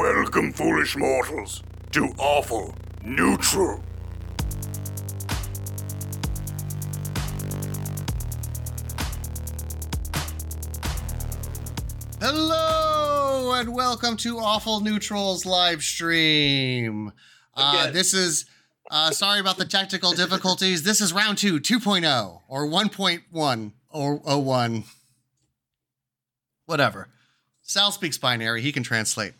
Welcome, 0.00 0.54
foolish 0.54 0.96
mortals, 0.96 1.62
to 1.92 2.06
Awful 2.16 2.74
Neutral. 3.04 3.84
Hello 12.18 13.52
and 13.52 13.74
welcome 13.74 14.16
to 14.16 14.38
Awful 14.38 14.80
Neutrals 14.80 15.44
live 15.44 15.82
stream. 15.82 17.12
Uh, 17.54 17.90
this 17.90 18.14
is 18.14 18.46
uh, 18.90 19.10
sorry 19.10 19.38
about 19.38 19.58
the 19.58 19.66
technical 19.66 20.12
difficulties. 20.12 20.82
This 20.82 21.02
is 21.02 21.12
round 21.12 21.36
two, 21.36 21.60
2.0 21.60 22.40
or 22.48 22.66
1.1 22.66 23.72
or 23.90 24.16
01. 24.16 24.84
Whatever. 26.64 27.08
Sal 27.60 27.92
speaks 27.92 28.16
binary. 28.16 28.62
He 28.62 28.72
can 28.72 28.82
translate. 28.82 29.34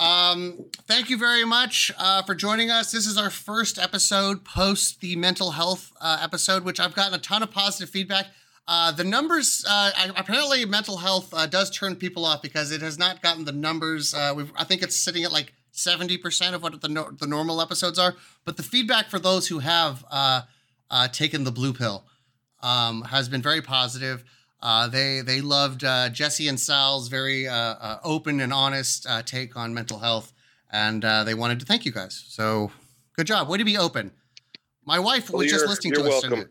Um, 0.00 0.64
thank 0.86 1.10
you 1.10 1.18
very 1.18 1.44
much 1.44 1.92
uh, 1.98 2.22
for 2.22 2.34
joining 2.34 2.70
us. 2.70 2.90
This 2.90 3.06
is 3.06 3.18
our 3.18 3.28
first 3.28 3.78
episode 3.78 4.46
post 4.46 5.02
the 5.02 5.14
mental 5.14 5.50
health 5.50 5.92
uh, 6.00 6.18
episode, 6.22 6.64
which 6.64 6.80
I've 6.80 6.94
gotten 6.94 7.12
a 7.12 7.18
ton 7.18 7.42
of 7.42 7.50
positive 7.50 7.90
feedback. 7.90 8.28
Uh, 8.66 8.92
the 8.92 9.04
numbers, 9.04 9.62
uh, 9.68 9.90
apparently, 10.16 10.64
mental 10.64 10.96
health 10.96 11.34
uh, 11.34 11.44
does 11.46 11.68
turn 11.68 11.96
people 11.96 12.24
off 12.24 12.40
because 12.40 12.72
it 12.72 12.80
has 12.80 12.98
not 12.98 13.20
gotten 13.20 13.44
the 13.44 13.52
numbers. 13.52 14.14
Uh, 14.14 14.46
I 14.56 14.64
think 14.64 14.82
it's 14.82 14.96
sitting 14.96 15.22
at 15.24 15.32
like 15.32 15.52
70% 15.74 16.54
of 16.54 16.62
what 16.62 16.80
the, 16.80 16.88
no- 16.88 17.10
the 17.10 17.26
normal 17.26 17.60
episodes 17.60 17.98
are. 17.98 18.14
But 18.46 18.56
the 18.56 18.62
feedback 18.62 19.10
for 19.10 19.18
those 19.18 19.48
who 19.48 19.58
have 19.58 20.02
taken 21.12 21.44
the 21.44 21.52
blue 21.52 21.74
pill 21.74 22.06
um, 22.62 23.02
has 23.02 23.28
been 23.28 23.42
very 23.42 23.60
positive. 23.60 24.24
Uh, 24.62 24.88
they 24.88 25.20
they 25.22 25.40
loved 25.40 25.84
uh, 25.84 26.08
Jesse 26.10 26.46
and 26.48 26.58
Sal's 26.60 27.08
very 27.08 27.48
uh, 27.48 27.54
uh, 27.54 27.98
open 28.04 28.40
and 28.40 28.52
honest 28.52 29.06
uh, 29.08 29.22
take 29.22 29.56
on 29.56 29.72
mental 29.72 29.98
health, 30.00 30.32
and 30.70 31.04
uh, 31.04 31.24
they 31.24 31.34
wanted 31.34 31.60
to 31.60 31.66
thank 31.66 31.84
you 31.84 31.92
guys. 31.92 32.24
So 32.28 32.70
good 33.16 33.26
job. 33.26 33.48
Way 33.48 33.58
to 33.58 33.64
be 33.64 33.78
open. 33.78 34.12
My 34.84 34.98
wife 34.98 35.30
Well, 35.30 35.38
was 35.38 35.50
just 35.50 35.60
you're- 35.62 35.68
listening 35.70 35.94
you're 35.94 36.02
to 36.04 36.14
us. 36.16 36.22
welcome. 36.28 36.48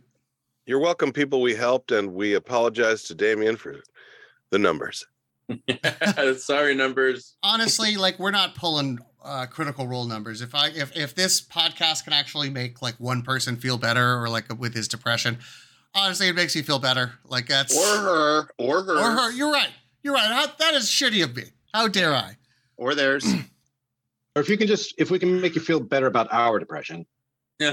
You're 0.65 0.79
welcome, 0.79 1.11
people 1.11 1.41
we 1.41 1.55
helped, 1.55 1.91
and 1.91 2.13
we 2.13 2.35
apologize 2.35 3.03
to 3.03 3.15
Damien 3.15 3.57
for 3.57 3.77
the 4.51 4.59
numbers. 4.59 5.05
Sorry, 6.37 6.75
numbers. 6.75 7.35
honestly, 7.43 7.97
like 7.97 8.19
we're 8.19 8.29
not 8.31 8.53
pulling 8.55 8.99
uh, 9.23 9.45
critical 9.47 9.87
role 9.87 10.05
numbers. 10.05 10.41
If 10.41 10.53
I 10.55 10.67
if 10.69 10.95
if 10.95 11.15
this 11.15 11.41
podcast 11.41 12.03
can 12.03 12.13
actually 12.13 12.49
make 12.49 12.81
like 12.81 12.95
one 12.99 13.21
person 13.23 13.55
feel 13.55 13.77
better 13.77 14.15
or 14.17 14.29
like 14.29 14.45
with 14.59 14.73
his 14.75 14.87
depression, 14.87 15.39
honestly, 15.93 16.27
it 16.27 16.35
makes 16.35 16.55
me 16.55 16.61
feel 16.61 16.79
better. 16.79 17.13
Like 17.25 17.47
that's 17.47 17.75
or 17.77 18.01
her, 18.01 18.49
or 18.57 18.83
her, 18.83 18.97
or 18.97 19.11
her. 19.11 19.31
You're 19.31 19.51
right. 19.51 19.69
You're 20.03 20.13
right. 20.13 20.31
How, 20.31 20.47
that 20.59 20.73
is 20.73 20.85
shitty 20.85 21.23
of 21.23 21.35
me. 21.35 21.43
How 21.73 21.87
dare 21.87 22.15
I? 22.15 22.37
or 22.77 22.95
theirs. 22.95 23.25
Or 24.35 24.43
if 24.43 24.47
you 24.47 24.57
can 24.57 24.67
just, 24.67 24.93
if 24.99 25.09
we 25.09 25.17
can 25.17 25.41
make 25.41 25.55
you 25.55 25.61
feel 25.61 25.79
better 25.79 26.05
about 26.05 26.27
our 26.31 26.59
depression, 26.59 27.03
we'll. 27.59 27.71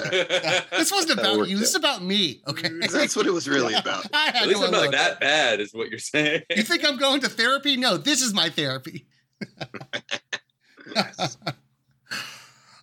This 0.00 0.90
wasn't 0.90 1.20
about 1.20 1.46
you. 1.46 1.58
This 1.58 1.68
is 1.68 1.74
about 1.74 2.02
me. 2.02 2.40
Okay. 2.48 2.70
That's 2.80 3.14
what 3.14 3.26
it 3.26 3.30
was 3.32 3.46
really 3.46 3.74
about. 3.80 4.06
I 4.14 4.30
had 4.30 4.36
At 4.36 4.48
least 4.48 4.60
to 4.60 4.66
I'm 4.66 4.72
not 4.72 4.90
that 4.92 5.20
bad, 5.20 5.60
is 5.60 5.74
what 5.74 5.90
you're 5.90 5.98
saying. 5.98 6.42
You 6.56 6.62
think 6.62 6.86
I'm 6.86 6.96
going 6.96 7.20
to 7.20 7.28
therapy? 7.28 7.76
No, 7.76 7.98
this 7.98 8.22
is 8.22 8.32
my 8.32 8.48
therapy. 8.48 9.06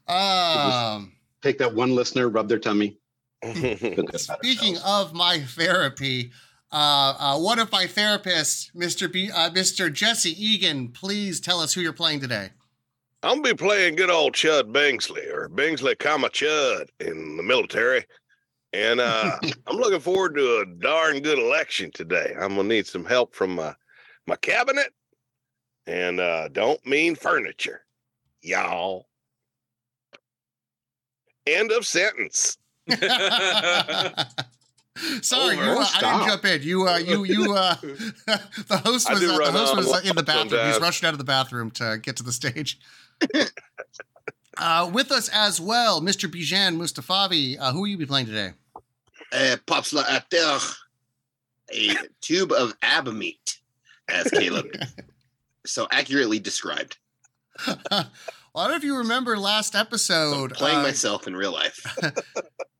um. 0.08 1.12
Take 1.42 1.58
that 1.58 1.74
one 1.74 1.96
listener, 1.96 2.30
rub 2.30 2.48
their 2.48 2.60
tummy. 2.60 2.98
Feel 3.54 3.76
good 3.78 4.00
about 4.00 4.20
Speaking 4.20 4.78
of 4.86 5.14
my 5.14 5.40
therapy, 5.40 6.32
uh, 6.72 7.16
uh, 7.18 7.40
one 7.40 7.60
of 7.60 7.72
my 7.72 7.86
therapists, 7.86 8.74
Mr. 8.75 9.12
B, 9.12 9.31
uh, 9.31 9.50
Mr. 9.52 9.92
Jesse 9.92 10.31
Egan, 10.31 10.90
please 10.90 11.40
tell 11.40 11.59
us 11.59 11.74
who 11.74 11.81
you're 11.81 11.94
playing 11.94 12.19
today. 12.22 12.50
I'm 13.24 13.42
gonna 13.42 13.56
be 13.56 13.58
playing 13.58 13.96
good 13.96 14.12
old 14.12 14.34
Chud 14.34 14.72
Bingsley 14.72 15.34
or 15.34 15.50
Bingsley, 15.50 15.97
comma 15.97 16.30
Chud 16.30 16.90
in 17.00 17.38
the 17.38 17.44
military, 17.44 18.06
and 18.72 19.00
uh, 19.00 19.38
I'm 19.68 19.78
looking 19.78 20.00
forward 20.00 20.36
to 20.36 20.58
a 20.59 20.66
darn 20.66 21.22
good 21.22 21.40
election 21.40 21.92
today. 21.92 22.36
I'm 22.40 22.56
gonna 22.56 22.68
need 22.68 22.86
some 22.86 23.06
help 23.06 23.34
from 23.34 23.56
my 23.56 23.74
my 24.28 24.36
cabinet, 24.36 24.94
and 25.88 26.19
uh, 26.19 26.50
don't 26.50 26.86
mean 26.86 27.16
furniture, 27.16 27.86
y'all. 28.42 29.08
End 31.48 31.72
of 31.72 31.86
sentence. 31.86 32.58
Sorry, 35.22 35.57
Over. 35.57 35.66
you, 35.66 35.72
uh, 35.72 35.85
I 35.94 36.00
didn't 36.00 36.28
jump 36.28 36.46
in. 36.46 36.62
You, 36.63 36.88
uh, 36.88 36.97
you, 36.97 37.23
you. 37.25 37.53
Uh, 37.53 37.75
the 37.81 38.81
host 38.85 39.09
was 39.12 39.22
uh, 39.23 39.38
the 39.38 39.51
host 39.51 39.75
was 39.75 39.91
uh, 39.91 40.01
in 40.06 40.16
the 40.16 40.23
bathroom. 40.23 40.47
He's 40.47 40.51
was 40.51 40.75
sometimes. 40.75 40.81
rushing 40.81 41.07
out 41.07 41.13
of 41.13 41.18
the 41.18 41.24
bathroom 41.25 41.72
to 41.72 42.00
get 42.01 42.16
to 42.18 42.24
the 42.24 42.31
stage. 42.31 42.79
uh, 44.57 44.90
with 44.94 45.12
us 45.12 45.29
as 45.34 45.59
well, 45.59 46.01
Mr. 46.01 46.29
Bijan 46.29 46.78
Mustafavi. 46.78 47.57
Uh, 47.59 47.72
who 47.74 47.81
will 47.81 47.88
you 47.88 47.97
be 47.97 48.06
playing 48.06 48.28
today? 48.28 48.53
Uh, 49.34 49.57
pops 49.66 49.91
la 49.91 50.03
à 50.03 50.22
a 51.74 51.95
tube 52.22 52.51
of 52.53 52.74
ab 52.81 53.07
meat, 53.07 53.57
as 54.07 54.29
Caleb 54.29 54.68
so 55.66 55.88
accurately 55.91 56.40
described. 56.40 56.97
well, 57.68 57.78
I 57.91 58.06
don't 58.56 58.69
know 58.69 58.75
if 58.75 58.84
you 58.84 58.97
remember 58.97 59.38
last 59.38 59.74
So 59.74 59.79
I'm 59.79 59.85
episode. 59.85 60.53
playing 60.53 60.79
uh, 60.79 60.84
myself 60.84 61.28
in 61.28 61.35
real 61.35 61.51
life. 61.51 61.85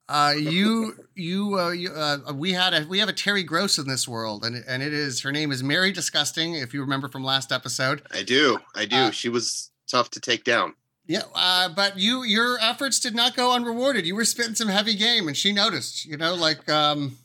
Uh, 0.08 0.34
you, 0.38 0.94
you, 1.16 1.60
uh, 1.60 1.72
you 1.72 1.92
uh, 1.92 2.34
we 2.34 2.54
had 2.54 2.74
a 2.74 2.86
we 2.88 3.00
have 3.00 3.10
a 3.10 3.14
Terry 3.14 3.44
Gross 3.44 3.78
in 3.78 3.88
this 3.88 4.08
world, 4.08 4.46
and 4.46 4.64
and 4.68 4.84
it 4.84 4.94
is 4.94 5.22
her 5.22 5.32
name 5.32 5.52
is 5.52 5.64
Mary 5.64 5.92
Disgusting. 5.92 6.56
If 6.56 6.74
you 6.74 6.82
remember 6.82 7.08
from 7.08 7.24
last 7.24 7.52
episode, 7.52 8.02
I 8.12 8.24
do, 8.24 8.60
I 8.76 8.86
do. 8.86 8.96
Uh, 8.96 9.12
she 9.12 9.30
was 9.30 9.72
tough 9.90 10.10
to 10.12 10.20
take 10.20 10.44
down. 10.44 10.74
yeah. 11.08 11.24
Uh, 11.34 11.70
but 11.70 11.98
you, 11.98 12.24
your 12.24 12.58
efforts 12.60 13.00
did 13.00 13.16
not 13.16 13.36
go 13.36 13.54
unrewarded. 13.54 14.06
You 14.06 14.16
were 14.16 14.26
spitting 14.26 14.56
some 14.56 14.68
heavy 14.70 14.96
game, 14.96 15.28
and 15.28 15.38
she 15.38 15.54
noticed. 15.54 16.06
You 16.06 16.18
know, 16.18 16.34
like 16.36 16.68
um, 16.70 17.18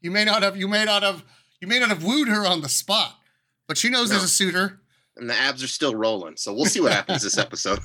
you 0.00 0.10
may 0.10 0.24
not 0.24 0.42
have, 0.42 0.56
you 0.56 0.68
may 0.68 0.84
not 0.84 1.02
have, 1.02 1.22
you 1.60 1.68
may 1.68 1.78
not 1.78 1.88
have 1.88 2.04
wooed 2.04 2.28
her 2.28 2.46
on 2.46 2.60
the 2.60 2.68
spot, 2.68 3.18
but 3.66 3.78
she 3.78 3.88
knows 3.88 4.10
there's 4.10 4.22
a 4.22 4.28
suitor. 4.28 4.80
And 5.16 5.30
the 5.30 5.34
abs 5.34 5.62
are 5.62 5.68
still 5.68 5.94
rolling. 5.94 6.36
So 6.36 6.52
we'll 6.52 6.66
see 6.66 6.80
what 6.80 6.92
happens 6.92 7.22
this 7.22 7.38
episode. 7.46 7.80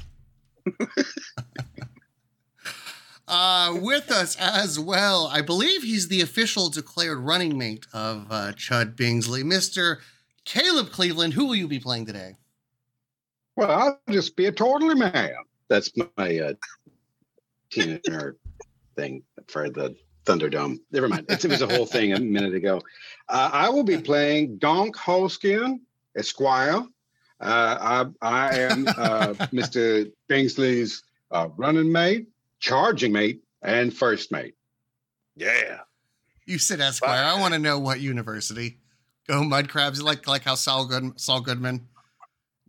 Uh, 3.32 3.80
with 3.82 4.12
us 4.12 4.36
as 4.36 4.78
well, 4.78 5.26
I 5.32 5.42
believe 5.42 5.84
he's 5.84 6.10
the 6.10 6.20
official 6.20 6.70
declared 6.70 7.20
running 7.20 7.58
mate 7.58 7.88
of 7.94 8.28
uh, 8.30 8.52
Chud 8.58 8.98
Bingsley, 8.98 9.42
Mister 9.42 10.02
Caleb 10.44 10.92
Cleveland. 10.92 11.34
Who 11.34 11.46
will 11.46 11.56
you 11.56 11.70
be 11.70 11.80
playing 11.80 12.08
today? 12.08 12.36
Well, 13.56 13.72
I'll 13.72 14.02
just 14.10 14.36
be 14.36 14.48
a 14.48 14.52
totally 14.52 14.96
man. 14.96 15.32
That's 15.70 15.96
my 15.96 16.40
uh, 16.40 16.54
nerd 17.72 18.36
thing 18.98 19.24
for 19.48 19.70
the 19.70 19.96
Thunderdome. 20.26 20.80
Never 20.92 21.08
mind. 21.08 21.26
It 21.30 21.46
was 21.46 21.62
a 21.62 21.68
whole 21.68 21.86
thing 21.86 22.12
a 22.12 22.20
minute 22.20 22.54
ago. 22.54 22.82
Uh, 23.30 23.50
I 23.54 23.70
will 23.70 23.86
be 23.86 23.98
playing 23.98 24.58
Donk 24.58 24.98
Holskin, 24.98 25.80
Esquire. 26.18 26.84
Uh, 27.40 28.04
I, 28.22 28.50
I 28.50 28.58
am 28.58 28.88
uh, 28.90 28.92
Mr. 29.54 30.12
Bingsley's 30.30 31.04
uh, 31.32 31.48
running 31.56 31.90
mate, 31.90 32.28
charging 32.62 33.12
mate, 33.12 33.42
and 33.62 33.94
first 33.94 34.32
mate. 34.32 34.56
Yeah. 35.36 35.80
You 36.46 36.58
said 36.58 36.80
Esquire. 36.80 37.24
I 37.24 37.40
want 37.40 37.54
to 37.54 37.60
know 37.60 37.80
what 37.80 38.00
university. 38.00 38.78
Go 39.28 39.44
Mud 39.44 39.70
Crabs. 39.70 40.02
Like 40.02 40.28
like 40.28 40.44
how 40.44 40.56
Saul 40.56 40.86
Good 40.86 41.20
Saul 41.20 41.42
Goodman 41.42 41.88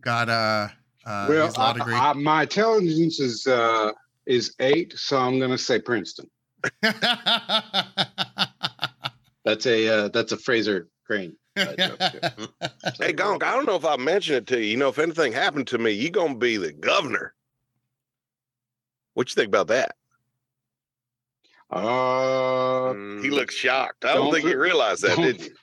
got 0.01 0.29
uh, 0.29 0.67
uh 1.05 1.25
well, 1.29 1.45
his 1.47 1.57
law 1.57 1.71
I, 1.71 1.73
degree. 1.73 1.93
I, 1.95 2.13
my 2.13 2.41
intelligence 2.43 3.19
is 3.19 3.47
uh, 3.47 3.91
is 4.25 4.55
eight, 4.59 4.93
so 4.97 5.17
I'm 5.17 5.39
going 5.39 5.51
to 5.51 5.57
say 5.57 5.79
Princeton. 5.79 6.29
That's 9.45 9.65
a 9.65 9.87
uh, 9.89 10.07
that's 10.07 10.31
a 10.31 10.37
Frasier 10.37 10.87
Crane. 11.05 11.35
uh, 11.57 11.65
joke, 11.75 11.99
too. 11.99 12.47
Hey, 12.97 13.13
Gonk, 13.13 13.43
I 13.43 13.51
don't 13.51 13.65
know 13.65 13.75
if 13.75 13.85
I 13.85 13.97
mentioned 13.97 14.37
it 14.37 14.47
to 14.47 14.59
you. 14.59 14.71
You 14.71 14.77
know, 14.77 14.87
if 14.87 14.99
anything 14.99 15.33
happened 15.33 15.67
to 15.67 15.77
me, 15.77 15.91
you're 15.91 16.11
gonna 16.11 16.35
be 16.35 16.57
the 16.57 16.71
governor. 16.71 17.33
What 19.13 19.29
you 19.29 19.35
think 19.35 19.47
about 19.47 19.67
that? 19.67 19.95
Uh, 21.69 22.93
He 23.21 23.29
looks 23.29 23.55
shocked. 23.55 24.05
I 24.05 24.13
don't, 24.13 24.25
Don't 24.25 24.33
think 24.33 24.47
he 24.47 24.55
realized 24.55 25.03
that, 25.03 25.15
don't- 25.17 25.25
did 25.25 25.41
you? 25.41 25.55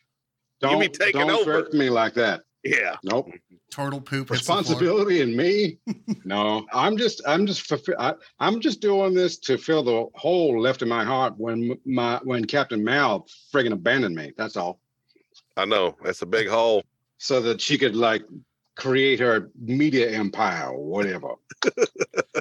don't 0.61 0.81
be 0.81 0.88
taking 0.88 1.26
don't 1.26 1.49
over. 1.49 1.69
me 1.73 1.88
like 1.88 2.14
that. 2.14 2.43
Yeah. 2.64 2.97
Nope. 3.02 3.31
Turtle 3.70 4.00
poop. 4.00 4.29
hits 4.29 4.41
the 4.41 4.44
floor. 4.47 4.58
Responsibility 4.58 5.23
and 5.23 5.35
me. 5.35 5.79
no, 6.25 6.67
I'm 6.73 6.97
just 6.99 7.23
I'm 7.26 7.47
just 7.47 7.62
fulfill, 7.62 7.94
I, 7.99 8.14
I'm 8.41 8.61
just 8.61 8.81
doing 8.81 9.14
this 9.14 9.38
to 9.38 9.56
fill 9.56 9.82
the 9.82 10.06
hole 10.19 10.61
left 10.61 10.82
in 10.82 10.88
my 10.88 11.05
heart 11.05 11.35
when 11.38 11.79
my 11.87 12.20
when 12.25 12.44
Captain 12.44 12.82
Mal 12.85 13.26
friggin' 13.55 13.73
abandoned 13.73 14.14
me. 14.17 14.32
That's 14.37 14.56
all. 14.56 14.81
I 15.56 15.64
know. 15.64 15.96
That's 16.05 16.20
a 16.23 16.26
big 16.26 16.49
hole. 16.49 16.82
So 17.19 17.41
that 17.43 17.61
she 17.61 17.79
could 17.79 17.94
like 17.96 18.23
create 18.76 19.20
her 19.20 19.50
media 19.58 20.11
empire 20.11 20.69
or 20.69 20.84
whatever. 20.84 21.28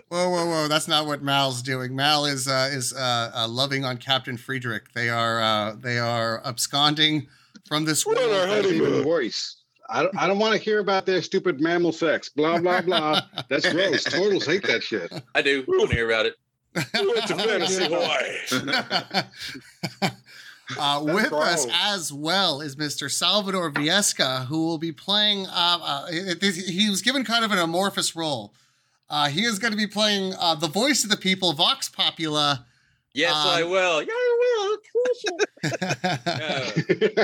Whoa, 0.09 0.29
whoa, 0.29 0.45
whoa! 0.45 0.67
That's 0.67 0.87
not 0.87 1.05
what 1.05 1.21
Mal's 1.21 1.61
doing. 1.61 1.95
Mal 1.95 2.25
is 2.25 2.47
uh, 2.47 2.69
is 2.71 2.93
uh, 2.93 3.31
uh, 3.35 3.47
loving 3.47 3.85
on 3.85 3.97
Captain 3.97 4.37
Friedrich. 4.37 4.91
They 4.93 5.09
are 5.09 5.39
uh, 5.41 5.75
they 5.75 5.99
are 5.99 6.41
absconding 6.45 7.27
from 7.67 7.85
this 7.85 8.05
We're 8.07 8.15
on 8.15 8.21
world. 8.29 8.33
our 8.33 8.47
honeymoon. 8.47 8.73
even 8.75 9.05
worse. 9.07 9.57
I 9.87 10.01
don't, 10.03 10.17
I 10.17 10.25
don't 10.27 10.39
want 10.39 10.53
to 10.55 10.59
hear 10.59 10.79
about 10.79 11.05
their 11.05 11.21
stupid 11.21 11.59
mammal 11.61 11.91
sex. 11.91 12.29
Blah 12.29 12.57
blah 12.59 12.81
blah. 12.81 13.21
That's 13.49 13.71
gross. 13.71 14.03
Turtles 14.05 14.45
hate 14.47 14.65
that 14.67 14.81
shit. 14.83 15.11
I 15.35 15.41
do 15.43 15.63
want 15.67 15.89
to 15.91 15.95
hear 15.95 16.09
about 16.09 16.25
it. 16.25 16.33
It's 16.75 17.31
a 17.31 17.35
fantasy 17.37 17.85
Hawaii. 17.85 20.11
Uh, 20.77 21.01
with 21.03 21.33
us 21.33 21.65
as 21.71 22.11
well 22.13 22.61
is 22.61 22.75
Mr. 22.75 23.09
Salvador 23.09 23.71
Viesca, 23.71 24.45
who 24.45 24.65
will 24.65 24.77
be 24.77 24.91
playing. 24.91 25.47
Uh, 25.47 25.79
uh, 25.81 26.05
it- 26.09 26.43
it- 26.43 26.55
he 26.69 26.89
was 26.89 27.01
given 27.01 27.23
kind 27.25 27.43
of 27.45 27.51
an 27.51 27.57
amorphous 27.59 28.15
role. 28.15 28.53
Uh, 29.09 29.27
he 29.29 29.43
is 29.43 29.57
going 29.57 29.71
to 29.71 29.77
be 29.77 29.87
playing 29.87 30.33
uh, 30.39 30.53
the 30.55 30.67
voice 30.67 31.03
of 31.03 31.09
the 31.09 31.17
people, 31.17 31.53
Vox 31.53 31.89
Popula. 31.89 32.65
Yes, 33.15 33.33
Um, 33.33 33.47
I 33.47 33.63
will. 33.63 34.03
Yeah, 34.03 34.07
I 34.11 34.37
will. 34.39 34.77
Yeah. 35.63 36.71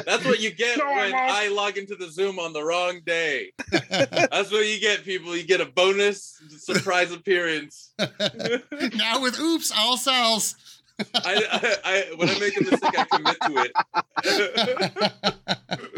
That's 0.05 0.25
what 0.25 0.41
you 0.41 0.51
get 0.51 0.77
No, 0.77 0.85
when 0.87 1.11
won't. 1.11 1.15
I 1.15 1.47
log 1.49 1.77
into 1.77 1.95
the 1.95 2.09
Zoom 2.11 2.37
on 2.39 2.51
the 2.53 2.63
wrong 2.63 2.99
day. 3.05 3.51
That's 3.89 4.51
what 4.51 4.65
you 4.67 4.79
get, 4.79 5.05
people. 5.05 5.35
You 5.37 5.43
get 5.45 5.61
a 5.61 5.65
bonus 5.65 6.41
surprise 6.57 7.11
appearance. 7.11 7.93
now 7.99 9.21
with 9.21 9.39
Oops 9.39 9.71
All 9.77 9.95
Cells. 9.97 10.55
I, 10.99 11.05
I, 11.25 11.75
I 11.83 12.05
when 12.15 12.29
I 12.29 12.39
make 12.39 12.55
a 12.59 12.63
mistake, 12.63 12.97
I 12.97 13.03
commit 13.05 13.37
to 13.41 13.65
it. 13.65 13.71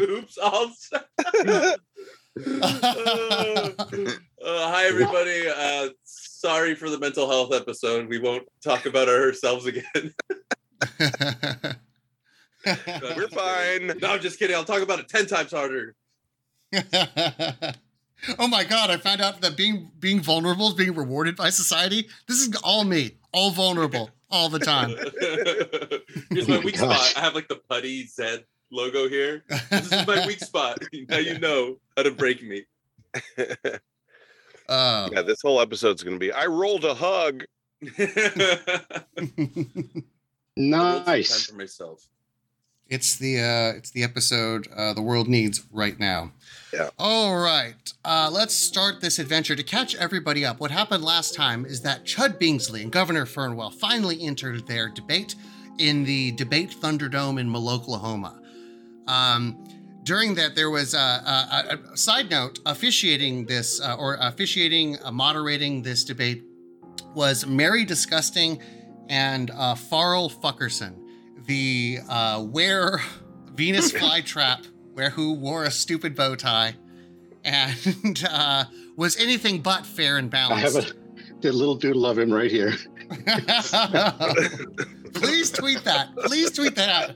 Oops! 0.00 0.38
I'll. 0.42 0.72
uh, 1.44 1.76
uh, 4.44 4.44
hi, 4.44 4.84
everybody. 4.86 5.48
Uh, 5.48 5.88
sorry 6.04 6.74
for 6.74 6.90
the 6.90 6.98
mental 6.98 7.28
health 7.28 7.52
episode. 7.52 8.08
We 8.08 8.18
won't 8.18 8.48
talk 8.62 8.86
about 8.86 9.08
ourselves 9.08 9.66
again. 9.66 9.84
We're 12.64 13.28
fine. 13.28 13.98
No, 14.00 14.10
I'm 14.10 14.20
just 14.20 14.38
kidding. 14.38 14.56
I'll 14.56 14.64
talk 14.64 14.82
about 14.82 14.98
it 14.98 15.08
ten 15.08 15.26
times 15.26 15.52
harder. 15.52 15.94
oh 18.38 18.48
my 18.48 18.64
god! 18.64 18.90
I 18.90 18.96
found 18.96 19.20
out 19.20 19.40
that 19.42 19.56
being 19.56 19.90
being 19.98 20.20
vulnerable 20.20 20.68
is 20.68 20.74
being 20.74 20.94
rewarded 20.94 21.36
by 21.36 21.50
society. 21.50 22.08
This 22.26 22.40
is 22.40 22.54
all 22.64 22.84
me, 22.84 23.17
all 23.32 23.50
vulnerable, 23.50 24.10
all 24.30 24.48
the 24.48 24.58
time. 24.58 24.90
Here's 26.30 26.48
my 26.48 26.56
Oh 26.56 26.58
my 26.58 26.64
weak 26.64 26.78
gosh. 26.78 27.10
spot. 27.10 27.22
I 27.22 27.24
have 27.24 27.34
like 27.34 27.48
the 27.48 27.60
putty 27.68 28.06
Z 28.06 28.44
logo 28.70 29.08
here. 29.08 29.44
This 29.70 29.92
is 29.92 30.06
my 30.06 30.26
weak 30.26 30.40
spot. 30.40 30.78
Now 31.08 31.18
you 31.18 31.38
know 31.38 31.76
how 31.96 32.02
to 32.04 32.10
break 32.10 32.42
me. 32.42 32.64
Uh, 34.68 35.08
Yeah, 35.12 35.22
this 35.22 35.40
whole 35.42 35.60
episode's 35.60 36.02
gonna 36.02 36.18
be. 36.18 36.30
I 36.32 36.46
rolled 36.46 36.84
a 36.84 36.94
hug. 36.94 37.44
Time 37.96 39.44
Nice. 40.56 41.46
for 41.46 41.54
myself. 41.56 42.06
It's 42.88 43.16
the 43.16 43.38
uh, 43.38 43.76
it's 43.76 43.90
the 43.90 44.02
episode 44.02 44.66
uh, 44.74 44.94
the 44.94 45.02
world 45.02 45.28
needs 45.28 45.62
right 45.70 45.98
now. 45.98 46.32
Yeah. 46.72 46.90
All 46.98 47.36
right. 47.38 47.92
Uh, 48.04 48.30
let's 48.32 48.54
start 48.54 49.00
this 49.00 49.18
adventure 49.18 49.54
to 49.56 49.62
catch 49.62 49.94
everybody 49.96 50.44
up. 50.44 50.58
What 50.60 50.70
happened 50.70 51.04
last 51.04 51.34
time 51.34 51.64
is 51.66 51.82
that 51.82 52.04
Chud 52.04 52.38
Bingsley 52.38 52.82
and 52.82 52.90
Governor 52.92 53.26
Fernwell 53.26 53.70
finally 53.74 54.22
entered 54.22 54.66
their 54.66 54.88
debate 54.88 55.34
in 55.78 56.04
the 56.04 56.32
debate 56.32 56.74
Thunderdome 56.80 57.38
in 57.40 57.54
Oklahoma. 57.54 58.40
Um, 59.06 59.64
during 60.02 60.34
that, 60.36 60.54
there 60.54 60.70
was 60.70 60.94
a, 60.94 60.98
a, 60.98 61.64
a- 61.70 61.92
a 61.92 61.96
side 61.96 62.30
note 62.30 62.58
officiating 62.66 63.44
this 63.46 63.80
uh, 63.80 63.94
or 63.98 64.16
officiating, 64.20 64.96
uh, 65.04 65.10
moderating 65.10 65.82
this 65.82 66.04
debate 66.04 66.42
was 67.14 67.46
Mary 67.46 67.84
Disgusting 67.84 68.60
and 69.08 69.50
uh, 69.50 69.74
Farrell 69.74 70.28
Fuckerson, 70.30 70.94
the 71.48 71.98
uh, 72.08 72.40
where 72.42 73.00
Venus 73.54 73.90
flytrap, 74.00 74.68
where 74.92 75.10
who 75.10 75.32
wore 75.34 75.64
a 75.64 75.70
stupid 75.72 76.14
bow 76.14 76.36
tie, 76.36 76.76
and 77.44 78.24
uh, 78.30 78.64
was 78.96 79.16
anything 79.16 79.60
but 79.60 79.84
fair 79.84 80.18
and 80.18 80.30
balanced. 80.30 80.58
I 80.58 80.60
have 80.60 80.72
balanced. 80.74 80.94
a 80.94 81.40
the 81.40 81.52
little 81.52 81.74
dude 81.74 81.96
love 81.96 82.18
him 82.18 82.32
right 82.32 82.50
here. 82.50 82.72
Please 85.14 85.50
tweet 85.50 85.82
that. 85.84 86.08
Please 86.24 86.50
tweet 86.50 86.74
that. 86.76 87.14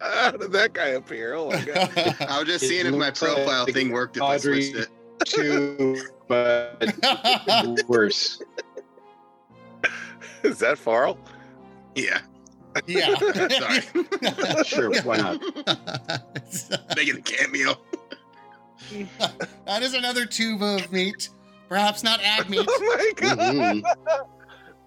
How 0.00 0.30
did 0.32 0.50
that 0.52 0.72
guy 0.72 0.88
appear? 0.88 1.34
Oh 1.34 1.50
my 1.50 1.60
god. 1.62 1.90
I 2.20 2.38
was 2.38 2.46
just 2.46 2.64
It 2.64 2.68
seeing 2.68 2.86
if 2.86 2.94
my 2.94 3.10
profile 3.10 3.64
like 3.64 3.74
thing 3.74 3.90
worked 3.92 4.16
if 4.16 4.22
I 4.22 4.36
Audrey- 4.36 4.62
switched 4.62 4.88
it. 4.88 5.26
Two, 5.26 6.00
but 6.26 6.94
worse. 7.88 8.42
Is 10.42 10.58
that 10.58 10.78
Farrell? 10.78 11.18
Yeah. 11.94 12.20
Yeah. 12.86 13.14
Sorry. 13.48 14.64
Sure, 14.64 15.02
why 15.02 15.16
not? 15.18 15.40
Making 16.96 17.16
a 17.18 17.22
cameo. 17.22 17.74
that 19.66 19.82
is 19.82 19.94
another 19.94 20.26
tube 20.26 20.62
of 20.62 20.90
meat. 20.92 21.28
Perhaps 21.68 22.02
not 22.02 22.20
ag 22.22 22.48
meat. 22.50 22.66
Oh 22.68 22.80
my 22.80 23.12
god. 23.16 23.38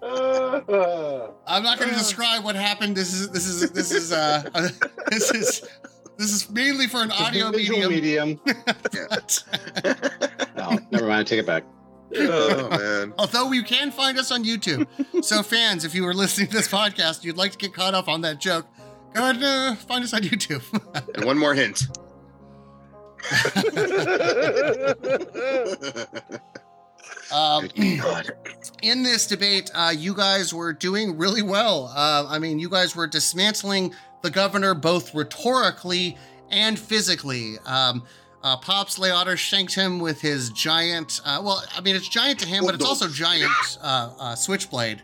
Mhm. 0.02 1.32
I'm 1.46 1.62
not 1.62 1.78
going 1.78 1.90
to 1.90 1.96
describe 1.96 2.44
what 2.44 2.54
happened. 2.54 2.96
This 2.96 3.12
is 3.12 3.30
this 3.30 3.46
is 3.46 3.70
this 3.72 3.90
is 3.90 4.12
uh 4.12 4.42
this 5.10 5.30
is 5.32 5.62
this 6.16 6.30
is 6.32 6.48
mainly 6.50 6.86
for 6.86 6.98
an 7.02 7.10
It's 7.10 7.20
audio 7.20 7.50
visual 7.50 7.88
medium. 7.90 8.38
medium. 8.46 8.56
No, 10.56 10.78
never 10.90 11.06
mind. 11.08 11.26
Take 11.26 11.40
it 11.40 11.46
back. 11.46 11.64
Oh 12.18 12.68
man. 12.70 13.14
Although 13.18 13.52
you 13.52 13.62
can 13.62 13.90
find 13.90 14.18
us 14.18 14.30
on 14.30 14.44
YouTube. 14.44 14.86
So 15.24 15.42
fans, 15.42 15.84
if 15.84 15.94
you 15.94 16.04
were 16.04 16.14
listening 16.14 16.48
to 16.48 16.54
this 16.54 16.68
podcast, 16.68 17.24
you'd 17.24 17.36
like 17.36 17.52
to 17.52 17.58
get 17.58 17.74
caught 17.74 17.94
up 17.94 18.08
on 18.08 18.20
that 18.22 18.40
joke, 18.40 18.66
go 19.14 19.22
ahead 19.22 19.36
and 19.36 19.44
uh, 19.44 19.74
find 19.74 20.04
us 20.04 20.14
on 20.14 20.22
YouTube. 20.22 20.62
And 21.14 21.24
one 21.24 21.38
more 21.38 21.54
hint. 21.54 21.82
um, 27.32 27.68
in 28.82 29.02
this 29.02 29.26
debate, 29.26 29.70
uh, 29.74 29.92
you 29.96 30.14
guys 30.14 30.54
were 30.54 30.72
doing 30.72 31.18
really 31.18 31.42
well. 31.42 31.92
Uh, 31.94 32.26
I 32.28 32.38
mean, 32.38 32.58
you 32.58 32.68
guys 32.68 32.94
were 32.94 33.06
dismantling 33.06 33.94
the 34.22 34.30
governor 34.30 34.74
both 34.74 35.14
rhetorically 35.14 36.16
and 36.50 36.78
physically. 36.78 37.56
Um, 37.64 38.04
uh, 38.46 38.56
Pops 38.58 38.96
Leotter 38.96 39.36
shanked 39.36 39.74
him 39.74 39.98
with 39.98 40.20
his 40.20 40.50
giant, 40.50 41.20
uh, 41.24 41.40
well, 41.42 41.64
I 41.76 41.80
mean, 41.80 41.96
it's 41.96 42.08
giant 42.08 42.38
to 42.40 42.46
him, 42.46 42.64
but 42.64 42.76
it's 42.76 42.84
also 42.84 43.08
giant 43.08 43.50
uh, 43.82 44.10
uh, 44.20 44.34
switchblade 44.36 45.02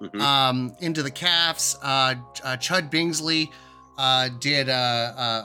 Mhm. 0.00 0.20
um, 0.20 0.76
into 0.78 1.02
the 1.02 1.10
calves. 1.10 1.76
Uh, 1.82 2.14
uh, 2.44 2.56
Chud 2.56 2.88
Bingsley 2.88 3.50
uh, 3.98 4.28
did 4.38 4.68
uh, 4.68 4.72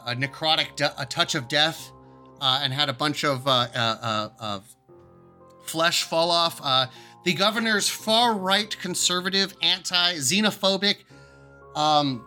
a, 0.06 0.12
a 0.12 0.16
necrotic, 0.16 0.75
de- 0.75 0.94
a 1.02 1.08
touch 1.08 1.34
of 1.34 1.48
death, 1.48 1.92
uh, 2.40 2.60
and 2.62 2.72
had 2.72 2.88
a 2.88 2.94
bunch 2.94 3.24
of 3.24 3.48
uh, 3.48 3.52
uh, 3.74 3.78
uh, 3.80 4.30
of 4.40 4.63
flesh 5.66 6.04
fall 6.04 6.30
off. 6.30 6.62
Uh, 6.63 6.86
the 7.25 7.34
governor's 7.34 7.90
far 7.90 8.36
right, 8.36 8.78
conservative, 8.80 9.56
anti 9.63 10.18
xenophobic, 10.18 10.98
um, 11.75 12.24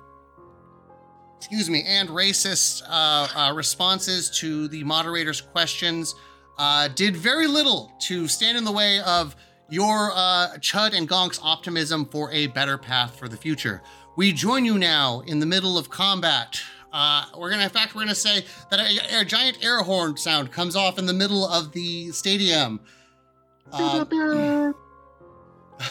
excuse 1.46 1.70
me, 1.70 1.84
and 1.86 2.08
racist 2.08 2.82
uh, 2.88 3.28
uh, 3.36 3.52
responses 3.54 4.28
to 4.28 4.66
the 4.66 4.82
moderator's 4.82 5.40
questions 5.40 6.16
uh, 6.58 6.88
did 6.88 7.16
very 7.16 7.46
little 7.46 7.92
to 8.00 8.26
stand 8.26 8.58
in 8.58 8.64
the 8.64 8.72
way 8.72 8.98
of 9.02 9.36
your 9.68 10.10
uh, 10.12 10.48
Chud 10.58 10.92
and 10.92 11.08
Gonk's 11.08 11.38
optimism 11.40 12.04
for 12.06 12.32
a 12.32 12.48
better 12.48 12.76
path 12.76 13.16
for 13.16 13.28
the 13.28 13.36
future. 13.36 13.80
We 14.16 14.32
join 14.32 14.64
you 14.64 14.76
now 14.76 15.20
in 15.28 15.38
the 15.38 15.46
middle 15.46 15.78
of 15.78 15.88
combat. 15.88 16.60
Uh, 16.92 17.26
we're 17.38 17.50
gonna, 17.50 17.62
in 17.62 17.70
fact, 17.70 17.94
we're 17.94 18.02
gonna 18.02 18.16
say 18.16 18.44
that 18.72 18.80
a, 18.80 19.20
a 19.20 19.24
giant 19.24 19.64
air 19.64 19.82
horn 19.82 20.16
sound 20.16 20.50
comes 20.50 20.74
off 20.74 20.98
in 20.98 21.06
the 21.06 21.14
middle 21.14 21.46
of 21.46 21.70
the 21.70 22.10
stadium. 22.10 22.80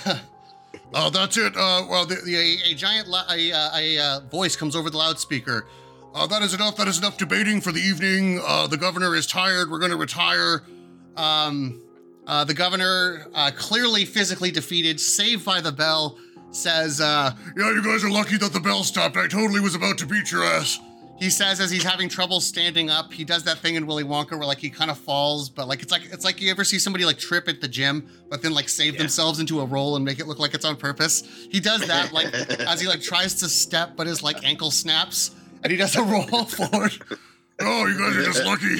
Oh, 0.98 1.10
that's 1.10 1.36
it. 1.36 1.58
Uh, 1.58 1.86
well, 1.90 2.06
the, 2.06 2.16
the, 2.24 2.36
a, 2.36 2.72
a 2.72 2.74
giant 2.74 3.10
li- 3.10 3.52
a, 3.52 3.52
uh, 3.52 3.78
a 3.78 4.00
uh, 4.00 4.20
voice 4.32 4.56
comes 4.56 4.78
over 4.78 4.90
the 4.90 4.98
loudspeaker. 4.98 5.68
Uh, 6.14 6.26
that 6.28 6.42
is 6.42 6.54
enough. 6.54 6.78
That 6.78 6.88
is 6.88 6.98
enough 6.98 7.18
debating 7.18 7.60
for 7.60 7.74
the 7.74 7.82
evening. 7.82 8.42
Uh, 8.42 8.68
the 8.68 8.78
governor 8.78 9.14
is 9.14 9.28
tired. 9.28 9.70
We're 9.70 9.80
going 9.80 9.92
to 9.92 9.98
retire. 9.98 10.64
Um, 11.18 11.82
uh, 12.26 12.46
the 12.46 12.54
governor, 12.54 13.28
clearly 13.58 14.06
physically 14.06 14.52
defeated, 14.52 15.02
saved 15.02 15.44
by 15.44 15.60
the 15.60 15.72
bell, 15.74 16.18
says, 16.52 17.00
"Yeah, 17.00 17.34
you 17.58 17.84
guys 17.84 18.04
are 18.06 18.10
lucky 18.10 18.38
that 18.38 18.54
the 18.54 18.62
bell 18.62 18.84
stopped. 18.86 19.18
I 19.18 19.28
totally 19.28 19.60
was 19.60 19.76
about 19.76 19.98
to 19.98 20.06
beat 20.06 20.32
your 20.32 20.46
ass." 20.46 20.80
He 21.18 21.30
says 21.30 21.62
as 21.62 21.72
he's 21.72 21.84
having 21.84 22.10
trouble 22.10 22.42
standing 22.42 22.90
up. 22.90 23.14
He 23.14 23.24
does 23.24 23.44
that 23.46 23.58
thing 23.60 23.76
in 23.76 23.88
Willy 23.88 24.04
Wonka 24.04 24.32
where 24.32 24.46
like 24.46 24.58
he 24.58 24.70
kind 24.70 24.92
of 24.92 24.98
falls, 24.98 25.50
but 25.50 25.68
like 25.68 25.82
it's 25.82 25.92
like 25.92 26.04
it's 26.12 26.26
like 26.26 26.42
you 26.42 26.52
ever 26.52 26.64
see 26.66 26.78
somebody 26.78 27.06
like 27.06 27.18
trip 27.18 27.48
at 27.48 27.62
the 27.62 27.68
gym, 27.70 28.10
but 28.30 28.42
then 28.42 28.54
like 28.54 28.68
save 28.68 28.94
Yeah. 28.96 29.00
themselves 29.00 29.40
into 29.40 29.62
a 29.62 29.66
roll 29.66 29.96
and 29.96 30.04
make 30.04 30.20
it 30.20 30.28
look 30.28 30.40
like 30.40 30.54
it's 30.54 30.66
on 30.66 30.76
purpose. 30.76 31.24
He 31.50 31.60
does 31.62 31.88
that 31.88 32.12
like 32.12 32.34
as 32.34 32.82
he 32.82 32.88
like 32.88 33.02
tries 33.02 33.36
to 33.36 33.48
step, 33.48 33.92
but 33.96 34.08
his 34.08 34.22
like 34.24 34.44
ankle 34.44 34.72
snaps 34.72 35.32
and 35.64 35.72
he 35.72 35.78
does 35.78 35.96
a 35.96 36.04
roll 36.04 36.24
forward. 36.46 36.92
Oh, 37.62 37.86
you 37.86 37.98
guys 37.98 38.18
are 38.18 38.24
just 38.24 38.44
lucky. 38.46 38.76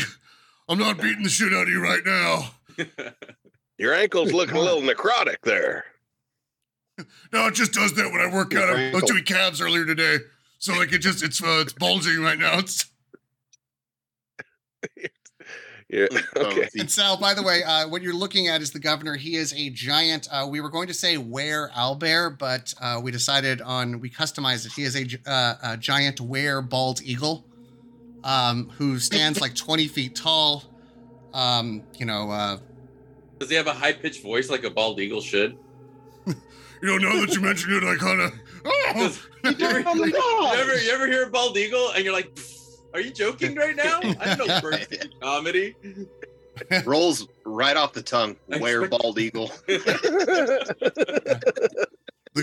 I'm 0.68 0.78
not 0.78 0.98
beating 1.02 1.24
the 1.24 1.30
shit 1.30 1.54
out 1.54 1.64
of 1.64 1.70
you 1.70 1.82
right 1.82 2.02
now. 2.06 2.50
Your 3.78 3.94
ankle's 3.94 4.34
looking 4.34 4.58
a 4.58 4.62
little 4.62 4.82
necrotic 4.82 5.38
there. 5.44 5.86
No, 7.32 7.48
it 7.48 7.54
just 7.54 7.74
does 7.74 7.94
that 7.94 8.12
when 8.12 8.22
I 8.22 8.34
work 8.34 8.52
Your 8.54 8.64
out. 8.64 8.76
I 8.78 8.92
was 8.94 9.04
doing 9.04 9.24
calves 9.24 9.60
earlier 9.62 9.86
today, 9.86 10.18
so 10.60 10.74
like 10.74 10.94
it 10.94 11.00
just 11.00 11.24
it's 11.24 11.44
uh, 11.44 11.60
it's 11.62 11.74
bulging 11.74 12.22
right 12.22 12.40
now. 12.40 12.60
It's 12.60 12.86
Yeah. 15.90 16.08
Oh, 16.36 16.48
Okay. 16.48 16.68
And 16.80 16.90
Sal, 16.90 17.18
by 17.18 17.34
the 17.34 17.44
way, 17.44 17.64
uh, 17.64 17.88
what 17.88 18.02
you're 18.02 18.14
looking 18.16 18.48
at 18.48 18.62
is 18.62 18.72
the 18.72 18.80
governor. 18.80 19.16
He 19.16 19.36
is 19.36 19.54
a 19.54 19.70
giant. 19.70 20.28
Uh, 20.32 20.48
we 20.50 20.60
were 20.60 20.70
going 20.70 20.88
to 20.88 20.94
say 20.94 21.18
were 21.18 21.70
owlbear, 21.70 22.38
but 22.38 22.74
uh, 22.82 23.00
we 23.02 23.12
decided 23.12 23.62
on 23.62 24.00
we 24.00 24.10
customized 24.10 24.66
it. 24.66 24.74
He 24.74 24.84
is 24.84 24.96
a, 24.96 25.30
uh, 25.30 25.56
a 25.64 25.78
giant 25.78 26.20
were 26.20 26.62
bald 26.62 27.02
eagle, 27.04 27.46
um, 28.24 28.70
who 28.78 29.00
stands 29.00 29.40
like 29.40 29.56
20 29.56 29.88
feet 29.88 30.16
tall. 30.16 30.64
Um, 31.34 31.84
you 31.98 32.06
know, 32.06 32.32
uh, 32.32 32.58
Does 33.40 33.50
he 33.50 33.56
have 33.56 33.68
a 33.68 33.74
high 33.74 33.94
pitched 33.94 34.24
voice 34.24 34.50
like 34.50 34.64
a 34.64 34.70
bald 34.70 35.00
eagle 35.00 35.22
should? 35.22 35.58
You 36.82 37.00
know, 37.00 37.10
now 37.10 37.26
that 37.26 37.34
you 37.34 37.42
mention 37.42 37.72
it, 37.74 37.84
I 37.84 37.96
kind 37.96 38.22
of. 38.22 38.34
Does- 38.94 39.28
you, 39.44 39.66
ever, 39.66 39.84
Oh 39.88 40.54
you 40.54 40.60
ever 40.60 40.80
you 40.80 40.92
ever 40.92 41.08
hear 41.08 41.24
a 41.24 41.30
bald 41.30 41.58
eagle 41.58 41.92
and 41.92 42.04
you're 42.04 42.14
like, 42.14 42.38
are 42.94 43.00
you 43.00 43.12
joking 43.12 43.56
right 43.56 43.76
now? 43.76 44.00
I 44.20 44.36
don't 44.36 44.48
know 44.48 44.62
birds 44.62 44.88
comedy. 45.22 45.76
rolls 46.86 47.28
right 47.46 47.76
off 47.76 47.94
the 47.94 48.02
tongue. 48.02 48.36
I 48.52 48.60
Where 48.60 48.88
bald 48.88 49.20
eagle? 49.20 49.52
the 49.68 49.84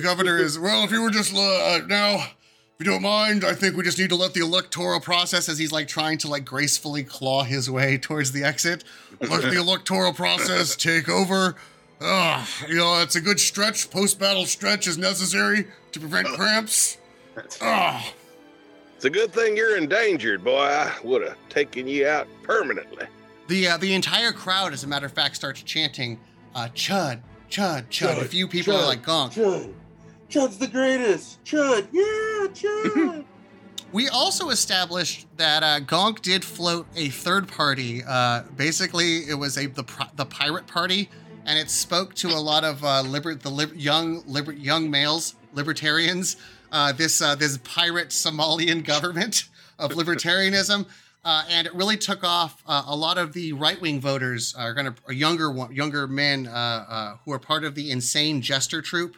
governor 0.03 0.39
is 0.39 0.59
well. 0.59 0.85
If 0.85 0.91
you 0.91 1.03
were 1.03 1.11
just 1.11 1.35
uh, 1.35 1.81
now, 1.87 2.15
if 2.17 2.35
you 2.79 2.85
don't 2.85 3.03
mind, 3.03 3.45
I 3.45 3.55
think 3.55 3.77
we 3.77 3.83
just 3.83 3.99
need 3.99 4.11
to 4.11 4.17
let 4.17 4.35
the 4.35 4.41
electoral 4.41 5.01
process, 5.01 5.49
as 5.49 5.59
he's 5.59 5.73
like 5.73 5.89
trying 5.89 6.19
to 6.19 6.29
like 6.29 6.45
gracefully 6.45 7.05
claw 7.05 7.45
his 7.45 7.71
way 7.71 7.99
towards 7.99 8.33
the 8.33 8.45
exit, 8.45 8.85
let 9.21 9.43
the 9.43 9.59
electoral 9.59 10.13
process 10.13 10.77
take 10.77 11.09
over. 11.09 11.57
Ah, 12.05 12.49
you 12.69 12.75
know, 12.77 13.01
it's 13.01 13.17
a 13.17 13.21
good 13.21 13.39
stretch. 13.39 13.91
Post-battle 13.91 14.47
stretch 14.47 14.87
is 14.87 14.99
necessary 14.99 15.67
to 15.93 16.01
prevent 16.01 16.27
cramps. 16.29 16.99
Ah, 17.61 18.13
It's 18.97 19.05
a 19.05 19.11
good 19.11 19.33
thing 19.33 19.57
you're 19.57 19.77
endangered, 19.77 20.43
boy. 20.45 20.59
I 20.63 20.93
would 21.05 21.23
have 21.23 21.37
taken 21.49 21.87
you 21.87 22.07
out 22.07 22.27
permanently. 22.43 23.07
the 23.49 23.69
uh, 23.69 23.77
the 23.77 23.95
entire 23.95 24.33
crowd, 24.33 24.73
as 24.73 24.85
a 24.85 24.87
matter 24.87 25.07
of 25.07 25.13
fact, 25.13 25.37
starts 25.37 25.63
chanting, 25.63 26.19
uh, 26.55 26.69
"Chud, 26.75 27.21
Chud, 27.51 27.87
Chud." 27.89 28.21
A 28.21 28.25
few 28.25 28.47
people 28.49 28.75
are 28.77 28.87
like, 28.87 29.03
"Gonk." 29.05 29.33
Chud. 29.35 29.73
Chud's 30.29 30.57
the 30.59 30.69
greatest. 30.69 31.43
Chud. 31.45 31.87
Yeah, 31.93 32.49
Chud. 32.53 33.25
We 33.93 34.09
also 34.09 34.49
established 34.49 35.27
that 35.37 35.63
uh, 35.63 35.81
Gonk 35.81 36.23
did 36.23 36.43
float 36.43 36.87
a 36.97 37.11
third 37.11 37.47
party. 37.47 38.03
Uh, 38.03 38.43
basically, 38.57 39.29
it 39.29 39.35
was 39.39 39.59
a 39.59 39.67
the 39.67 39.85
the 40.17 40.25
pirate 40.25 40.67
party, 40.67 41.11
and 41.47 41.59
it 41.59 41.71
spoke 41.71 42.15
to 42.17 42.29
a 42.29 42.41
lot 42.41 42.65
of 42.65 42.83
uh, 42.85 43.03
liber- 43.03 43.35
the 43.35 43.51
lib- 43.51 43.75
young 43.77 44.23
liber- 44.27 44.53
young 44.53 44.91
males, 44.91 45.35
libertarians. 45.55 46.37
Uh, 46.71 46.93
this 46.93 47.21
uh, 47.21 47.35
this 47.35 47.59
pirate 47.65 48.09
Somalian 48.09 48.85
government 48.85 49.45
of 49.79 49.91
libertarianism, 50.01 50.87
uh, 51.25 51.45
and 51.51 51.67
it 51.67 51.75
really 51.75 51.97
took 51.99 52.25
off. 52.25 52.63
Uh, 52.67 52.85
a 52.87 52.97
lot 52.97 53.19
of 53.19 53.33
the 53.35 53.53
right 53.53 53.81
wing 53.81 54.01
voters 54.01 54.55
are 54.55 54.73
going 54.75 54.87
to 54.93 55.15
younger 55.15 55.53
younger 55.71 56.07
men 56.07 56.47
uh, 56.47 56.51
uh, 56.51 57.17
who 57.25 57.33
are 57.33 57.39
part 57.39 57.65
of 57.65 57.75
the 57.75 57.91
insane 57.91 58.41
jester 58.41 58.81
troop. 58.81 59.17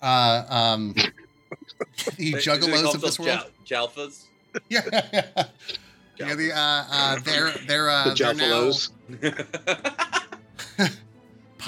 Uh, 0.00 0.44
um, 0.48 0.94
the 0.94 1.10
They- 2.16 2.30
they 2.30 2.38
juggalos 2.38 2.94
of 2.94 3.00
this 3.00 3.18
world. 3.18 3.30
themselves 3.30 3.50
Jal- 3.64 3.88
Jalfas. 3.88 4.24
Yeah, 4.70 4.80
yeah. 6.18 6.34
The 6.34 6.52
uh, 6.52 6.84
uh, 6.90 7.18
they're 7.24 7.50
they're 7.66 7.90
uh, 7.90 8.14
The 8.14 8.14
they're 8.14 8.34
now 8.34 8.70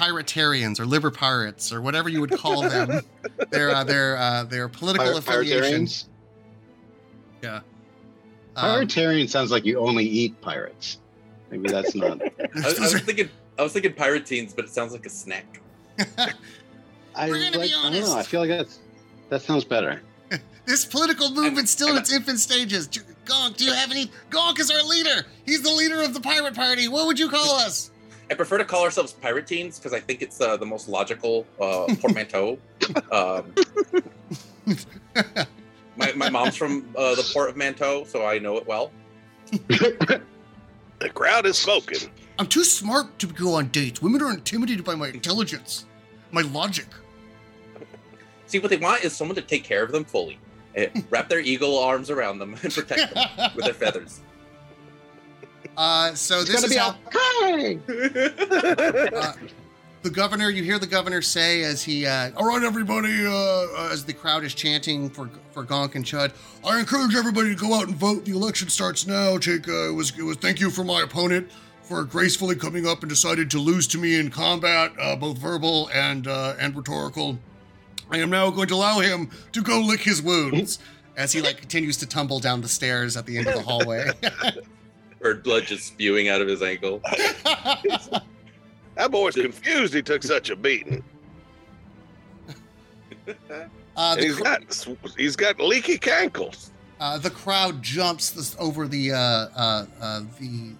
Jaffalos. 0.01 0.23
piratarians 0.23 0.79
or 0.79 0.85
liver 0.85 1.11
pirates 1.11 1.71
or 1.71 1.81
whatever 1.81 2.09
you 2.09 2.21
would 2.21 2.31
call 2.31 2.61
them. 2.61 3.01
they're 3.51 3.71
uh, 3.71 3.83
they're 3.83 4.17
uh, 4.17 4.43
they're 4.45 4.69
political 4.69 5.13
Pir- 5.13 5.17
affiliations. 5.19 6.07
Piratarians. 7.41 7.63
Um, 8.55 8.65
Piratarian 8.85 9.29
sounds 9.29 9.51
like 9.51 9.65
you 9.65 9.79
only 9.79 10.05
eat 10.05 10.39
pirates. 10.41 10.99
Maybe 11.49 11.69
that's 11.69 11.95
not. 11.95 12.21
I, 12.21 12.29
I 12.55 12.79
was 12.79 13.01
thinking, 13.01 13.29
I 13.57 13.63
was 13.63 13.73
thinking 13.73 13.93
piratines, 13.93 14.55
but 14.55 14.65
it 14.65 14.71
sounds 14.71 14.93
like 14.93 15.05
a 15.05 15.09
snack. 15.09 15.61
I, 15.97 16.33
We're 17.29 17.39
gonna 17.39 17.51
be 17.51 17.57
like, 17.57 17.71
I 17.71 17.91
don't 17.91 18.01
know. 18.01 18.17
I 18.17 18.23
feel 18.23 18.41
like 18.41 18.49
that's 18.49 18.79
that 19.29 19.41
sounds 19.41 19.63
better. 19.65 20.01
this 20.65 20.85
political 20.85 21.29
movement's 21.31 21.71
still 21.71 21.89
in 21.89 21.97
its 21.97 22.11
infant 22.11 22.39
stages. 22.39 22.87
J- 22.87 23.01
Gonk, 23.25 23.57
do 23.57 23.65
you 23.65 23.73
have 23.73 23.91
any? 23.91 24.09
Gonk 24.29 24.59
is 24.59 24.71
our 24.71 24.83
leader. 24.83 25.25
He's 25.45 25.61
the 25.61 25.71
leader 25.71 26.01
of 26.01 26.13
the 26.13 26.21
pirate 26.21 26.55
party. 26.55 26.87
What 26.87 27.07
would 27.07 27.19
you 27.19 27.29
call 27.29 27.55
us? 27.55 27.90
I 28.31 28.33
prefer 28.33 28.57
to 28.57 28.65
call 28.65 28.83
ourselves 28.83 29.11
pirate 29.11 29.45
teens 29.45 29.77
because 29.77 29.93
I 29.93 29.99
think 29.99 30.21
it's 30.21 30.39
uh, 30.39 30.55
the 30.55 30.65
most 30.65 30.87
logical 30.87 31.45
uh, 31.59 31.93
portmanteau. 31.99 32.57
um, 33.11 33.53
my, 35.97 36.13
my 36.13 36.29
mom's 36.29 36.55
from 36.55 36.87
uh, 36.95 37.13
the 37.15 37.29
port 37.33 37.49
of 37.49 37.57
Manteau, 37.57 38.07
so 38.07 38.25
I 38.25 38.39
know 38.39 38.55
it 38.55 38.65
well. 38.65 38.93
The 39.67 41.09
crowd 41.13 41.45
is 41.45 41.57
spoken. 41.57 41.97
I'm 42.39 42.47
too 42.47 42.63
smart 42.63 43.19
to 43.19 43.27
go 43.27 43.55
on 43.55 43.67
dates. 43.67 44.01
Women 44.01 44.21
are 44.21 44.31
intimidated 44.31 44.85
by 44.85 44.95
my 44.95 45.09
intelligence, 45.09 45.85
my 46.31 46.41
logic. 46.41 46.87
See, 48.45 48.59
what 48.59 48.69
they 48.69 48.77
want 48.77 49.03
is 49.03 49.13
someone 49.13 49.35
to 49.35 49.41
take 49.41 49.65
care 49.65 49.83
of 49.83 49.91
them 49.91 50.05
fully, 50.05 50.39
eh, 50.75 50.87
wrap 51.09 51.27
their 51.27 51.41
eagle 51.41 51.77
arms 51.77 52.09
around 52.09 52.39
them, 52.39 52.55
and 52.63 52.73
protect 52.73 53.13
them 53.13 53.51
with 53.55 53.65
their 53.65 53.73
feathers. 53.73 54.21
Uh, 55.77 56.13
so 56.13 56.43
this 56.43 56.63
is 56.63 56.75
how. 56.75 56.95
okay. 57.07 57.79
uh, 59.15 59.33
the 60.03 60.09
governor, 60.09 60.49
you 60.49 60.63
hear 60.63 60.79
the 60.79 60.87
governor 60.87 61.21
say 61.21 61.63
as 61.63 61.83
he, 61.83 62.05
uh, 62.05 62.31
all 62.35 62.45
right, 62.45 62.63
everybody, 62.63 63.25
uh, 63.25 63.31
uh, 63.31 63.89
as 63.91 64.03
the 64.03 64.13
crowd 64.13 64.43
is 64.43 64.53
chanting 64.53 65.09
for 65.09 65.29
for 65.51 65.63
Gonk 65.65 65.95
and 65.95 66.03
Chud, 66.05 66.33
I 66.65 66.79
encourage 66.79 67.15
everybody 67.15 67.55
to 67.55 67.59
go 67.59 67.73
out 67.73 67.87
and 67.87 67.95
vote. 67.95 68.25
The 68.25 68.31
election 68.31 68.69
starts 68.69 69.05
now. 69.05 69.37
Take, 69.37 69.67
uh, 69.67 69.89
it 69.89 69.93
was, 69.93 70.17
it 70.17 70.23
was, 70.23 70.37
thank 70.37 70.59
you 70.59 70.69
for 70.69 70.83
my 70.83 71.01
opponent 71.01 71.51
for 71.83 72.03
gracefully 72.05 72.55
coming 72.55 72.87
up 72.87 73.01
and 73.01 73.09
decided 73.09 73.51
to 73.51 73.59
lose 73.59 73.85
to 73.87 73.97
me 73.97 74.17
in 74.17 74.29
combat, 74.29 74.93
uh, 74.99 75.15
both 75.15 75.37
verbal 75.37 75.89
and 75.93 76.25
uh, 76.27 76.55
and 76.59 76.75
rhetorical. 76.75 77.37
I 78.09 78.17
am 78.17 78.29
now 78.29 78.49
going 78.49 78.67
to 78.69 78.75
allow 78.75 78.99
him 78.99 79.29
to 79.51 79.61
go 79.61 79.81
lick 79.81 80.01
his 80.01 80.21
wounds 80.21 80.79
as 81.15 81.31
he 81.31 81.41
like 81.41 81.57
continues 81.57 81.97
to 81.97 82.05
tumble 82.05 82.39
down 82.39 82.61
the 82.61 82.67
stairs 82.67 83.17
at 83.17 83.25
the 83.25 83.37
end 83.37 83.47
of 83.47 83.55
the 83.55 83.61
hallway. 83.61 84.09
Or 85.23 85.35
blood 85.35 85.63
just 85.63 85.85
spewing 85.85 86.29
out 86.29 86.41
of 86.41 86.47
his 86.47 86.61
ankle. 86.63 87.01
That 88.95 89.09
boy's 89.09 89.35
confused 89.35 89.93
he 89.93 90.01
took 90.01 90.23
such 90.23 90.49
a 90.49 90.55
beating. 90.55 91.03
uh, 93.27 93.33
And 93.95 94.19
the 94.19 94.23
he's 94.25 94.35
cr- 94.35 94.43
got 94.43 94.61
he's 95.17 95.35
got 95.35 95.59
leaky 95.59 95.97
cankles. 95.97 96.69
Uh, 96.99 97.17
the 97.17 97.29
crowd 97.29 97.81
jumps 97.81 98.31
this, 98.31 98.55
over 98.59 98.87
the 98.87 99.11
uh, 99.11 99.17
uh, 99.17 99.85
uh, 100.01 100.21
the 100.39 100.73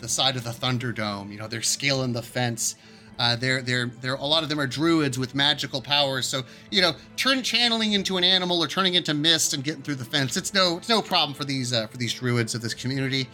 the 0.00 0.08
side 0.08 0.36
of 0.36 0.44
the 0.44 0.50
Thunderdome. 0.50 1.30
You 1.30 1.38
know, 1.38 1.48
they're 1.48 1.62
scaling 1.62 2.12
the 2.12 2.22
fence. 2.22 2.76
Uh, 3.18 3.34
they're 3.36 3.62
they're 3.62 3.86
they're 4.00 4.14
a 4.14 4.24
lot 4.24 4.42
of 4.42 4.48
them 4.48 4.60
are 4.60 4.66
druids 4.66 5.18
with 5.18 5.34
magical 5.34 5.80
powers. 5.80 6.26
So 6.26 6.42
you 6.70 6.82
know, 6.82 6.92
turn 7.16 7.42
channeling 7.42 7.92
into 7.94 8.16
an 8.18 8.24
animal 8.24 8.62
or 8.62 8.68
turning 8.68 8.94
into 8.94 9.14
mist 9.14 9.54
and 9.54 9.64
getting 9.64 9.82
through 9.82 9.94
the 9.94 10.04
fence. 10.04 10.36
It's 10.36 10.52
no 10.52 10.76
it's 10.76 10.88
no 10.88 11.00
problem 11.00 11.34
for 11.34 11.44
these 11.44 11.72
uh, 11.72 11.86
for 11.86 11.96
these 11.96 12.12
druids 12.12 12.54
of 12.54 12.60
this 12.60 12.74
community. 12.74 13.26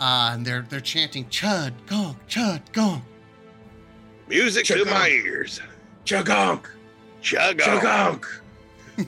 Uh, 0.00 0.30
and 0.32 0.46
they're 0.46 0.64
they're 0.70 0.80
chanting 0.80 1.26
Chud 1.26 1.72
Gong 1.86 2.16
Chud 2.28 2.60
Gong. 2.72 3.02
Music 4.28 4.64
to 4.66 4.84
my 4.86 5.08
ears. 5.08 5.60
Chagonk! 6.06 6.64
Chug 7.20 7.60
on. 7.60 7.78
Chagonk! 7.80 8.24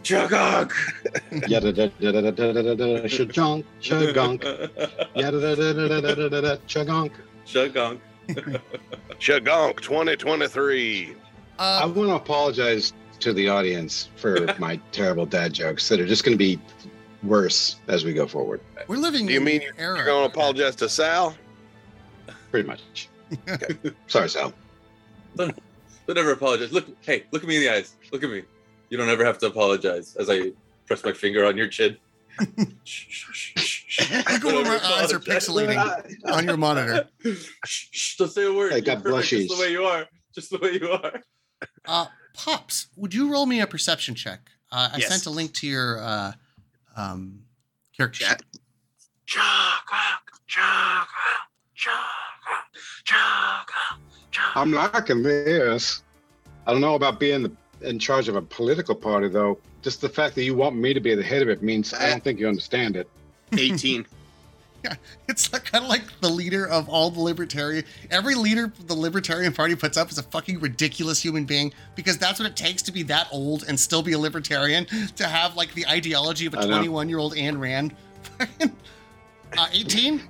Chagonk! 0.03 1.49
Yada 1.49 1.73
da 1.73 1.87
da 1.99 2.13
da 2.13 2.21
da 2.21 2.31
da 2.31 2.53
da 2.53 2.63
da 2.63 2.75
da 2.75 2.85
shagonk 3.09 3.65
shagonk 3.81 4.43
yada 5.15 5.41
da 5.41 5.55
da 5.55 5.73
da 5.73 5.89
da 5.89 6.01
da 6.01 6.15
da 6.15 6.29
da 6.29 6.41
da 6.41 6.57
shagonk. 6.69 7.13
Chagonk. 7.47 8.01
Shagonk 9.19 9.81
2023. 9.81 11.15
I 11.59 11.83
Uh, 11.83 11.89
want 11.89 12.09
to 12.09 12.15
apologize 12.17 12.93
to 13.21 13.33
the 13.33 13.49
audience 13.49 14.11
for 14.17 14.49
my 14.59 14.77
terrible 14.91 15.27
dad 15.27 15.53
jokes 15.53 15.89
that 15.89 16.01
are 16.01 16.07
just 16.07 16.25
going 16.25 16.35
to 16.37 16.39
be 16.39 16.59
worse 17.23 17.77
as 17.89 18.05
we 18.05 18.13
go 18.13 18.27
forward. 18.27 18.61
we're 18.89 18.97
living. 18.97 19.27
Do 19.27 19.33
you 19.33 19.39
in 19.39 19.45
mean 19.45 19.57
an 19.63 19.63
you're, 19.63 19.75
era 19.79 19.97
you're 19.97 20.07
going 20.07 20.29
to 20.29 20.35
apologize 20.35 20.77
to 20.77 20.89
Sal? 20.89 21.37
Pretty 22.51 22.67
much. 22.69 23.09
Sorry, 24.09 24.29
Sal. 24.29 24.53
Don't 25.37 25.55
ever 26.19 26.33
apologize. 26.33 26.73
Look, 26.73 26.87
hey, 27.03 27.25
look 27.31 27.43
at 27.43 27.49
me 27.49 27.57
in 27.57 27.63
the 27.63 27.71
eyes. 27.73 27.97
Look 28.13 28.23
at 28.23 28.31
me. 28.31 28.43
You 28.91 28.99
don't 28.99 29.09
ever 29.09 29.25
have 29.25 29.39
to 29.39 29.47
apologize 29.47 30.17
as 30.17 30.29
I 30.29 30.53
press 30.87 31.03
my 31.05 31.13
finger 31.13 31.45
on 31.47 31.57
your 31.57 31.69
chin. 31.69 31.97
Shh, 32.85 33.07
shh, 33.09 33.33
shh, 33.33 33.53
shh, 33.57 33.85
shh. 33.89 34.11
Look 34.11 34.27
at 34.29 34.45
where 34.45 34.65
my 34.65 34.81
eyes 34.83 35.13
are 35.13 35.21
pixelating 35.21 35.79
on 36.27 36.45
your 36.45 36.57
monitor. 36.57 37.09
Shh, 37.65 37.89
shh, 37.93 38.17
don't 38.17 38.31
say 38.31 38.45
a 38.45 38.53
word. 38.53 38.73
I 38.73 38.77
You're 38.77 38.85
got 38.85 39.03
perfect 39.03 39.29
Just 39.31 39.57
the 39.57 39.61
way 39.63 39.71
you 39.73 39.85
are. 39.85 40.07
Just 40.35 40.51
the 40.51 40.59
way 40.59 40.73
you 40.73 40.89
are. 40.91 41.21
Uh, 41.87 42.07
Pops, 42.35 42.89
would 42.97 43.15
you 43.15 43.31
roll 43.31 43.47
me 43.47 43.61
a 43.61 43.67
perception 43.67 44.15
check? 44.15 44.41
Uh, 44.71 44.91
I 44.95 44.99
Yes. 44.99 45.09
sent 45.09 45.27
a 45.27 45.31
link 45.31 45.53
to 45.55 45.67
your 45.67 46.03
uh, 46.03 46.33
um, 46.97 47.41
character 47.97 48.25
Chat. 48.25 48.43
sheet. 48.51 48.61
I'm 54.55 54.73
liking 54.73 55.23
this. 55.23 56.03
I 56.67 56.73
don't 56.73 56.81
know 56.81 56.95
about 56.95 57.19
being 57.19 57.43
the, 57.43 57.53
in 57.81 57.99
charge 57.99 58.29
of 58.29 58.37
a 58.37 58.43
political 58.43 58.95
party, 58.95 59.29
though. 59.29 59.59
Just 59.83 60.01
the 60.01 60.09
fact 60.09 60.35
that 60.37 60.45
you 60.45 60.55
want 60.55 60.77
me 60.77 60.95
to 60.95 61.01
be 61.01 61.15
the 61.15 61.23
head 61.23 61.43
of 61.43 61.49
it 61.49 61.63
means 61.63 61.93
I 61.95 62.11
don't 62.11 62.23
think 62.23 62.39
you 62.39 62.49
understand 62.49 62.97
it. 62.97 63.09
18. 63.57 64.07
It's 65.29 65.53
like, 65.53 65.65
kind 65.65 65.85
of 65.85 65.89
like 65.91 66.03
the 66.21 66.29
leader 66.29 66.67
of 66.69 66.89
all 66.89 67.11
the 67.11 67.21
libertarian. 67.21 67.85
Every 68.11 68.35
leader 68.35 68.71
the 68.87 68.95
Libertarian 68.95 69.53
Party 69.53 69.75
puts 69.75 69.97
up 69.97 70.11
is 70.11 70.19
a 70.19 70.23
fucking 70.25 70.61
ridiculous 70.61 71.23
human 71.23 71.45
being 71.45 71.73
because 71.95 72.19
that's 72.19 72.39
what 72.39 72.49
it 72.49 72.57
takes 72.57 72.83
to 72.83 72.93
be 72.93 73.03
that 73.05 73.29
old 73.33 73.65
and 73.69 73.79
still 73.79 74.03
be 74.03 74.13
a 74.13 74.19
libertarian. 74.19 74.85
To 75.17 75.27
have 75.27 75.57
like 75.57 75.73
the 75.75 75.87
ideology 75.87 76.47
of 76.47 76.55
a 76.55 76.67
21 76.67 77.09
year 77.09 77.19
old 77.19 77.37
Anne 77.37 77.59
Rand. 77.59 77.95
uh, 79.59 79.67
18. 79.73 80.21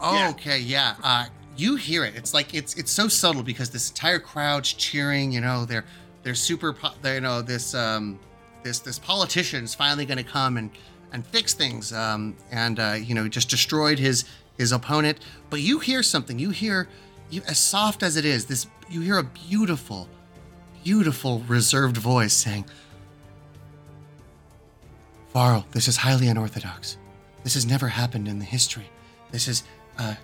Oh, 0.00 0.14
Yeah. 0.14 0.30
okay, 0.30 0.58
yeah. 0.58 0.94
Uh, 1.02 1.26
you 1.56 1.76
hear 1.76 2.04
it. 2.04 2.14
It's 2.16 2.34
like 2.34 2.52
it's 2.54 2.74
it's 2.74 2.90
so 2.90 3.06
subtle 3.08 3.42
because 3.42 3.70
this 3.70 3.88
entire 3.90 4.18
crowd's 4.18 4.72
cheering. 4.72 5.30
You 5.32 5.40
know, 5.40 5.64
they're 5.64 5.84
they're 6.22 6.34
super. 6.34 6.72
po- 6.72 6.94
They 7.00 7.14
you 7.16 7.20
know 7.20 7.42
this 7.42 7.74
um 7.74 8.18
this 8.64 8.80
this 8.80 8.98
politician's 8.98 9.74
finally 9.74 10.04
going 10.04 10.18
to 10.18 10.24
come 10.24 10.56
and 10.56 10.70
and 11.14 11.24
fix 11.26 11.54
things. 11.54 11.92
Um, 11.92 12.36
and 12.50 12.78
uh, 12.78 12.96
you 13.00 13.14
know 13.14 13.26
just 13.28 13.48
destroyed 13.48 13.98
his 13.98 14.26
his 14.58 14.72
opponent. 14.72 15.20
But 15.48 15.60
you 15.60 15.78
hear 15.78 16.02
something. 16.02 16.38
You 16.38 16.50
hear 16.50 16.88
you 17.30 17.40
as 17.48 17.58
soft 17.58 18.02
as 18.02 18.16
it 18.18 18.26
is. 18.26 18.44
This 18.44 18.66
you 18.90 19.00
hear 19.00 19.16
a 19.18 19.24
beautiful, 19.24 20.08
beautiful 20.82 21.38
reserved 21.48 21.96
voice 21.96 22.34
saying. 22.34 22.66
Varl, 25.32 25.66
this 25.72 25.88
is 25.88 25.96
highly 25.96 26.28
unorthodox. 26.28 26.96
This 27.42 27.54
has 27.54 27.66
never 27.66 27.88
happened 27.88 28.28
in 28.28 28.38
the 28.38 28.44
history. 28.44 28.88
This 29.32 29.48
is 29.48 29.64
uh, 29.98 30.14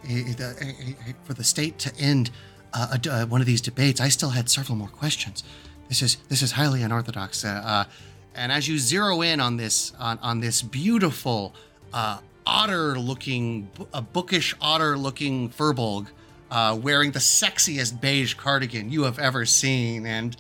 for 1.25 1.35
the 1.35 1.43
state 1.43 1.79
to 1.81 1.97
end 1.97 2.31
uh, 2.73 2.97
uh, 3.11 3.27
one 3.27 3.41
of 3.41 3.47
these 3.47 3.61
debates. 3.61 4.01
I 4.01 4.09
still 4.09 4.31
had 4.31 4.49
several 4.49 4.77
more 4.77 4.89
questions. 4.89 5.43
This 5.89 6.03
is 6.03 6.17
this 6.29 6.43
is 6.43 6.53
highly 6.53 6.83
unorthodox. 6.83 7.45
Uh, 7.45 7.63
uh, 7.65 7.85
and 8.35 8.53
as 8.53 8.69
you 8.69 8.79
zero 8.79 9.23
in 9.23 9.41
on 9.41 9.57
this 9.57 9.93
on, 9.99 10.19
on 10.23 10.41
this 10.41 10.63
beautiful 10.63 11.55
uh, 11.93 12.19
otter-looking, 12.47 13.69
a 13.93 14.03
bookish 14.03 14.55
otter-looking 14.61 15.51
furbolg, 15.51 16.07
uh, 16.51 16.79
wearing 16.81 17.13
the 17.13 17.19
sexiest 17.19 18.01
beige 18.01 18.35
cardigan 18.35 18.91
you 18.91 19.05
have 19.05 19.19
ever 19.19 19.45
seen, 19.45 20.07
and 20.07 20.37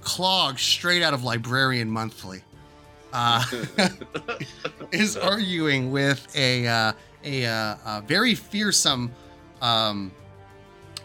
clog 0.00 0.58
straight 0.58 1.02
out 1.02 1.14
of 1.14 1.24
Librarian 1.24 1.90
Monthly 1.90 2.42
uh, 3.14 3.44
is 4.92 5.16
arguing 5.16 5.90
with 5.90 6.26
a 6.36 6.66
uh, 6.66 6.92
a, 7.24 7.46
uh, 7.46 7.76
a 7.86 8.02
very 8.06 8.34
fearsome, 8.34 9.10
um, 9.62 10.12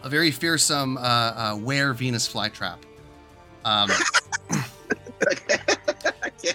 a 0.02 0.08
very 0.08 0.30
fearsome 0.30 0.98
uh, 0.98 1.00
uh, 1.00 1.58
were 1.60 1.92
Venus 1.94 2.30
flytrap. 2.30 2.78
Um, 3.64 3.90
okay. 5.32 6.52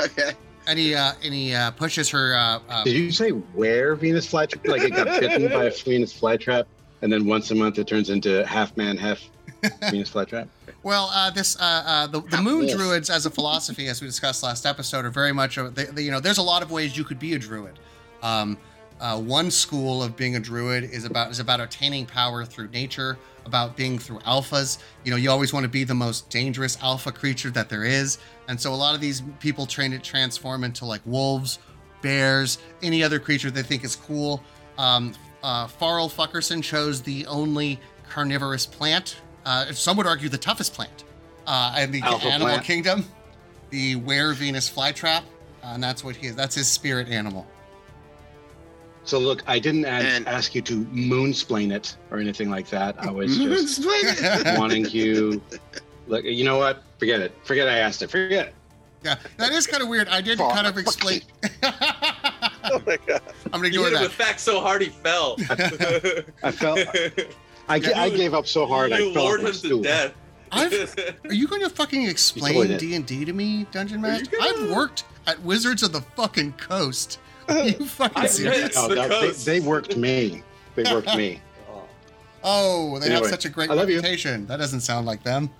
okay. 0.00 0.32
and 0.66 0.78
he 0.78 0.94
uh, 0.94 1.12
and 1.22 1.32
he 1.34 1.54
uh, 1.54 1.70
pushes 1.72 2.08
her. 2.10 2.34
Uh, 2.34 2.60
uh, 2.68 2.84
Did 2.84 2.94
you 2.94 3.10
say 3.10 3.30
where 3.30 3.94
Venus 3.94 4.30
flytrap? 4.30 4.66
Like 4.66 4.82
it 4.82 4.90
got 4.90 5.20
bitten 5.20 5.48
by 5.48 5.64
a 5.64 5.70
Venus 5.70 6.18
flytrap, 6.18 6.66
and 7.02 7.12
then 7.12 7.26
once 7.26 7.50
a 7.50 7.54
month 7.54 7.78
it 7.78 7.86
turns 7.86 8.10
into 8.10 8.44
half 8.46 8.76
man, 8.76 8.96
half 8.96 9.20
Venus 9.90 10.10
flytrap. 10.10 10.48
Well, 10.82 11.10
uh, 11.12 11.30
this 11.30 11.56
uh, 11.60 11.82
uh, 11.86 12.06
the, 12.06 12.20
the 12.20 12.40
moon 12.40 12.68
yes. 12.68 12.76
druids 12.76 13.10
as 13.10 13.26
a 13.26 13.30
philosophy, 13.30 13.88
as 13.88 14.00
we 14.00 14.06
discussed 14.06 14.42
last 14.42 14.66
episode, 14.66 15.04
are 15.04 15.10
very 15.10 15.32
much 15.32 15.58
a, 15.58 15.68
they, 15.70 15.84
they- 15.84 16.02
you 16.02 16.10
know. 16.10 16.20
There's 16.20 16.38
a 16.38 16.42
lot 16.42 16.62
of 16.62 16.70
ways 16.70 16.96
you 16.96 17.04
could 17.04 17.18
be 17.18 17.34
a 17.34 17.38
druid. 17.38 17.78
Um, 18.22 18.56
uh, 19.00 19.20
one 19.20 19.50
school 19.50 20.02
of 20.02 20.16
being 20.16 20.36
a 20.36 20.40
druid 20.40 20.84
is 20.84 21.04
about 21.04 21.30
is 21.30 21.38
about 21.40 21.60
attaining 21.60 22.06
power 22.06 22.44
through 22.44 22.68
nature, 22.68 23.18
about 23.46 23.76
being 23.76 23.98
through 23.98 24.18
alphas. 24.20 24.78
You 25.04 25.10
know, 25.12 25.16
you 25.16 25.30
always 25.30 25.52
want 25.52 25.64
to 25.64 25.68
be 25.68 25.84
the 25.84 25.94
most 25.94 26.28
dangerous 26.28 26.76
alpha 26.82 27.12
creature 27.12 27.50
that 27.50 27.68
there 27.68 27.84
is, 27.84 28.18
and 28.48 28.60
so 28.60 28.74
a 28.74 28.76
lot 28.76 28.94
of 28.94 29.00
these 29.00 29.22
people 29.40 29.64
train 29.64 29.92
to 29.92 29.98
transform 29.98 30.64
into 30.64 30.84
like 30.84 31.00
wolves, 31.06 31.58
bears, 32.02 32.58
any 32.82 33.02
other 33.02 33.18
creature 33.18 33.50
they 33.50 33.62
think 33.62 33.84
is 33.84 33.96
cool. 33.96 34.42
Um, 34.76 35.14
uh, 35.42 35.66
Farrell 35.66 36.08
Fuckerson 36.08 36.62
chose 36.62 37.00
the 37.00 37.26
only 37.26 37.80
carnivorous 38.08 38.66
plant. 38.66 39.16
Uh, 39.44 39.72
some 39.72 39.96
would 39.96 40.06
argue 40.06 40.28
the 40.28 40.38
toughest 40.38 40.74
plant 40.74 41.04
uh, 41.46 41.76
in 41.78 41.92
the 41.92 42.02
Alpha 42.02 42.26
animal 42.26 42.48
plant. 42.48 42.64
kingdom, 42.64 43.04
the 43.70 43.96
were 43.96 44.34
Venus 44.34 44.68
flytrap, 44.68 45.22
uh, 45.22 45.74
and 45.74 45.82
that's 45.82 46.02
what 46.02 46.16
he 46.16 46.26
is. 46.26 46.36
That's 46.36 46.54
his 46.54 46.68
spirit 46.68 47.08
animal. 47.08 47.46
So 49.06 49.18
look, 49.18 49.42
I 49.46 49.58
didn't 49.58 49.84
add, 49.86 50.04
And- 50.04 50.28
ask 50.28 50.54
you 50.54 50.60
to 50.62 50.84
moonsplain 50.86 51.72
it 51.72 51.96
or 52.10 52.18
anything 52.18 52.50
like 52.50 52.68
that. 52.70 52.96
I 52.98 53.10
was 53.10 53.38
just 53.38 53.86
wanting 54.58 54.84
you. 54.90 55.40
Look, 56.08 56.24
you 56.24 56.44
know 56.44 56.58
what? 56.58 56.82
Forget 56.98 57.20
it. 57.20 57.32
Forget 57.44 57.68
I 57.68 57.78
asked 57.78 58.02
it. 58.02 58.10
Forget 58.10 58.48
it. 58.48 58.54
Yeah, 59.04 59.16
that 59.36 59.52
is 59.52 59.66
kind 59.66 59.82
of 59.82 59.88
weird. 59.88 60.08
I 60.08 60.20
did 60.20 60.38
Fuck. 60.38 60.52
kind 60.54 60.66
of 60.66 60.76
explain. 60.76 61.22
Oh 62.68 62.82
my 62.84 62.96
god. 63.06 63.20
I'm 63.52 63.60
gonna 63.62 63.68
You 63.68 63.84
ignore 63.84 63.84
hit 63.84 63.92
him 63.92 63.94
that. 63.94 64.02
with 64.02 64.12
facts 64.12 64.42
so 64.42 64.60
hard 64.60 64.82
he 64.82 64.88
fell. 64.88 65.36
I 66.42 66.50
felt. 66.50 66.80
I, 67.68 67.78
ga- 67.78 67.92
I 67.94 68.10
gave 68.10 68.34
up 68.34 68.48
so 68.48 68.66
hard. 68.66 68.92
I 68.92 68.98
you 68.98 69.14
fell 69.14 69.22
off 69.22 69.28
lured 69.28 69.42
my 69.42 69.46
him 69.48 69.52
to 69.52 69.58
stool. 69.58 69.82
death. 69.82 70.14
I've- 70.50 70.86
Are 71.28 71.32
you 71.32 71.46
going 71.46 71.62
to 71.62 71.70
fucking 71.70 72.02
explain. 72.08 72.76
D 72.76 72.96
and 72.96 73.06
D 73.06 73.24
to 73.24 73.32
me, 73.32 73.66
Dungeon 73.70 74.00
Master? 74.00 74.36
gonna- 74.36 74.64
I've 74.64 74.70
worked 74.76 75.04
at 75.28 75.40
Wizards 75.42 75.84
of 75.84 75.92
the 75.92 76.00
fucking 76.00 76.54
Coast. 76.54 77.20
Are 77.48 77.58
you 77.64 77.86
fucking 77.86 78.22
I've 78.22 78.30
serious? 78.30 78.74
No, 78.76 78.94
that- 78.94 79.10
coast. 79.10 79.44
they, 79.46 79.58
they 79.60 79.66
worked 79.66 79.96
me. 79.96 80.42
They 80.74 80.84
worked 80.92 81.16
me. 81.16 81.40
Oh. 82.48 82.94
oh, 82.94 82.98
they 83.00 83.10
have 83.10 83.26
such 83.26 83.44
a 83.44 83.48
great 83.48 83.70
I 83.70 83.74
love 83.74 83.90
you. 83.90 83.96
reputation. 83.96 84.46
That 84.46 84.58
doesn't 84.58 84.82
sound 84.82 85.04
like 85.04 85.20
them. 85.24 85.50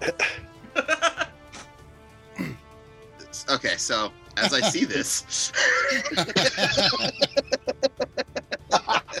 okay, 3.50 3.76
so 3.76 4.10
as 4.38 4.54
I 4.54 4.62
see 4.62 4.86
this, 4.86 5.52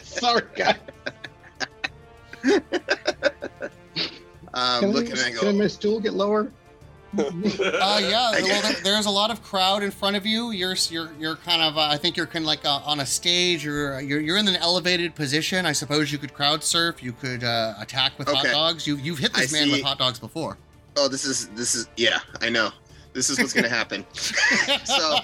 Sorry, 0.02 0.42
guy. 0.54 0.76
I'm 2.44 2.62
um, 4.54 4.80
Can, 4.80 4.92
looking 4.92 5.12
I, 5.12 5.16
and 5.16 5.20
I 5.20 5.30
can 5.38 5.40
go, 5.40 5.52
my 5.52 5.66
stool 5.66 6.00
get 6.00 6.14
lower? 6.14 6.50
Uh, 7.18 7.30
yeah. 8.02 8.30
Well, 8.32 8.62
there, 8.62 8.72
there's 8.82 9.06
a 9.06 9.10
lot 9.10 9.30
of 9.30 9.42
crowd 9.42 9.82
in 9.82 9.90
front 9.90 10.16
of 10.16 10.26
you. 10.26 10.50
You're 10.50 10.76
you're 10.90 11.10
you're 11.18 11.36
kind 11.36 11.62
of. 11.62 11.76
Uh, 11.76 11.82
I 11.82 11.96
think 11.96 12.16
you're 12.16 12.26
kind 12.26 12.44
of 12.44 12.46
like 12.46 12.64
uh, 12.64 12.80
on 12.84 13.00
a 13.00 13.06
stage. 13.06 13.64
You're, 13.64 14.00
you're 14.00 14.20
you're 14.20 14.36
in 14.36 14.48
an 14.48 14.56
elevated 14.56 15.14
position. 15.14 15.66
I 15.66 15.72
suppose 15.72 16.12
you 16.12 16.18
could 16.18 16.34
crowd 16.34 16.62
surf. 16.62 17.02
You 17.02 17.12
could 17.12 17.44
uh, 17.44 17.74
attack 17.80 18.18
with 18.18 18.28
hot 18.28 18.44
dogs. 18.44 18.86
You 18.86 18.96
you've 18.96 19.18
hit 19.18 19.32
this 19.34 19.54
I 19.54 19.58
man 19.58 19.70
with 19.70 19.82
hot 19.82 19.98
dogs 19.98 20.18
before. 20.18 20.58
oh, 20.96 21.08
this 21.08 21.24
is 21.24 21.48
this 21.50 21.74
is 21.74 21.88
yeah, 21.96 22.20
I 22.40 22.48
know. 22.48 22.70
This 23.12 23.30
is 23.30 23.38
what's 23.38 23.54
gonna 23.54 23.68
happen. 23.68 24.04
so 24.84 25.18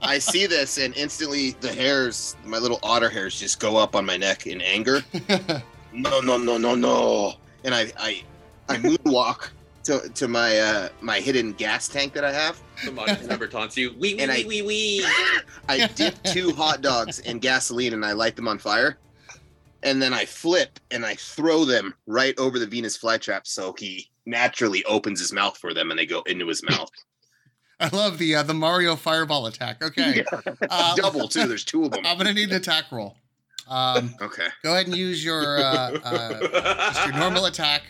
I 0.00 0.18
see 0.18 0.46
this 0.46 0.78
and 0.78 0.96
instantly 0.96 1.50
the 1.60 1.72
hairs, 1.72 2.36
my 2.44 2.58
little 2.58 2.78
otter 2.82 3.08
hairs, 3.08 3.38
just 3.40 3.58
go 3.58 3.76
up 3.76 3.96
on 3.96 4.06
my 4.06 4.16
neck 4.16 4.46
in 4.46 4.60
anger. 4.60 5.02
No, 5.96 6.18
no, 6.18 6.36
no, 6.36 6.58
no, 6.58 6.74
no. 6.74 7.34
And 7.62 7.72
I 7.72 7.86
I 7.96 8.24
I 8.68 8.76
moonwalk 8.78 9.50
to 9.84 10.08
to 10.10 10.28
my 10.28 10.58
uh 10.58 10.88
my 11.00 11.20
hidden 11.20 11.52
gas 11.52 11.88
tank 11.88 12.12
that 12.14 12.24
I 12.24 12.32
have. 12.32 12.60
The 12.84 12.92
audience 13.00 13.26
member 13.26 13.46
taunts 13.46 13.76
you. 13.76 13.90
Wee 13.92 14.14
wee 14.14 14.20
And 14.20 14.30
I- 14.30 14.36
wee 14.46 14.62
wee 14.62 14.62
wee. 15.02 15.06
I 15.68 15.86
dip 15.94 16.14
two 16.24 16.52
hot 16.52 16.80
dogs 16.82 17.18
in 17.20 17.38
gasoline 17.38 17.92
and 17.92 18.04
I 18.04 18.12
light 18.12 18.36
them 18.36 18.48
on 18.48 18.58
fire. 18.58 18.98
And 19.82 20.00
then 20.00 20.14
I 20.14 20.24
flip 20.24 20.80
and 20.90 21.04
I 21.04 21.14
throw 21.14 21.64
them 21.66 21.94
right 22.06 22.34
over 22.38 22.58
the 22.58 22.66
Venus 22.66 22.96
flytrap 22.96 23.42
so 23.46 23.74
he 23.78 24.08
naturally 24.26 24.82
opens 24.86 25.20
his 25.20 25.32
mouth 25.32 25.56
for 25.58 25.74
them 25.74 25.90
and 25.90 25.98
they 25.98 26.06
go 26.06 26.22
into 26.22 26.46
his 26.48 26.62
mouth. 26.62 26.90
I 27.80 27.88
love 27.94 28.16
the 28.18 28.36
uh, 28.36 28.42
the 28.44 28.54
Mario 28.54 28.96
fireball 28.96 29.46
attack. 29.46 29.82
Okay, 29.82 30.24
uh, 30.70 30.94
Double 30.96 31.28
too. 31.28 31.46
There's 31.46 31.64
two 31.64 31.84
of 31.84 31.90
them. 31.90 32.06
I'm 32.06 32.16
gonna 32.16 32.32
need 32.32 32.48
an 32.50 32.56
attack 32.56 32.90
roll. 32.92 33.16
Um, 33.68 34.14
Okay. 34.22 34.46
go 34.62 34.72
ahead 34.74 34.86
and 34.86 34.96
use 34.96 35.24
your 35.24 35.58
uh, 35.58 35.98
uh, 36.04 36.40
just 36.92 37.06
your 37.06 37.16
normal 37.16 37.46
attack. 37.46 37.82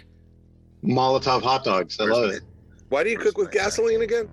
Molotov 0.85 1.42
hot 1.42 1.64
dogs. 1.64 1.99
I 1.99 2.05
love 2.05 2.31
it. 2.31 2.42
Why 2.90 3.03
do 3.03 3.11
you 3.11 3.18
cook 3.18 3.38
with 3.38 3.51
gasoline 3.51 4.03
again? 4.03 4.29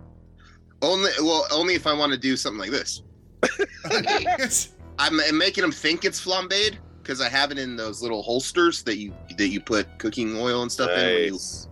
Only 0.82 1.12
well, 1.20 1.46
only 1.52 1.76
if 1.76 1.88
I 1.88 1.94
want 1.94 2.12
to 2.12 2.18
do 2.18 2.36
something 2.36 2.60
like 2.60 2.72
this. 2.72 3.04
I'm, 5.00 5.20
I'm 5.20 5.38
making 5.38 5.62
them 5.62 5.72
think 5.72 6.06
it's 6.06 6.24
flambéed 6.24 6.78
because 7.02 7.22
I 7.22 7.30
have 7.30 7.52
it 7.52 7.58
in 7.58 7.76
those 7.76 8.02
little 8.02 8.22
holsters 8.22 8.84
that 8.84 8.98
you 8.98 9.14
that 9.38 9.48
you 9.48 9.62
put 9.62 9.88
cooking 10.00 10.38
oil 10.38 10.62
and 10.62 10.72
stuff 10.72 10.92
in. 10.92 11.06
When 11.06 11.24
you, 11.24 11.32
Nice. 11.32 11.68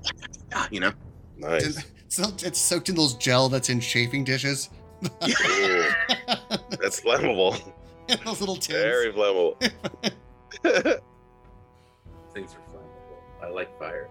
Ah, 0.54 0.68
you 0.72 0.80
know. 0.80 0.94
Nice. 1.38 1.84
it's, 2.08 2.44
it's 2.44 2.60
soaked 2.60 2.90
in 2.90 2.96
those 2.96 3.16
gel 3.16 3.50
that's 3.50 3.70
in 3.70 3.80
chafing 3.80 4.24
dishes. 4.24 4.70
Ooh, 5.04 5.10
that's 6.82 7.02
flammable. 7.02 7.62
those 8.26 8.40
little 8.40 8.56
tins. 8.56 8.80
Very 8.80 9.14
flammable. 9.14 9.60
Things 12.34 12.56
are 12.56 12.62
flammable. 12.72 13.44
I 13.44 13.50
like 13.50 13.78
fire. 13.80 14.10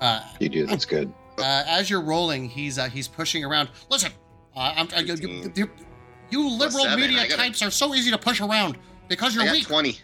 Uh, 0.00 0.20
You 0.40 0.48
do. 0.48 0.66
That's 0.66 0.84
good. 0.84 1.12
uh, 1.38 1.62
as 1.66 1.88
you're 1.90 2.00
rolling, 2.02 2.48
he's 2.48 2.78
uh, 2.78 2.88
he's 2.88 3.08
pushing 3.08 3.44
around. 3.44 3.68
Listen, 3.90 4.12
uh, 4.56 4.72
I'm, 4.76 4.88
uh, 4.96 5.00
you, 5.00 5.14
you, 5.14 5.52
you, 5.54 5.70
you 6.30 6.48
liberal 6.50 6.84
seven, 6.84 7.00
media 7.00 7.20
I 7.20 7.26
gotta- 7.28 7.36
types 7.42 7.62
are 7.62 7.70
so 7.70 7.94
easy 7.94 8.10
to 8.10 8.18
push 8.18 8.40
around 8.40 8.76
because 9.08 9.34
you're 9.34 9.44
got 9.44 9.52
weak. 9.52 9.66
twenty. 9.66 9.98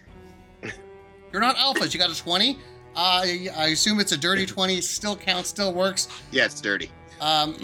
You're 1.33 1.40
not 1.43 1.57
alphas. 1.57 1.93
You 1.95 2.01
got 2.01 2.11
a 2.11 2.16
20. 2.21 2.57
Uh, 2.57 2.57
I 2.97 3.49
I 3.57 3.66
assume 3.69 4.01
it's 4.01 4.11
a 4.12 4.16
dirty 4.16 4.47
20. 4.57 4.81
Still 4.81 5.16
counts. 5.16 5.49
Still 5.49 5.73
works. 5.73 6.09
Yeah, 6.33 6.47
it's 6.47 6.61
dirty. 6.61 6.90
Um, 7.21 7.55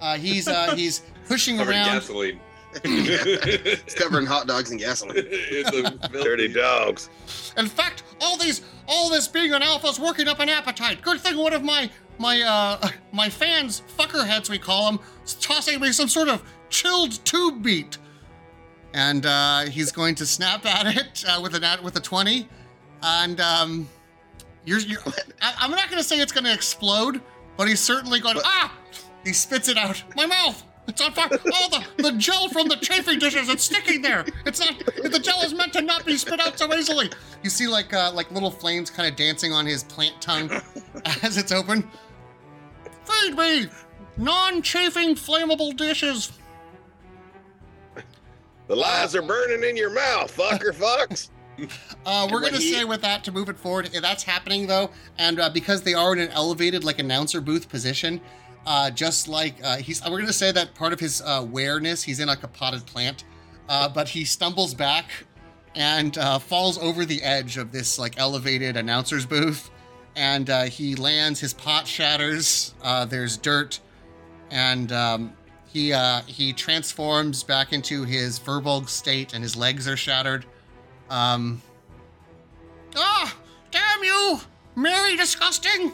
uh, 0.00 0.16
he's 0.16 0.48
uh, 0.48 0.74
he's 0.74 1.02
pushing 1.28 1.58
around. 1.60 1.86
gasoline. 1.86 2.40
It's 2.84 3.94
covering 3.94 4.24
hot 4.24 4.46
dogs 4.46 4.70
and 4.70 4.80
gasoline. 4.86 5.24
it's 5.26 5.70
a 5.76 6.08
Dirty 6.08 6.48
dogs. 6.48 7.10
In 7.58 7.66
fact, 7.66 8.01
all 8.22 8.36
these, 8.36 8.62
all 8.86 9.10
this 9.10 9.28
being 9.28 9.52
an 9.52 9.62
alpha 9.62 9.88
is 9.88 9.98
working 9.98 10.28
up 10.28 10.40
an 10.40 10.48
appetite. 10.48 11.02
Good 11.02 11.20
thing 11.20 11.36
one 11.36 11.52
of 11.52 11.62
my 11.62 11.90
my 12.18 12.40
uh 12.40 12.88
my 13.12 13.28
fans, 13.28 13.82
fuckerheads 13.98 14.48
we 14.48 14.58
call 14.58 14.90
them, 14.90 15.00
is 15.24 15.34
tossing 15.34 15.80
me 15.80 15.92
some 15.92 16.08
sort 16.08 16.28
of 16.28 16.42
chilled 16.70 17.24
tube 17.24 17.62
beat, 17.62 17.98
and 18.94 19.26
uh, 19.26 19.62
he's 19.62 19.92
going 19.92 20.14
to 20.16 20.26
snap 20.26 20.64
at 20.64 20.96
it 20.96 21.24
uh, 21.28 21.40
with 21.42 21.54
an 21.54 21.82
with 21.82 21.96
a 21.96 22.00
twenty, 22.00 22.48
and 23.02 23.40
um, 23.40 23.88
you're, 24.64 24.78
you're 24.78 25.00
I'm 25.42 25.70
not 25.70 25.90
going 25.90 26.00
to 26.00 26.08
say 26.08 26.18
it's 26.20 26.32
going 26.32 26.44
to 26.44 26.54
explode, 26.54 27.20
but 27.56 27.68
he's 27.68 27.80
certainly 27.80 28.20
going. 28.20 28.36
to 28.36 28.42
ah! 28.44 28.72
He 29.24 29.32
spits 29.32 29.68
it 29.68 29.76
out. 29.76 30.02
My 30.16 30.26
mouth. 30.26 30.64
It's 30.88 31.00
on 31.00 31.12
fire. 31.12 31.28
Oh, 31.30 31.68
the, 31.96 32.02
the 32.02 32.12
gel 32.18 32.48
from 32.48 32.68
the 32.68 32.76
chafing 32.76 33.18
dishes, 33.18 33.48
it's 33.48 33.64
sticking 33.64 34.02
there. 34.02 34.24
It's 34.44 34.58
not, 34.58 34.78
the 34.84 35.20
gel 35.20 35.42
is 35.42 35.54
meant 35.54 35.72
to 35.74 35.80
not 35.82 36.04
be 36.04 36.16
spit 36.16 36.40
out 36.40 36.58
so 36.58 36.72
easily. 36.74 37.08
You 37.42 37.50
see 37.50 37.68
like 37.68 37.92
uh, 37.94 38.10
like 38.12 38.30
little 38.32 38.50
flames 38.50 38.90
kind 38.90 39.08
of 39.08 39.16
dancing 39.16 39.52
on 39.52 39.64
his 39.64 39.84
plant 39.84 40.20
tongue 40.20 40.50
as 41.22 41.36
it's 41.36 41.52
open. 41.52 41.88
Feed 43.04 43.36
me 43.36 43.66
non-chafing 44.16 45.14
flammable 45.14 45.76
dishes. 45.76 46.32
The 48.68 48.76
lies 48.76 49.14
are 49.14 49.22
burning 49.22 49.68
in 49.68 49.76
your 49.76 49.90
mouth, 49.90 50.34
fucker 50.36 50.72
fucks. 50.74 51.28
Uh, 52.06 52.26
we're 52.32 52.40
gonna 52.40 52.56
he- 52.56 52.72
say 52.72 52.82
with 52.84 53.02
that 53.02 53.22
to 53.22 53.30
move 53.30 53.48
it 53.48 53.56
forward. 53.58 53.88
That's 54.00 54.24
happening 54.24 54.66
though, 54.66 54.90
and 55.18 55.38
uh, 55.38 55.50
because 55.50 55.82
they 55.82 55.94
are 55.94 56.12
in 56.14 56.18
an 56.18 56.30
elevated 56.30 56.82
like 56.82 56.98
announcer 56.98 57.40
booth 57.40 57.68
position, 57.68 58.20
uh, 58.66 58.90
just 58.90 59.28
like 59.28 59.54
uh, 59.62 59.76
he's, 59.76 60.02
we're 60.08 60.20
gonna 60.20 60.32
say 60.32 60.52
that 60.52 60.74
part 60.74 60.92
of 60.92 61.00
his 61.00 61.20
uh, 61.22 61.38
awareness, 61.40 62.02
he's 62.02 62.20
in 62.20 62.28
like 62.28 62.42
a 62.42 62.48
potted 62.48 62.84
plant, 62.86 63.24
uh, 63.68 63.88
but 63.88 64.08
he 64.08 64.24
stumbles 64.24 64.74
back 64.74 65.06
and 65.74 66.18
uh, 66.18 66.38
falls 66.38 66.78
over 66.78 67.04
the 67.04 67.22
edge 67.22 67.56
of 67.56 67.72
this 67.72 67.98
like 67.98 68.18
elevated 68.18 68.76
announcer's 68.76 69.24
booth, 69.26 69.70
and 70.16 70.50
uh, 70.50 70.64
he 70.64 70.94
lands. 70.94 71.40
His 71.40 71.54
pot 71.54 71.86
shatters. 71.86 72.74
There's 73.08 73.36
dirt, 73.36 73.80
and 74.50 74.92
um, 74.92 75.32
he 75.66 75.94
he 76.26 76.52
transforms 76.52 77.42
back 77.42 77.72
into 77.72 78.04
his 78.04 78.38
Furbolg 78.38 78.88
state, 78.88 79.32
and 79.34 79.42
his 79.42 79.56
legs 79.56 79.88
are 79.88 79.96
shattered. 79.96 80.44
Um, 81.10 81.62
Ah, 82.94 83.36
damn 83.70 84.04
you, 84.04 84.38
Mary 84.76 85.16
Disgusting! 85.16 85.92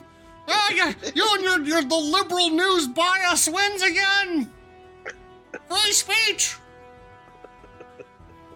Ah, 0.48 0.70
you, 0.70 0.94
you 1.14 1.28
and 1.34 1.42
your, 1.42 1.60
your 1.60 1.82
the 1.82 1.94
liberal 1.94 2.50
news 2.50 2.88
bias 2.88 3.48
wins 3.48 3.82
again. 3.82 4.50
Free 5.68 5.92
speech. 5.92 6.56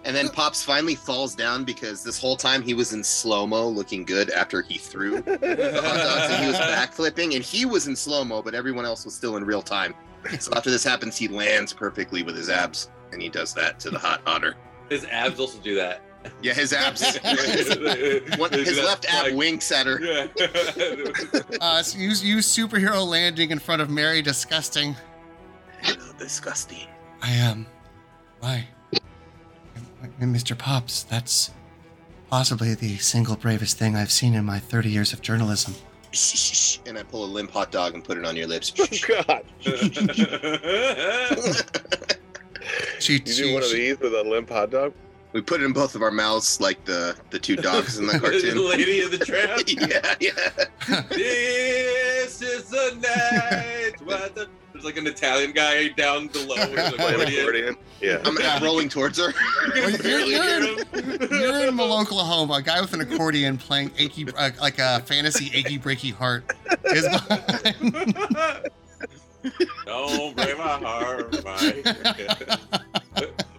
And 0.05 0.13
then 0.15 0.27
Pops 0.27 0.61
finally 0.61 0.95
falls 0.95 1.33
down 1.33 1.63
because 1.63 2.03
this 2.03 2.19
whole 2.19 2.35
time 2.35 2.61
he 2.61 2.73
was 2.73 2.91
in 2.91 3.03
slow 3.03 3.47
mo, 3.47 3.67
looking 3.69 4.03
good 4.03 4.29
after 4.31 4.61
he 4.61 4.77
threw 4.77 5.21
the 5.21 5.31
hot 5.31 5.97
dogs 5.97 6.33
and 6.33 6.43
he 6.43 6.49
was 6.49 6.57
backflipping, 6.57 7.35
and 7.35 7.43
he 7.43 7.65
was 7.65 7.87
in 7.87 7.95
slow 7.95 8.25
mo, 8.25 8.41
but 8.41 8.53
everyone 8.53 8.83
else 8.83 9.05
was 9.05 9.15
still 9.15 9.37
in 9.37 9.45
real 9.45 9.61
time. 9.61 9.93
So 10.39 10.51
after 10.53 10.69
this 10.69 10.83
happens, 10.83 11.17
he 11.17 11.29
lands 11.29 11.71
perfectly 11.71 12.21
with 12.21 12.35
his 12.35 12.49
abs, 12.49 12.89
and 13.13 13.21
he 13.21 13.29
does 13.29 13.53
that 13.53 13.79
to 13.81 13.89
the 13.89 13.99
hot 13.99 14.21
otter. 14.25 14.55
His 14.89 15.05
abs 15.05 15.39
also 15.39 15.59
do 15.59 15.75
that. 15.75 16.01
Yeah, 16.41 16.53
his 16.53 16.73
abs. 16.73 17.17
One, 18.37 18.51
his 18.51 18.77
left 18.79 19.05
ab 19.05 19.21
flag. 19.21 19.35
winks 19.35 19.71
at 19.71 19.87
her. 19.87 19.99
Yeah. 20.01 20.27
Uh, 21.61 21.81
so 21.81 21.97
use 21.97 22.21
use 22.23 22.45
superhero 22.45 23.05
landing 23.07 23.51
in 23.51 23.59
front 23.59 23.81
of 23.81 23.89
Mary 23.89 24.21
Disgusting. 24.21 24.95
Hello, 25.81 26.11
disgusting. 26.17 26.87
I 27.21 27.31
am. 27.31 27.65
why, 28.41 28.67
Mr. 30.19 30.57
Pops? 30.57 31.03
That's 31.03 31.51
possibly 32.29 32.75
the 32.75 32.97
single 32.97 33.37
bravest 33.37 33.77
thing 33.77 33.95
I've 33.95 34.11
seen 34.11 34.33
in 34.33 34.43
my 34.43 34.59
30 34.59 34.89
years 34.89 35.13
of 35.13 35.21
journalism. 35.21 35.73
Shh, 36.11 36.35
shh, 36.35 36.55
shh. 36.55 36.79
And 36.85 36.97
I 36.97 37.03
pull 37.03 37.23
a 37.23 37.27
limp 37.27 37.51
hot 37.51 37.71
dog 37.71 37.93
and 37.93 38.03
put 38.03 38.17
it 38.17 38.25
on 38.25 38.35
your 38.35 38.47
lips. 38.47 38.71
God, 38.71 39.45
She, 42.99 43.13
you 43.13 43.19
do 43.19 43.31
she, 43.31 43.53
one 43.53 43.63
of 43.63 43.71
these 43.71 43.99
with 43.99 44.13
a 44.13 44.23
limp 44.23 44.49
hot 44.49 44.71
dog? 44.71 44.93
We 45.33 45.41
put 45.41 45.61
it 45.61 45.65
in 45.65 45.73
both 45.73 45.95
of 45.95 46.01
our 46.01 46.11
mouths 46.11 46.61
like 46.61 46.83
the 46.85 47.15
the 47.31 47.39
two 47.39 47.55
dogs 47.55 47.97
in 47.99 48.05
the 48.07 48.13
the 48.13 48.19
cartoon. 48.19 48.69
lady 48.69 49.01
in 49.01 49.09
the 49.11 49.17
trap. 49.17 49.59
yeah, 49.67 50.15
yeah. 50.19 51.01
this 51.09 52.41
is 52.41 52.65
the 52.69 52.95
night. 53.01 53.93
What 54.03 54.35
the? 54.35 54.47
There's 54.73 54.85
like 54.85 54.97
an 54.97 55.05
Italian 55.07 55.51
guy 55.51 55.89
down 55.89 56.27
below 56.27 56.55
with 56.55 56.77
an 56.79 56.93
accordion. 56.95 57.39
accordion? 57.39 57.75
Yeah. 58.01 58.17
I'm 58.25 58.35
Yeah. 58.39 58.61
rolling 58.63 58.89
towards 58.89 59.19
her. 59.19 59.29
You 59.75 59.81
Well, 59.83 59.97
can 59.97 60.05
you're- 60.09 60.25
you're 60.25 60.57
in- 60.57 60.63
him. 60.63 60.77
You're 61.31 61.67
in 61.67 61.75
Maloke, 61.77 62.01
Oklahoma. 62.07 62.53
A 62.55 62.61
guy 62.63 62.81
with 62.81 62.91
an 62.93 63.01
accordion 63.01 63.57
playing 63.57 63.91
achy, 63.99 64.27
uh, 64.35 64.49
like 64.59 64.79
a 64.79 65.01
fantasy 65.01 65.51
achy 65.53 65.77
breaky 65.77 66.11
heart 66.11 66.51
is 66.85 67.03
behind. 67.07 67.93
Don't 69.85 70.35
break 70.35 70.57
my 70.57 70.63
heart, 70.63 71.43
Mike. 71.45 71.85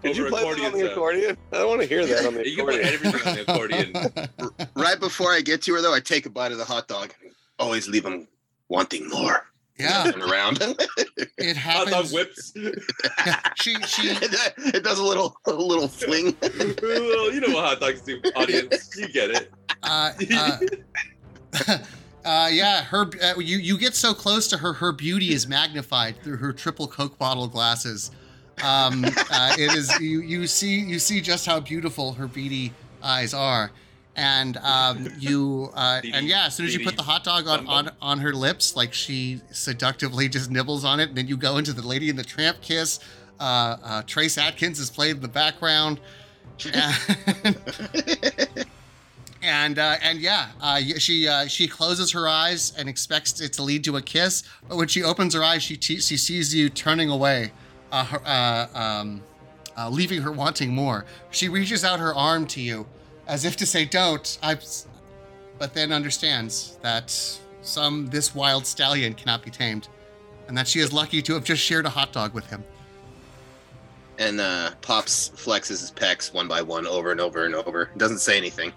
Did 0.05 0.17
you 0.17 0.27
Over 0.27 0.31
play 0.31 0.43
that 0.43 0.49
accordion 0.53 0.67
on 0.67 0.73
the 0.73 0.79
sound. 0.81 0.91
accordion? 0.93 1.37
I 1.53 1.57
don't 1.57 1.69
want 1.69 1.81
to 1.81 1.87
hear 1.89 2.07
that 2.07 2.27
on 2.27 2.35
the 2.35 2.49
You 2.49 2.57
can 2.57 2.67
play 2.67 2.81
everything 2.83 3.27
on 3.27 3.35
the 3.35 3.43
accordion. 3.43 4.69
right 4.77 5.01
before 5.01 5.33
I 5.33 5.41
get 5.41 5.63
to 5.63 5.75
her, 5.75 5.81
though, 5.83 5.95
I 5.95 6.01
take 6.01 6.27
a 6.27 6.31
bite 6.31 6.53
of 6.53 6.59
the 6.59 6.65
hot 6.65 6.87
dog. 6.89 7.13
Always 7.59 7.89
leave 7.89 8.03
them 8.05 8.29
wanting 8.69 9.09
more. 9.09 9.47
yeah, 9.79 10.11
around. 10.31 10.59
it 11.39 11.57
happens. 11.57 11.59
Hot 11.59 12.05
dog 12.05 12.13
whips. 12.13 12.53
Yeah, 12.55 13.41
she 13.57 13.75
she 13.87 14.09
it 14.57 14.85
does 14.85 14.99
a 15.01 15.03
little 15.05 15.37
a 15.47 15.53
little 15.53 15.89
fling. 15.89 16.37
well, 16.41 17.33
you 17.33 17.41
know 17.41 17.53
what 17.55 17.65
hot 17.65 17.81
dogs 17.81 18.01
do, 18.03 18.21
audience. 18.37 18.97
You 18.97 19.09
get 19.09 19.31
it. 19.31 19.51
uh, 19.83 20.13
uh, 20.33 21.79
uh, 22.25 22.49
yeah, 22.53 22.83
her 22.85 23.11
uh, 23.23 23.35
you 23.39 23.59
you 23.59 23.77
get 23.79 23.95
so 23.95 24.15
close 24.15 24.47
to 24.49 24.59
her, 24.59 24.73
her 24.75 24.93
beauty 24.93 25.33
is 25.33 25.47
magnified 25.49 26.23
through 26.23 26.37
her 26.37 26.53
triple 26.53 26.87
Coke 26.87 27.19
bottle 27.19 27.49
glasses. 27.49 28.11
Um, 28.63 29.05
uh, 29.05 29.55
it 29.59 29.75
is 29.75 29.99
you 30.01 30.21
you 30.21 30.47
see 30.47 30.79
you 30.81 30.99
see 30.99 31.21
just 31.21 31.45
how 31.47 31.61
beautiful 31.61 32.13
her 32.13 32.27
beady 32.29 32.73
eyes 33.03 33.35
are, 33.35 33.71
and 34.17 34.57
um, 34.59 35.09
you 35.19 35.71
uh, 35.75 36.01
and 36.13 36.27
yeah, 36.27 36.47
as 36.47 36.55
soon 36.55 36.67
as 36.67 36.75
you 36.75 36.85
put 36.85 36.97
the 36.97 37.03
hot 37.03 37.25
dog 37.25 37.47
on 37.49 37.67
on 37.67 37.91
on 38.01 38.19
her 38.21 38.33
lips, 38.33 38.77
like 38.77 38.95
she 38.95 39.41
seductively 39.51 40.29
just 40.29 40.51
nibbles 40.51 40.85
on 40.85 41.01
it, 41.01 41.09
and 41.09 41.19
then 41.19 41.27
you 41.27 41.37
go 41.37 41.57
into 41.59 41.73
the 41.73 41.87
Lady 41.87 42.09
in 42.09 42.17
the 42.17 42.25
Tramp 42.25 42.61
kiss. 42.61 43.01
Uh, 43.41 43.77
uh, 43.83 44.03
Trace 44.07 44.39
Atkins 44.39 44.79
is 44.79 44.91
played 44.91 45.17
in 45.17 45.21
the 45.23 45.29
background. 45.29 45.99
And- 46.73 47.57
and 49.43 49.79
uh, 49.79 49.97
and 50.03 50.21
yeah, 50.21 50.49
uh, 50.61 50.81
she 50.99 51.27
uh, 51.29 51.47
she 51.47 51.67
closes 51.69 52.13
her 52.13 52.29
eyes 52.29 52.73
and 52.79 52.89
expects 52.89 53.41
it 53.41 53.53
to 53.55 53.63
lead 53.63 53.85
to 53.85 53.97
a 53.97 54.03
kiss. 54.03 54.43
But 54.69 54.77
when 54.77 54.89
she 54.89 55.03
opens 55.03 55.35
her 55.35 55.43
eyes, 55.43 55.63
she 55.63 55.77
te- 55.77 56.01
she 56.01 56.17
sees 56.17 56.55
you 56.55 56.69
turning 56.71 57.11
away, 57.11 57.53
uh, 57.95 58.19
uh, 58.27 58.79
um, 58.79 59.23
uh, 59.79 59.89
leaving 59.89 60.21
her 60.23 60.33
wanting 60.33 60.75
more. 60.75 61.05
She 61.31 61.49
reaches 61.49 61.85
out 61.85 62.01
her 62.01 62.15
arm 62.15 62.47
to 62.49 62.61
you, 62.61 62.87
as 63.27 63.45
if 63.45 63.57
to 63.59 63.67
say, 63.67 63.85
"Don't." 63.85 64.39
I, 64.43 64.59
but 65.59 65.75
then 65.75 65.93
understands 65.93 66.77
that 66.83 67.11
some 67.63 68.07
this 68.09 68.35
wild 68.35 68.67
stallion 68.67 69.15
cannot 69.15 69.45
be 69.45 69.51
tamed, 69.51 69.89
and 70.49 70.59
that 70.59 70.67
she 70.67 70.81
is 70.81 70.93
lucky 70.93 71.23
to 71.23 71.35
have 71.35 71.45
just 71.45 71.63
shared 71.63 71.87
a 71.87 71.91
hot 71.91 72.13
dog 72.13 72.35
with 72.35 72.47
him. 72.47 72.65
and 74.19 74.41
uh, 74.41 74.71
Pops 74.81 75.31
flexes 75.31 75.81
his 75.81 75.93
pecs 75.93 76.33
one 76.35 76.49
by 76.49 76.63
one 76.63 76.87
over 76.87 77.13
and 77.13 77.21
over 77.21 77.45
and 77.47 77.55
over. 77.55 77.91
Doesn't 77.97 78.19
say 78.19 78.37
anything. 78.37 78.73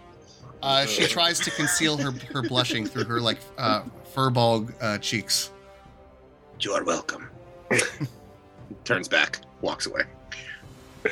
Uh, 0.61 0.85
she 0.85 1.05
tries 1.07 1.39
to 1.39 1.51
conceal 1.51 1.97
her 1.97 2.11
her 2.33 2.41
blushing 2.43 2.85
through 2.85 3.05
her 3.05 3.19
like 3.21 3.37
uh, 3.57 3.83
furball 4.13 4.71
uh, 4.81 4.97
cheeks. 4.99 5.51
You 6.59 6.71
are 6.73 6.83
welcome. 6.83 7.29
Turns 8.83 9.07
back, 9.07 9.39
walks 9.61 9.85
away. 9.85 10.03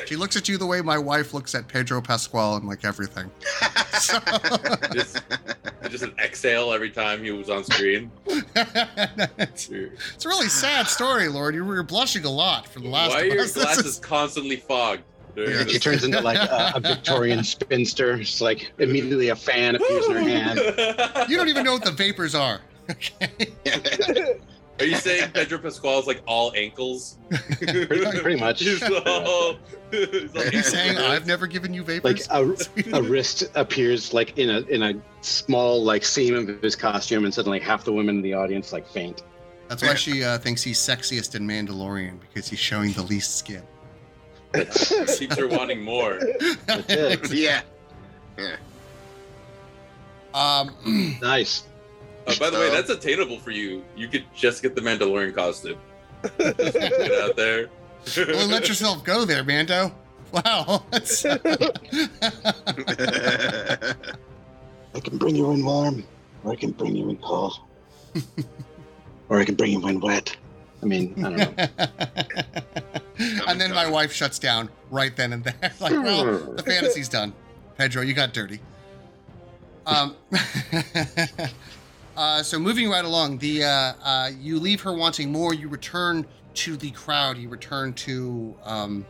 She 0.08 0.16
looks 0.18 0.36
at 0.36 0.50
you 0.50 0.58
the 0.58 0.66
way 0.66 0.82
my 0.82 0.98
wife 0.98 1.34
looks 1.34 1.56
at 1.56 1.68
Pedro 1.70 2.02
Pascal 2.02 2.56
and 2.58 2.68
like 2.68 2.84
everything. 2.84 3.30
So- 4.00 4.20
Just, 4.94 5.22
just 5.90 6.04
an 6.04 6.14
exhale 6.22 6.74
every 6.74 6.90
time 6.90 7.24
he 7.24 7.32
was 7.32 7.50
on 7.50 7.64
screen. 7.64 8.12
it's, 8.26 9.70
it's 9.70 10.26
a 10.26 10.28
really 10.28 10.50
sad 10.50 10.88
story, 10.88 11.28
Lord. 11.30 11.56
You 11.56 11.64
were 11.64 11.82
blushing 11.84 12.26
a 12.26 12.30
lot 12.30 12.68
for 12.68 12.80
the 12.82 12.90
last. 12.90 13.12
Why 13.12 13.22
are 13.22 13.28
of 13.28 13.34
your 13.34 13.44
us. 13.44 13.54
Glasses 13.56 13.86
is- 13.86 14.00
constantly 14.00 14.58
fogged? 14.58 15.04
Yeah, 15.38 15.66
she 15.66 15.80
turns 15.80 16.04
into 16.06 16.22
like 16.22 16.38
a, 16.38 16.74
a 16.76 16.80
Victorian 16.80 17.44
spinster. 17.44 18.14
It's 18.16 18.40
like 18.42 18.72
immediately 18.80 19.30
a 19.30 19.36
fan 19.36 19.76
appears 19.76 20.06
in 20.08 20.14
her 20.14 20.20
hand. 20.22 20.60
you 21.30 21.36
don't 21.38 21.50
even 21.50 21.64
know 21.66 21.74
what 21.74 21.84
the 21.84 21.92
vapors 21.92 22.34
are. 22.36 22.62
Okay. 22.90 23.30
Are 24.80 24.86
you 24.86 24.96
saying 24.98 25.32
Pedro 25.32 25.58
Pascal 25.60 26.00
is 26.00 26.08
like 26.08 26.22
all 26.28 26.52
ankles? 26.56 27.18
Pretty, 27.30 27.86
pretty 28.20 28.40
much. 28.40 28.60
He's 28.64 28.84
all, 28.84 29.58
he's 29.92 30.36
all 30.36 30.42
Are 30.42 30.48
you 30.52 30.62
saying 30.62 30.90
ankles. 30.98 31.08
I've 31.08 31.26
never 31.28 31.48
given 31.48 31.74
you 31.74 31.82
Like 31.84 32.02
vapors? 32.28 32.70
a, 32.86 32.98
a 32.98 33.02
wrist 33.10 33.46
appears 33.56 34.14
like 34.14 34.38
in 34.38 34.50
a 34.50 34.60
in 34.62 34.84
a 34.84 34.94
small 35.22 35.82
like 35.84 36.04
seam 36.04 36.36
of 36.36 36.62
his 36.62 36.76
costume, 36.76 37.24
and 37.24 37.34
suddenly 37.34 37.60
half 37.60 37.86
the 37.86 37.94
women 37.94 38.18
in 38.18 38.22
the 38.22 38.34
audience 38.34 38.74
like 38.74 38.86
faint. 38.88 39.24
That's 39.70 39.82
why 39.82 39.94
she 39.96 40.24
uh, 40.24 40.38
thinks 40.40 40.62
he's 40.62 40.78
sexiest 40.78 41.36
in 41.36 41.48
Mandalorian 41.48 42.20
because 42.20 42.48
he's 42.50 42.60
showing 42.60 42.92
the 42.94 43.02
least 43.04 43.38
skin. 43.38 43.64
Keeps 44.54 45.38
her 45.38 45.48
wanting 45.48 45.82
more. 45.84 46.20
That's 46.66 46.92
it. 46.92 47.32
Yeah. 47.32 47.62
um, 50.34 51.18
Nice. 51.22 51.64
Uh, 52.28 52.34
by 52.40 52.50
the 52.50 52.58
way, 52.58 52.70
that's 52.72 52.90
attainable 52.90 53.40
for 53.40 53.52
you. 53.52 53.84
You 53.96 54.08
could 54.08 54.26
just 54.36 54.62
get 54.62 54.76
the 54.76 54.82
Mandalorian 54.82 55.36
costume. 55.36 55.78
Just 56.24 56.80
get 56.80 57.12
out 57.22 57.36
there. 57.36 57.70
well, 58.18 58.48
let 58.48 58.68
yourself 58.68 59.04
go 59.04 59.26
there, 59.26 59.44
Mando. 59.44 59.94
Wow. 60.32 60.84
I 60.92 61.00
can 65.02 65.18
bring 65.18 65.36
you 65.36 65.52
in 65.52 65.64
warm, 65.64 66.04
or 66.44 66.52
I 66.52 66.56
can 66.56 66.72
bring 66.72 66.96
you 66.96 67.10
in 67.10 67.18
cold, 67.18 67.60
or 69.30 69.40
I 69.40 69.46
can 69.46 69.56
bring 69.56 69.74
you 69.74 69.88
in 69.88 70.00
wet. 70.00 70.36
I 70.82 70.86
mean, 70.86 71.14
I 71.18 71.22
don't 71.30 71.38
know. 71.38 71.54
and 73.48 73.62
then 73.62 73.74
my 73.74 73.90
wife 73.90 74.12
shuts 74.12 74.40
down 74.40 74.70
right 74.92 75.16
then 75.16 75.34
and 75.34 75.44
there. 75.44 75.74
like, 75.80 75.92
well, 75.92 76.54
the 76.54 76.64
fantasy's 76.64 77.10
done. 77.10 77.34
Pedro, 77.78 78.02
you 78.02 78.14
got 78.14 78.34
dirty. 78.34 78.60
Um, 79.86 80.16
uh, 82.16 82.44
so 82.44 82.60
moving 82.60 82.90
right 82.90 83.06
along, 83.06 83.38
the 83.40 83.64
uh, 83.64 83.94
uh, 84.04 84.32
you 84.40 84.60
leave 84.60 84.82
her 84.82 84.94
wanting 84.94 85.32
more. 85.32 85.54
You 85.54 85.68
return 85.68 86.26
to 86.56 86.78
the 86.78 86.92
crowd. 86.92 87.38
You 87.38 87.50
return 87.50 87.94
to 87.94 88.56
um, 88.64 89.06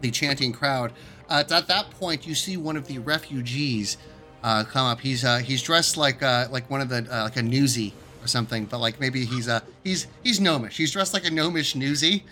the 0.00 0.10
chanting 0.10 0.52
crowd. 0.52 0.92
Uh, 1.28 1.44
at 1.50 1.66
that 1.68 1.90
point, 1.90 2.26
you 2.26 2.34
see 2.34 2.56
one 2.56 2.76
of 2.76 2.86
the 2.86 2.98
refugees 2.98 3.96
uh, 4.42 4.64
come 4.64 4.86
up. 4.86 5.00
He's 5.00 5.24
uh, 5.24 5.38
he's 5.38 5.62
dressed 5.62 5.96
like 5.96 6.22
uh, 6.22 6.48
like 6.50 6.68
one 6.70 6.80
of 6.80 6.88
the 6.88 7.06
uh, 7.10 7.24
like 7.24 7.36
a 7.36 7.40
newsie 7.40 7.92
or 8.22 8.26
something, 8.26 8.64
but 8.64 8.78
like 8.78 9.00
maybe 9.00 9.24
he's 9.24 9.48
uh, 9.48 9.60
he's 9.84 10.06
he's 10.22 10.40
gnomish. 10.40 10.76
He's 10.76 10.92
dressed 10.92 11.14
like 11.14 11.26
a 11.26 11.30
gnomish 11.30 11.74
newsie. 11.74 12.22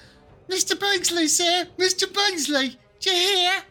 Mr. 0.49 0.79
Bugsley, 0.79 1.27
sir, 1.27 1.67
Mr. 1.77 2.13
Bugsley, 2.13 2.79
do 3.01 3.11
you 3.11 3.37
hear? 3.37 3.63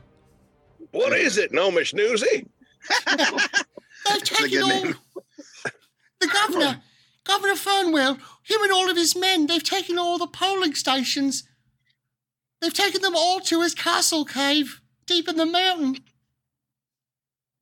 What 0.91 1.13
is 1.13 1.37
it, 1.37 1.51
Gnomish 1.51 1.93
Newsy? 1.93 2.47
They've 3.07 3.19
a 4.13 4.19
taken 4.21 4.61
all 4.61 4.69
name. 4.69 4.95
The 6.19 6.27
governor, 6.27 6.81
Governor 7.23 7.55
Fernwell, 7.55 8.17
him 8.43 8.61
and 8.61 8.71
all 8.71 8.89
of 8.89 8.97
his 8.97 9.15
men. 9.15 9.47
They've 9.47 9.63
taken 9.63 9.97
all 9.97 10.17
the 10.17 10.27
polling 10.27 10.75
stations. 10.75 11.43
They've 12.61 12.73
taken 12.73 13.01
them 13.01 13.15
all 13.15 13.39
to 13.41 13.61
his 13.61 13.73
castle 13.75 14.25
cave 14.25 14.81
deep 15.05 15.27
in 15.27 15.35
the 15.37 15.45
mountain. 15.45 15.97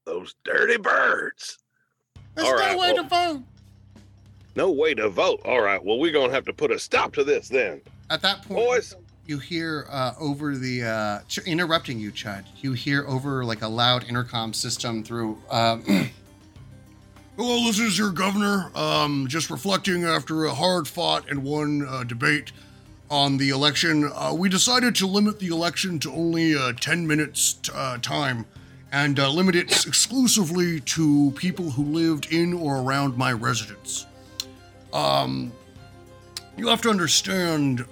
Those 0.05 0.35
dirty 0.43 0.77
birds. 0.77 1.57
There's 2.35 2.47
All 2.47 2.53
no 2.57 2.59
right, 2.59 2.77
way 2.79 2.93
well- 2.93 3.03
to 3.03 3.09
vote. 3.09 3.43
No 4.55 4.69
way 4.69 4.93
to 4.93 5.09
vote. 5.09 5.41
All 5.45 5.61
right. 5.61 5.83
Well, 5.83 5.97
we're 5.97 6.11
going 6.11 6.29
to 6.29 6.35
have 6.35 6.45
to 6.45 6.53
put 6.53 6.69
a 6.71 6.77
stop 6.77 7.11
to 7.13 7.23
this 7.23 7.47
then. 7.49 7.81
At 8.11 8.21
that 8.21 8.43
point, 8.43 8.59
Boys, 8.59 8.95
you 9.25 9.39
hear 9.39 9.87
uh, 9.89 10.13
over 10.19 10.55
the 10.55 10.83
uh, 10.83 11.19
interrupting 11.47 11.99
you, 11.99 12.11
Chud. 12.11 12.43
You 12.61 12.73
hear 12.73 13.03
over 13.07 13.43
like 13.45 13.63
a 13.63 13.67
loud 13.67 14.03
intercom 14.07 14.53
system 14.53 15.03
through. 15.03 15.39
Um, 15.49 15.83
Hello, 17.35 17.65
this 17.65 17.79
is 17.79 17.97
your 17.97 18.11
governor. 18.11 18.69
Um, 18.75 19.25
just 19.27 19.49
reflecting 19.49 20.03
after 20.03 20.45
a 20.45 20.53
hard-fought 20.53 21.31
and 21.31 21.43
won 21.43 21.83
uh, 21.89 22.03
debate 22.03 22.51
on 23.09 23.37
the 23.37 23.49
election, 23.49 24.11
uh, 24.13 24.35
we 24.37 24.49
decided 24.49 24.93
to 24.97 25.07
limit 25.07 25.39
the 25.39 25.47
election 25.47 25.97
to 25.97 26.11
only 26.11 26.53
uh, 26.53 26.73
10 26.73 27.07
minutes 27.07 27.53
t- 27.53 27.71
uh, 27.73 27.97
time 27.97 28.45
and 28.91 29.19
uh, 29.19 29.31
limit 29.31 29.55
it 29.55 29.71
exclusively 29.87 30.79
to 30.81 31.31
people 31.35 31.71
who 31.71 31.83
lived 31.85 32.31
in 32.31 32.53
or 32.53 32.83
around 32.83 33.17
my 33.17 33.31
residence. 33.33 34.05
Um, 34.93 35.51
you 36.55 36.67
have 36.67 36.83
to 36.83 36.91
understand. 36.91 37.83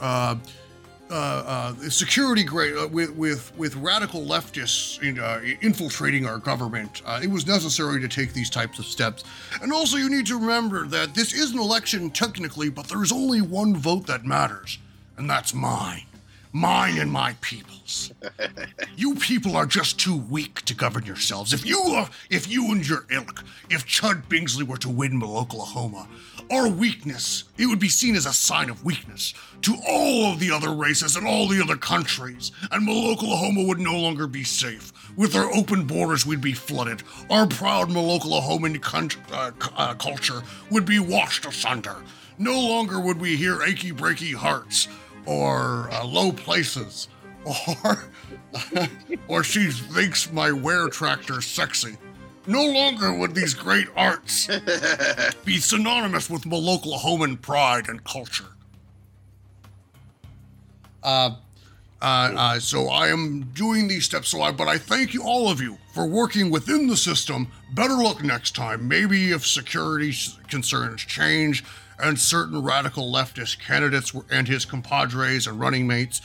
Uh, 1.11 1.15
uh, 1.15 1.43
uh, 1.45 1.71
the 1.73 1.91
security 1.91 2.41
great 2.43 2.73
uh, 2.77 2.87
with 2.87 3.11
with 3.11 3.51
with 3.57 3.75
radical 3.75 4.21
leftists 4.21 5.01
in, 5.03 5.19
uh, 5.19 5.41
infiltrating 5.59 6.25
our 6.25 6.37
government. 6.37 7.01
Uh, 7.05 7.19
it 7.21 7.29
was 7.29 7.45
necessary 7.45 7.99
to 7.99 8.07
take 8.07 8.31
these 8.31 8.49
types 8.49 8.79
of 8.79 8.85
steps. 8.85 9.25
And 9.61 9.73
also, 9.73 9.97
you 9.97 10.09
need 10.09 10.25
to 10.27 10.39
remember 10.39 10.87
that 10.87 11.13
this 11.13 11.33
is 11.33 11.51
an 11.51 11.59
election 11.59 12.11
technically, 12.11 12.69
but 12.69 12.87
there 12.87 13.03
is 13.03 13.11
only 13.11 13.41
one 13.41 13.75
vote 13.75 14.07
that 14.07 14.23
matters, 14.23 14.79
and 15.17 15.29
that's 15.29 15.53
mine, 15.53 16.05
mine 16.53 16.97
and 16.97 17.11
my 17.11 17.35
people's. 17.41 18.13
you 18.95 19.15
people 19.15 19.57
are 19.57 19.65
just 19.65 19.99
too 19.99 20.15
weak 20.15 20.61
to 20.61 20.73
govern 20.73 21.05
yourselves. 21.05 21.51
If 21.51 21.65
you 21.65 21.79
are, 21.79 22.09
if 22.29 22.49
you 22.49 22.71
and 22.71 22.87
your 22.87 23.05
ilk, 23.09 23.43
if 23.69 23.85
Chud 23.85 24.23
Bingsley 24.29 24.63
were 24.63 24.77
to 24.77 24.89
win 24.89 25.21
Oklahoma, 25.21 26.07
our 26.49 26.67
weakness, 26.67 27.45
it 27.57 27.65
would 27.65 27.79
be 27.79 27.89
seen 27.89 28.15
as 28.15 28.25
a 28.25 28.33
sign 28.33 28.69
of 28.69 28.83
weakness 28.83 29.33
to 29.61 29.75
all 29.87 30.31
of 30.31 30.39
the 30.39 30.51
other 30.51 30.73
races 30.73 31.15
and 31.15 31.27
all 31.27 31.47
the 31.47 31.61
other 31.61 31.75
countries, 31.75 32.51
and 32.71 32.89
Oklahoma 32.89 33.63
would 33.63 33.79
no 33.79 33.97
longer 33.97 34.27
be 34.27 34.43
safe. 34.43 34.91
With 35.17 35.35
our 35.35 35.53
open 35.53 35.85
borders, 35.85 36.25
we'd 36.25 36.41
be 36.41 36.53
flooded. 36.53 37.03
Our 37.29 37.47
proud 37.47 37.89
Oklahoman 37.89 38.79
cunt- 38.79 39.17
uh, 39.31 39.51
uh, 39.75 39.93
culture 39.95 40.41
would 40.69 40.85
be 40.85 40.99
washed 40.99 41.45
asunder. 41.45 41.97
No 42.37 42.59
longer 42.59 42.99
would 42.99 43.19
we 43.19 43.35
hear 43.35 43.61
achy 43.61 43.91
breaky 43.91 44.33
hearts 44.33 44.87
or 45.25 45.89
uh, 45.91 46.05
low 46.05 46.31
places 46.31 47.07
or 47.45 48.03
or 49.27 49.43
she 49.43 49.69
thinks 49.69 50.31
my 50.31 50.51
wear 50.51 50.87
tractor 50.89 51.41
sexy. 51.41 51.97
No 52.47 52.65
longer 52.65 53.13
would 53.13 53.35
these 53.35 53.53
great 53.53 53.87
arts 53.95 54.47
be 55.45 55.57
synonymous 55.57 56.29
with 56.29 56.43
Oklahoman 56.43 57.39
pride 57.41 57.87
and 57.87 58.03
culture. 58.03 58.45
Uh, 61.03 61.35
uh, 62.01 62.05
uh, 62.35 62.59
so 62.59 62.89
I 62.89 63.09
am 63.09 63.41
doing 63.53 63.87
these 63.87 64.05
steps. 64.05 64.29
So 64.29 64.41
I, 64.41 64.51
but 64.51 64.67
I 64.67 64.77
thank 64.77 65.13
you 65.13 65.23
all 65.23 65.49
of 65.51 65.61
you 65.61 65.77
for 65.93 66.05
working 66.07 66.49
within 66.49 66.87
the 66.87 66.97
system. 66.97 67.47
Better 67.73 67.95
luck 67.95 68.23
next 68.23 68.55
time. 68.55 68.87
Maybe 68.87 69.31
if 69.31 69.45
security 69.45 70.13
concerns 70.49 71.01
change 71.01 71.63
and 71.99 72.19
certain 72.19 72.63
radical 72.63 73.11
leftist 73.11 73.59
candidates 73.59 74.13
were- 74.13 74.25
and 74.31 74.47
his 74.47 74.65
compadres 74.65 75.45
and 75.45 75.59
running 75.59 75.85
mates 75.85 76.21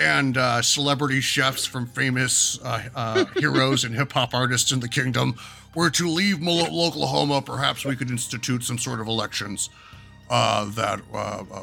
and 0.00 0.36
uh, 0.36 0.62
celebrity 0.62 1.20
chefs 1.20 1.66
from 1.66 1.86
famous 1.86 2.58
uh, 2.64 2.82
uh, 2.96 3.24
heroes 3.36 3.84
and 3.84 3.94
hip 3.94 4.12
hop 4.12 4.34
artists 4.34 4.72
in 4.72 4.80
the 4.80 4.88
kingdom 4.88 5.36
were 5.74 5.90
to 5.90 6.08
leave 6.08 6.40
Oklahoma, 6.42 7.42
perhaps 7.42 7.84
we 7.84 7.96
could 7.96 8.10
institute 8.10 8.62
some 8.64 8.78
sort 8.78 9.00
of 9.00 9.06
elections 9.06 9.70
uh, 10.28 10.64
that 10.72 11.00
uh, 11.12 11.44
uh, 11.52 11.62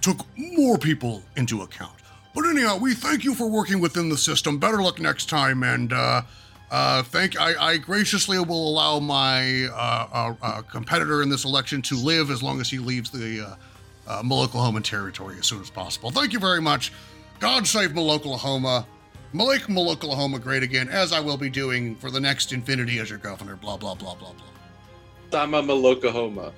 took 0.00 0.18
more 0.36 0.78
people 0.78 1.22
into 1.36 1.62
account. 1.62 1.94
But 2.34 2.46
anyhow, 2.46 2.78
we 2.78 2.94
thank 2.94 3.24
you 3.24 3.34
for 3.34 3.46
working 3.46 3.80
within 3.80 4.08
the 4.08 4.16
system. 4.16 4.58
Better 4.58 4.82
luck 4.82 4.98
next 4.98 5.28
time, 5.28 5.62
and 5.62 5.92
uh, 5.92 6.22
uh, 6.70 7.02
thank 7.02 7.38
I, 7.38 7.72
I 7.72 7.76
graciously 7.76 8.38
will 8.38 8.68
allow 8.68 8.98
my 8.98 9.66
uh, 9.66 10.62
competitor 10.62 11.22
in 11.22 11.28
this 11.28 11.44
election 11.44 11.82
to 11.82 11.96
live 11.96 12.30
as 12.30 12.42
long 12.42 12.60
as 12.60 12.70
he 12.70 12.78
leaves 12.78 13.10
the 13.10 13.58
uh, 14.06 14.22
territory 14.82 15.36
as 15.38 15.46
soon 15.46 15.60
as 15.60 15.68
possible. 15.68 16.10
Thank 16.10 16.32
you 16.32 16.38
very 16.38 16.62
much. 16.62 16.92
God 17.38 17.66
save 17.66 17.94
Oklahoma. 18.10 18.86
Make 19.32 19.68
Oklahoma 19.70 20.38
great 20.38 20.62
again, 20.62 20.88
as 20.88 21.12
I 21.12 21.20
will 21.20 21.36
be 21.38 21.48
doing 21.48 21.96
for 21.96 22.10
the 22.10 22.20
next 22.20 22.52
infinity 22.52 22.98
as 22.98 23.08
your 23.08 23.18
governor. 23.18 23.56
Blah 23.56 23.76
blah 23.78 23.94
blah 23.94 24.14
blah 24.14 24.32
blah. 24.32 24.46
Sama 25.30 25.62
Malokahoma. 25.62 26.52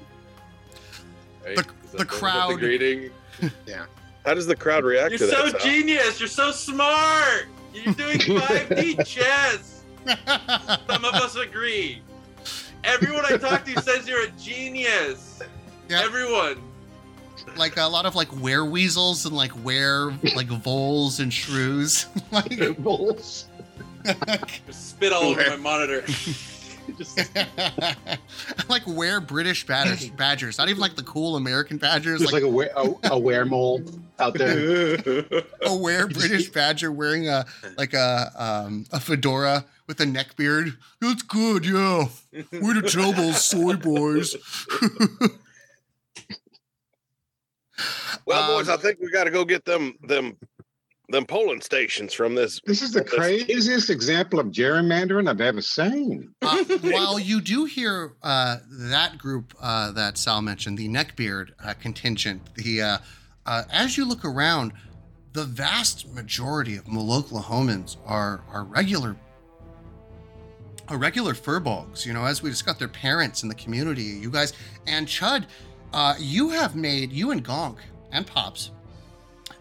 Right? 1.44 1.56
The- 1.56 1.60
Is 1.60 1.66
that 1.66 1.92
the 1.92 1.98
the 1.98 2.04
crowd- 2.04 2.58
greeting? 2.58 3.10
how 4.26 4.34
does 4.34 4.46
the 4.46 4.56
crowd 4.56 4.84
react 4.84 5.10
You're 5.10 5.18
to 5.18 5.28
so 5.28 5.42
that? 5.44 5.60
Sal? 5.60 5.70
genius. 5.70 6.18
You're 6.18 6.28
so 6.28 6.50
smart. 6.50 7.46
You're 7.72 7.94
doing 7.94 8.18
5D 8.18 9.06
chess. 9.06 9.82
Some 10.06 11.04
of 11.04 11.14
us 11.14 11.36
agree. 11.36 12.02
Everyone 12.82 13.24
I 13.26 13.36
talk 13.38 13.64
to 13.64 13.80
says 13.82 14.06
you're 14.08 14.24
a 14.24 14.30
genius. 14.32 15.40
Yeah. 15.88 16.02
Everyone. 16.02 16.60
Like 17.56 17.76
a 17.76 17.84
lot 17.86 18.06
of 18.06 18.14
like 18.14 18.32
were 18.36 18.64
weasels 18.64 19.26
and 19.26 19.34
like 19.36 19.54
were 19.64 20.12
like 20.34 20.48
voles 20.48 21.20
and 21.20 21.32
shrews. 21.32 22.06
like, 22.32 22.76
Bulls. 22.78 23.46
Just 24.66 24.90
spit 24.90 25.12
all 25.12 25.22
over 25.24 25.42
my 25.50 25.56
monitor. 25.56 26.04
Just 26.98 27.18
like 28.68 28.82
where 28.82 29.18
British 29.18 29.66
badgers, 29.66 30.10
badgers, 30.10 30.58
not 30.58 30.68
even 30.68 30.80
like 30.80 30.96
the 30.96 31.02
cool 31.02 31.36
American 31.36 31.78
badgers, 31.78 32.20
Just 32.20 32.32
like, 32.32 32.42
like 32.42 32.50
a, 32.50 32.54
were- 32.54 32.70
a, 32.76 32.82
a 33.16 33.20
weremole 33.20 34.00
out 34.18 34.34
there. 34.34 34.98
a 35.62 35.74
where 35.74 36.06
British 36.06 36.50
badger 36.50 36.92
wearing 36.92 37.26
a 37.28 37.46
like 37.78 37.94
a 37.94 38.30
um 38.36 38.84
a 38.92 39.00
fedora 39.00 39.64
with 39.86 39.98
a 40.00 40.06
neck 40.06 40.36
beard. 40.36 40.76
That's 41.00 41.22
good, 41.22 41.64
yeah. 41.64 42.04
Way 42.52 42.74
to 42.74 42.82
tell 42.82 43.12
those 43.12 43.42
soy 43.42 43.76
boys. 43.76 44.36
Well, 48.26 48.58
boys, 48.58 48.68
Um, 48.68 48.78
I 48.78 48.82
think 48.82 49.00
we 49.00 49.10
got 49.10 49.24
to 49.24 49.30
go 49.30 49.44
get 49.44 49.64
them 49.64 49.94
them 50.02 50.36
them 51.10 51.26
polling 51.26 51.60
stations 51.60 52.14
from 52.14 52.34
this. 52.34 52.60
This 52.64 52.80
is 52.80 52.92
the 52.92 53.00
That's- 53.00 53.14
craziest 53.46 53.90
example 53.90 54.40
of 54.40 54.46
gerrymandering 54.46 55.28
I've 55.28 55.40
ever 55.42 55.60
seen. 55.60 56.34
Uh, 56.40 56.64
while 56.80 57.18
you 57.18 57.42
do 57.42 57.66
hear 57.66 58.14
uh, 58.22 58.56
that 58.70 59.18
group 59.18 59.54
uh, 59.60 59.92
that 59.92 60.16
Sal 60.16 60.40
mentioned, 60.40 60.78
the 60.78 60.88
neckbeard 60.88 61.50
uh, 61.62 61.74
contingent, 61.74 62.54
the 62.54 62.80
uh, 62.82 62.98
uh, 63.44 63.64
as 63.70 63.98
you 63.98 64.06
look 64.06 64.24
around, 64.24 64.72
the 65.34 65.44
vast 65.44 66.08
majority 66.14 66.76
of 66.76 66.84
Moloklahomans 66.86 67.96
are 68.06 68.42
are 68.50 68.64
regular 68.64 69.14
are 70.88 70.96
regular 70.96 71.34
furbolgs. 71.34 72.06
You 72.06 72.14
know, 72.14 72.24
as 72.24 72.42
we 72.42 72.48
discussed, 72.48 72.78
their 72.78 72.88
parents 72.88 73.42
in 73.42 73.48
the 73.50 73.54
community. 73.54 74.02
You 74.04 74.30
guys 74.30 74.54
and 74.86 75.06
Chud, 75.06 75.44
uh, 75.92 76.14
you 76.18 76.48
have 76.50 76.76
made 76.76 77.12
you 77.12 77.30
and 77.30 77.44
Gonk 77.44 77.76
and 78.14 78.26
Pops 78.26 78.70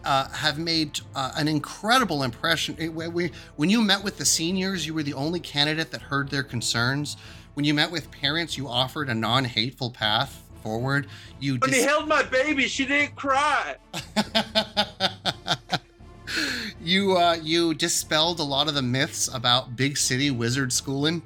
uh, 0.04 0.28
have 0.28 0.58
made 0.58 1.00
uh, 1.14 1.32
an 1.36 1.48
incredible 1.48 2.22
impression. 2.22 2.76
It- 2.78 2.92
when 2.94 3.12
we- 3.12 3.32
when 3.56 3.68
you 3.68 3.82
met 3.82 4.02
with 4.04 4.16
the 4.18 4.24
seniors, 4.24 4.86
you 4.86 4.94
were 4.94 5.02
the 5.02 5.14
only 5.14 5.40
candidate 5.40 5.90
that 5.90 6.02
heard 6.02 6.30
their 6.30 6.42
concerns. 6.42 7.16
When 7.54 7.64
you 7.64 7.74
met 7.74 7.90
with 7.90 8.10
parents, 8.10 8.56
you 8.56 8.68
offered 8.68 9.08
a 9.08 9.14
non-hateful 9.14 9.90
path 9.90 10.42
forward. 10.62 11.06
You 11.40 11.56
When 11.56 11.72
he 11.72 11.82
held 11.82 12.08
my 12.08 12.22
baby, 12.22 12.68
she 12.68 12.84
didn't 12.86 13.16
cry. 13.16 13.76
you 16.82 17.16
uh, 17.16 17.36
you 17.42 17.74
dispelled 17.74 18.40
a 18.40 18.44
lot 18.44 18.68
of 18.68 18.74
the 18.74 18.82
myths 18.82 19.28
about 19.32 19.76
big 19.76 19.96
city 19.96 20.30
wizard 20.30 20.72
schooling 20.72 21.22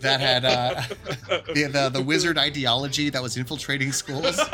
that 0.00 0.20
had 0.20 0.44
uh, 0.44 0.82
the, 1.54 1.68
the 1.72 1.90
the 1.92 2.02
wizard 2.02 2.38
ideology 2.38 3.10
that 3.10 3.22
was 3.22 3.36
infiltrating 3.36 3.92
schools. 3.92 4.40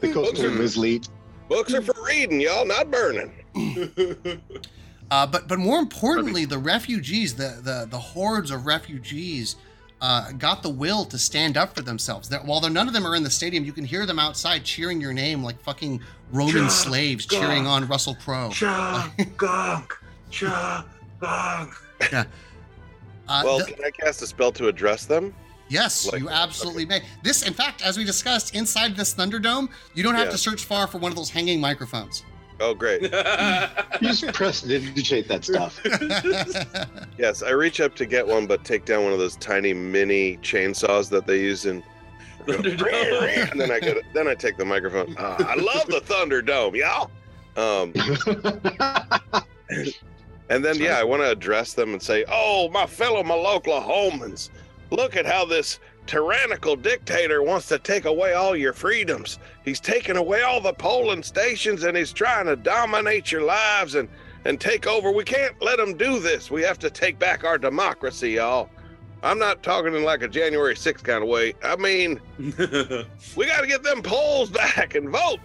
The 0.00 0.12
coastal 0.12 0.50
mislead. 0.50 1.08
Books 1.48 1.72
are 1.74 1.82
for 1.82 1.94
reading, 2.04 2.40
y'all, 2.40 2.66
not 2.66 2.90
burning. 2.90 3.32
Uh, 5.08 5.24
but 5.24 5.46
but 5.46 5.56
more 5.60 5.78
importantly, 5.78 6.44
the 6.46 6.58
refugees, 6.58 7.32
the 7.36 7.60
the 7.62 7.86
the 7.88 7.98
hordes 7.98 8.50
of 8.50 8.66
refugees, 8.66 9.54
uh, 10.00 10.32
got 10.32 10.64
the 10.64 10.68
will 10.68 11.04
to 11.04 11.16
stand 11.16 11.56
up 11.56 11.76
for 11.76 11.82
themselves. 11.82 12.28
That 12.28 12.44
while 12.44 12.58
they're, 12.58 12.72
none 12.72 12.88
of 12.88 12.92
them 12.92 13.06
are 13.06 13.14
in 13.14 13.22
the 13.22 13.30
stadium, 13.30 13.64
you 13.64 13.72
can 13.72 13.84
hear 13.84 14.04
them 14.04 14.18
outside 14.18 14.64
cheering 14.64 15.00
your 15.00 15.12
name 15.12 15.44
like 15.44 15.60
fucking 15.62 16.00
Roman 16.32 16.56
Ja, 16.64 16.68
slaves 16.68 17.24
ja. 17.30 17.38
cheering 17.38 17.68
on 17.68 17.86
Russell 17.86 18.16
Crowe. 18.16 18.50
Cha 18.50 19.08
gunk, 19.36 19.96
cha 20.30 20.84
gunk. 21.20 21.72
Uh, 23.28 23.42
well, 23.44 23.58
the- 23.58 23.64
can 23.64 23.84
I 23.84 23.90
cast 23.90 24.22
a 24.22 24.26
spell 24.26 24.52
to 24.52 24.68
address 24.68 25.04
them? 25.04 25.34
Yes, 25.68 26.10
like 26.10 26.20
you 26.22 26.28
that, 26.28 26.42
absolutely 26.42 26.84
may. 26.86 27.02
This, 27.22 27.46
in 27.46 27.52
fact, 27.54 27.82
as 27.82 27.96
we 27.98 28.04
discussed, 28.04 28.54
inside 28.54 28.96
this 28.96 29.14
Thunderdome, 29.14 29.68
you 29.94 30.02
don't 30.02 30.14
have 30.14 30.26
Yeah. 30.26 30.32
to 30.32 30.38
search 30.38 30.64
far 30.64 30.86
for 30.86 30.98
one 30.98 31.12
of 31.12 31.16
those 31.16 31.30
hanging 31.30 31.60
microphones. 31.60 32.24
Oh, 32.60 32.72
great. 32.74 33.02
You 34.00 34.08
just 34.12 34.26
press 34.34 34.62
digite 34.62 35.26
that 35.28 35.44
stuff. 35.44 35.80
Yes, 37.18 37.42
I 37.42 37.50
reach 37.50 37.80
up 37.80 37.94
to 37.96 38.06
get 38.06 38.26
one, 38.26 38.46
but 38.46 38.62
take 38.64 38.84
down 38.84 39.04
one 39.04 39.12
of 39.12 39.18
those 39.18 39.36
tiny 39.36 39.72
mini 39.74 40.36
chainsaws 40.38 41.08
that 41.10 41.26
they 41.26 41.38
use 41.40 41.64
in. 41.66 41.82
Thunderdome. 42.46 43.50
and 43.52 43.60
then 43.60 43.70
I 43.70 43.80
get 43.80 43.96
it. 43.96 44.04
Then 44.14 44.28
I 44.28 44.34
take 44.34 44.56
the 44.56 44.64
microphone. 44.64 45.14
Ah, 45.18 45.36
I 45.48 45.54
love 45.56 45.86
the 45.86 46.00
Thunderdome, 46.00 46.76
y'all. 46.76 47.10
Um, 47.56 47.92
and 50.50 50.64
then 50.64 50.76
yeah, 50.76 50.98
I 50.98 51.04
want 51.04 51.22
to 51.22 51.30
address 51.30 51.72
them 51.74 51.92
and 51.92 52.02
say, 52.02 52.24
"Oh, 52.30 52.68
my 52.70 52.86
fellow 52.86 53.22
Maloklahomans, 53.22 54.50
look 54.90 55.16
at 55.16 55.26
how 55.26 55.44
this 55.44 55.80
tyrannical 56.06 56.76
dictator 56.76 57.42
wants 57.42 57.66
to 57.68 57.78
take 57.78 58.04
away 58.04 58.34
all 58.34 58.56
your 58.56 58.72
freedoms. 58.72 59.38
He's 59.64 59.80
taking 59.80 60.16
away 60.16 60.42
all 60.42 60.60
the 60.60 60.72
polling 60.72 61.22
stations 61.22 61.82
and 61.82 61.96
he's 61.96 62.12
trying 62.12 62.46
to 62.46 62.56
dominate 62.56 63.32
your 63.32 63.42
lives 63.42 63.94
and 63.94 64.08
and 64.44 64.60
take 64.60 64.86
over. 64.86 65.10
We 65.10 65.24
can't 65.24 65.60
let 65.60 65.80
him 65.80 65.96
do 65.96 66.20
this. 66.20 66.52
We 66.52 66.62
have 66.62 66.78
to 66.78 66.90
take 66.90 67.18
back 67.18 67.42
our 67.44 67.58
democracy, 67.58 68.32
y'all." 68.32 68.70
I'm 69.22 69.38
not 69.38 69.62
talking 69.62 69.94
in 69.94 70.04
like 70.04 70.22
a 70.22 70.28
January 70.28 70.74
6th 70.74 71.02
kind 71.02 71.22
of 71.22 71.28
way. 71.28 71.54
I 71.64 71.74
mean, 71.76 72.20
we 72.38 73.46
got 73.46 73.62
to 73.62 73.66
get 73.66 73.82
them 73.82 74.02
polls 74.02 74.50
back 74.50 74.94
and 74.94 75.08
vote. 75.08 75.40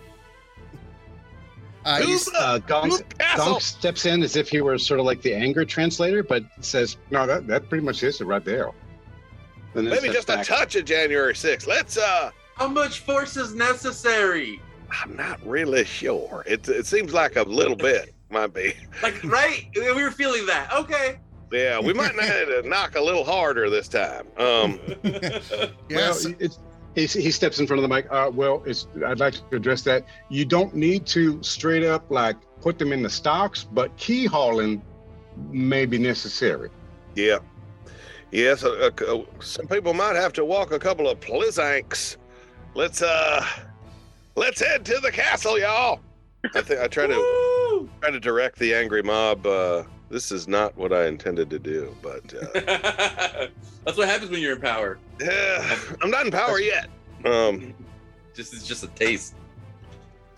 Uh, 1.84 2.00
you, 2.06 2.20
Uh, 2.38 2.60
Gonk, 2.60 3.02
Gonk 3.18 3.62
steps 3.62 4.06
in 4.06 4.22
as 4.22 4.36
if 4.36 4.50
he 4.50 4.62
were 4.62 4.78
sort 4.78 5.00
of 5.00 5.06
like 5.08 5.24
the 5.24 5.34
anger 5.34 5.66
translator, 5.66 6.22
but 6.22 6.44
says, 6.60 6.98
"No, 7.10 7.26
that 7.26 7.48
that 7.48 7.70
pretty 7.70 7.84
much 7.84 8.04
is 8.04 8.22
it 8.22 8.26
right 8.26 8.46
there." 8.46 8.70
And 9.76 9.88
then 9.88 9.94
Maybe 9.94 10.10
steps 10.12 10.26
just 10.26 10.30
a 10.30 10.44
touch 10.44 10.76
of 10.76 10.86
January 10.86 11.34
6th. 11.34 11.68
Let's 11.68 11.98
uh 11.98 12.32
How 12.56 12.68
much 12.68 13.00
force 13.00 13.38
is 13.38 13.54
necessary? 13.56 14.62
I'm 15.04 15.16
not 15.16 15.40
really 15.46 15.86
sure. 15.86 16.44
It 16.46 16.68
it 16.68 16.86
seems 16.86 17.14
like 17.14 17.36
a 17.38 17.44
little 17.44 17.76
bit 17.78 18.14
might 18.30 18.54
be. 18.54 18.74
Like, 19.04 19.24
right? 19.24 19.68
We 19.76 20.04
were 20.04 20.12
feeling 20.12 20.46
that. 20.46 20.72
Okay. 20.74 21.18
Yeah, 21.52 21.80
we 21.80 21.94
might 21.94 22.16
need 22.16 22.28
to 22.28 22.62
knock 22.66 22.96
a 22.96 23.02
little 23.02 23.24
harder 23.26 23.70
this 23.70 23.88
time. 23.88 24.28
Um 24.38 24.80
Well, 25.04 25.70
yes, 25.90 26.26
it's, 26.40 26.60
he, 26.96 27.06
he 27.06 27.32
steps 27.32 27.60
in 27.60 27.68
front 27.68 27.82
of 27.82 27.90
the 27.90 27.94
mic. 27.96 28.06
Uh, 28.12 28.30
well, 28.34 28.64
it's, 28.66 28.88
I'd 29.06 29.20
like 29.20 29.34
to 29.50 29.56
address 29.56 29.82
that. 29.84 30.04
You 30.30 30.44
don't 30.44 30.76
need 30.76 31.06
to 31.08 31.42
straight 31.42 31.84
up 31.86 32.10
like 32.12 32.36
put 32.62 32.78
them 32.78 32.92
in 32.92 33.02
the 33.02 33.10
stocks, 33.10 33.64
but 33.64 33.96
keel 33.98 34.30
hauling 34.30 34.82
may 35.50 35.86
be 35.86 35.98
necessary. 35.98 36.70
yeah. 37.16 37.38
Yes, 38.32 38.64
some 39.42 39.68
people 39.68 39.94
might 39.94 40.16
have 40.16 40.32
to 40.34 40.46
walk 40.46 40.72
a 40.72 40.80
couple 40.80 41.10
of 41.10 41.20
plizzanks. 41.20 42.18
Let's 42.76 43.02
uh 43.02 43.46
let's 44.36 44.62
head 44.62 44.86
to 44.86 45.00
the 45.02 45.12
castle, 45.12 45.60
y'all. 45.60 46.00
I 46.56 46.62
think 46.62 46.80
I 46.80 46.88
try 46.88 47.08
to 47.08 47.90
try 48.02 48.12
to 48.12 48.20
direct 48.20 48.58
the 48.60 48.74
angry 48.74 49.04
mob. 49.04 49.46
Uh, 49.46 49.84
this 50.10 50.32
is 50.32 50.48
not 50.48 50.76
what 50.78 50.94
I 50.94 51.08
intended 51.08 51.50
to 51.50 51.60
do, 51.60 51.96
but 52.02 52.34
uh, 52.34 53.48
That's 53.86 53.98
what 53.98 54.08
happens 54.08 54.32
when 54.32 54.42
you're 54.42 54.56
in 54.56 54.62
power. 54.62 54.98
yeah, 55.20 55.78
I'm 56.02 56.10
not 56.10 56.26
in 56.26 56.32
power 56.32 56.60
yet. 56.60 56.88
Um, 57.26 57.74
Just 58.34 58.54
it's 58.54 58.66
just 58.66 58.84
a 58.84 58.88
taste. 58.88 59.36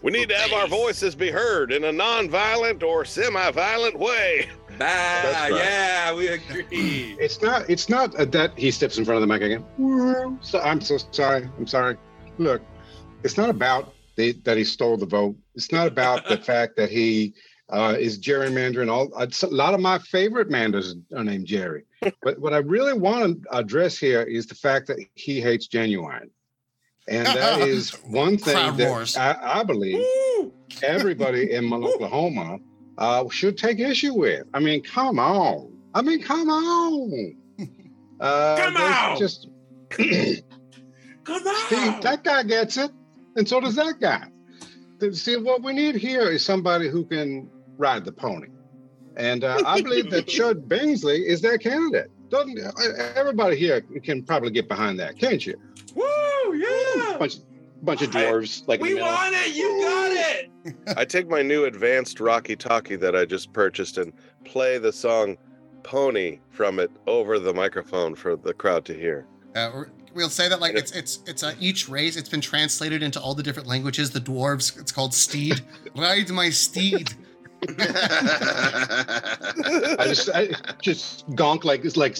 we 0.01 0.12
need 0.12 0.29
to 0.29 0.36
have 0.36 0.51
our 0.51 0.67
voices 0.67 1.15
be 1.15 1.29
heard 1.32 1.71
in 1.71 1.84
a 1.86 1.91
non-violent 1.91 2.82
or 2.84 3.06
semi-violent 3.06 3.97
way. 3.99 4.49
Bah, 4.77 4.86
right. 4.86 5.51
yeah, 5.53 6.13
we 6.13 6.27
agree. 6.27 7.15
It's 7.19 7.41
not. 7.41 7.69
It's 7.69 7.89
not 7.89 8.15
uh, 8.15 8.25
that 8.25 8.57
he 8.57 8.71
steps 8.71 8.97
in 8.97 9.05
front 9.05 9.21
of 9.21 9.27
the 9.27 9.33
mic 9.33 9.41
again. 9.41 10.38
So, 10.41 10.59
I'm 10.62 10.81
so 10.81 10.97
sorry. 11.12 11.49
I'm 11.57 11.67
sorry. 11.67 11.97
Look, 12.38 12.62
it's 13.23 13.38
not 13.38 13.49
about 13.49 13.93
the, 14.15 14.33
that 14.43 14.57
he 14.57 14.63
stole 14.63 14.97
the 14.97 15.05
vote. 15.05 15.36
It's 15.55 15.71
not 15.71 15.88
about 15.88 16.27
the 16.27 16.38
fact 16.51 16.75
that 16.77 16.89
he 16.89 17.33
uh, 17.69 17.95
is 17.97 18.19
gerrymandering. 18.19 18.89
All 18.91 19.12
a 19.15 19.53
lot 19.53 19.73
of 19.73 19.79
my 19.79 19.99
favorite 19.99 20.49
manders 20.49 20.95
are 21.15 21.23
named 21.23 21.47
Jerry. 21.47 21.83
But 22.21 22.39
what 22.39 22.53
I 22.53 22.57
really 22.57 22.93
want 22.93 23.43
to 23.43 23.57
address 23.57 23.97
here 23.97 24.23
is 24.23 24.45
the 24.45 24.55
fact 24.55 24.88
that 24.88 24.99
he 25.13 25.39
hates 25.39 25.67
genuine, 25.67 26.29
and 27.07 27.27
that 27.27 27.62
is 27.67 27.91
one 28.03 28.38
thing 28.38 28.55
Crowd 28.55 28.77
that. 28.77 29.17
I, 29.17 29.62
I 29.62 29.63
believe 29.63 30.05
everybody 30.81 31.51
in 31.51 31.71
Oklahoma 31.71 32.59
uh, 32.97 33.27
should 33.29 33.58
take 33.58 33.79
issue 33.79 34.13
with. 34.13 34.45
I 34.53 34.60
mean, 34.60 34.84
come 34.84 35.19
on. 35.19 35.71
I 35.93 36.01
mean, 36.01 36.21
come 36.21 36.49
on. 36.49 37.36
Uh, 38.19 38.56
Come 38.56 38.77
on. 38.77 39.19
Just 39.19 39.49
Come 39.89 41.47
on. 41.47 41.56
Steve, 41.65 42.01
that 42.03 42.23
guy 42.23 42.43
gets 42.43 42.77
it, 42.77 42.91
and 43.36 43.47
so 43.47 43.60
does 43.60 43.75
that 43.75 43.99
guy. 43.99 44.27
See, 45.12 45.36
what 45.36 45.62
we 45.62 45.73
need 45.73 45.95
here 45.95 46.29
is 46.29 46.45
somebody 46.45 46.88
who 46.88 47.03
can 47.06 47.49
ride 47.77 48.06
the 48.06 48.13
pony, 48.13 48.47
and 49.17 49.43
uh, 49.43 49.62
I 49.65 49.82
believe 49.82 50.10
that 50.12 50.25
Chud 50.27 50.67
Bingsley 50.67 51.25
is 51.25 51.41
that 51.41 51.60
candidate. 51.60 52.12
Doesn't 52.29 52.58
uh, 52.60 52.71
everybody 53.15 53.58
here 53.58 53.82
can 53.82 54.23
probably 54.23 54.51
get 54.51 54.69
behind 54.69 54.99
that, 54.99 55.17
can't 55.17 55.45
you? 55.45 55.60
Woo! 55.93 56.56
Yeah. 56.56 57.17
Bunch, 57.17 57.36
bunch 57.84 58.02
of 58.02 58.15
I- 58.15 58.24
dwarves 58.26 58.67
like 58.67 58.82
We 58.82 58.96
want 58.96 59.34
it. 59.36 59.56
You 59.56 59.82
got 59.82 60.12
it. 60.12 60.50
I 60.98 61.06
take 61.06 61.28
my 61.30 61.41
new 61.41 61.65
advanced 61.65 62.19
Rocky 62.19 62.56
Talkie 62.56 62.96
that 62.98 63.15
I 63.15 63.26
just 63.26 63.54
purchased 63.54 63.98
and 63.98 64.13
play 64.46 64.78
the 64.78 64.91
song 64.93 65.38
"Pony" 65.84 66.39
from 66.49 66.80
it 66.80 66.91
over 67.07 67.39
the 67.39 67.53
microphone 67.53 68.16
for 68.16 68.36
the 68.36 68.53
crowd 68.53 68.86
to 68.86 68.93
hear. 68.93 69.26
Uh, 69.55 69.70
we're- 69.74 69.89
we'll 70.16 70.30
say 70.30 70.47
that 70.47 70.62
like 70.62 70.76
it's 70.76 70.91
it's 70.91 71.20
it's 71.28 71.43
uh, 71.43 71.53
each 71.60 71.89
race. 71.89 72.16
It's 72.16 72.30
been 72.30 72.41
translated 72.41 73.03
into 73.03 73.20
all 73.20 73.36
the 73.36 73.43
different 73.43 73.68
languages. 73.68 74.12
The 74.12 74.22
dwarves, 74.22 74.80
it's 74.80 74.91
called 74.91 75.14
steed. 75.14 75.62
Ride 75.95 76.30
my 76.30 76.49
steed. 76.49 77.14
I 77.70 77.76
just, 80.07 80.30
I 80.30 80.49
just 80.82 81.30
gonk 81.32 81.64
like 81.64 81.86
it's 81.86 81.97
like 81.97 82.18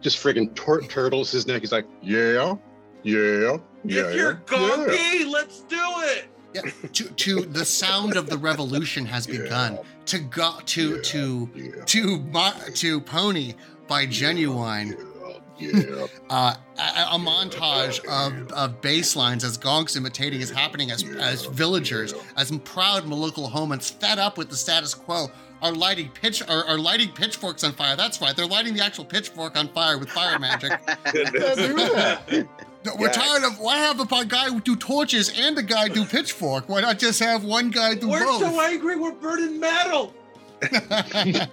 just 0.00 0.22
friggin' 0.22 0.54
tur- 0.54 0.82
turtles 0.82 1.30
his 1.30 1.46
neck. 1.46 1.60
He's 1.62 1.72
like, 1.72 1.86
yeah, 2.02 2.54
yeah, 3.02 3.56
yeah. 3.84 4.10
if 4.10 4.14
you're 4.16 4.32
yeah. 4.32 4.38
gonky, 4.46 5.30
let's 5.30 5.60
do 5.60 5.76
it. 5.78 6.26
Yeah, 6.54 6.62
To 6.92 7.04
to 7.04 7.40
the 7.46 7.64
sound 7.64 8.16
of 8.16 8.28
the 8.28 8.36
revolution 8.36 9.06
has 9.06 9.26
begun. 9.26 9.78
To 10.06 10.18
go 10.18 10.58
to 10.66 10.96
Yeah. 10.96 11.02
to 11.02 11.50
Yeah, 11.54 11.84
to 11.86 12.18
mo- 12.20 12.52
to 12.74 13.00
pony 13.00 13.54
by 13.88 14.06
genuine. 14.06 14.96
yeah. 15.58 16.06
Uh, 16.28 16.54
a, 16.78 17.14
a 17.14 17.18
montage 17.18 18.04
of, 18.06 18.50
of 18.52 18.80
bass 18.80 19.14
lines 19.14 19.44
as 19.44 19.56
Gonk's 19.56 19.94
imitating 19.96 20.40
is 20.40 20.50
happening 20.50 20.90
as, 20.90 21.04
as 21.04 21.44
villagers, 21.46 22.14
as 22.36 22.50
proud 22.64 23.04
Maloklahomans 23.04 23.92
fed 24.00 24.18
up 24.18 24.36
with 24.36 24.50
the 24.50 24.56
status 24.56 24.92
quo 24.92 25.30
are 25.62 25.72
lighting 25.72 26.08
pitch 26.08 26.42
are, 26.48 26.64
are 26.64 26.78
lighting 26.78 27.10
pitchforks 27.10 27.62
on 27.62 27.72
fire. 27.72 27.94
That's 27.94 28.20
right, 28.20 28.36
they're 28.36 28.46
lighting 28.46 28.74
the 28.74 28.82
actual 28.82 29.04
pitchfork 29.04 29.56
on 29.56 29.68
fire 29.68 29.98
with 29.98 30.10
fire 30.10 30.38
magic. 30.38 30.72
Yeah, 32.84 32.90
do 32.90 32.90
that. 32.90 32.98
We're 32.98 33.08
Yikes. 33.08 33.12
tired 33.12 33.44
of 33.44 33.58
why 33.58 33.76
have 33.78 34.00
a 34.00 34.24
guy 34.24 34.58
do 34.58 34.76
torches 34.76 35.32
and 35.38 35.56
a 35.58 35.62
guy 35.62 35.88
do 35.88 36.04
pitchfork? 36.04 36.68
Why 36.68 36.80
not 36.80 36.98
just 36.98 37.20
have 37.20 37.44
one 37.44 37.70
guy 37.70 37.94
do 37.94 38.08
both? 38.08 38.20
We're 38.20 38.50
so 38.50 38.60
angry. 38.60 38.96
We're 38.96 39.12
burning 39.12 39.60
metal. 39.60 40.14
yeah, 40.72 41.46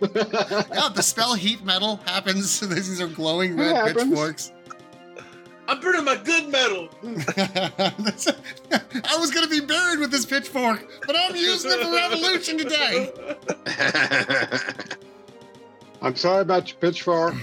the 0.93 1.01
spell 1.01 1.33
heat 1.33 1.63
metal 1.63 1.97
happens. 2.05 2.59
These 2.59 3.01
are 3.01 3.07
glowing 3.07 3.57
red 3.57 3.95
pitchforks. 3.95 4.51
I'm 5.67 5.79
burning 5.81 6.05
my 6.05 6.15
good 6.15 6.49
metal. 6.49 6.89
I 9.03 9.15
was 9.19 9.31
gonna 9.31 9.47
be 9.47 9.59
buried 9.59 9.99
with 9.99 10.11
this 10.11 10.25
pitchfork, 10.25 10.87
but 11.05 11.15
I'm 11.15 11.35
using 11.35 11.71
it 11.71 11.79
for 11.79 11.91
revolution 11.91 12.57
today. 12.57 13.11
I'm 16.01 16.15
sorry 16.15 16.41
about 16.41 16.69
your 16.69 16.77
pitchfork. 16.79 17.35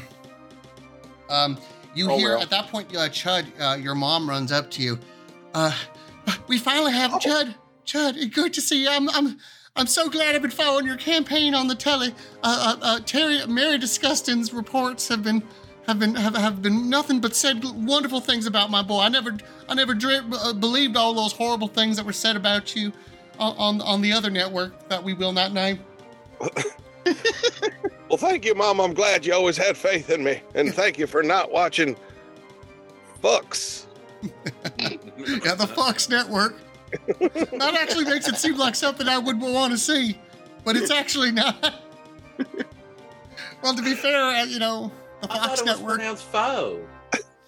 Um, 1.30 1.56
you 1.96 2.10
Oh, 2.10 2.16
hear 2.18 2.30
well. 2.34 2.42
at 2.42 2.50
that 2.50 2.68
point, 2.68 2.94
uh, 2.94 3.08
Chud, 3.08 3.46
uh, 3.60 3.76
your 3.76 3.94
mom 3.94 4.28
runs 4.28 4.52
up 4.52 4.70
to 4.72 4.82
you. 4.82 4.98
Uh, 5.54 5.72
we 6.48 6.58
finally 6.58 6.92
have 6.92 7.14
Oh. 7.14 7.18
Chud. 7.18 7.54
Chud, 7.86 8.32
good 8.34 8.52
to 8.54 8.60
see 8.60 8.82
you. 8.82 8.88
I'm, 8.90 9.08
I'm, 9.10 9.38
I'm 9.76 9.86
so 9.86 10.08
glad 10.08 10.34
I've 10.34 10.42
been 10.42 10.50
following 10.50 10.86
your 10.86 10.96
campaign 10.96 11.54
on 11.54 11.68
the 11.68 11.74
telly. 11.74 12.08
Uh, 12.42 12.76
uh, 12.82 12.84
uh, 12.84 13.00
Terry, 13.00 13.46
Mary 13.46 13.78
Disgustin's 13.78 14.52
reports 14.52 15.06
have 15.08 15.22
been, 15.22 15.42
have 15.86 15.98
been, 15.98 16.14
have, 16.16 16.34
have 16.36 16.60
been 16.62 16.90
nothing 16.90 17.20
but 17.20 17.34
said 17.36 17.62
wonderful 17.64 18.20
things 18.20 18.46
about 18.46 18.70
my 18.70 18.82
boy. 18.82 19.00
I 19.02 19.08
never, 19.08 19.36
I 19.68 19.74
never 19.74 19.94
dreamt, 19.94 20.34
uh, 20.36 20.52
believed 20.52 20.96
all 20.96 21.14
those 21.14 21.32
horrible 21.32 21.68
things 21.68 21.96
that 21.96 22.04
were 22.04 22.12
said 22.12 22.34
about 22.36 22.74
you 22.74 22.92
on, 23.38 23.54
on, 23.56 23.80
on 23.82 24.00
the 24.02 24.12
other 24.12 24.30
network 24.30 24.88
that 24.88 25.02
we 25.02 25.14
will 25.14 25.32
not 25.32 25.52
name. 25.52 25.78
Well, 28.08 28.18
thank 28.18 28.44
you, 28.44 28.54
Mom. 28.54 28.80
I'm 28.80 28.94
glad 28.94 29.26
you 29.26 29.34
always 29.34 29.56
had 29.56 29.76
faith 29.76 30.10
in 30.10 30.22
me. 30.22 30.40
And 30.54 30.72
thank 30.72 30.98
you 30.98 31.06
for 31.06 31.22
not 31.22 31.50
watching 31.52 31.96
Fox. 33.20 33.86
Yeah, 35.44 35.54
the 35.54 35.66
Fox 35.66 36.08
Network. 36.08 36.56
that 37.08 37.78
actually 37.80 38.04
makes 38.04 38.28
it 38.28 38.36
seem 38.36 38.56
like 38.56 38.74
something 38.74 39.08
I 39.08 39.18
would 39.18 39.40
want 39.40 39.72
to 39.72 39.78
see, 39.78 40.18
but 40.64 40.76
it's 40.76 40.90
actually 40.90 41.32
not. 41.32 41.74
well, 43.62 43.74
to 43.74 43.82
be 43.82 43.94
fair, 43.94 44.20
uh, 44.22 44.44
you 44.44 44.58
know, 44.60 44.92
the 45.22 45.32
I 45.32 45.36
thought 45.36 45.48
Fox 45.48 45.60
it 45.60 45.64
was 45.66 45.76
Network. 45.78 45.96
pronounced 45.96 46.24
foe. 46.24 46.86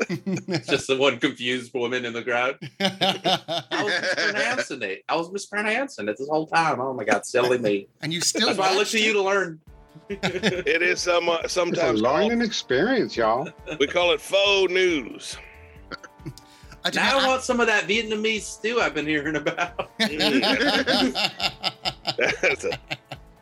It's 0.09 0.66
just 0.68 0.86
the 0.88 0.96
one 0.96 1.18
confused 1.18 1.72
woman 1.74 2.04
in 2.04 2.12
the 2.12 2.22
crowd. 2.22 2.59
I 2.80 3.82
was 3.82 3.92
mispronouncing 4.16 4.82
it. 4.82 5.04
I 5.09 5.16
was 5.16 5.30
mispronouncing 5.30 6.09
it 6.09 6.16
this 6.18 6.28
whole 6.28 6.46
time. 6.46 6.80
Oh 6.80 6.92
my 6.94 7.04
god, 7.04 7.24
silly 7.26 7.59
me. 7.59 7.88
and 8.02 8.12
you 8.12 8.20
still. 8.20 8.46
That's 8.48 8.59
why 8.59 8.66
I 8.66 8.70
look 8.70 8.78
watched 8.78 8.92
to 8.92 9.00
you 9.02 9.12
to 9.14 9.22
learn. 9.22 9.61
It 10.11 10.82
is 10.82 11.01
some 11.01 11.28
uh, 11.28 11.34
It's 11.36 11.46
a 11.46 11.49
sometimes 11.49 12.01
learning 12.01 12.30
called, 12.38 12.42
experience, 12.42 13.16
y'all. 13.16 13.49
we 13.78 13.86
call 13.86 14.12
it 14.12 14.20
faux 14.20 14.72
news. 14.72 15.36
I 16.84 16.90
now 16.94 17.18
I 17.18 17.20
not- 17.20 17.28
want 17.28 17.42
some 17.42 17.61
of 17.61 17.66
that 17.66 17.84
Vietnamese 17.84 18.42
stew 18.42 18.80
I've 18.80 18.94
been 18.94 19.07
hearing 19.07 19.36
about. 19.36 19.90
That's 19.99 20.14
a 22.64 22.78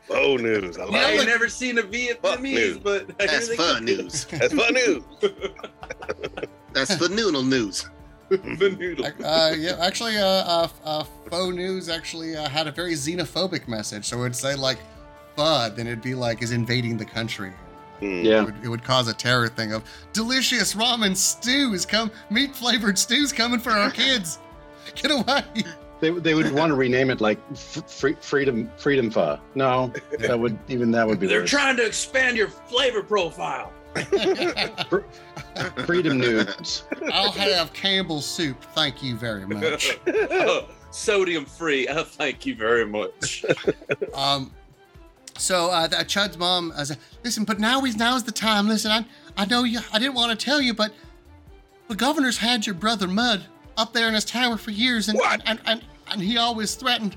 faux 0.09 0.42
news. 0.42 0.78
I 0.78 0.82
I 0.82 0.86
like 0.86 1.07
ain't 1.12 1.22
it. 1.22 1.26
never 1.26 1.48
seen 1.48 1.78
a 1.78 1.82
Vietnamese, 1.82 2.42
news. 2.42 2.78
but 2.78 3.16
That's 3.18 3.54
fun 3.54 3.74
cook 3.76 3.82
news. 3.84 4.24
That's 4.26 4.54
fun 4.54 4.74
news. 4.74 5.02
That's 6.72 6.96
the 6.96 7.09
noodle 7.09 7.42
news. 7.42 7.88
the 8.28 8.76
noodle. 8.78 9.07
uh, 9.24 9.52
yeah, 9.57 9.76
actually, 9.80 10.16
uh, 10.16 10.24
uh, 10.26 10.68
uh, 10.84 11.04
faux 11.30 11.54
news 11.54 11.88
actually 11.88 12.36
uh, 12.36 12.48
had 12.48 12.66
a 12.66 12.72
very 12.72 12.94
xenophobic 12.94 13.68
message. 13.68 14.07
So 14.07 14.16
it 14.18 14.20
would 14.20 14.36
say 14.36 14.54
like 14.57 14.78
"fud," 15.37 15.76
then 15.76 15.87
it'd 15.87 16.03
be 16.03 16.14
like 16.14 16.43
is 16.43 16.53
invading 16.53 16.97
the 16.97 17.05
country. 17.05 17.53
Hmm. 18.01 18.05
It 18.07 18.24
Yeah. 18.26 18.43
would, 18.45 18.55
it 18.64 18.68
would 18.68 18.84
cause 18.84 19.09
a 19.09 19.14
terror 19.14 19.49
thing 19.49 19.72
of 19.72 19.82
delicious 20.12 20.74
ramen 20.74 21.16
stews 21.16 21.87
come 21.87 22.11
meat 22.30 22.55
flavored 22.55 22.99
stews 22.99 23.32
coming 23.32 23.59
for 23.61 23.70
our 23.70 23.91
kids. 23.91 24.39
Get 24.95 25.11
away! 25.11 25.43
They, 25.99 26.11
they 26.11 26.34
would 26.34 26.53
want 26.53 26.70
to 26.70 26.74
rename 26.74 27.09
it 27.11 27.22
like 27.22 27.39
f- 27.53 27.91
free, 27.91 28.16
freedom 28.20 28.70
freedom 28.76 29.11
pho. 29.11 29.39
No, 29.55 29.93
that 30.18 30.39
would 30.39 30.59
even 30.68 30.91
that 30.91 31.07
would 31.07 31.18
be 31.18 31.26
the 31.26 31.32
They're 31.32 31.41
worse. 31.43 31.51
trying 31.51 31.76
to 31.78 31.87
expand 31.87 32.37
your 32.37 32.49
flavor 32.49 33.03
profile. 33.03 33.72
freedom 35.87 36.18
nudes. 36.18 36.84
I'll 37.12 37.32
have 37.32 37.72
Campbell's 37.72 38.26
soup. 38.26 38.62
Thank 38.74 39.03
you 39.03 39.16
very 39.16 39.47
much. 39.47 39.99
Oh, 40.07 40.68
sodium 40.91 41.45
free. 41.47 41.89
Oh, 41.89 42.05
thank 42.05 42.45
you 42.45 42.55
very 42.55 42.84
much. 42.87 43.45
Um, 44.14 44.53
so 45.39 45.70
uh, 45.70 45.87
that 45.89 46.09
Chud's 46.09 46.37
mom 46.39 46.72
uh, 46.76 46.84
said, 46.84 46.99
"Listen, 47.24 47.45
but 47.45 47.59
now 47.59 47.84
is 47.84 47.97
now's 47.97 48.24
the 48.24 48.32
time. 48.32 48.68
Listen, 48.68 48.91
I 48.91 49.05
I 49.37 49.45
know 49.47 49.64
you. 49.64 49.80
I 49.93 49.99
didn't 49.99 50.14
want 50.14 50.39
to 50.39 50.45
tell 50.45 50.61
you, 50.61 50.74
but 50.74 50.93
the 51.89 51.95
governor's 51.95 52.39
had 52.39 52.66
your 52.66 52.74
brother 52.74 53.07
Mud 53.07 53.45
up 53.76 53.93
there 53.93 54.09
in 54.09 54.14
his 54.14 54.24
tower 54.24 54.57
for 54.57 54.70
years, 54.70 55.09
and 55.09 55.18
What? 55.18 55.43
and, 55.47 55.61
and, 55.66 55.82
and 56.11 56.22
he 56.22 56.37
always 56.39 56.74
threatened. 56.74 57.16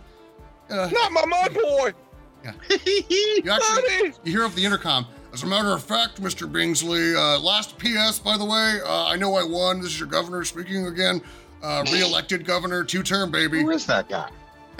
Uh, 0.70 0.90
Not 0.92 1.12
my 1.12 1.26
mud 1.26 1.54
boy. 1.54 1.94
you 2.70 3.52
actually 3.52 4.14
you 4.24 4.32
hear 4.32 4.44
over 4.44 4.56
the 4.56 4.64
intercom. 4.64 5.06
As 5.34 5.44
a 5.44 5.46
matter 5.48 5.72
of 5.74 5.84
fact, 5.84 6.22
Mr. 6.22 6.52
Bingsley, 6.52 7.16
uh, 7.16 7.40
last 7.40 7.78
PS, 7.78 8.18
by 8.20 8.38
the 8.38 8.46
way, 8.46 8.80
uh, 8.86 9.06
I 9.06 9.16
know 9.16 9.36
I 9.36 9.44
won. 9.44 9.80
This 9.82 9.92
is 9.92 10.00
your 10.00 10.08
governor 10.08 10.44
speaking 10.44 10.88
again. 10.88 11.22
Uh, 11.62 11.84
re-elected 11.92 12.46
governor, 12.46 12.84
two-term 12.84 13.30
baby. 13.30 13.62
Who 13.62 13.70
is 13.72 13.86
that 13.88 14.08
guy? 14.10 14.30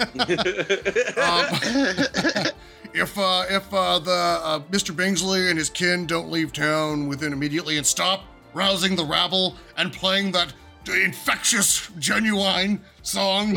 Um, 1.20 2.46
if 2.94 3.18
uh, 3.18 3.44
if 3.48 3.72
uh, 3.72 3.98
the 3.98 4.10
uh, 4.10 4.60
Mr. 4.70 4.94
Bingsley 4.94 5.48
and 5.50 5.58
his 5.58 5.70
kin 5.70 6.06
don't 6.06 6.30
leave 6.30 6.52
town 6.52 7.08
within 7.08 7.32
immediately 7.32 7.76
and 7.76 7.86
stop 7.86 8.24
rousing 8.54 8.96
the 8.96 9.04
rabble 9.04 9.56
and 9.76 9.92
playing 9.92 10.32
that 10.32 10.52
infectious, 10.88 11.88
genuine 11.98 12.80
song, 13.02 13.56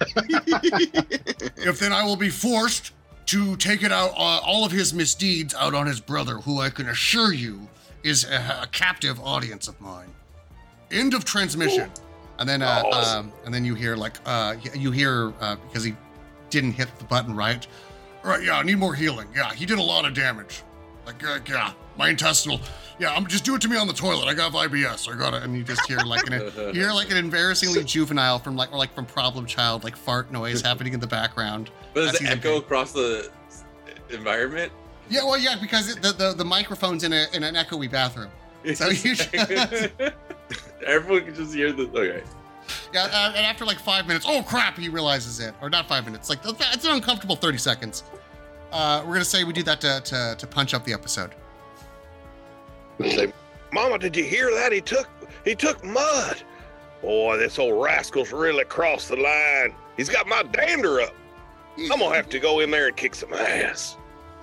if 1.56 1.78
then 1.78 1.92
I 1.92 2.04
will 2.04 2.16
be 2.16 2.28
forced 2.28 2.92
to 3.26 3.56
take 3.56 3.82
it 3.82 3.92
out, 3.92 4.10
uh, 4.12 4.40
all 4.44 4.64
of 4.64 4.72
his 4.72 4.92
misdeeds 4.94 5.54
out 5.54 5.74
on 5.74 5.86
his 5.86 6.00
brother, 6.00 6.36
who 6.36 6.60
I 6.60 6.70
can 6.70 6.88
assure 6.88 7.32
you 7.32 7.68
is 8.02 8.24
a, 8.24 8.60
a 8.62 8.66
captive 8.72 9.20
audience 9.20 9.68
of 9.68 9.80
mine. 9.80 10.08
End 10.90 11.14
of 11.14 11.24
transmission. 11.24 11.90
And 12.38 12.48
then, 12.48 12.62
uh, 12.62 12.82
Awesome. 12.86 13.26
um, 13.26 13.32
and 13.44 13.52
then 13.52 13.64
you 13.64 13.74
hear 13.74 13.96
like, 13.96 14.16
uh, 14.24 14.54
you 14.74 14.92
hear 14.92 15.32
uh, 15.40 15.56
because 15.56 15.84
he 15.84 15.94
didn't 16.50 16.72
hit 16.72 16.88
the 16.98 17.04
button 17.04 17.34
right. 17.34 17.66
Right, 18.24 18.42
yeah, 18.42 18.58
I 18.58 18.62
need 18.62 18.78
more 18.78 18.94
healing. 18.94 19.28
Yeah, 19.34 19.52
he 19.52 19.64
did 19.66 19.78
a 19.78 19.82
lot 19.82 20.04
of 20.04 20.14
damage. 20.14 20.62
Like, 21.06 21.24
uh, 21.24 21.38
yeah, 21.48 21.72
my 21.96 22.08
intestinal. 22.10 22.60
Yeah, 22.98 23.14
I'm 23.14 23.26
just 23.26 23.44
do 23.44 23.54
it 23.54 23.60
to 23.62 23.68
me 23.68 23.76
on 23.76 23.86
the 23.86 23.92
toilet. 23.92 24.26
I 24.26 24.34
got 24.34 24.52
IBS. 24.52 25.08
I 25.12 25.16
got 25.16 25.32
it. 25.32 25.42
And 25.44 25.56
you 25.56 25.62
just 25.62 25.86
hear 25.86 25.98
like 26.00 26.28
an, 26.28 26.52
you 26.74 26.80
hear 26.82 26.90
like 26.92 27.10
an 27.10 27.16
embarrassingly 27.16 27.84
juvenile 27.84 28.38
from 28.40 28.56
like 28.56 28.72
or 28.72 28.76
like 28.78 28.92
from 28.94 29.06
Problem 29.06 29.46
Child, 29.46 29.84
like 29.84 29.96
fart 29.96 30.32
noise 30.32 30.60
happening 30.60 30.92
in 30.94 31.00
the 31.00 31.06
background. 31.06 31.70
But 31.94 32.06
does 32.12 32.20
it 32.20 32.26
echo 32.28 32.58
across 32.58 32.92
the 32.92 33.30
environment? 34.10 34.72
Yeah, 35.08 35.24
well, 35.24 35.38
yeah, 35.38 35.56
because 35.60 35.88
it, 35.88 36.02
the, 36.02 36.12
the 36.12 36.34
the 36.34 36.44
microphone's 36.44 37.04
in 37.04 37.12
a 37.12 37.26
in 37.32 37.42
an 37.44 37.54
echoey 37.54 37.90
bathroom. 37.90 38.30
So 38.74 38.88
you 38.88 39.14
should- 39.14 39.92
Everyone 40.84 41.24
can 41.24 41.34
just 41.34 41.54
hear 41.54 41.72
the. 41.72 41.84
Okay. 41.90 42.22
Yeah, 42.92 43.04
uh, 43.04 43.32
and 43.36 43.44
after 43.46 43.64
like 43.64 43.78
five 43.78 44.06
minutes, 44.06 44.24
oh 44.28 44.42
crap, 44.42 44.78
he 44.78 44.88
realizes 44.88 45.40
it, 45.40 45.54
or 45.60 45.70
not 45.70 45.88
five 45.88 46.04
minutes, 46.04 46.28
like 46.28 46.38
it's 46.44 46.84
an 46.84 46.92
uncomfortable 46.92 47.36
thirty 47.36 47.58
seconds. 47.58 48.04
Uh, 48.72 49.02
we're 49.06 49.14
gonna 49.14 49.24
say 49.24 49.44
we 49.44 49.52
do 49.52 49.62
that 49.62 49.80
to 49.80 50.00
to, 50.04 50.36
to 50.38 50.46
punch 50.46 50.74
up 50.74 50.84
the 50.84 50.92
episode. 50.92 51.30
Say, 53.00 53.32
Mama, 53.72 53.98
did 53.98 54.16
you 54.16 54.24
hear 54.24 54.50
that? 54.54 54.72
He 54.72 54.80
took 54.80 55.08
he 55.44 55.54
took 55.54 55.82
mud. 55.84 56.42
Boy, 57.02 57.36
this 57.36 57.58
old 57.58 57.82
rascal's 57.82 58.32
really 58.32 58.64
crossed 58.64 59.08
the 59.08 59.16
line. 59.16 59.74
He's 59.96 60.08
got 60.08 60.26
my 60.26 60.42
dander 60.42 61.00
up. 61.00 61.14
I'm 61.78 62.00
gonna 62.00 62.16
have 62.16 62.28
to 62.30 62.40
go 62.40 62.60
in 62.60 62.70
there 62.70 62.88
and 62.88 62.96
kick 62.96 63.14
some 63.14 63.32
ass. 63.32 63.96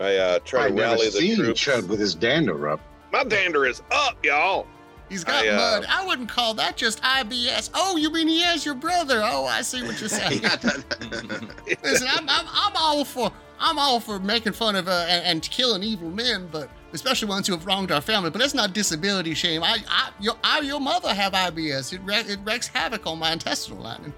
I 0.00 0.16
uh, 0.16 0.38
try 0.40 0.64
I've 0.64 0.68
to 0.70 0.74
never 0.74 0.94
rally 0.94 1.06
the 1.06 1.12
seen 1.12 1.36
troops. 1.36 1.60
Chud 1.60 1.88
with 1.88 2.00
his 2.00 2.14
dander 2.14 2.68
up. 2.68 2.80
My 3.12 3.24
dander 3.24 3.66
is 3.66 3.82
up, 3.90 4.16
y'all. 4.24 4.66
He's 5.08 5.24
got 5.24 5.44
I, 5.44 5.48
uh, 5.48 5.56
mud. 5.56 5.86
I 5.88 6.06
wouldn't 6.06 6.28
call 6.28 6.54
that 6.54 6.76
just 6.76 7.02
IBS. 7.02 7.70
Oh, 7.74 7.96
you 7.96 8.10
mean 8.10 8.26
he 8.26 8.40
has 8.40 8.64
your 8.64 8.74
brother? 8.74 9.20
Oh, 9.22 9.44
I 9.44 9.62
see 9.62 9.82
what 9.82 10.00
you're 10.00 10.08
saying. 10.08 10.42
Listen, 11.82 12.08
I'm, 12.10 12.28
I'm, 12.28 12.46
I'm 12.48 12.72
all 12.76 13.04
for 13.04 13.30
I'm 13.60 13.78
all 13.78 14.00
for 14.00 14.18
making 14.18 14.52
fun 14.52 14.76
of 14.76 14.88
uh, 14.88 15.06
and, 15.08 15.24
and 15.24 15.42
killing 15.42 15.82
evil 15.82 16.10
men, 16.10 16.48
but 16.50 16.68
especially 16.92 17.28
ones 17.28 17.46
who 17.46 17.52
have 17.52 17.66
wronged 17.66 17.92
our 17.92 18.00
family. 18.00 18.30
But 18.30 18.40
that's 18.40 18.54
not 18.54 18.72
disability 18.72 19.34
shame. 19.34 19.62
I, 19.62 19.78
I, 19.88 20.10
your, 20.20 20.34
I, 20.42 20.60
your 20.60 20.80
mother 20.80 21.14
have 21.14 21.32
IBS. 21.32 21.92
It, 21.92 22.00
wreak, 22.04 22.28
it 22.28 22.40
wreaks 22.44 22.68
havoc 22.68 23.06
on 23.06 23.18
my 23.18 23.32
intestinal 23.32 23.82
lining. 23.82 24.12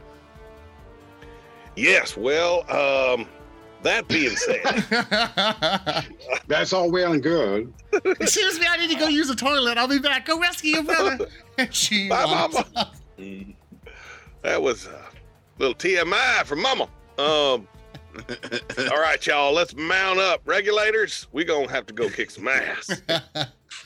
Yes, 1.76 2.16
well, 2.16 2.60
um, 2.70 3.28
that 3.82 4.08
being 4.08 4.34
said, 4.36 4.62
That's 6.48 6.72
all 6.72 6.90
well 6.90 7.12
and 7.12 7.22
good. 7.22 7.72
Excuse 8.20 8.58
me, 8.60 8.66
I 8.68 8.76
need 8.78 8.90
to 8.90 8.96
go 8.98 9.06
use 9.08 9.28
the 9.28 9.34
toilet. 9.36 9.78
I'll 9.78 9.88
be 9.88 9.98
back. 9.98 10.26
Go 10.26 10.40
rescue 10.40 10.74
your 10.74 10.82
brother. 10.84 11.26
And 11.58 11.72
she 11.74 12.10
Bye, 12.10 12.24
wants- 12.26 12.54
Mama. 12.74 12.92
that 14.42 14.60
was 14.60 14.84
a 14.86 15.00
little 15.58 15.74
TMI 15.74 16.44
from 16.44 16.60
Mama. 16.60 16.82
Um, 17.16 17.66
all 18.92 19.00
right, 19.00 19.24
y'all, 19.26 19.54
let's 19.54 19.74
mount 19.74 20.18
up. 20.18 20.42
Regulators, 20.44 21.26
we 21.32 21.44
gonna 21.44 21.70
have 21.70 21.86
to 21.86 21.94
go 21.94 22.10
kick 22.10 22.30
some 22.30 22.46
ass. 22.46 23.00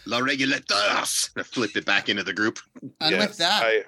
La 0.05 0.19
Regulators. 0.19 1.31
I 1.37 1.43
flip 1.45 1.77
it 1.77 1.85
back 1.87 2.09
into 2.09 2.25
the 2.25 2.33
group. 2.33 2.59
And 3.01 3.13
Yes, 3.13 3.29
with 3.29 3.39
that, 3.39 3.63
I, 3.63 3.85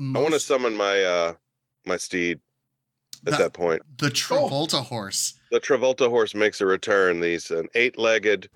I 0.00 0.18
want 0.20 0.32
to 0.34 0.40
summon 0.40 0.76
my 0.76 1.02
uh 1.04 1.34
my 1.86 1.96
steed 1.98 2.40
at 3.26 3.32
The- 3.32 3.38
that 3.44 3.52
point. 3.52 3.82
the 3.98 4.08
Travolta 4.08 4.84
horse. 4.84 5.34
The 5.50 5.60
Travolta 5.60 6.08
horse 6.08 6.34
makes 6.34 6.60
a 6.60 6.66
return. 6.66 7.20
These 7.20 7.50
an 7.50 7.68
eight-legged 7.74 8.48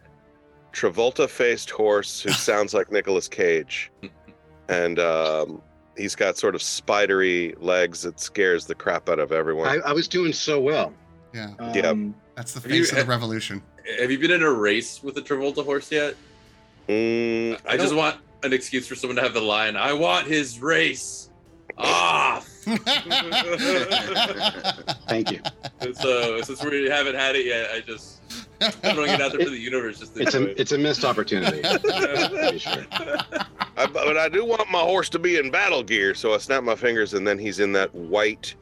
Travolta-faced 0.73 1.71
horse 1.71 2.21
who 2.21 2.31
sounds 2.33 2.75
like 2.75 2.91
Nicolas 2.93 3.29
Cage, 3.29 3.91
and 4.69 4.99
um, 4.99 5.61
he's 5.97 6.15
got 6.15 6.37
sort 6.37 6.55
of 6.55 6.63
spidery 6.63 7.55
legs 7.59 8.03
that 8.03 8.21
scares 8.21 8.67
the 8.67 8.75
crap 8.75 9.09
out 9.09 9.19
of 9.19 9.33
everyone. 9.33 9.69
I, 9.69 9.79
I 9.89 9.93
was 9.93 10.09
doing 10.09 10.33
so 10.33 10.61
well. 10.61 10.93
Yeah, 11.33 11.51
Yeah. 11.75 11.89
Um, 11.89 12.15
that's 12.37 12.53
the 12.53 12.61
Have 12.61 12.71
you- 12.71 12.85
face 12.85 12.93
of 12.93 12.99
the 12.99 13.05
revolution. 13.05 13.63
Have 14.01 14.11
you 14.11 14.19
been 14.19 14.31
in 14.31 14.43
a 14.43 14.51
race 14.51 15.03
with 15.03 15.19
a 15.19 15.21
Travolta 15.23 15.63
horse 15.63 15.93
yet? 15.93 16.15
Mm, 16.89 17.61
I 17.69 17.77
just 17.77 17.95
want 17.95 18.17
an 18.43 18.53
excuse 18.55 18.87
for 18.89 18.95
someone 18.95 19.17
to 19.17 19.23
have 19.23 19.35
the 19.35 19.41
line. 19.43 19.77
I 19.77 19.93
want 19.93 20.27
his 20.27 20.59
race 20.61 21.29
off. 21.77 22.49
Thank 25.09 25.33
you. 25.33 25.41
so 25.95 26.41
since 26.43 26.63
we 26.65 26.89
haven't 26.89 27.17
had 27.17 27.35
it 27.37 27.47
yet, 27.47 27.71
I 27.73 27.81
just 27.81 28.21
I'm 28.61 28.71
throwing 28.95 29.11
it 29.11 29.21
out 29.21 29.33
there 29.33 29.45
for 29.45 29.51
the 29.51 29.59
universe. 29.59 29.99
Just 29.99 30.15
to 30.15 30.23
It's 30.23 30.33
do 30.33 30.47
a 30.47 30.61
it's 30.61 30.73
a 30.73 30.79
missed 30.79 31.05
opportunity. 31.05 31.63
Sure. 32.59 32.85
I, 33.77 33.87
but 33.87 34.17
I 34.17 34.29
do 34.29 34.45
want 34.45 34.71
my 34.71 34.81
horse 34.81 35.09
to 35.11 35.19
be 35.19 35.39
in 35.39 35.51
battle 35.51 35.83
gear, 35.83 36.15
so 36.15 36.35
I 36.35 36.39
snap 36.39 36.63
my 36.63 36.77
fingers, 36.77 37.15
and 37.15 37.27
then 37.27 37.39
he's 37.39 37.59
in 37.59 37.73
that 37.73 37.93
white 37.95 38.55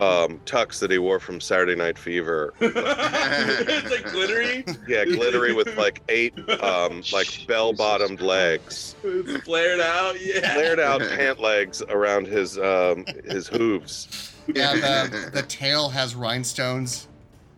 um, 0.00 0.40
tux 0.46 0.78
that 0.80 0.90
he 0.90 0.98
wore 0.98 1.20
from 1.20 1.40
Saturday 1.40 1.74
Night 1.74 1.98
Fever. 1.98 2.52
it's 2.60 3.90
like 3.90 4.12
glittery. 4.12 4.64
Yeah, 4.88 5.04
glittery 5.04 5.52
with 5.54 5.76
like 5.76 6.02
eight 6.08 6.34
um, 6.62 7.02
like 7.12 7.46
bell-bottomed 7.46 8.20
legs, 8.20 8.94
It's 9.02 9.44
flared 9.44 9.80
out. 9.80 10.16
Yeah. 10.20 10.54
flared 10.54 10.80
out 10.80 11.00
pant 11.16 11.40
legs 11.40 11.82
around 11.88 12.26
his 12.26 12.58
um, 12.58 13.04
his 13.24 13.46
hooves. 13.48 14.32
yeah, 14.54 15.06
the, 15.06 15.30
the 15.32 15.42
tail 15.42 15.88
has 15.90 16.14
rhinestones 16.14 17.08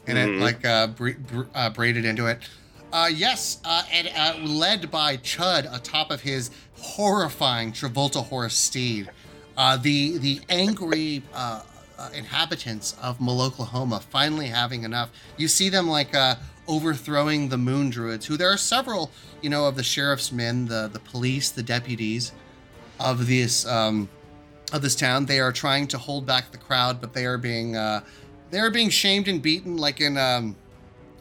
in 0.07 0.17
it, 0.17 0.27
Mhm. 0.29 0.41
like 0.41 0.65
uh, 0.67 0.89
br- 0.89 1.13
br- 1.13 1.43
uh, 1.55 1.71
braided 1.71 2.05
into 2.05 2.27
it. 2.27 2.39
Uh, 2.93 3.09
yes, 3.13 3.59
uh, 3.65 3.83
and 3.93 4.09
uh, 4.17 4.37
led 4.47 4.91
by 4.91 5.17
Chud 5.17 5.67
atop 5.75 6.11
of 6.11 6.21
his 6.21 6.51
horrifying 6.79 7.73
Travolta 7.73 8.25
horse 8.25 8.55
steed. 8.55 9.11
Uh, 9.57 9.77
the 9.77 10.19
the 10.19 10.41
angry 10.49 11.23
uh, 11.33 11.63
uh, 11.99 12.11
inhabitants 12.15 12.97
of 13.01 13.19
Maloklahoma 13.19 14.03
finally 14.03 14.49
having 14.49 14.85
enough. 14.85 15.11
You 15.37 15.49
see 15.49 15.69
them 15.69 15.89
like 15.89 16.15
uh, 16.15 16.37
overthrowing 16.67 17.49
the 17.49 17.59
moon 17.59 17.91
druids, 17.91 18.27
who 18.27 18.37
there 18.37 18.51
are 18.51 18.57
several, 18.57 19.11
you 19.41 19.51
know, 19.51 19.67
of 19.67 19.77
the 19.77 19.83
sheriff's 19.83 20.33
men, 20.33 20.67
the 20.67 20.89
the 20.93 21.01
police, 21.01 21.51
the 21.51 21.63
deputies 21.63 22.33
of 23.01 23.27
this 23.27 23.67
um, 23.67 24.09
of 24.73 24.83
this 24.83 24.95
town. 24.95 25.27
They 25.27 25.41
are 25.41 25.53
trying 25.53 25.87
to 25.89 25.99
hold 25.99 26.27
back 26.27 26.51
the 26.51 26.59
crowd, 26.59 27.01
but 27.01 27.13
they 27.13 27.27
are 27.27 27.39
being 27.39 27.77
uh, 27.77 28.01
they 28.51 28.59
are 28.59 28.71
being 28.71 28.91
shamed 28.91 29.29
and 29.29 29.41
beaten, 29.43 29.77
like 29.77 30.01
in 30.01 30.17
um, 30.17 30.57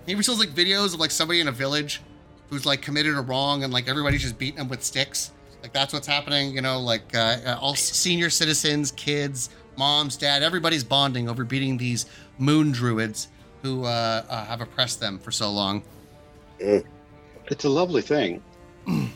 you 0.06 0.16
like 0.16 0.50
videos 0.50 0.94
of 0.94 1.00
like 1.00 1.12
somebody 1.12 1.40
in 1.40 1.48
a 1.48 1.52
village 1.52 2.02
who's 2.50 2.66
like 2.66 2.82
committed 2.82 3.16
a 3.16 3.22
wrong 3.22 3.64
and 3.64 3.74
like 3.74 3.88
everybody's 3.88 4.22
just 4.22 4.38
beating 4.38 4.58
them 4.58 4.70
with 4.70 4.84
sticks. 4.84 5.32
Like 5.62 5.72
that's 5.72 5.94
what's 5.94 6.08
happening, 6.08 6.54
you 6.54 6.62
know. 6.62 6.80
Like 6.80 7.16
uh, 7.16 7.38
uh, 7.46 7.58
all 7.60 7.76
senior 7.76 8.30
citizens, 8.30 8.92
kids, 8.92 9.50
moms, 9.78 10.18
dad, 10.18 10.44
everybody's 10.44 10.84
bonding 10.84 11.30
over 11.30 11.44
beating 11.44 11.78
these 11.78 12.06
moon 12.38 12.72
druids 12.72 13.30
who 13.62 13.86
uh, 13.86 14.24
uh, 14.30 14.46
have 14.46 14.62
oppressed 14.62 15.00
them 15.00 15.20
for 15.20 15.32
so 15.32 15.52
long. 15.52 15.84
It's 16.60 17.66
a 17.66 17.70
lovely 17.70 18.02
thing. 18.02 18.42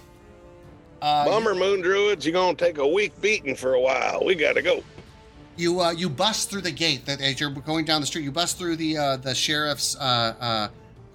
Uh, 0.99 1.25
Bummer, 1.25 1.53
Moon 1.53 1.81
Druids, 1.81 2.25
you're 2.25 2.33
gonna 2.33 2.57
take 2.57 2.79
a 2.79 2.87
week 2.87 3.13
beating 3.21 3.55
for 3.55 3.75
a 3.75 3.79
while. 3.79 4.23
We 4.25 4.33
gotta 4.33 4.63
go. 4.63 4.83
You 5.55 5.79
uh, 5.79 5.91
you 5.91 6.09
bust 6.09 6.49
through 6.49 6.61
the 6.61 6.71
gate 6.71 7.05
that 7.05 7.21
as 7.21 7.39
you're 7.39 7.51
going 7.51 7.85
down 7.85 8.01
the 8.01 8.07
street. 8.07 8.23
You 8.23 8.31
bust 8.31 8.57
through 8.57 8.77
the 8.77 8.97
uh, 8.97 9.17
the 9.17 9.35
sheriff's 9.35 9.95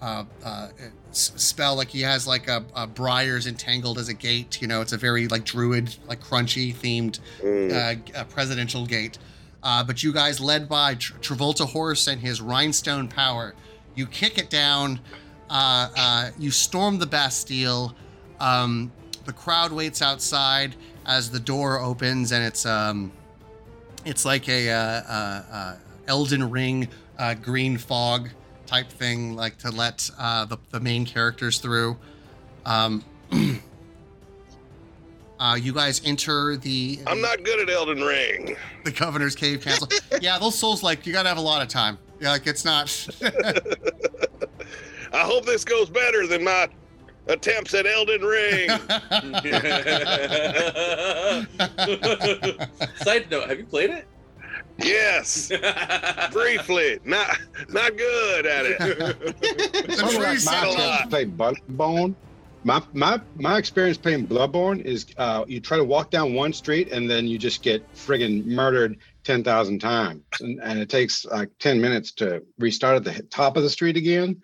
uh, 0.03 0.25
uh, 0.45 0.69
spell. 1.13 1.77
Like 1.77 1.89
he 1.89 2.01
has 2.03 2.27
like 2.27 2.49
a, 2.49 2.65
a 2.75 2.87
briars 2.87 3.47
entangled 3.47 3.99
as 3.99 4.09
a 4.09 4.15
gate. 4.15 4.61
You 4.61 4.67
know, 4.69 4.81
it's 4.83 4.93
a 4.93 4.99
very 4.99 5.29
like 5.29 5.45
druid, 5.45 5.95
like 6.07 6.21
crunchy 6.21 6.75
themed 6.75 7.21
Mm. 7.41 7.73
uh, 8.15 8.19
uh, 8.19 8.25
presidential 8.25 8.85
gate. 8.85 9.17
Uh, 9.63 9.85
but 9.85 10.03
you 10.03 10.13
guys, 10.13 10.41
led 10.41 10.69
by 10.69 10.97
Tr- 10.97 11.15
Travolta 11.19 11.67
Horse 11.69 12.09
and 12.09 12.21
his 12.21 12.41
rhinestone 12.41 13.07
power, 13.07 13.55
you 13.95 14.07
kick 14.07 14.37
it 14.37 14.51
down. 14.51 14.99
Uh, 15.49 15.89
uh, 15.97 16.31
you 16.39 16.51
storm 16.51 16.99
the 16.99 17.07
Bastille. 17.07 17.95
Um, 18.41 18.91
the 19.25 19.33
crowd 19.33 19.71
waits 19.71 20.03
outside 20.03 20.75
as 21.07 21.31
the 21.31 21.39
door 21.39 21.79
opens, 21.79 22.33
and 22.33 22.45
it's 22.45 22.67
um, 22.67 23.13
it's 24.05 24.25
like 24.25 24.49
a 24.49 24.69
uh, 24.71 24.77
uh, 24.77 25.43
uh, 25.53 25.77
Elden 26.09 26.51
Ring 26.51 26.89
uh, 27.19 27.35
green 27.35 27.79
fog 27.79 28.31
type 28.73 28.91
thing, 28.91 29.37
like 29.37 29.59
to 29.59 29.71
let 29.71 30.09
uh, 30.19 30.47
the 30.47 30.57
the 30.71 30.81
main 30.81 31.05
characters 31.05 31.59
through. 31.59 31.97
Um, 32.65 33.05
uh, 35.41 35.59
you 35.61 35.75
guys 35.75 36.01
enter 36.05 36.57
the 36.57 37.01
I'm 37.07 37.21
not 37.21 37.45
good 37.45 37.61
at 37.61 37.69
Elden 37.75 38.01
Ring. 38.01 38.57
the 38.85 38.93
governor's 38.93 39.37
cave 39.37 39.63
castle. 39.63 39.89
yeah, 40.23 40.39
those 40.39 40.59
souls 40.59 40.83
like 40.83 41.07
you 41.07 41.13
gotta 41.13 41.29
have 41.29 41.37
a 41.39 41.43
lot 41.43 41.61
of 41.61 41.69
time. 41.69 41.99
Yeah, 42.21 42.31
like 42.31 42.47
it's 42.47 42.65
not. 42.65 43.09
I 45.13 45.21
hope 45.21 45.45
this 45.45 45.65
goes 45.65 45.91
better 45.91 46.27
than 46.27 46.43
my 46.45 46.69
attempts 47.27 47.75
at 47.75 47.85
Elden 47.87 48.23
Ring. 48.23 48.71
Side 53.05 53.31
note: 53.31 53.51
Have 53.51 53.59
you 53.59 53.67
played 53.67 53.91
it? 53.91 54.07
Yes, 54.79 55.51
briefly. 56.33 56.99
Not 57.05 57.39
not 57.69 57.97
good 57.97 58.47
at 58.47 58.67
it. 58.67 58.79
The 58.79 59.97
tree 59.97 60.19
like 60.19 60.21
my 60.21 60.37
said- 60.37 60.69
attempt 60.69 61.03
to 61.03 61.09
play 61.09 61.27
Bloodborne. 61.27 62.15
My 62.65 62.81
my 62.93 63.21
my 63.37 63.59
experience 63.59 63.99
playing 63.99 64.29
Bloodborne 64.29 64.83
is 64.85 65.07
uh, 65.19 65.45
you 65.49 65.61
try 65.61 65.77
to 65.79 65.85
walk 65.85 66.11
down 66.11 66.35
one 66.35 66.53
street 66.53 66.93
and 66.93 67.11
then 67.11 67.27
you 67.27 67.37
just 67.37 67.63
get 67.63 67.93
friggin' 67.95 68.47
murdered 68.47 68.99
ten 69.25 69.43
thousand 69.43 69.81
times, 69.81 70.23
and, 70.41 70.61
and 70.63 70.79
it 70.79 70.89
takes 70.89 71.25
like 71.25 71.51
ten 71.59 71.81
minutes 71.81 72.13
to 72.13 72.43
restart 72.59 72.97
at 72.97 73.05
the 73.05 73.23
top 73.25 73.57
of 73.57 73.65
the 73.65 73.71
street 73.71 73.97
again. 73.97 74.41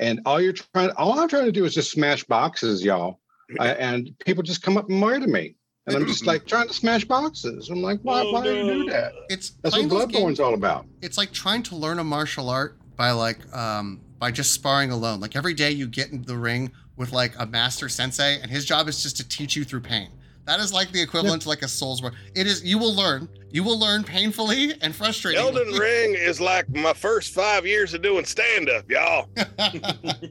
And 0.00 0.20
all 0.24 0.40
you're 0.40 0.54
trying, 0.54 0.90
all 0.96 1.20
I'm 1.20 1.28
trying 1.28 1.44
to 1.44 1.52
do 1.52 1.64
is 1.64 1.74
just 1.74 1.90
smash 1.92 2.24
boxes, 2.24 2.82
y'all. 2.82 3.20
I, 3.60 3.68
and 3.70 4.16
people 4.24 4.42
just 4.42 4.62
come 4.62 4.76
up 4.76 4.88
and 4.88 4.98
murder 4.98 5.26
me, 5.28 5.54
and 5.86 5.96
I'm 5.96 6.06
just 6.06 6.26
like 6.26 6.46
trying 6.46 6.68
to 6.68 6.74
smash 6.74 7.04
boxes. 7.04 7.70
I'm 7.70 7.82
like, 7.82 8.00
why 8.02 8.22
Oh, 8.22 8.32
why 8.32 8.44
do 8.44 8.54
you 8.54 8.84
do 8.84 8.90
that? 8.90 9.12
it's 9.28 9.50
That's 9.62 9.76
what 9.76 9.88
those 9.88 10.06
games- 10.06 10.12
Bloodborne's 10.14 10.40
all 10.40 10.54
about. 10.54 10.86
it's 11.02 11.16
like 11.18 11.32
trying 11.32 11.62
to 11.64 11.76
learn 11.76 11.98
a 11.98 12.04
martial 12.04 12.48
art 12.48 12.76
by 12.96 13.10
like 13.12 13.38
um 13.56 14.00
by 14.18 14.30
just 14.30 14.52
sparring 14.52 14.90
alone. 14.90 15.20
Like 15.20 15.36
every 15.36 15.54
day 15.54 15.70
you 15.70 15.86
get 15.86 16.10
into 16.12 16.26
the 16.26 16.36
ring 16.36 16.72
with 16.96 17.12
like 17.12 17.32
a 17.38 17.46
master 17.46 17.88
sensei, 17.88 18.38
and 18.42 18.50
his 18.50 18.64
job 18.66 18.88
is 18.88 19.02
just 19.02 19.16
to 19.16 19.26
teach 19.28 19.56
you 19.56 19.64
through 19.64 19.80
pain. 19.80 20.10
That 20.44 20.60
is 20.60 20.72
like 20.72 20.90
the 20.92 21.00
equivalent 21.00 21.42
to 21.42 21.48
like 21.48 21.62
a 21.62 21.66
Soulsborne. 21.66 22.14
It 22.34 22.46
is 22.46 22.62
you 22.62 22.76
will 22.78 22.94
learn. 22.94 23.28
You 23.50 23.62
will 23.64 23.78
learn 23.78 24.04
painfully 24.04 24.72
and 24.82 24.92
frustratingly. 24.92 25.36
Elden 25.36 25.72
Ring 25.74 26.14
is 26.14 26.40
like 26.40 26.68
my 26.68 26.92
first 26.92 27.32
five 27.32 27.64
years 27.66 27.94
of 27.94 28.02
doing 28.02 28.24
stand 28.24 28.68
up, 28.68 28.90
y'all. 28.90 29.28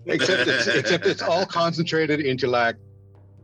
Except 0.06 0.48
it's, 0.48 0.68
except 0.68 1.06
it's 1.06 1.22
all 1.22 1.46
concentrated 1.46 2.20
into 2.22 2.48
like 2.48 2.76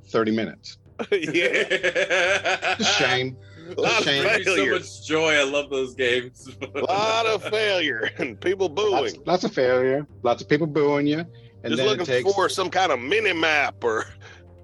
30 0.07 0.31
minutes. 0.31 0.77
yeah, 1.11 2.75
It's 2.79 2.81
a 2.81 2.83
shame. 2.93 3.37
a 3.77 3.81
lot 3.81 3.99
of 3.99 4.03
Shame. 4.05 4.23
Brings 4.23 4.45
me 4.45 4.55
so 4.55 4.71
much 4.71 5.05
joy. 5.07 5.33
I 5.33 5.43
love 5.43 5.69
those 5.69 5.93
games. 5.95 6.47
A 6.75 6.79
lot 6.81 7.25
of 7.25 7.43
failure 7.43 8.09
and 8.17 8.39
people 8.39 8.69
booing. 8.69 9.21
lots 9.25 9.43
of 9.43 9.53
failure. 9.53 10.07
Lots 10.23 10.41
of 10.41 10.47
people 10.49 10.67
booing 10.67 11.07
you. 11.07 11.19
And 11.19 11.27
Just 11.71 11.77
then 11.77 11.87
looking 11.87 12.03
it 12.03 12.05
takes 12.23 12.33
for 12.33 12.47
some 12.47 12.69
kind 12.69 12.91
of 12.91 12.99
mini 12.99 13.33
map 13.33 13.83
or 13.83 14.05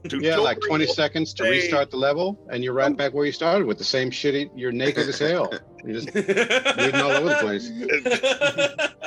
yeah, 0.19 0.37
like 0.37 0.59
20 0.67 0.85
seconds 0.87 1.33
to 1.35 1.43
Hey. 1.43 1.49
restart 1.51 1.91
the 1.91 1.97
level, 1.97 2.47
and 2.51 2.63
you're 2.63 2.73
right 2.73 2.95
back 2.95 3.13
where 3.13 3.25
you 3.25 3.31
started 3.31 3.65
with 3.67 3.77
the 3.77 3.83
same 3.83 4.09
shitty. 4.09 4.49
You're 4.55 4.71
naked 4.71 5.07
as 5.09 5.19
hell. 5.19 5.51
You're 5.83 5.99
just 5.99 6.13
bleeding 6.13 6.95
all 7.01 7.11
over 7.11 7.29
the 7.29 7.35
place, 7.41 7.69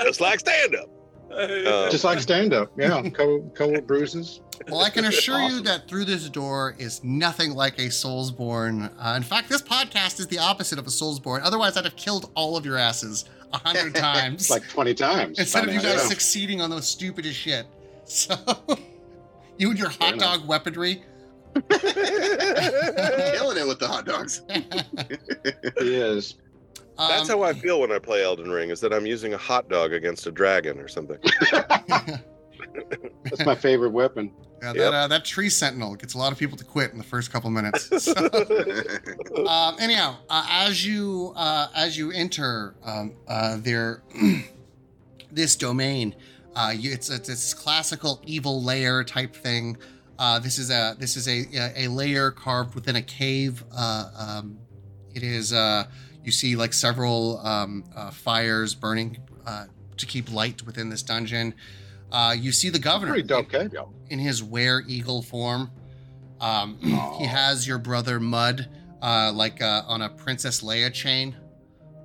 Just 0.05 0.21
like 0.21 0.41
stand 0.41 0.75
up. 0.77 0.89
Uh, 1.37 1.91
just 1.91 2.05
like 2.05 2.21
stand 2.21 2.53
up. 2.53 2.71
Yeah, 2.77 3.09
cold, 3.15 3.55
cold 3.55 3.87
bruises. 3.87 4.41
Well, 4.69 4.81
I 4.81 4.91
can 4.91 5.05
assure 5.07 5.41
you 5.41 5.61
that 5.63 5.89
through 5.89 6.05
this 6.05 6.29
door 6.29 6.75
is 6.79 7.03
nothing 7.03 7.53
like 7.55 7.79
a 7.79 7.87
Soulsborne. 7.89 8.91
Uh, 8.99 9.15
in 9.17 9.23
fact, 9.23 9.49
this 9.49 9.63
podcast 9.63 10.21
is 10.21 10.27
the 10.29 10.39
opposite 10.39 10.79
of 10.79 10.87
a 10.87 10.91
Soulsborne. 10.91 11.41
Otherwise, 11.43 11.77
I'd 11.77 11.85
have 11.85 11.97
killed 11.97 12.31
all 12.35 12.57
of 12.57 12.65
your 12.65 12.77
asses 12.77 13.25
a 13.53 13.59
hundred 13.59 13.95
times 13.97 14.51
like 14.51 14.69
20 14.69 14.95
times. 14.95 15.39
instead 15.39 15.67
of 15.69 15.75
you 15.75 15.81
guys 15.83 16.03
succeeding 16.03 16.61
on 16.61 16.71
those 16.71 16.87
stupidest 16.89 17.37
shit. 17.37 17.67
So, 18.05 18.37
you 19.59 19.71
and 19.71 19.79
your 19.79 19.91
Fair 19.91 20.09
hot 20.09 20.15
enough. 20.15 20.39
dog 20.41 20.49
weaponry. 20.49 21.03
Killing 21.55 23.59
it 23.59 23.67
with 23.67 23.79
the 23.79 23.87
hot 23.89 24.07
dogs. 24.07 24.43
It 24.49 25.73
is. 25.79 26.35
That's 26.97 27.29
Um, 27.31 27.39
how 27.39 27.45
I 27.45 27.53
feel 27.53 27.81
when 27.81 27.91
I 27.93 27.99
play 27.99 28.23
Elden 28.23 28.51
Ring. 28.51 28.71
Is 28.71 28.81
that 28.81 28.93
I'm 28.93 29.07
using 29.07 29.35
a 29.35 29.39
hot 29.39 29.69
dog 29.69 29.93
against 29.93 30.27
a 30.27 30.31
dragon 30.33 30.79
or 30.79 30.89
something. 30.89 31.19
That's 33.25 33.45
my 33.45 33.55
favorite 33.55 33.91
weapon. 33.91 34.33
Yeah, 34.63 34.69
Yep. 34.73 34.77
that 34.77 34.95
uh, 34.95 35.09
that 35.09 35.25
tree 35.25 35.51
sentinel 35.51 35.95
gets 35.97 36.15
a 36.15 36.19
lot 36.19 36.33
of 36.33 36.39
people 36.39 36.57
to 36.57 36.65
quit 36.65 36.93
in 36.93 36.99
the 36.99 37.05
first 37.05 37.31
couple 37.33 37.51
minutes. 37.51 37.91
So, 38.01 38.15
um, 39.47 39.77
anyhow, 39.79 40.17
uh, 40.31 40.47
as 40.49 40.87
you 40.87 41.33
uh, 41.37 41.69
as 41.75 41.99
you 41.99 42.11
enter 42.13 42.75
um, 42.85 43.15
uh, 43.29 43.57
their 43.59 44.03
this 45.33 45.57
domain, 45.57 46.15
uh, 46.57 46.73
you, 46.75 46.93
it's 46.93 47.11
it's 47.11 47.29
this 47.29 47.53
classical 47.55 48.23
evil 48.25 48.63
layer 48.63 49.05
type 49.05 49.35
thing. 49.35 49.77
Uh, 50.19 50.39
this 50.39 50.59
is 50.59 50.71
a 50.71 50.97
this 50.99 51.17
is 51.17 51.29
a 51.29 51.45
a 51.85 51.89
layer 51.89 52.31
carved 52.31 52.75
within 52.75 52.97
a 52.97 53.03
cave. 53.03 53.65
Uh, 53.77 54.11
um, 54.17 54.59
it 55.15 55.23
is 55.23 55.53
uh, 55.53 55.85
you 56.25 56.33
see 56.33 56.57
like 56.57 56.73
several 56.73 57.39
um, 57.47 57.85
uh, 57.95 58.11
fires 58.11 58.75
burning 58.75 59.19
uh, 59.47 59.67
to 59.97 60.07
keep 60.07 60.33
light 60.33 60.63
within 60.67 60.89
this 60.89 61.03
dungeon. 61.03 61.55
Uh, 62.13 62.35
you 62.39 62.53
see 62.53 62.69
the 62.71 62.79
governor 62.79 63.13
Pretty 63.13 63.29
dope 63.29 63.51
cave, 63.51 63.73
yo. 63.73 63.93
in 64.11 64.19
his 64.19 64.43
were 64.43 64.83
eagle 64.87 65.23
form. 65.23 65.71
Um, 66.41 66.79
he 67.19 67.25
has 67.27 67.67
your 67.67 67.79
brother 67.79 68.21
Mud, 68.21 68.69
uh, 69.03 69.33
like 69.35 69.63
uh, 69.63 69.83
on 69.87 70.03
a 70.03 70.09
Princess 70.09 70.61
Leia 70.63 70.93
chain. 70.93 71.35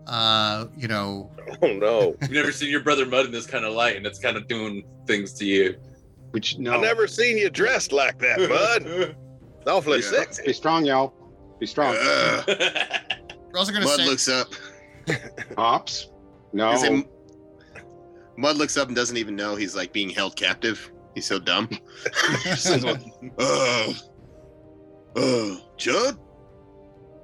Uh, 0.07 0.67
you 0.75 0.87
know, 0.87 1.29
Oh 1.61 1.73
no. 1.73 2.15
You've 2.21 2.31
never 2.31 2.51
seen 2.51 2.69
your 2.71 2.79
brother 2.81 3.05
Mud 3.05 3.25
in 3.25 3.31
this 3.31 3.45
kind 3.45 3.65
of 3.65 3.73
light, 3.73 3.95
and 3.97 4.05
it's 4.05 4.19
kind 4.19 4.37
of 4.37 4.47
doing 4.47 4.83
things 5.05 5.33
to 5.33 5.45
you. 5.45 5.75
Which 6.31 6.57
no. 6.57 6.75
I've 6.75 6.81
never 6.81 7.07
seen 7.07 7.37
you 7.37 7.49
dressed 7.49 7.91
like 7.91 8.17
that, 8.19 8.37
bud. 8.49 9.15
Awfully 9.67 9.99
Yeah. 9.99 10.09
sexy. 10.09 10.43
Be 10.45 10.53
strong, 10.53 10.85
y'all. 10.85 11.13
Be 11.59 11.65
strong. 11.67 11.95
Ugh. 13.49 13.53
we're 13.53 13.59
also 13.59 13.71
gonna 13.73 13.85
Mud 13.85 13.97
say 13.99 14.05
looks 14.05 14.27
up. 14.29 14.47
Ops? 15.57 16.09
No. 16.53 16.71
It- 16.73 17.07
Mud 18.37 18.55
looks 18.57 18.77
up 18.77 18.87
and 18.87 18.95
doesn't 18.95 19.17
even 19.17 19.35
know 19.35 19.55
he's 19.55 19.75
like 19.75 19.91
being 19.91 20.09
held 20.09 20.35
captive. 20.35 20.91
He's 21.13 21.25
so 21.25 21.39
dumb. 21.39 21.67
uh, 23.39 23.93
uh, 25.15 25.55
Judd? 25.77 26.17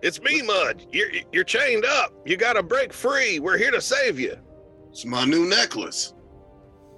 It's 0.02 0.22
me, 0.22 0.42
Mud. 0.42 0.86
You're 0.92 1.10
you're 1.32 1.44
chained 1.46 1.86
up. 1.86 2.14
You 2.26 2.36
gotta 2.38 2.62
break 2.62 2.92
free. 2.92 3.40
We're 3.40 3.58
here 3.58 3.72
to 3.72 3.82
save 3.82 4.20
you. 4.20 4.36
It's 4.90 5.06
my 5.06 5.26
new 5.26 5.48
necklace. 5.48 6.14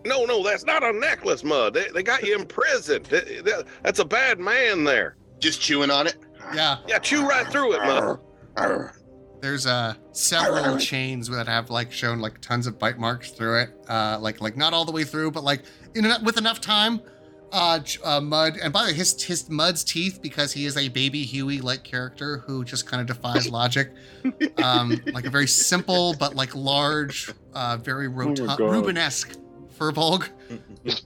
No, 0.05 0.25
no, 0.25 0.41
that's 0.43 0.63
not 0.65 0.83
a 0.83 0.93
necklace, 0.93 1.43
Mud. 1.43 1.73
They, 1.73 1.87
they 1.93 2.01
got 2.03 2.23
you 2.23 2.37
in 2.37 2.45
prison. 2.45 3.03
That- 3.09 3.45
that- 3.45 3.65
that's 3.83 3.99
a 3.99 4.05
bad 4.05 4.39
man 4.39 4.83
there. 4.83 5.17
Just 5.39 5.61
chewing 5.61 5.91
on 5.91 6.07
it. 6.07 6.17
yeah. 6.55 6.77
Yeah, 6.87 6.97
chew 6.99 7.27
right 7.27 7.47
through 7.47 7.73
it, 7.73 7.79
Mud. 7.83 8.19
Arr. 8.57 8.96
There's 9.39 9.65
uh 9.65 9.95
several 10.11 10.77
chains 10.77 11.29
that 11.29 11.47
have 11.47 11.69
like 11.69 11.91
shown 11.91 12.19
like 12.19 12.41
tons 12.41 12.67
of 12.67 12.79
bite 12.79 12.97
marks 12.97 13.31
through 13.31 13.61
it. 13.61 13.69
Uh, 13.87 14.17
like 14.19 14.41
like 14.41 14.57
not 14.57 14.73
all 14.73 14.85
the 14.85 14.91
way 14.91 15.03
through, 15.03 15.31
but 15.31 15.43
like 15.43 15.63
in 15.95 16.11
with 16.23 16.37
enough 16.37 16.61
time. 16.61 17.01
Uh, 17.49 17.79
uh, 18.03 18.19
Mud, 18.19 18.57
and 18.61 18.73
by 18.73 18.81
the 18.83 18.91
way, 18.91 18.93
his 18.93 19.23
his 19.23 19.49
Mud's 19.49 19.83
teeth 19.83 20.19
because 20.21 20.51
he 20.51 20.65
is 20.65 20.75
a 20.75 20.89
baby 20.89 21.23
Huey 21.23 21.61
like 21.61 21.83
character 21.83 22.39
who 22.39 22.65
just 22.65 22.85
kind 22.85 22.99
of 22.99 23.07
defies 23.07 23.49
logic. 23.51 23.93
Um, 24.61 24.99
like 25.13 25.25
a 25.25 25.29
very 25.29 25.47
simple 25.47 26.13
but 26.19 26.35
like 26.35 26.53
large, 26.55 27.31
uh, 27.53 27.77
very 27.77 28.09
rotund, 28.09 28.49
God. 28.49 28.59
Rubenesque 28.59 29.37
Firbolg. 29.77 30.27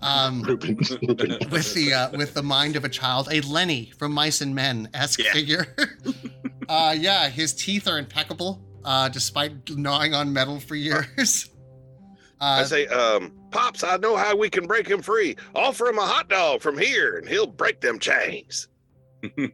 Um, 0.02 0.42
Reuben. 0.48 0.78
with 0.78 1.74
the 1.74 1.94
uh, 1.94 2.18
with 2.18 2.34
the 2.34 2.44
mind 2.44 2.76
of 2.76 2.84
a 2.86 2.90
child, 2.90 3.28
a 3.32 3.42
Lenny 3.42 3.92
from 3.98 4.12
Mice 4.14 4.42
and 4.42 4.54
Men 4.56 4.90
esque 4.94 5.20
Yeah. 5.20 5.32
figure. 5.34 5.76
uh, 6.70 6.96
yeah, 6.98 7.30
his 7.30 7.54
teeth 7.54 7.88
are 7.88 7.98
impeccable, 7.98 8.62
uh, 8.86 9.10
despite 9.10 9.70
gnawing 9.70 10.14
on 10.14 10.32
metal 10.34 10.60
for 10.60 10.76
years. 10.76 11.50
I 12.44 12.64
say, 12.64 12.88
um, 12.88 13.34
Pops, 13.52 13.84
I 13.84 13.98
know 13.98 14.16
how 14.18 14.36
we 14.36 14.50
can 14.50 14.66
break 14.66 14.88
him 14.88 15.04
free. 15.04 15.36
Offer 15.54 15.88
him 15.90 16.00
a 16.00 16.06
hot 16.06 16.28
dog 16.28 16.62
from 16.62 16.76
here, 16.76 17.18
and 17.18 17.30
he'll 17.30 17.46
break 17.46 17.82
them 17.82 18.00
chains. 18.00 18.68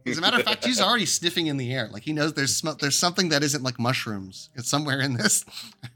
as 0.06 0.16
a 0.16 0.20
matter 0.22 0.38
of 0.38 0.44
fact, 0.44 0.64
he's 0.64 0.80
already 0.80 1.04
sniffing 1.04 1.48
in 1.48 1.58
the 1.58 1.70
air. 1.74 1.90
Like 1.92 2.02
he 2.04 2.14
knows 2.14 2.32
there's 2.32 2.56
sm- 2.56 2.78
there's 2.80 2.98
something 2.98 3.28
that 3.28 3.42
isn't 3.42 3.62
like 3.62 3.78
mushrooms. 3.78 4.48
It's 4.54 4.70
somewhere 4.70 5.00
in 5.00 5.12
this. 5.12 5.44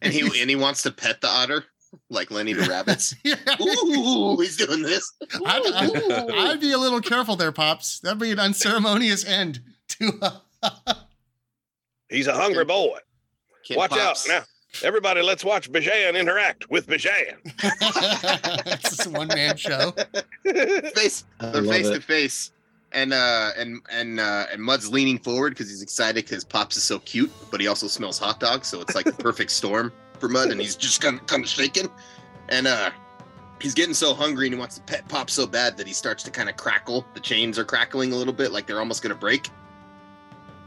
And 0.03 0.13
he 0.13 0.21
and 0.43 0.51
he 0.51 0.57
wants 0.57 0.83
to 0.83 0.91
pet 0.91 1.23
the 1.23 1.29
otter, 1.29 1.65
like 2.11 2.31
Lenny 2.31 2.53
the 2.53 2.67
rabbits. 2.67 3.15
Ooh, 3.61 4.37
he's 4.41 4.57
doing 4.57 4.83
this. 4.83 5.13
I'd, 5.45 5.73
I'd, 5.75 6.31
I'd 6.31 6.61
be 6.61 6.73
a 6.73 6.79
little 6.79 7.01
careful 7.01 7.37
there, 7.37 7.53
pops. 7.53 8.01
That'd 8.01 8.19
be 8.19 8.33
an 8.33 8.39
unceremonious 8.39 9.25
end 9.25 9.61
to. 9.89 10.41
Uh, 10.63 10.79
He's 12.09 12.27
a 12.27 12.35
hungry 12.35 12.65
boy. 12.65 12.99
Kid 13.65 13.79
Watch 13.79 13.91
Pops. 13.91 14.29
out 14.29 14.33
now. 14.33 14.45
Everybody, 14.87 15.23
let's 15.23 15.45
watch 15.45 15.71
Bajan 15.71 16.19
interact 16.19 16.71
with 16.71 16.87
Bajan. 16.87 17.37
it's 18.85 19.07
a 19.07 19.11
one 19.11 19.29
man 19.29 19.57
show. 19.57 19.93
Face, 20.95 21.25
they're 21.41 21.63
face 21.63 21.89
it. 21.89 21.95
to 21.95 22.01
face, 22.01 22.53
and 22.93 23.13
uh, 23.13 23.51
and 23.57 23.83
and 23.91 24.19
uh, 24.19 24.47
and 24.51 24.63
Mud's 24.63 24.91
leaning 24.91 25.19
forward 25.19 25.51
because 25.51 25.69
he's 25.69 25.83
excited 25.83 26.25
because 26.25 26.43
Pops 26.43 26.77
is 26.79 26.85
so 26.85 26.99
cute, 27.01 27.31
but 27.51 27.61
he 27.61 27.67
also 27.67 27.87
smells 27.87 28.19
hot 28.19 28.41
dogs, 28.41 28.67
so 28.67 28.81
it's 28.81 28.95
like 28.95 29.05
the 29.05 29.13
perfect 29.13 29.51
storm 29.51 29.93
for 30.23 30.29
Mud, 30.29 30.53
and 30.53 30.61
he's 30.61 30.77
just 30.77 31.01
kind 31.01 31.19
of 31.19 31.27
kind 31.27 31.43
of 31.43 31.51
shaking, 31.51 31.91
and 32.49 32.69
uh, 32.69 32.91
he's 33.61 33.75
getting 33.75 33.93
so 33.93 34.15
hungry 34.15 34.47
and 34.47 34.55
he 34.55 34.59
wants 34.59 34.77
to 34.77 34.83
pet 34.83 35.07
Pops 35.09 35.33
so 35.33 35.47
bad 35.47 35.77
that 35.77 35.87
he 35.87 35.93
starts 35.93 36.23
to 36.23 36.31
kind 36.31 36.49
of 36.49 36.57
crackle. 36.57 37.05
The 37.15 37.21
chains 37.21 37.59
are 37.59 37.65
crackling 37.65 38.13
a 38.13 38.17
little 38.17 38.33
bit, 38.33 38.53
like 38.53 38.67
they're 38.67 38.79
almost 38.79 39.03
gonna 39.03 39.17
break. 39.17 39.51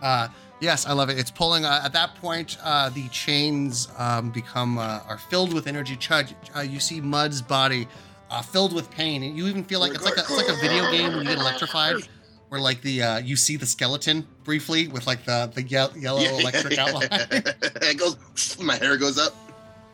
Uh, 0.01 0.27
yes, 0.59 0.85
I 0.85 0.91
love 0.91 1.09
it. 1.09 1.17
It's 1.17 1.31
pulling. 1.31 1.63
Uh, 1.63 1.81
at 1.83 1.93
that 1.93 2.15
point, 2.15 2.57
uh, 2.63 2.89
the 2.89 3.07
chains 3.09 3.87
um, 3.97 4.29
become 4.29 4.77
uh, 4.77 4.99
are 5.07 5.17
filled 5.17 5.53
with 5.53 5.67
energy. 5.67 5.95
Chud, 5.95 6.33
uh, 6.53 6.59
you 6.59 6.81
see 6.81 6.99
Mud's 6.99 7.41
body 7.41 7.87
uh, 8.29 8.41
filled 8.41 8.73
with 8.73 8.91
pain, 8.91 9.23
and 9.23 9.37
you 9.37 9.47
even 9.47 9.63
feel 9.63 9.79
like 9.79 9.93
it's 9.93 10.03
like 10.03 10.17
a, 10.17 10.21
it's 10.21 10.35
like 10.35 10.49
a 10.49 10.59
video 10.59 10.91
game 10.91 11.13
when 11.13 11.19
you 11.19 11.29
get 11.29 11.37
electrified, 11.37 11.95
where 12.49 12.59
like 12.59 12.81
the 12.81 13.01
uh, 13.01 13.17
you 13.19 13.37
see 13.37 13.55
the 13.55 13.65
skeleton 13.65 14.27
briefly 14.43 14.89
with 14.89 15.07
like 15.07 15.23
the 15.23 15.49
the 15.53 15.63
ye- 15.63 16.01
yellow 16.01 16.19
electric 16.39 16.77
outline. 16.77 17.07
it 17.11 17.97
goes. 17.97 18.57
My 18.61 18.75
hair 18.75 18.97
goes 18.97 19.17
up. 19.17 19.33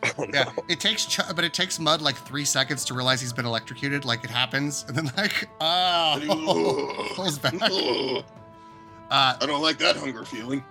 Oh, 0.18 0.24
no. 0.24 0.30
yeah, 0.34 0.52
it 0.68 0.80
takes 0.80 1.06
Ch- 1.06 1.20
but 1.36 1.44
it 1.44 1.54
takes 1.54 1.78
Mud 1.78 2.02
like 2.02 2.16
three 2.16 2.44
seconds 2.44 2.84
to 2.86 2.94
realize 2.94 3.20
he's 3.20 3.32
been 3.32 3.46
electrocuted. 3.46 4.04
Like 4.04 4.24
it 4.24 4.30
happens, 4.30 4.84
and 4.88 4.96
then 4.96 5.10
like 5.16 5.48
oh, 5.60 7.12
pulls 7.14 7.38
back. 7.38 7.54
I 7.62 8.24
Uh, 9.10 9.36
don't 9.46 9.62
like 9.62 9.78
that 9.78 9.96
hunger 9.96 10.24
feeling. 10.24 10.64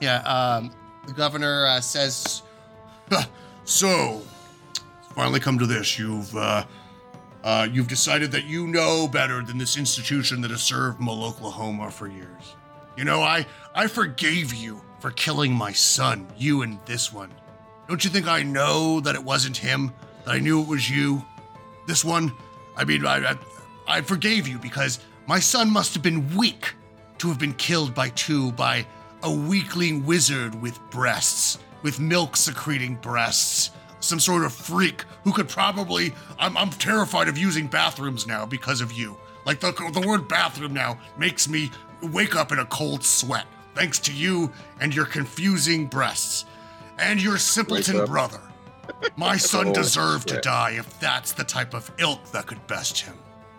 Yeah, 0.00 0.18
um, 0.22 0.70
the 1.06 1.12
governor 1.12 1.66
uh, 1.66 1.80
says, 1.80 2.42
So, 3.64 4.22
finally 5.14 5.40
come 5.40 5.58
to 5.58 5.66
this. 5.66 5.98
You've 5.98 6.34
uh, 6.36 6.64
uh, 7.44 7.68
you've 7.70 7.88
decided 7.88 8.30
that 8.32 8.44
you 8.44 8.66
know 8.66 9.08
better 9.08 9.42
than 9.42 9.58
this 9.58 9.76
institution 9.76 10.40
that 10.42 10.50
has 10.50 10.62
served 10.62 11.00
Oklahoma 11.06 11.90
for 11.90 12.06
years. 12.06 12.54
You 12.96 13.04
know, 13.04 13.22
I 13.22 13.46
I 13.74 13.86
forgave 13.88 14.54
you 14.54 14.80
for 15.00 15.10
killing 15.10 15.52
my 15.52 15.72
son, 15.72 16.26
you 16.38 16.62
and 16.62 16.78
this 16.86 17.12
one. 17.12 17.30
Don't 17.90 18.04
you 18.04 18.10
think 18.10 18.28
I 18.28 18.44
know 18.44 19.00
that 19.00 19.16
it 19.16 19.24
wasn't 19.24 19.56
him? 19.56 19.92
That 20.24 20.36
I 20.36 20.38
knew 20.38 20.62
it 20.62 20.68
was 20.68 20.88
you? 20.88 21.24
This 21.88 22.04
one? 22.04 22.32
I 22.76 22.84
mean, 22.84 23.04
I 23.04 23.30
I, 23.30 23.38
I 23.88 24.00
forgave 24.00 24.46
you 24.46 24.58
because 24.58 25.00
my 25.26 25.40
son 25.40 25.68
must 25.68 25.94
have 25.94 26.02
been 26.04 26.36
weak 26.36 26.74
to 27.18 27.26
have 27.26 27.40
been 27.40 27.52
killed 27.54 27.92
by 27.92 28.10
two 28.10 28.52
by 28.52 28.86
a 29.24 29.30
weakling 29.32 30.06
wizard 30.06 30.54
with 30.62 30.78
breasts, 30.90 31.58
with 31.82 31.98
milk 31.98 32.36
secreting 32.36 32.94
breasts. 32.94 33.72
Some 33.98 34.20
sort 34.20 34.44
of 34.44 34.52
freak 34.52 35.02
who 35.24 35.32
could 35.32 35.48
probably. 35.48 36.14
I'm, 36.38 36.56
I'm 36.56 36.70
terrified 36.70 37.26
of 37.26 37.36
using 37.36 37.66
bathrooms 37.66 38.24
now 38.24 38.46
because 38.46 38.80
of 38.80 38.92
you. 38.92 39.16
Like 39.44 39.58
the, 39.58 39.72
the 39.92 40.06
word 40.06 40.28
bathroom 40.28 40.72
now 40.72 40.96
makes 41.18 41.48
me 41.48 41.72
wake 42.00 42.36
up 42.36 42.52
in 42.52 42.60
a 42.60 42.66
cold 42.66 43.02
sweat, 43.02 43.46
thanks 43.74 43.98
to 43.98 44.12
you 44.12 44.52
and 44.78 44.94
your 44.94 45.06
confusing 45.06 45.86
breasts. 45.86 46.44
And 47.00 47.22
your 47.22 47.38
simpleton 47.38 48.04
brother. 48.06 48.40
My 49.16 49.36
son 49.38 49.64
Cold 49.64 49.76
deserved 49.76 50.28
to 50.28 50.40
die 50.40 50.72
if 50.72 51.00
that's 51.00 51.32
the 51.32 51.44
type 51.44 51.74
of 51.74 51.90
ilk 51.98 52.30
that 52.32 52.46
could 52.46 52.64
best 52.66 53.00
him. 53.00 53.14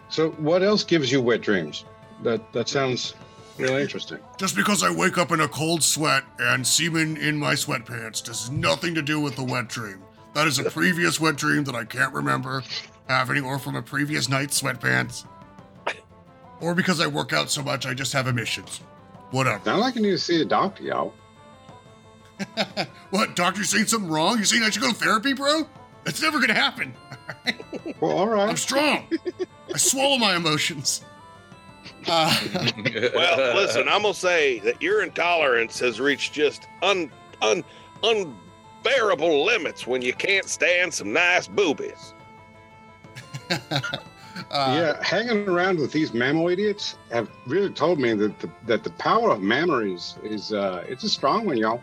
So, 0.09 0.31
what 0.31 0.61
else 0.61 0.83
gives 0.83 1.11
you 1.11 1.21
wet 1.21 1.41
dreams? 1.41 1.85
That 2.23 2.53
that 2.53 2.69
sounds 2.69 3.15
really 3.57 3.81
interesting. 3.81 4.19
Just 4.37 4.55
because 4.55 4.83
I 4.83 4.91
wake 4.91 5.17
up 5.17 5.31
in 5.31 5.41
a 5.41 5.47
cold 5.47 5.83
sweat 5.83 6.23
and 6.39 6.65
semen 6.65 7.17
in 7.17 7.37
my 7.37 7.53
sweatpants 7.53 8.23
does 8.23 8.49
nothing 8.49 8.93
to 8.95 9.01
do 9.01 9.19
with 9.19 9.35
the 9.35 9.43
wet 9.43 9.67
dream. 9.67 10.01
That 10.33 10.47
is 10.47 10.59
a 10.59 10.69
previous 10.69 11.19
wet 11.19 11.35
dream 11.35 11.63
that 11.65 11.75
I 11.75 11.83
can't 11.83 12.13
remember 12.13 12.63
having, 13.07 13.43
or 13.43 13.59
from 13.59 13.75
a 13.75 13.81
previous 13.81 14.29
night's 14.29 14.61
sweatpants. 14.61 15.25
Or 16.61 16.75
because 16.75 17.01
I 17.01 17.07
work 17.07 17.33
out 17.33 17.49
so 17.49 17.63
much, 17.63 17.85
I 17.85 17.93
just 17.93 18.13
have 18.13 18.27
emissions. 18.27 18.81
Whatever. 19.31 19.63
Sound 19.65 19.81
like 19.81 19.95
you 19.95 20.01
need 20.01 20.11
to 20.11 20.17
see 20.17 20.41
a 20.41 20.45
doctor, 20.45 20.83
y'all. 20.83 21.13
What, 23.09 23.35
doctor 23.35 23.59
you 23.59 23.65
saying 23.65 23.87
something 23.87 24.09
wrong? 24.09 24.37
You 24.37 24.45
saying 24.45 24.63
I 24.63 24.69
should 24.69 24.81
go 24.81 24.89
to 24.89 24.95
therapy, 24.95 25.33
bro? 25.33 25.67
That's 26.03 26.21
never 26.21 26.39
gonna 26.39 26.53
happen. 26.53 26.93
Well, 27.99 28.17
all 28.17 28.27
right. 28.27 28.49
I'm 28.49 28.57
strong. 28.57 29.07
I 29.73 29.77
swallow 29.77 30.17
my 30.17 30.35
emotions. 30.35 31.03
uh, 32.07 32.35
Well, 33.15 33.55
listen, 33.55 33.87
I'm 33.87 34.01
gonna 34.01 34.13
say 34.13 34.59
that 34.59 34.81
your 34.81 35.03
intolerance 35.03 35.79
has 35.79 35.99
reached 35.99 36.33
just 36.33 36.67
un 36.81 37.11
un 37.41 37.63
unbearable 38.03 39.45
limits 39.45 39.85
when 39.87 40.01
you 40.01 40.13
can't 40.13 40.45
stand 40.47 40.93
some 40.93 41.13
nice 41.13 41.47
boobies. 41.47 42.13
Uh, 43.49 43.57
yeah, 44.49 45.03
hanging 45.03 45.47
around 45.47 45.79
with 45.79 45.91
these 45.91 46.13
mammal 46.13 46.49
idiots 46.49 46.97
have 47.11 47.29
really 47.45 47.69
told 47.69 47.99
me 47.99 48.13
that 48.13 48.37
the, 48.39 48.49
that 48.65 48.83
the 48.83 48.89
power 48.91 49.29
of 49.29 49.41
memories 49.41 50.17
is 50.23 50.51
uh, 50.53 50.83
it's 50.87 51.03
a 51.03 51.09
strong 51.09 51.45
one, 51.45 51.57
y'all. 51.57 51.81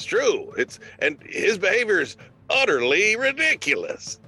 It's 0.00 0.06
true. 0.06 0.50
It's 0.56 0.80
and 1.00 1.18
his 1.26 1.58
behavior 1.58 2.00
is 2.00 2.16
utterly 2.48 3.16
ridiculous. 3.16 4.18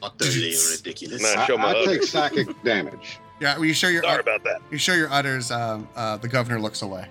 Utterly 0.00 0.54
ridiculous. 0.70 1.20
Nah. 1.20 1.40
I 1.40 1.42
I, 1.42 1.46
show 1.46 1.58
my 1.58 1.70
I 1.70 1.72
take 1.74 1.86
udders. 1.88 2.10
psychic 2.10 2.62
damage. 2.64 3.18
Yeah, 3.40 3.58
when 3.58 3.66
you 3.66 3.74
show 3.74 3.88
your 3.88 4.04
Sorry 4.04 4.20
about 4.20 4.44
that. 4.44 4.60
you 4.70 4.78
show 4.78 4.94
your 4.94 5.10
udders, 5.10 5.50
um, 5.50 5.88
uh, 5.96 6.16
the 6.18 6.28
governor 6.28 6.60
looks 6.60 6.82
away. 6.82 7.08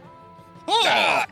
Ah, 0.69 1.27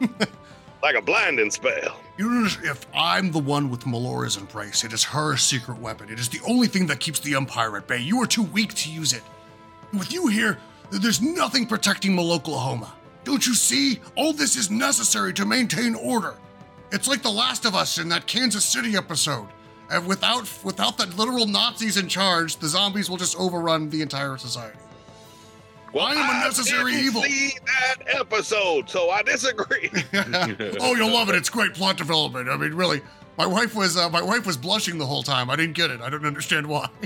like 0.82 0.94
a 0.94 1.02
blinding 1.02 1.50
spell. 1.50 1.98
You 2.18 2.46
if 2.62 2.86
I'm 2.94 3.32
the 3.32 3.40
one 3.40 3.68
with 3.68 3.84
Melora's 3.84 4.36
embrace, 4.36 4.84
it 4.84 4.92
is 4.92 5.02
her 5.02 5.36
secret 5.36 5.80
weapon. 5.80 6.08
It 6.08 6.20
is 6.20 6.28
the 6.28 6.40
only 6.46 6.68
thing 6.68 6.86
that 6.86 7.00
keeps 7.00 7.18
the 7.18 7.34
Empire 7.34 7.76
at 7.78 7.88
bay. 7.88 7.98
You 7.98 8.22
are 8.22 8.26
too 8.28 8.42
weak 8.44 8.74
to 8.74 8.92
use 8.92 9.12
it. 9.12 9.22
With 9.92 10.12
you 10.12 10.28
here, 10.28 10.58
there's 10.90 11.20
nothing 11.20 11.66
protecting 11.66 12.12
Maloklahoma. 12.12 12.90
Don't 13.24 13.46
you 13.46 13.54
see? 13.54 14.00
All 14.16 14.32
this 14.32 14.56
is 14.56 14.70
necessary 14.70 15.32
to 15.34 15.44
maintain 15.44 15.94
order. 15.94 16.34
It's 16.90 17.08
like 17.08 17.22
The 17.22 17.30
Last 17.30 17.64
of 17.64 17.74
Us 17.74 17.98
in 17.98 18.08
that 18.10 18.26
Kansas 18.26 18.64
City 18.64 18.96
episode. 18.96 19.48
And 19.90 20.06
without 20.06 20.48
without 20.64 20.96
the 20.96 21.06
literal 21.06 21.46
Nazis 21.46 21.96
in 21.96 22.08
charge, 22.08 22.56
the 22.56 22.68
zombies 22.68 23.10
will 23.10 23.18
just 23.18 23.38
overrun 23.38 23.90
the 23.90 24.00
entire 24.00 24.36
society. 24.38 24.78
Well, 25.92 26.06
I 26.06 26.14
am 26.14 26.42
a 26.42 26.44
necessary 26.46 26.92
I 26.92 26.96
didn't 26.96 27.06
evil. 27.06 27.22
See 27.22 27.58
that 27.66 27.96
episode, 28.18 28.88
so 28.88 29.10
I 29.10 29.22
disagree. 29.22 29.90
oh, 30.80 30.94
you'll 30.94 31.12
love 31.12 31.28
it. 31.28 31.34
It's 31.34 31.50
great 31.50 31.74
plot 31.74 31.98
development. 31.98 32.48
I 32.48 32.56
mean, 32.56 32.72
really, 32.72 33.02
my 33.36 33.46
wife 33.46 33.74
was 33.74 33.96
uh, 33.96 34.08
my 34.08 34.22
wife 34.22 34.46
was 34.46 34.56
blushing 34.56 34.96
the 34.98 35.06
whole 35.06 35.22
time. 35.22 35.50
I 35.50 35.56
didn't 35.56 35.74
get 35.74 35.90
it. 35.90 36.00
I 36.00 36.08
don't 36.08 36.24
understand 36.24 36.66
why. 36.66 36.88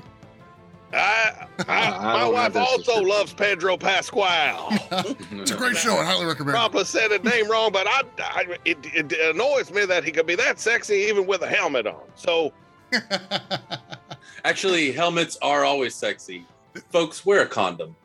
I, 0.93 1.47
I, 1.59 1.65
I 1.69 2.13
my 2.13 2.29
wife 2.29 2.57
also 2.57 3.03
loves 3.03 3.33
Pedro 3.33 3.77
Pascal. 3.77 4.69
It's 5.33 5.51
a 5.51 5.57
great 5.57 5.77
show. 5.77 5.97
I 5.97 6.05
highly 6.05 6.25
recommend. 6.27 6.57
it. 6.57 6.59
Papa 6.59 6.85
said 6.85 7.11
his 7.11 7.23
name 7.23 7.49
wrong, 7.51 7.71
but 7.73 7.87
I, 7.87 8.03
I 8.19 8.59
it, 8.65 8.79
it 8.95 9.13
annoys 9.35 9.71
me 9.71 9.85
that 9.85 10.03
he 10.05 10.11
could 10.11 10.27
be 10.27 10.35
that 10.37 10.59
sexy 10.59 10.95
even 10.95 11.27
with 11.27 11.43
a 11.43 11.47
helmet 11.49 11.87
on. 11.87 12.03
So 12.15 12.53
Actually, 14.45 14.93
helmets 14.93 15.37
are 15.43 15.65
always 15.65 15.95
sexy. 15.95 16.47
Folks, 16.91 17.25
wear 17.27 17.43
a 17.43 17.47
condom. 17.47 17.97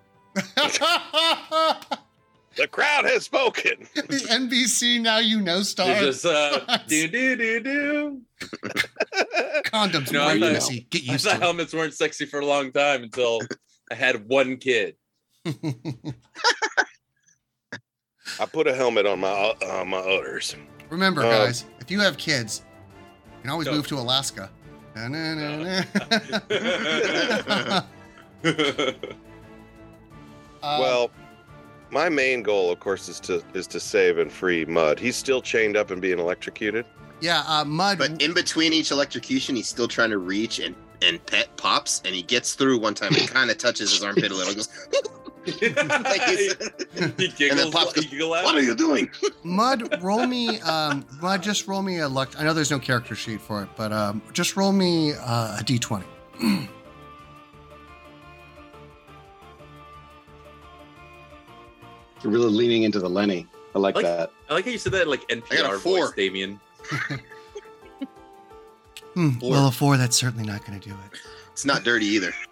The 2.56 2.68
crowd 2.68 3.06
has 3.06 3.24
spoken. 3.24 3.88
the 3.96 4.02
NBC 4.30 5.00
Now 5.02 5.18
You 5.20 5.42
Know 5.42 5.62
star 5.64 5.96
just 6.00 6.26
uh, 6.26 6.60
do 6.88 7.08
do 7.08 7.36
do 7.36 7.60
do. 7.62 8.22
condoms. 9.66 10.12
No, 10.12 10.20
No, 10.24 10.28
I 10.28 10.34
you 10.34 10.54
thought- 10.54 10.64
see. 10.64 10.88
Get 10.90 11.08
I 11.10 11.14
used 11.14 11.26
thought 11.26 11.32
to 11.32 11.38
it. 11.38 11.42
helmets 11.42 11.74
weren't 11.74 11.94
sexy 11.94 12.26
for 12.26 12.40
a 12.40 12.46
long 12.46 12.72
time 12.72 13.04
until 13.04 13.40
I 13.92 13.96
had 13.96 14.28
one 14.28 14.58
kid. 14.58 14.96
I 18.40 18.46
put 18.52 18.68
a 18.68 18.74
helmet 18.76 19.06
on 19.06 19.20
my 19.20 19.30
uh, 19.30 19.84
my 19.86 19.98
udders. 19.98 20.56
Remember, 20.90 21.22
Uh, 21.24 21.46
guys, 21.46 21.66
if 21.80 21.90
you 21.92 22.00
have 22.00 22.18
kids, 22.18 22.64
you 23.38 23.42
can 23.44 23.50
always 23.52 23.68
Go. 23.68 23.76
move 23.76 23.88
to 23.88 23.98
Alaska. 23.98 24.50
Uh, 30.64 30.78
well, 30.80 31.12
my 31.92 32.10
main 32.10 32.42
goal, 32.42 32.72
of 32.72 32.80
course, 32.80 33.10
is 33.10 33.20
to 33.22 33.44
is 33.54 33.68
to 33.68 33.80
save 33.80 34.18
and 34.18 34.32
free 34.32 34.66
Mud. 34.66 35.00
He's 35.00 35.16
still 35.16 35.42
chained 35.42 35.78
up 35.78 35.92
and 35.92 36.02
being 36.02 36.20
electrocuted. 36.20 36.86
yeah, 37.20 37.44
uh, 37.48 37.66
Mud. 37.66 37.98
But 37.98 38.22
in 38.22 38.34
between 38.34 38.74
each 38.74 38.92
electrocution, 38.92 39.56
he's 39.56 39.68
still 39.68 39.88
trying 39.88 40.10
to 40.12 40.18
reach 40.18 40.60
and 40.60 40.76
and 41.02 41.24
pet 41.26 41.56
pops, 41.58 42.02
and 42.06 42.14
he 42.16 42.22
gets 42.22 42.54
through 42.54 42.80
one 42.80 42.94
time 42.94 43.14
and 43.16 43.28
kind 43.28 43.50
of 43.50 43.58
touches 43.58 43.92
his 43.92 44.04
armpit 44.04 44.32
a 44.32 44.36
little. 44.36 44.54
He 44.54 44.56
goes, 44.56 44.70
like 45.46 46.22
he's, 46.24 46.56
he 47.18 47.28
giggles. 47.30 47.72
Pops 47.74 47.94
goes, 47.94 48.06
he 48.06 48.24
"What 48.24 48.56
are 48.56 48.62
you 48.62 48.76
doing?" 48.76 49.10
Mud, 49.44 50.02
roll 50.04 50.28
me. 50.28 50.60
Um, 50.62 51.06
Mud, 51.22 51.42
just 51.42 51.68
roll 51.68 51.82
me 51.82 52.00
a 52.00 52.08
luck. 52.08 52.34
I 52.38 52.44
know 52.44 52.54
there's 52.54 52.72
no 52.72 52.80
character 52.80 53.16
sheet 53.16 53.42
for 53.42 53.64
it, 53.64 53.70
but 53.76 53.92
um, 53.92 54.22
just 54.34 54.56
roll 54.56 54.72
me 54.72 55.14
uh, 55.14 55.58
a 55.60 55.64
d20. 55.64 56.04
You're 62.24 62.32
really 62.32 62.52
leaning 62.52 62.84
into 62.84 63.00
the 63.00 63.10
Lenny. 63.10 63.48
I 63.76 63.80
like, 63.80 63.96
Like- 63.96 64.06
that. 64.06 64.32
I 64.50 64.54
like 64.54 64.66
how 64.66 64.72
you 64.72 64.78
said 64.78 64.92
that 64.94 65.04
in, 65.04 65.10
like 65.10 65.24
I 65.32 65.36
got 65.36 65.46
NPR 65.50 65.76
a 65.76 65.80
four. 65.80 65.98
voice, 66.08 66.12
Damien. 66.16 66.60
Hmm, 69.14 69.32
Four. 69.32 69.52
well, 69.52 69.68
a 69.68 69.72
four, 69.72 69.98
that's 69.98 70.16
certainly 70.16 70.46
not 70.48 70.66
going 70.66 70.80
to 70.80 70.90
do 70.90 70.96
it. 70.96 71.20
It's 71.52 71.66
not 71.66 71.84
dirty 71.84 72.06
either. 72.06 72.34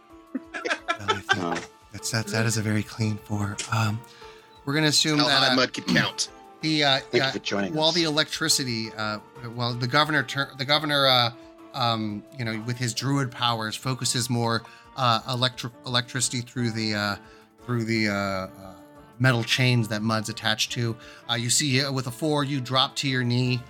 Well, 1.00 1.12
I 1.18 1.22
think 1.22 1.38
No. 1.38 1.56
that's, 1.94 2.12
that's, 2.12 2.32
that 2.34 2.46
is 2.46 2.58
a 2.58 2.62
very 2.62 2.84
clean 2.84 3.16
four. 3.24 3.56
Um, 3.72 4.02
we're 4.66 4.74
going 4.74 4.84
to 4.84 4.90
assume 4.90 5.20
How 5.20 5.28
that 5.28 5.40
high 5.40 5.54
uh, 5.54 5.56
mud 5.56 5.74
could 5.74 5.88
count. 5.88 6.28
the 6.60 6.84
uh, 6.84 6.98
Thank 7.00 7.14
yeah, 7.14 7.26
you 7.28 7.32
for 7.32 7.40
joining 7.40 7.74
while 7.74 7.88
us. 7.88 7.96
the 7.96 8.04
electricity, 8.04 8.90
uh, 8.98 9.20
well, 9.56 9.74
the 9.74 9.88
governor, 9.88 10.24
tur- 10.24 10.52
the 10.58 10.66
governor, 10.66 11.08
uh, 11.08 11.32
um, 11.74 12.22
you 12.38 12.44
know, 12.44 12.62
with 12.68 12.78
his 12.78 12.94
druid 12.94 13.32
powers, 13.32 13.78
focuses 13.78 14.30
more 14.30 14.64
uh, 14.98 15.22
electric 15.30 15.72
electricity 15.88 16.42
through 16.42 16.72
the 16.72 16.94
uh, 16.96 17.16
through 17.66 17.86
the 17.86 18.10
uh, 18.10 18.14
uh, 18.14 18.50
metal 19.20 19.44
chains 19.44 19.88
that 19.90 20.02
Mud's 20.02 20.30
attached 20.30 20.72
to. 20.74 20.96
Uh, 21.30 21.36
you 21.36 21.50
see, 21.50 21.88
with 21.90 22.08
a 22.08 22.12
four, 22.12 22.44
you 22.44 22.60
drop 22.60 22.96
to 22.98 23.08
your 23.08 23.24
knee. 23.24 23.62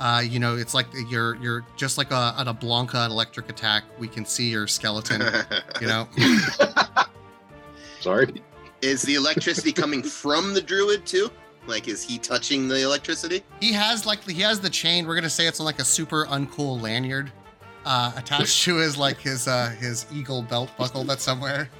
Uh, 0.00 0.22
you 0.26 0.40
know, 0.40 0.56
it's 0.56 0.74
like 0.74 0.86
you're 1.08 1.36
you're 1.36 1.64
just 1.76 1.98
like 1.98 2.10
a, 2.10 2.34
on 2.36 2.48
a 2.48 2.54
Blanka 2.54 3.04
an 3.04 3.10
electric 3.12 3.48
attack. 3.48 3.84
We 3.98 4.08
can 4.08 4.24
see 4.24 4.50
your 4.50 4.66
skeleton. 4.66 5.22
you 5.80 5.86
know, 5.86 6.08
Sorry. 8.00 8.42
is 8.82 9.02
the 9.02 9.14
electricity 9.14 9.72
coming 9.72 10.02
from 10.02 10.52
the 10.52 10.60
druid 10.60 11.06
too? 11.06 11.30
Like, 11.66 11.88
is 11.88 12.02
he 12.02 12.18
touching 12.18 12.68
the 12.68 12.82
electricity? 12.82 13.42
he 13.60 13.72
has 13.72 14.04
like 14.04 14.28
he 14.28 14.42
has 14.42 14.60
the 14.60 14.68
chain. 14.68 15.06
We're 15.06 15.14
gonna 15.14 15.30
say 15.30 15.46
it's 15.46 15.60
on 15.60 15.66
like 15.66 15.78
a 15.78 15.84
super 15.84 16.26
uncool 16.26 16.82
lanyard 16.82 17.32
uh, 17.86 18.12
attached 18.16 18.64
to 18.64 18.76
his 18.76 18.96
like 18.96 19.18
his 19.18 19.46
uh, 19.48 19.70
his 19.78 20.06
eagle 20.12 20.42
belt 20.42 20.70
buckle 20.76 21.04
that's 21.04 21.22
somewhere. 21.22 21.70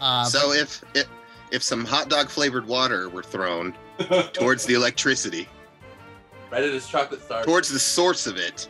Uh, 0.00 0.24
so 0.24 0.52
if, 0.52 0.82
if 0.94 1.06
if 1.50 1.62
some 1.62 1.84
hot 1.84 2.08
dog 2.08 2.28
flavored 2.28 2.66
water 2.66 3.08
were 3.08 3.22
thrown 3.22 3.74
towards 4.32 4.64
the 4.66 4.74
electricity, 4.74 5.48
Right 6.50 6.64
at 6.64 6.72
his 6.72 6.86
chocolate 6.88 7.22
star. 7.22 7.44
towards 7.44 7.68
the 7.68 7.78
source 7.78 8.26
of 8.26 8.36
it, 8.38 8.68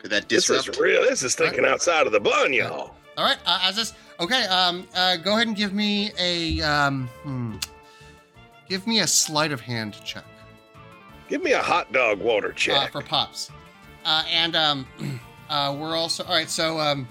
could 0.00 0.10
that 0.10 0.28
disrupt? 0.28 0.66
This 0.66 0.66
disrupt? 0.66 0.76
is 0.76 0.80
real. 0.80 1.02
This 1.02 1.22
is 1.22 1.34
thinking 1.34 1.64
outside 1.64 2.06
of 2.06 2.12
the 2.12 2.20
bun, 2.20 2.52
y'all. 2.52 2.94
All 3.16 3.24
right, 3.24 3.38
uh, 3.46 3.60
as 3.64 3.74
this 3.76 3.94
okay, 4.20 4.44
um, 4.44 4.86
uh, 4.94 5.16
go 5.16 5.34
ahead 5.34 5.46
and 5.48 5.56
give 5.56 5.72
me 5.72 6.10
a 6.18 6.60
um, 6.62 7.08
hmm, 7.22 7.56
give 8.68 8.86
me 8.86 9.00
a 9.00 9.06
sleight 9.06 9.50
of 9.52 9.60
hand 9.60 9.96
check 10.04 10.24
Give 11.28 11.42
me 11.42 11.52
a 11.52 11.60
hot 11.62 11.92
dog 11.92 12.20
water 12.20 12.52
check 12.52 12.76
uh, 12.76 12.80
check. 12.84 12.92
for 12.92 13.02
pops, 13.02 13.50
uh, 14.04 14.24
and 14.30 14.54
um, 14.56 14.86
uh, 15.50 15.76
we're 15.78 15.96
also 15.96 16.22
all 16.24 16.34
right. 16.34 16.48
So 16.48 16.78
um, 16.78 17.08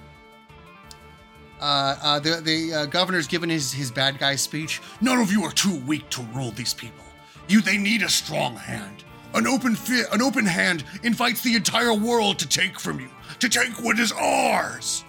uh, 1.62 1.96
uh, 2.02 2.20
the 2.20 2.42
the 2.42 2.74
uh, 2.74 2.86
governor's 2.86 3.28
given 3.28 3.50
his 3.50 3.72
his 3.72 3.92
bad 3.92 4.20
guy 4.20 4.36
speech. 4.36 4.82
None 5.02 5.20
of 5.20 5.32
you 5.32 5.44
are 5.44 5.52
too 5.52 5.80
weak 5.88 6.10
to 6.12 6.22
rule 6.34 6.52
these 6.52 6.74
people. 6.74 7.04
You, 7.48 7.62
they 7.62 7.78
need 7.78 8.02
a 8.04 8.10
strong 8.10 8.56
hand. 8.56 9.04
An 9.34 9.48
open 9.48 9.76
fi- 9.76 10.06
an 10.14 10.22
open 10.22 10.46
hand 10.46 10.84
invites 11.04 11.42
the 11.42 11.56
entire 11.56 11.94
world 11.94 12.40
to 12.40 12.48
take 12.48 12.80
from 12.80 13.00
you, 13.00 13.10
to 13.40 13.50
take 13.50 13.72
what 13.84 14.00
is 14.00 14.12
ours. 14.12 15.04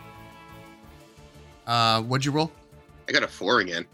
Uh, 1.66 2.02
what'd 2.02 2.24
you 2.24 2.32
roll? 2.32 2.50
I 3.08 3.12
got 3.12 3.22
a 3.22 3.28
four 3.28 3.60
again. 3.60 3.86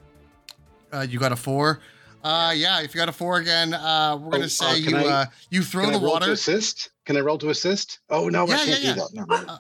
Uh, 0.92 1.06
you 1.08 1.18
got 1.18 1.32
a 1.32 1.36
four. 1.36 1.80
Uh, 2.22 2.52
yeah, 2.56 2.80
if 2.80 2.94
you 2.94 2.98
got 2.98 3.08
a 3.08 3.12
four 3.12 3.38
again, 3.38 3.74
uh, 3.74 4.16
we're 4.20 4.30
gonna 4.30 4.44
Oh, 4.44 4.48
say 4.48 4.70
uh, 4.70 4.74
you 4.74 4.96
I, 4.96 5.04
uh, 5.06 5.24
you 5.50 5.62
throw 5.62 5.82
Can 5.84 5.92
the 5.92 5.98
I 5.98 6.02
roll 6.02 6.12
water. 6.12 6.26
to 6.26 6.32
assist? 6.32 6.90
Can 7.04 7.16
I 7.16 7.20
roll 7.20 7.36
to 7.38 7.50
assist? 7.50 7.98
Oh 8.08 8.28
no, 8.28 8.46
Yeah, 8.48 8.54
I 8.54 8.64
can't 8.64 8.82
yeah, 8.82 8.94
do 8.94 9.00
that. 9.00 9.14
No, 9.14 9.24
no. 9.24 9.34
Uh, 9.52 9.58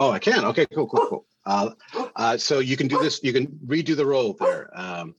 Oh, 0.00 0.10
I 0.10 0.18
can. 0.18 0.44
Okay, 0.46 0.66
cool, 0.74 0.88
cool, 0.88 1.06
cool. 1.08 1.26
Uh, 1.46 1.70
uh, 2.16 2.36
so 2.36 2.58
you 2.58 2.76
can 2.76 2.88
do 2.88 2.98
this. 2.98 3.20
You 3.22 3.32
can 3.32 3.46
redo 3.66 3.96
the 3.96 4.06
roll 4.06 4.34
there. 4.34 4.70
Um, 4.78 5.14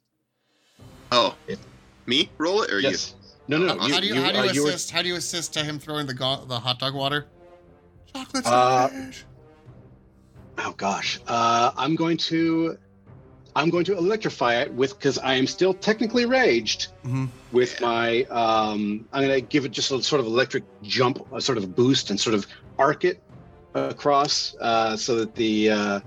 Oh, 1.12 1.36
It- 1.48 1.60
me 2.08 2.30
roll 2.40 2.64
it 2.64 2.72
or 2.74 2.80
yes. 2.80 3.14
No, 3.48 3.58
no, 3.60 3.68
no. 3.76 3.80
how 3.80 4.00
do 4.00 4.08
you, 4.08 4.16
how 4.16 4.32
do 4.32 4.54
you 4.54 4.64
were- 4.64 4.70
assist? 4.70 4.90
How 4.92 5.02
do 5.04 5.08
you 5.08 5.16
assist 5.16 5.54
to 5.54 5.64
him 5.64 5.78
throwing 5.80 6.08
the 6.08 6.16
go- 6.16 6.44
the 6.46 6.60
hot 6.60 6.80
dog 6.80 6.96
water? 6.96 7.28
Chocolate 8.12 8.46
Uh, 8.46 8.90
sandwich. 8.90 9.24
oh 10.58 10.74
gosh. 10.78 11.20
Uh, 11.28 11.72
I'm 11.78 11.96
going 11.96 12.18
to. 12.18 12.78
I'm 13.58 13.70
going 13.70 13.86
to 13.86 13.98
electrify 13.98 14.56
it 14.56 14.74
with 14.74 14.98
because 14.98 15.18
I 15.20 15.36
am 15.36 15.48
still 15.48 15.74
technically 15.74 16.26
raged 16.26 16.88
Mhm. 17.06 17.30
with 17.54 17.80
my. 17.80 18.24
Um, 18.26 19.06
I'm 19.14 19.24
going 19.28 19.40
to 19.40 19.42
give 19.48 19.64
it 19.64 19.72
just 19.72 19.92
a 19.92 20.02
sort 20.04 20.20
of 20.20 20.26
electric 20.26 20.64
jump, 20.82 21.26
a 21.32 21.40
sort 21.40 21.58
of 21.60 21.76
boost, 21.76 22.10
and 22.10 22.20
sort 22.20 22.34
of 22.34 22.48
arc 22.80 23.06
it 23.06 23.22
across 23.76 24.56
uh, 24.60 24.98
so 24.98 25.16
that 25.18 25.36
the 25.36 25.70
uh, 25.70 26.00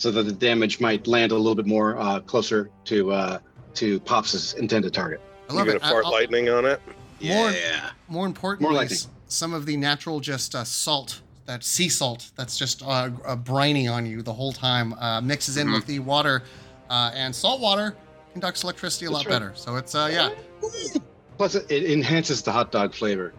so 0.00 0.10
that 0.10 0.22
the 0.22 0.32
damage 0.32 0.80
might 0.80 1.06
land 1.06 1.30
a 1.30 1.34
little 1.36 1.54
bit 1.54 1.66
more 1.66 1.98
uh, 2.00 2.20
closer 2.20 2.70
to 2.86 3.12
uh, 3.12 3.38
to 3.74 4.00
Pops's 4.00 4.54
intended 4.54 4.94
target. 4.94 5.20
I 5.48 5.52
You 5.52 5.58
love 5.58 5.66
gonna 5.66 5.76
it. 5.76 5.84
I- 5.84 5.90
fart 5.90 6.06
I'll- 6.06 6.12
lightning 6.12 6.48
on 6.48 6.64
it? 6.64 6.80
More- 7.22 7.50
yeah. 7.50 7.90
more 8.08 8.24
importantly, 8.24 8.72
More 8.72 8.80
lightning. 8.80 8.98
some 9.28 9.52
of 9.52 9.66
the 9.66 9.76
natural 9.76 10.18
just 10.20 10.54
uh, 10.54 10.64
salt 10.64 11.20
that 11.44 11.62
sea 11.62 11.90
salt 11.90 12.30
that's 12.34 12.56
just 12.56 12.82
uh, 12.82 13.10
uh, 13.26 13.36
briny 13.36 13.86
on 13.88 14.06
you 14.06 14.22
the 14.22 14.32
whole 14.32 14.52
time 14.54 14.94
uh, 14.94 15.20
mixes 15.20 15.58
in 15.58 15.70
with 15.70 15.84
the 15.84 15.98
water, 15.98 16.42
uh, 16.88 17.10
and 17.14 17.36
salt 17.36 17.60
water 17.60 17.94
conducts 18.32 18.62
electricity 18.64 19.04
a 19.04 19.10
lot 19.10 19.26
right. 19.26 19.32
better. 19.32 19.52
So 19.54 19.76
it's 19.76 19.94
uh, 19.94 20.08
yeah. 20.10 20.30
Plus, 21.36 21.54
it, 21.56 21.70
it 21.70 21.90
enhances 21.90 22.40
the 22.42 22.52
hot 22.52 22.72
dog 22.72 22.94
flavor. 22.94 23.34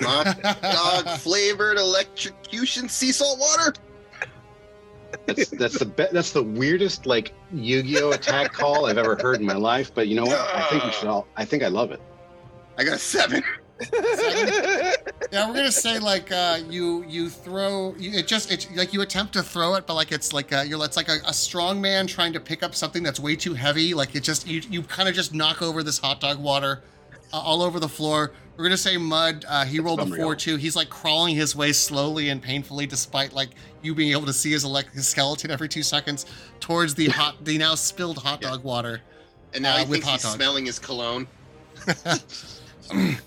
Hot 0.00 0.40
dog 0.62 1.08
flavored 1.18 1.76
electrocution 1.76 2.88
sea 2.88 3.10
salt 3.10 3.40
water. 3.40 3.74
That's 5.26 5.48
that's 5.50 5.78
the 5.78 5.86
be- 5.86 6.06
that's 6.12 6.32
the 6.32 6.42
weirdest 6.42 7.06
like 7.06 7.32
Yu-Gi-Oh 7.52 8.12
attack 8.12 8.52
call 8.52 8.86
I've 8.86 8.98
ever 8.98 9.16
heard 9.16 9.40
in 9.40 9.46
my 9.46 9.54
life. 9.54 9.92
But 9.94 10.08
you 10.08 10.16
know 10.16 10.24
what? 10.24 10.38
I 10.54 10.62
think 10.70 10.84
we 10.84 10.90
should 10.92 11.08
all. 11.08 11.26
I 11.36 11.44
think 11.44 11.62
I 11.62 11.68
love 11.68 11.92
it. 11.92 12.00
I 12.78 12.84
got 12.84 12.94
a 12.94 12.98
seven. 12.98 13.42
Yeah, 15.32 15.48
we're 15.48 15.54
gonna 15.54 15.72
say 15.72 15.98
like 15.98 16.30
uh, 16.30 16.60
you 16.68 17.04
you 17.08 17.28
throw 17.28 17.94
you, 17.98 18.18
it 18.18 18.28
just 18.28 18.52
it's 18.52 18.70
like 18.76 18.92
you 18.92 19.02
attempt 19.02 19.32
to 19.32 19.42
throw 19.42 19.74
it, 19.74 19.86
but 19.86 19.94
like 19.94 20.12
it's 20.12 20.32
like 20.32 20.52
a, 20.52 20.64
you're 20.64 20.82
it's 20.84 20.96
like 20.96 21.08
a, 21.08 21.18
a 21.26 21.34
strong 21.34 21.80
man 21.80 22.06
trying 22.06 22.32
to 22.34 22.40
pick 22.40 22.62
up 22.62 22.74
something 22.74 23.02
that's 23.02 23.18
way 23.18 23.34
too 23.34 23.54
heavy. 23.54 23.92
Like 23.94 24.14
it 24.14 24.22
just 24.22 24.46
you 24.46 24.62
you 24.70 24.82
kind 24.82 25.08
of 25.08 25.14
just 25.14 25.34
knock 25.34 25.60
over 25.60 25.82
this 25.82 25.98
hot 25.98 26.20
dog 26.20 26.38
water 26.38 26.82
uh, 27.34 27.40
all 27.40 27.62
over 27.62 27.80
the 27.80 27.88
floor. 27.88 28.32
We're 28.56 28.64
gonna 28.64 28.76
say 28.76 28.96
Mud. 28.96 29.44
Uh, 29.48 29.64
he 29.64 29.80
rolled 29.80 29.98
a 29.98 30.02
Unreal. 30.02 30.22
four 30.22 30.36
two. 30.36 30.56
He's 30.56 30.76
like 30.76 30.88
crawling 30.88 31.34
his 31.34 31.56
way 31.56 31.72
slowly 31.72 32.28
and 32.28 32.40
painfully, 32.40 32.86
despite 32.86 33.32
like 33.32 33.50
you 33.82 33.94
being 33.94 34.12
able 34.12 34.26
to 34.26 34.32
see 34.32 34.52
his, 34.52 34.64
elec 34.64 34.90
his 34.92 35.08
skeleton 35.08 35.50
every 35.50 35.68
two 35.68 35.82
seconds 35.82 36.26
towards 36.60 36.94
the 36.94 37.08
hot 37.08 37.44
the 37.44 37.58
now 37.58 37.74
spilled 37.74 38.18
hot 38.18 38.40
dog 38.40 38.62
water. 38.62 39.00
And 39.52 39.62
now 39.62 39.74
Uh, 39.74 39.78
he 39.78 39.84
with 39.86 39.90
thinks 40.04 40.06
hot 40.06 40.12
he's 40.14 40.22
dog. 40.22 40.34
smelling 40.36 40.66
his 40.66 40.78
cologne. 40.78 41.26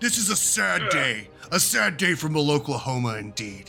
This 0.00 0.16
is 0.16 0.30
a 0.30 0.36
sad 0.36 0.90
day. 0.90 1.28
A 1.50 1.58
sad 1.58 1.96
day 1.96 2.14
for 2.14 2.30
Oklahoma, 2.36 3.16
indeed. 3.16 3.64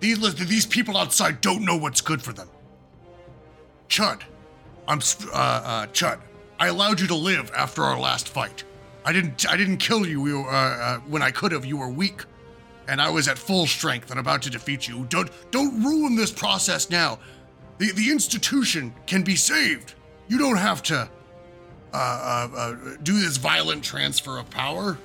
These, 0.00 0.34
these 0.46 0.66
people 0.66 0.96
outside 0.96 1.40
don't 1.40 1.64
know 1.64 1.76
what's 1.76 2.02
good 2.02 2.20
for 2.20 2.34
them. 2.34 2.48
Chud, 3.88 4.20
I'm 4.86 4.98
uh, 4.98 5.36
uh, 5.36 5.86
Chud. 5.86 6.20
I 6.64 6.68
allowed 6.68 6.98
you 6.98 7.06
to 7.08 7.14
live 7.14 7.50
after 7.54 7.82
our 7.82 8.00
last 8.00 8.30
fight. 8.30 8.64
I 9.04 9.12
didn't. 9.12 9.46
I 9.46 9.54
didn't 9.54 9.76
kill 9.76 10.06
you. 10.06 10.26
you 10.26 10.46
uh, 10.48 10.50
uh, 10.50 10.98
when 11.00 11.20
I 11.20 11.30
could 11.30 11.52
have. 11.52 11.66
You 11.66 11.76
were 11.76 11.90
weak, 11.90 12.24
and 12.88 13.02
I 13.02 13.10
was 13.10 13.28
at 13.28 13.36
full 13.36 13.66
strength 13.66 14.10
and 14.10 14.18
about 14.18 14.40
to 14.42 14.50
defeat 14.50 14.88
you. 14.88 15.04
Don't 15.10 15.30
don't 15.50 15.84
ruin 15.84 16.16
this 16.16 16.32
process 16.32 16.88
now. 16.88 17.18
The 17.76 17.92
the 17.92 18.10
institution 18.10 18.94
can 19.06 19.22
be 19.22 19.36
saved. 19.36 19.92
You 20.28 20.38
don't 20.38 20.56
have 20.56 20.82
to 20.84 21.06
uh, 21.92 21.96
uh, 21.96 22.56
uh, 22.56 22.76
do 23.02 23.20
this 23.20 23.36
violent 23.36 23.84
transfer 23.84 24.38
of 24.38 24.48
power. 24.48 24.96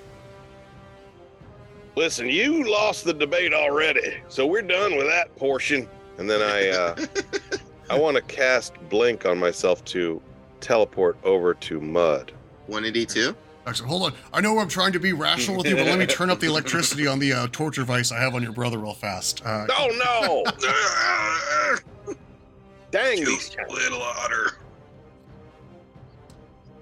Listen, 1.98 2.30
you 2.30 2.72
lost 2.72 3.04
the 3.04 3.14
debate 3.14 3.54
already, 3.54 4.22
so 4.30 4.48
we're 4.48 4.62
done 4.62 4.96
with 4.96 5.08
that 5.08 5.36
portion. 5.36 5.90
And 6.20 6.30
then 6.30 6.42
I, 6.42 6.70
uh, 6.70 7.06
I 7.90 8.00
want 8.00 8.16
to 8.16 8.22
cast 8.22 8.76
blink 8.88 9.26
on 9.26 9.38
myself 9.38 9.84
to 9.86 10.22
teleport 10.62 11.18
over 11.24 11.54
to 11.54 11.80
mud. 11.82 12.32
182. 12.68 13.36
Excellent. 13.68 13.90
Hold 13.90 14.04
on. 14.04 14.14
I 14.34 14.42
know 14.42 14.58
I'm 14.60 14.68
trying 14.70 14.94
to 14.94 15.00
be 15.00 15.14
rational 15.14 15.58
with 15.58 15.68
you, 15.68 15.76
but 15.76 15.86
let 15.86 16.00
me 16.00 16.06
turn 16.06 16.30
up 16.30 16.40
the 16.40 16.48
electricity 16.48 17.08
on 17.08 17.20
the 17.20 17.34
uh, 17.34 17.48
torture 17.52 17.84
vice 17.84 18.12
I 18.12 18.20
have 18.20 18.34
on 18.36 18.42
your 18.42 18.52
brother 18.54 18.78
real 18.78 18.94
fast. 18.94 19.42
Uh, 19.46 19.68
Oh 19.70 20.44
no! 22.08 22.16
Dang 22.92 23.18
these 23.24 23.56
little 23.70 24.02
otter. 24.02 24.54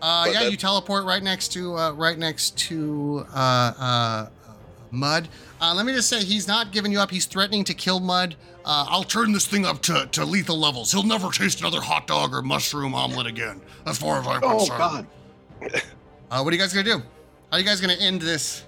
Uh, 0.02 0.26
But 0.26 0.34
yeah, 0.34 0.44
that- 0.44 0.52
you 0.52 0.58
teleport 0.58 1.04
right 1.06 1.24
next 1.24 1.50
to 1.54 1.76
uh, 1.76 1.92
right 1.94 2.18
next 2.18 2.58
to 2.60 3.26
uh, 3.34 3.74
uh, 3.80 4.28
Mud. 4.92 5.28
Uh, 5.60 5.74
let 5.74 5.86
me 5.86 5.94
just 5.94 6.08
say, 6.10 6.24
he's 6.24 6.48
not 6.48 6.72
giving 6.72 6.92
you 6.92 7.00
up. 7.00 7.10
He's 7.10 7.26
threatening 7.26 7.64
to 7.64 7.74
kill 7.74 8.00
Mud. 8.00 8.36
Uh, 8.64 8.86
I'll 8.90 9.04
turn 9.04 9.32
this 9.32 9.48
thing 9.48 9.66
up 9.66 9.82
to, 9.84 10.08
to 10.12 10.24
lethal 10.26 10.58
levels. 10.60 10.92
He'll 10.92 11.04
never 11.04 11.32
taste 11.32 11.62
another 11.62 11.82
hot 11.82 12.06
dog 12.06 12.34
or 12.34 12.42
mushroom 12.42 12.94
omelet 12.94 13.26
again, 13.28 13.62
as 13.86 13.98
far 13.98 14.20
as 14.20 14.28
I'm 14.28 14.44
Oh 14.44 14.58
concerned. 14.58 14.78
God! 14.78 15.08
uh, 16.32 16.42
what 16.42 16.54
are 16.54 16.56
you 16.56 16.62
guys 16.62 16.74
gonna 16.74 16.84
do? 16.84 17.00
How 17.00 17.04
are 17.54 17.60
you 17.60 17.66
guys 17.66 17.82
gonna 17.82 17.94
end 17.94 18.22
this? 18.22 18.66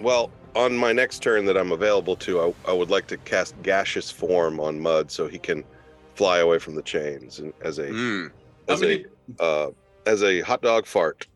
Well, 0.00 0.30
on 0.56 0.76
my 0.76 0.92
next 0.92 1.22
turn 1.22 1.44
that 1.44 1.56
I'm 1.58 1.72
available 1.72 2.16
to, 2.16 2.40
I, 2.40 2.70
I 2.70 2.72
would 2.72 2.88
like 2.90 3.06
to 3.08 3.16
cast 3.18 3.60
gaseous 3.62 4.10
form 4.10 4.60
on 4.60 4.80
mud 4.80 5.10
so 5.10 5.28
he 5.28 5.38
can 5.38 5.62
fly 6.14 6.38
away 6.38 6.58
from 6.58 6.74
the 6.74 6.82
chains 6.82 7.38
and 7.40 7.52
as 7.62 7.78
a 7.78 7.88
Mm. 7.88 8.30
As 8.68 8.80
many, 8.80 9.04
a 9.40 9.42
uh, 9.42 9.70
as 10.06 10.22
a 10.22 10.40
hot 10.40 10.62
dog 10.62 10.86
fart. 10.86 11.26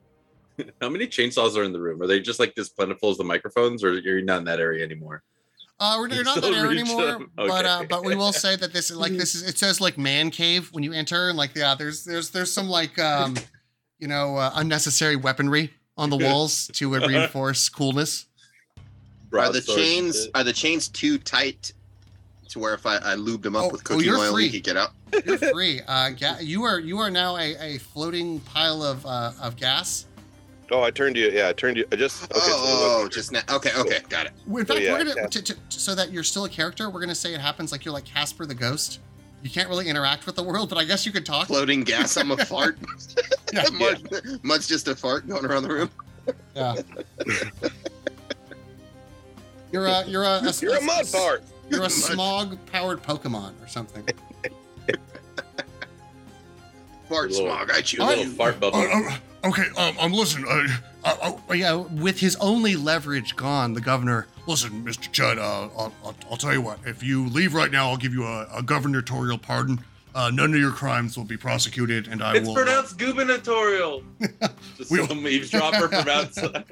how 0.81 0.89
many 0.89 1.07
chainsaws 1.07 1.57
are 1.57 1.63
in 1.65 1.73
the 1.73 1.81
room? 1.81 2.01
Are 2.03 2.07
they 2.07 2.21
just 2.21 2.39
like 2.41 2.55
this 2.55 2.69
plentiful 2.69 3.11
as 3.11 3.19
the 3.19 3.25
microphones, 3.25 3.83
or 3.85 3.95
you're 3.95 4.23
not 4.23 4.39
in 4.39 4.45
that 4.45 4.61
area 4.61 4.85
anymore? 4.85 5.23
Uh, 5.81 5.97
we're, 5.99 6.09
you're 6.09 6.23
not 6.23 6.37
Still 6.39 6.53
that 6.53 6.59
there 6.61 6.69
reach 6.69 6.81
anymore, 6.81 7.07
them. 7.07 7.31
but 7.35 7.67
uh, 7.67 7.85
but 7.89 8.05
we 8.05 8.15
will 8.15 8.33
say 8.33 8.55
that 8.57 8.73
this 8.73 8.91
is 8.91 8.97
like 8.97 9.13
this 9.13 9.35
is 9.37 9.43
it 9.49 9.59
says 9.59 9.81
like 9.81 9.99
man 9.99 10.31
cave 10.31 10.69
when 10.73 10.85
you 10.85 10.93
enter, 10.93 11.29
and 11.29 11.37
like 11.39 11.51
yeah, 11.57 11.75
there's 11.75 12.05
there's 12.05 12.31
there's 12.31 12.53
some 12.53 12.69
like 12.69 12.99
um, 12.99 13.35
you 13.99 14.07
know 14.07 14.37
uh, 14.37 14.53
unnecessary 14.55 15.17
weaponry 15.17 15.71
on 15.99 16.09
the 16.11 16.17
walls 16.25 16.69
to 16.75 16.95
uh, 16.95 17.07
reinforce 17.07 17.69
coolness. 17.69 18.27
Are 19.33 19.51
the 19.51 19.61
chains 19.63 20.29
are 20.35 20.45
the 20.45 20.53
chains 20.53 20.89
too 20.89 21.19
tight 21.19 21.73
to 22.51 22.59
where 22.59 22.75
if 22.75 22.85
I, 22.85 22.97
I 22.99 23.15
lubed 23.17 23.43
them 23.43 23.57
up 23.57 23.65
Oh, 23.65 23.69
with 23.71 23.81
oh, 23.81 23.85
cooking 23.85 24.05
you're 24.05 24.19
oil, 24.19 24.35
free. 24.35 24.49
he 24.49 24.61
could 24.61 24.65
get 24.65 24.77
out? 24.77 24.91
You're 25.25 25.39
free. 25.39 25.81
Uh, 25.89 26.11
ga- 26.11 26.39
you 26.43 26.65
are 26.65 26.79
you 26.79 26.99
are 26.99 27.11
now 27.11 27.37
a, 27.39 27.57
a 27.77 27.79
floating 27.79 28.41
pile 28.41 28.83
of 28.83 29.05
uh, 29.07 29.33
of 29.41 29.57
gas. 29.57 30.07
Oh, 30.73 30.83
I 30.83 30.91
turned 30.91 31.17
you. 31.17 31.31
Yeah, 31.31 31.49
I 31.49 31.53
turned 31.53 31.77
you. 31.77 31.85
I 31.93 31.97
just. 31.97 32.25
Okay, 32.25 32.41
so 32.41 32.53
oh, 32.55 32.65
oh 32.65 32.99
look- 32.99 33.07
oh, 33.07 33.09
just 33.09 33.31
now. 33.31 33.43
Okay, 33.51 33.71
okay, 33.77 33.99
got 34.09 34.27
it. 34.27 34.33
In 34.49 34.65
fact, 34.65 34.81
yeah, 34.81 34.93
we're 34.93 35.05
gonna 35.05 35.15
yeah. 35.17 35.27
to, 35.27 35.43
to, 35.43 35.57
so 35.69 35.95
that 35.95 36.11
you're 36.11 36.25
still 36.25 36.47
a 36.47 36.49
character. 36.49 36.89
We're 36.89 37.01
gonna 37.01 37.15
say 37.15 37.35
it 37.35 37.41
happens 37.41 37.73
like 37.73 37.85
you're 37.85 37.93
like 37.93 38.07
Casper 38.07 38.47
the 38.47 38.55
Ghost. 38.55 39.01
You 39.43 39.51
can't 39.51 39.69
really 39.69 39.89
interact 39.89 40.25
with 40.25 40.37
the 40.37 40.43
world, 40.43 40.71
but 40.71 40.79
I 40.79 40.85
guess 40.85 41.05
you 41.05 41.13
could 41.13 41.27
talk. 41.27 41.49
Floating 41.49 41.83
gas. 41.83 42.17
I'm 42.17 42.31
a 42.31 42.37
fart. 42.47 42.79
Yeah. 43.53 43.65
Mud, 43.73 44.09
Mud's 44.43 44.67
just 44.67 44.89
a 44.89 44.97
fart 44.97 45.29
going 45.29 45.45
around 45.45 45.65
the 45.65 45.69
room. 45.69 45.91
Yeah. 46.57 46.77
You're 49.73 49.87
a 49.87 50.05
you're 50.07 50.23
a, 50.23 50.43
a 50.43 50.53
You're 50.61 50.77
a 50.77 50.83
mud 50.83 51.07
fart. 51.07 51.45
You're 51.71 51.85
a 51.85 51.89
smog 51.89 52.59
powered 52.67 53.03
Pokemon 53.03 53.55
or 53.65 53.67
something. 53.67 54.07
Fart 57.09 57.33
smog. 57.33 57.71
I 57.71 57.81
choose 57.81 58.01
A 58.01 58.05
little 58.05 58.27
fart 58.27 58.61
bubble. 58.61 58.83
Oh, 58.85 59.19
Okay, 59.45 59.65
um, 59.77 59.97
I'm 60.01 60.13
listening. 60.13 60.47
Uh, 60.49 60.67
uh, 61.05 61.33
uh, 61.51 61.53
yeah, 61.55 61.75
with 61.75 62.21
his 62.21 62.37
only 62.37 62.77
leverage 62.77 63.35
gone, 63.35 63.73
the 63.75 63.81
governor. 63.81 64.29
listen, 64.47 64.85
Mr. 64.85 65.11
Judd. 65.11 65.39
Uh, 65.39 65.69
I'll, 65.77 65.93
I'll, 66.05 66.15
I'll 66.31 66.37
tell 66.37 66.53
you 66.53 66.61
what. 66.61 66.79
If 66.87 67.03
you 67.03 67.27
leave 67.29 67.53
right 67.55 67.71
now, 67.71 67.89
I'll 67.91 67.97
give 67.97 68.13
you 68.13 68.25
a, 68.25 68.47
a 68.55 68.63
gubernatorial 68.63 69.39
pardon. 69.39 69.81
Uh, 70.15 70.31
none 70.33 70.53
of 70.55 70.61
your 70.61 70.71
crimes 70.71 71.17
will 71.17 71.25
be 71.25 71.37
prosecuted, 71.39 72.07
and 72.07 72.23
I 72.23 72.37
it's 72.37 72.47
will. 72.47 72.53
uh, 72.57 72.65
pronounced 72.65 72.99
gubernatorial. 72.99 74.05
Just 74.77 74.91
We- 74.91 75.05
some 75.07 75.27
eavesdropper 75.27 75.89
from 75.89 76.09
outside. 76.09 76.65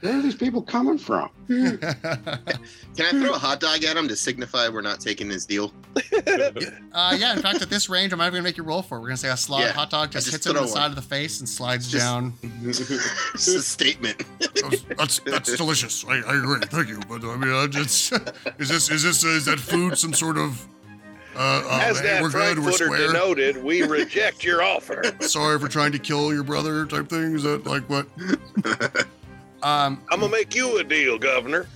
Where, 0.00 0.12
where 0.12 0.18
are 0.18 0.22
these 0.22 0.34
people 0.34 0.62
coming 0.62 0.98
from? 0.98 1.30
Can 1.48 1.78
I 1.82 3.10
throw 3.10 3.34
a 3.34 3.38
hot 3.38 3.60
dog 3.60 3.82
at 3.84 3.96
him 3.96 4.08
to 4.08 4.16
signify 4.16 4.68
we're 4.68 4.80
not 4.80 5.00
taking 5.00 5.28
his 5.30 5.46
deal? 5.46 5.72
Uh, 6.90 7.16
yeah, 7.16 7.32
in 7.36 7.40
fact, 7.40 7.62
at 7.62 7.70
this 7.70 7.88
range, 7.88 8.12
I'm 8.12 8.18
not 8.18 8.24
even 8.26 8.38
gonna 8.38 8.42
make 8.44 8.56
you 8.56 8.64
roll 8.64 8.82
for. 8.82 8.96
it. 8.96 9.00
We're 9.00 9.08
gonna 9.08 9.16
say 9.18 9.28
a 9.28 9.36
slot 9.36 9.60
Yeah, 9.60 9.72
hot 9.72 9.90
dog 9.90 10.10
just, 10.10 10.26
just 10.26 10.34
hits 10.34 10.46
him 10.46 10.56
in 10.56 10.62
the 10.62 10.68
throw 10.68 10.74
side 10.74 10.90
of 10.90 10.96
the 10.96 11.02
face 11.02 11.38
and 11.38 11.48
slides 11.48 11.88
Just- 11.88 12.04
down. 12.04 12.32
it's 12.64 13.46
a 13.46 13.62
statement. 13.62 14.24
That's 14.40 14.82
that's, 14.82 15.18
that's 15.20 15.56
delicious. 15.56 16.04
I, 16.08 16.14
I 16.20 16.38
agree. 16.38 16.60
Thank 16.62 16.88
you. 16.88 16.98
But 17.08 17.22
I 17.24 17.36
mean, 17.36 17.52
uh, 17.52 17.68
it's, 17.80 18.10
is 18.58 18.68
this 18.68 18.90
is 18.90 19.02
this 19.04 19.22
is 19.22 19.44
that 19.44 19.60
food 19.60 19.96
some 19.96 20.12
sort 20.12 20.38
of? 20.38 20.66
Uh, 21.36 21.62
uh, 21.66 21.80
As 21.84 22.00
hey, 22.00 22.06
that 22.06 22.22
we're 22.22 22.30
good. 22.30 22.58
We're 22.58 22.72
square. 22.72 23.06
denoted, 23.06 23.62
we 23.62 23.82
reject 23.82 24.42
your 24.42 24.60
offer. 24.62 25.04
Sorry 25.20 25.58
for 25.60 25.68
trying 25.68 25.92
to 25.92 25.98
kill 26.00 26.32
your 26.34 26.42
brother, 26.42 26.84
type 26.86 27.08
thing. 27.08 27.34
Is 27.34 27.44
that 27.44 27.64
like 27.64 27.88
what? 27.88 28.08
Um, 29.62 30.02
I'm 30.10 30.20
gonna 30.20 30.30
make 30.32 30.54
you 30.54 30.78
a 30.78 30.84
deal, 30.84 31.18
Governor. 31.18 31.66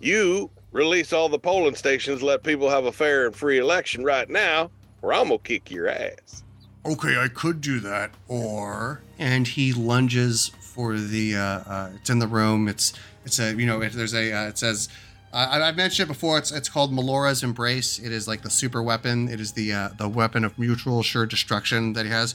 You 0.00 0.50
release 0.72 1.12
all 1.12 1.28
the 1.28 1.38
polling 1.38 1.74
stations, 1.74 2.22
let 2.22 2.42
people 2.42 2.68
have 2.68 2.84
a 2.84 2.92
fair 2.92 3.26
and 3.26 3.34
free 3.34 3.58
election 3.58 4.04
right 4.04 4.28
now, 4.28 4.70
or 5.02 5.12
I'm 5.12 5.24
gonna 5.28 5.38
kick 5.38 5.70
your 5.70 5.88
ass. 5.88 6.42
Okay, 6.86 7.18
I 7.18 7.28
could 7.28 7.60
do 7.60 7.80
that, 7.80 8.12
or 8.28 9.00
and 9.18 9.46
he 9.48 9.72
lunges 9.72 10.52
for 10.60 10.96
the. 10.98 11.34
Uh, 11.36 11.40
uh, 11.42 11.90
it's 11.96 12.10
in 12.10 12.18
the 12.18 12.26
room. 12.28 12.68
It's 12.68 12.92
it's 13.24 13.38
a 13.38 13.54
you 13.54 13.66
know 13.66 13.80
it, 13.80 13.92
there's 13.92 14.14
a 14.14 14.32
uh, 14.32 14.48
it 14.48 14.58
says. 14.58 14.88
Uh, 15.30 15.46
I- 15.50 15.68
I've 15.68 15.76
mentioned 15.76 16.08
it 16.08 16.12
before. 16.12 16.38
It's 16.38 16.50
it's 16.52 16.68
called 16.68 16.92
Melora's 16.92 17.42
Embrace. 17.42 17.98
It 17.98 18.12
is 18.12 18.26
like 18.28 18.42
the 18.42 18.48
super 18.50 18.82
weapon. 18.82 19.28
It 19.28 19.40
is 19.40 19.52
the 19.52 19.72
uh, 19.72 19.88
the 19.98 20.08
weapon 20.08 20.44
of 20.44 20.58
mutual 20.58 21.00
assured 21.00 21.30
destruction 21.30 21.94
that 21.94 22.04
he 22.06 22.12
has. 22.12 22.34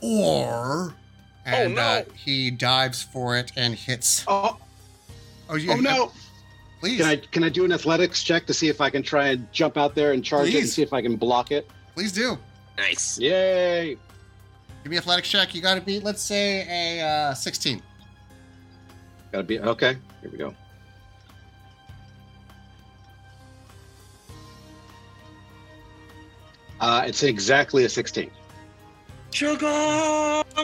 or 0.00 0.94
Oh, 1.46 1.50
and 1.50 1.72
oh, 1.72 1.76
no. 1.76 1.82
uh, 1.82 2.04
he 2.16 2.50
dives 2.50 3.02
for 3.02 3.36
it 3.36 3.52
and 3.56 3.74
hits. 3.74 4.24
Oh, 4.26 4.56
oh, 5.50 5.56
yeah, 5.56 5.74
oh 5.74 5.80
no! 5.80 6.12
Please, 6.80 6.98
can 6.98 7.06
I 7.06 7.16
can 7.16 7.44
I 7.44 7.48
do 7.50 7.64
an 7.64 7.72
athletics 7.72 8.22
check 8.22 8.46
to 8.46 8.54
see 8.54 8.68
if 8.68 8.80
I 8.80 8.88
can 8.88 9.02
try 9.02 9.28
and 9.28 9.50
jump 9.52 9.76
out 9.76 9.94
there 9.94 10.12
and 10.12 10.24
charge 10.24 10.46
Please. 10.46 10.54
it 10.54 10.60
and 10.60 10.68
see 10.68 10.82
if 10.82 10.92
I 10.92 11.02
can 11.02 11.16
block 11.16 11.52
it? 11.52 11.68
Please 11.94 12.12
do. 12.12 12.38
Nice. 12.78 13.18
Yay! 13.18 13.96
Give 14.82 14.90
me 14.90 14.96
athletics 14.96 15.28
check. 15.28 15.54
You 15.54 15.62
got 15.62 15.74
to 15.76 15.80
beat, 15.80 16.02
let's 16.02 16.22
say, 16.22 16.98
a 16.98 17.06
uh, 17.06 17.34
sixteen. 17.34 17.82
Got 19.32 19.38
to 19.38 19.44
be 19.44 19.60
Okay, 19.60 19.96
here 20.22 20.30
we 20.30 20.38
go. 20.38 20.54
Uh, 26.80 27.04
it's 27.06 27.22
exactly 27.22 27.84
a 27.84 27.88
sixteen. 27.88 28.30
Sugar. 29.30 29.66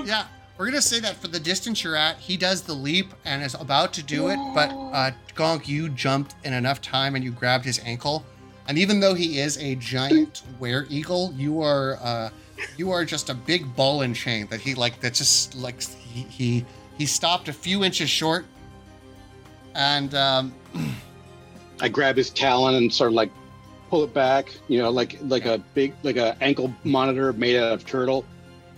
Yeah 0.05 0.27
we're 0.61 0.67
gonna 0.67 0.83
say 0.83 1.01
that 1.01 1.17
for 1.17 1.29
the 1.29 1.41
distance 1.41 1.83
you're 1.83 1.97
at, 1.97 2.19
he 2.19 2.37
does 2.37 2.61
the 2.61 2.75
leap 2.75 3.15
and 3.25 3.43
is 3.43 3.55
about 3.55 3.95
to 3.95 4.03
do 4.03 4.29
it, 4.29 4.37
but 4.55 4.69
uh, 4.93 5.11
Gonk, 5.35 5.67
you 5.67 5.89
jumped 5.89 6.35
in 6.45 6.53
enough 6.53 6.83
time 6.83 7.15
and 7.15 7.25
you 7.25 7.31
grabbed 7.31 7.65
his 7.65 7.81
ankle, 7.83 8.27
and 8.69 8.77
even 8.77 9.01
though 9.01 9.15
he 9.15 9.39
is 9.39 9.57
a 9.57 9.75
giant 9.77 10.43
were 10.59 10.85
eagle, 10.91 11.33
you 11.35 11.63
are 11.63 11.97
uh, 12.03 12.29
you 12.77 12.91
are 12.91 13.07
just 13.07 13.31
a 13.31 13.35
big 13.35 13.75
ball 13.75 14.03
and 14.03 14.15
chain 14.15 14.47
that 14.51 14.61
he 14.61 14.75
like 14.75 15.01
that 15.01 15.15
just 15.15 15.55
like 15.55 15.83
he 15.83 16.25
he, 16.25 16.67
he 16.99 17.07
stopped 17.07 17.49
a 17.49 17.55
few 17.55 17.83
inches 17.83 18.11
short, 18.11 18.45
and 19.75 20.15
um, 20.15 20.55
I 21.81 21.89
grab 21.89 22.19
his 22.19 22.29
talon 22.29 22.75
and 22.75 22.93
sort 22.93 23.09
of 23.09 23.15
like 23.15 23.31
pull 23.89 24.05
it 24.05 24.13
back, 24.13 24.55
you 24.69 24.77
know, 24.77 24.91
like 24.91 25.17
like 25.23 25.47
a 25.47 25.57
big 25.73 25.95
like 26.03 26.17
a 26.17 26.37
ankle 26.43 26.71
monitor 26.85 27.33
made 27.33 27.57
out 27.57 27.73
of 27.73 27.87
turtle, 27.87 28.27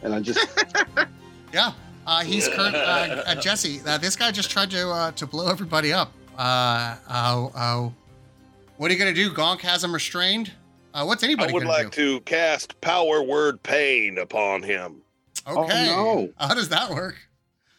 and 0.02 0.14
I 0.14 0.20
just 0.20 0.46
yeah, 1.52 1.72
uh, 2.06 2.22
he's 2.22 2.48
current 2.48 2.74
uh, 2.74 3.22
uh, 3.26 3.34
Jesse. 3.36 3.80
Uh, 3.86 3.98
this 3.98 4.16
guy 4.16 4.30
just 4.30 4.50
tried 4.50 4.70
to 4.70 4.88
uh, 4.90 5.10
to 5.12 5.26
blow 5.26 5.48
everybody 5.48 5.92
up. 5.92 6.12
Uh, 6.36 6.96
what 8.76 8.90
are 8.90 8.94
you 8.94 8.98
gonna 8.98 9.12
do? 9.12 9.30
Gonk 9.30 9.60
has 9.60 9.84
him 9.84 9.92
restrained. 9.92 10.52
Uh, 10.94 11.04
what's 11.04 11.22
anybody 11.22 11.50
I 11.50 11.52
would 11.54 11.60
gonna 11.64 11.72
like 11.72 11.90
do? 11.90 12.18
to 12.18 12.20
cast 12.22 12.78
power 12.80 13.22
word 13.22 13.62
pain 13.62 14.18
upon 14.18 14.62
him. 14.62 15.02
Okay. 15.46 15.88
Oh, 15.90 16.26
no. 16.38 16.46
How 16.46 16.54
does 16.54 16.68
that 16.68 16.90
work? 16.90 17.16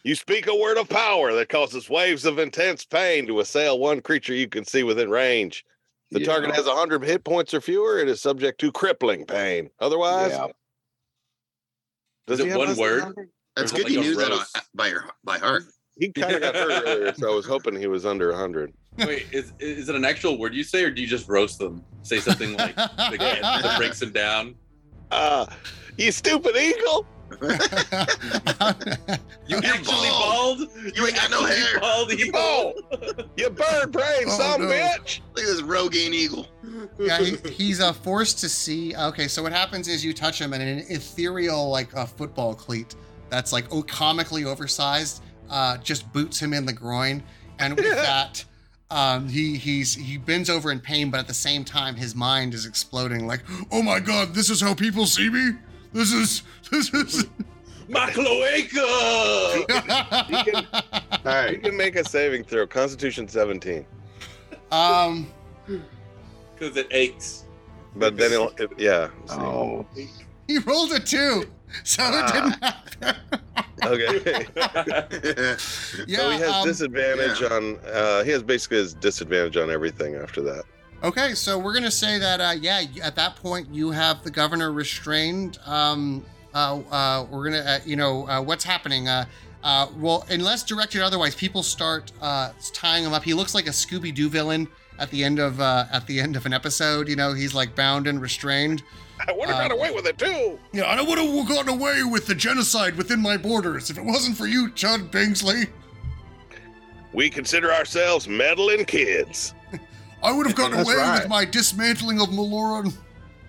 You 0.02 0.14
speak 0.14 0.48
a 0.48 0.54
word 0.54 0.76
of 0.76 0.88
power 0.88 1.32
that 1.32 1.48
causes 1.48 1.88
waves 1.88 2.26
of 2.26 2.38
intense 2.38 2.84
pain 2.84 3.26
to 3.26 3.40
assail 3.40 3.78
one 3.78 4.00
creature 4.02 4.34
you 4.34 4.48
can 4.48 4.64
see 4.64 4.82
within 4.82 5.08
range. 5.08 5.64
The 6.10 6.20
Yeah. 6.20 6.26
target 6.26 6.54
has 6.54 6.66
100 6.66 7.02
hit 7.04 7.24
points 7.24 7.54
or 7.54 7.60
fewer. 7.62 7.98
It 7.98 8.08
is 8.08 8.20
subject 8.20 8.60
to 8.60 8.70
crippling 8.70 9.24
pain. 9.24 9.70
Otherwise, 9.80 10.32
Yeah. 10.32 10.48
does 12.26 12.40
Is 12.40 12.46
it 12.46 12.56
one 12.58 12.68
less 12.68 12.76
than 12.76 12.82
word? 12.84 13.30
100? 13.56 13.68
That's 13.68 13.72
good 13.72 13.86
it 13.86 13.92
you 13.92 13.98
like 13.98 14.06
a 14.06 14.10
knew 14.10 14.16
that 14.16 14.32
on- 14.32 14.62
by 14.74 14.88
your 14.88 15.04
by 15.24 15.38
heart. 15.38 15.64
He 15.98 16.10
kind 16.10 16.34
of 16.34 16.40
got 16.42 16.56
hurt 16.56 16.82
earlier, 16.86 17.14
so 17.14 17.30
I 17.32 17.34
was 17.36 17.46
hoping 17.46 17.76
he 17.76 17.86
was 17.86 18.04
under 18.04 18.30
100. 18.32 18.72
Wait, 18.98 19.26
is 19.32 19.52
is 19.60 19.88
it 19.88 19.94
an 19.94 20.04
actual 20.04 20.38
word 20.38 20.52
you 20.54 20.64
say, 20.64 20.82
or 20.84 20.90
do 20.90 21.00
you 21.00 21.06
just 21.06 21.28
roast 21.28 21.58
them? 21.60 21.84
Say 22.02 22.18
something 22.18 22.56
like 22.56 22.76
like 22.98 23.18
that 23.20 23.74
breaks 23.78 24.00
them 24.00 24.10
down. 24.12 24.56
Ah, 25.12 25.46
you 25.96 26.10
stupid 26.10 26.56
eagle! 26.56 27.06
You 29.46 29.58
You're 29.60 29.64
actually 29.66 30.08
bald. 30.08 30.58
bald. 30.58 30.70
You 30.96 31.06
ain't 31.06 31.16
got 31.16 31.30
no 31.30 31.44
hair. 31.44 31.78
Bald 31.80 32.10
eagle. 32.12 32.72
You 33.36 33.50
bird 33.50 33.92
brain 33.92 34.24
Oh, 34.26 34.38
some 34.38 34.62
no. 34.62 34.68
bitch! 34.68 35.20
Look 35.34 35.44
at 35.44 35.48
this 35.50 35.60
Rogaine 35.62 36.14
eagle. 36.14 36.46
yeah, 36.98 37.20
he, 37.20 37.36
he's 37.50 37.80
uh, 37.80 37.92
forced 37.92 38.38
to 38.40 38.48
see. 38.48 38.96
Okay, 38.96 39.28
so 39.28 39.42
what 39.42 39.52
happens 39.52 39.86
is 39.88 40.02
you 40.04 40.14
touch 40.14 40.40
him, 40.40 40.54
and 40.54 40.62
an 40.62 40.78
ethereal, 40.88 41.68
like 41.68 41.92
a 41.92 42.06
football 42.06 42.54
cleat 42.54 42.94
that's 43.34 43.52
like 43.52 43.66
oh, 43.72 43.82
comically 43.82 44.44
oversized, 44.44 45.22
uh, 45.50 45.76
just 45.78 46.10
boots 46.12 46.40
him 46.40 46.52
in 46.54 46.64
the 46.64 46.72
groin, 46.72 47.22
and 47.58 47.74
with 47.76 47.94
that, 47.94 48.44
um, 48.90 49.28
he 49.28 49.56
he's 49.56 49.94
he 49.94 50.16
bends 50.18 50.48
over 50.48 50.70
in 50.70 50.78
pain, 50.78 51.10
but 51.10 51.18
at 51.18 51.26
the 51.26 51.34
same 51.34 51.64
time, 51.64 51.96
his 51.96 52.14
mind 52.14 52.54
is 52.54 52.64
exploding. 52.64 53.26
Like, 53.26 53.42
Oh 53.72 53.82
my 53.82 53.98
god, 54.00 54.34
this 54.34 54.50
is 54.50 54.60
how 54.60 54.74
people 54.74 55.06
see 55.06 55.28
me? 55.28 55.50
This 55.92 56.12
is 56.12 56.42
this 56.70 56.94
is 56.94 57.26
My 57.88 58.10
cloaca. 58.10 58.80
All 61.26 61.50
You 61.50 61.58
can 61.58 61.76
make 61.76 61.96
a 61.96 62.04
saving 62.04 62.44
throw. 62.44 62.66
Constitution 62.66 63.28
17. 63.28 63.84
um, 64.72 65.26
Because 66.54 66.76
it 66.76 66.86
aches. 66.92 67.44
But 67.96 68.16
then 68.16 68.32
it'll, 68.32 68.50
it, 68.58 68.70
yeah. 68.78 69.08
Oh, 69.28 69.84
he 70.46 70.58
rolled 70.58 70.92
a 70.92 71.00
two, 71.00 71.44
so 71.82 72.02
it 72.04 72.32
didn't 72.32 72.62
happen. 72.62 73.16
Okay. 73.84 74.46
yeah. 74.56 75.56
so 75.56 76.30
he 76.30 76.38
has 76.38 76.50
um, 76.50 76.66
disadvantage 76.66 77.42
on, 77.42 77.78
uh, 77.92 78.24
he 78.24 78.30
has 78.30 78.42
basically 78.42 78.78
his 78.78 78.94
disadvantage 78.94 79.56
on 79.56 79.70
everything 79.70 80.14
after 80.14 80.40
that. 80.42 80.64
Okay, 81.02 81.34
so 81.34 81.58
we're 81.58 81.74
gonna 81.74 81.90
say 81.90 82.18
that 82.18 82.40
uh, 82.40 82.54
yeah, 82.58 82.82
at 83.02 83.14
that 83.16 83.36
point 83.36 83.68
you 83.70 83.90
have 83.90 84.22
the 84.24 84.30
governor 84.30 84.72
restrained. 84.72 85.58
Um, 85.66 86.24
uh, 86.54 86.80
uh, 86.90 87.26
we're 87.30 87.44
gonna, 87.44 87.58
uh, 87.58 87.78
you 87.84 87.96
know, 87.96 88.26
uh, 88.26 88.40
what's 88.40 88.64
happening? 88.64 89.06
Uh, 89.08 89.26
uh, 89.64 89.88
well, 89.98 90.24
unless 90.30 90.62
directed 90.62 91.02
otherwise, 91.02 91.34
people 91.34 91.62
start 91.62 92.12
uh, 92.20 92.52
tying 92.72 93.04
him 93.04 93.12
up. 93.12 93.22
He 93.24 93.34
looks 93.34 93.54
like 93.54 93.66
a 93.66 93.70
Scooby 93.70 94.14
Doo 94.14 94.28
villain 94.28 94.68
at 94.98 95.10
the 95.10 95.24
end 95.24 95.38
of 95.38 95.60
uh, 95.60 95.86
at 95.90 96.06
the 96.06 96.20
end 96.20 96.36
of 96.36 96.46
an 96.46 96.52
episode. 96.52 97.08
You 97.08 97.16
know, 97.16 97.32
he's 97.32 97.54
like 97.54 97.74
bound 97.74 98.06
and 98.06 98.20
restrained. 98.20 98.82
I 99.28 99.32
would 99.32 99.48
have 99.48 99.56
Uh, 99.56 99.68
got 99.68 99.72
away 99.72 99.90
with 99.92 100.06
it 100.06 100.18
too. 100.18 100.58
Yeah, 100.72 100.84
I 100.84 101.00
would 101.00 101.18
have 101.18 101.48
gotten 101.48 101.68
away 101.68 102.02
with 102.04 102.26
the 102.26 102.34
genocide 102.34 102.96
within 102.96 103.20
my 103.20 103.36
borders 103.36 103.90
if 103.90 103.98
it 103.98 104.04
wasn't 104.04 104.36
for 104.36 104.46
you, 104.46 104.70
Chud 104.70 105.10
Bingsley. 105.10 105.68
We 107.12 107.30
consider 107.30 107.72
ourselves 107.72 108.26
meddling 108.26 108.84
kids. 108.84 109.54
I 110.22 110.32
would 110.32 110.46
have 110.46 110.56
gotten 110.56 110.80
away 110.80 110.96
right. 110.96 111.20
with 111.20 111.28
my 111.28 111.44
dismantling 111.44 112.20
of 112.20 112.28
Meloran 112.28 112.92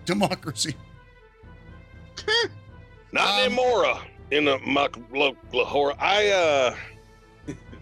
democracy. 0.05 0.75
Not 3.11 3.27
Um, 3.27 3.45
in 3.47 3.53
Mora. 3.55 4.01
In 4.31 4.47
a 4.47 4.57
Maklahora. 4.59 5.95
I 5.99 6.29
uh 6.29 6.75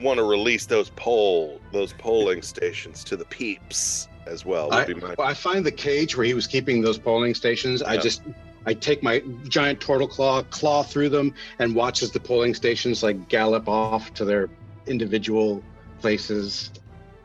want 0.02 0.18
to 0.18 0.24
release 0.24 0.66
those 0.66 0.90
poll 0.92 1.62
those 1.72 1.94
polling 1.94 2.42
stations 2.42 3.04
to 3.06 3.16
the 3.16 3.26
peeps 3.26 4.08
as 4.26 4.46
well. 4.46 4.66
Would 4.70 4.74
I, 4.74 4.86
be 4.86 4.94
my 4.96 5.16
I 5.20 5.34
find 5.34 5.66
the 5.66 5.72
cage 5.72 6.16
where 6.16 6.26
he 6.26 6.34
was 6.34 6.48
keeping 6.48 6.82
those 6.82 6.98
polling 6.98 7.34
stations. 7.36 7.82
I 7.82 7.98
just 7.98 8.22
I 8.66 8.74
take 8.74 9.04
my 9.04 9.22
giant 9.48 9.82
turtle 9.82 10.08
claw, 10.08 10.44
claw 10.44 10.84
through 10.84 11.10
them, 11.10 11.34
and 11.60 11.76
watch 11.76 12.02
as 12.02 12.12
the 12.12 12.20
polling 12.20 12.54
stations 12.54 13.04
like 13.04 13.28
gallop 13.28 13.68
off 13.68 14.14
to 14.16 14.26
their 14.26 14.50
individual 14.88 15.64
places. 16.00 16.72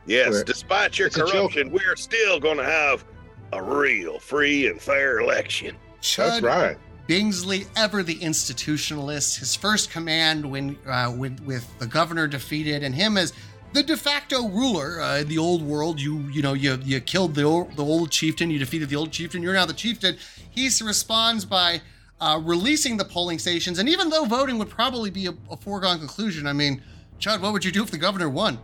yes. 0.05 0.29
where- 0.29 0.43
Despite 0.43 0.97
your 0.97 1.07
it's 1.07 1.17
a 1.17 1.19
joke. 1.19 1.31
corruption, 1.31 1.71
we're 1.71 1.95
still 1.95 2.39
going 2.39 2.57
to 2.57 2.63
have 2.65 3.05
a 3.53 3.61
real 3.61 4.19
free 4.19 4.67
and 4.67 4.81
fair 4.81 5.19
election. 5.19 5.75
Chud 6.01 6.43
right. 6.43 6.77
Bingsley, 7.07 7.67
ever 7.75 8.03
the 8.03 8.15
institutionalist, 8.19 9.39
his 9.39 9.55
first 9.55 9.89
command 9.89 10.49
when, 10.49 10.77
uh, 10.85 11.07
when 11.09 11.37
with 11.43 11.67
the 11.79 11.87
governor 11.87 12.27
defeated 12.27 12.83
and 12.83 12.93
him 12.93 13.17
as 13.17 13.33
the 13.73 13.83
de 13.83 13.95
facto 13.95 14.47
ruler 14.47 15.01
uh, 15.01 15.19
in 15.19 15.27
the 15.27 15.37
old 15.37 15.61
world. 15.61 15.99
You 15.99 16.19
you 16.29 16.41
know 16.41 16.53
you 16.53 16.79
you 16.83 16.99
killed 16.99 17.35
the 17.35 17.43
old, 17.43 17.75
the 17.75 17.83
old 17.85 18.11
chieftain, 18.11 18.49
you 18.49 18.59
defeated 18.59 18.89
the 18.89 18.95
old 18.95 19.11
chieftain. 19.11 19.41
You're 19.43 19.53
now 19.53 19.65
the 19.65 19.73
chieftain. 19.73 20.17
He 20.49 20.69
responds 20.83 21.45
by 21.45 21.81
uh, 22.19 22.39
releasing 22.43 22.97
the 22.97 23.05
polling 23.05 23.39
stations, 23.39 23.79
and 23.79 23.87
even 23.87 24.09
though 24.09 24.25
voting 24.25 24.57
would 24.57 24.69
probably 24.69 25.09
be 25.09 25.27
a, 25.27 25.33
a 25.49 25.57
foregone 25.57 25.99
conclusion, 25.99 26.47
I 26.47 26.53
mean, 26.53 26.81
Chud, 27.19 27.41
what 27.41 27.53
would 27.53 27.63
you 27.63 27.71
do 27.71 27.83
if 27.83 27.91
the 27.91 27.97
governor 27.97 28.29
won? 28.29 28.59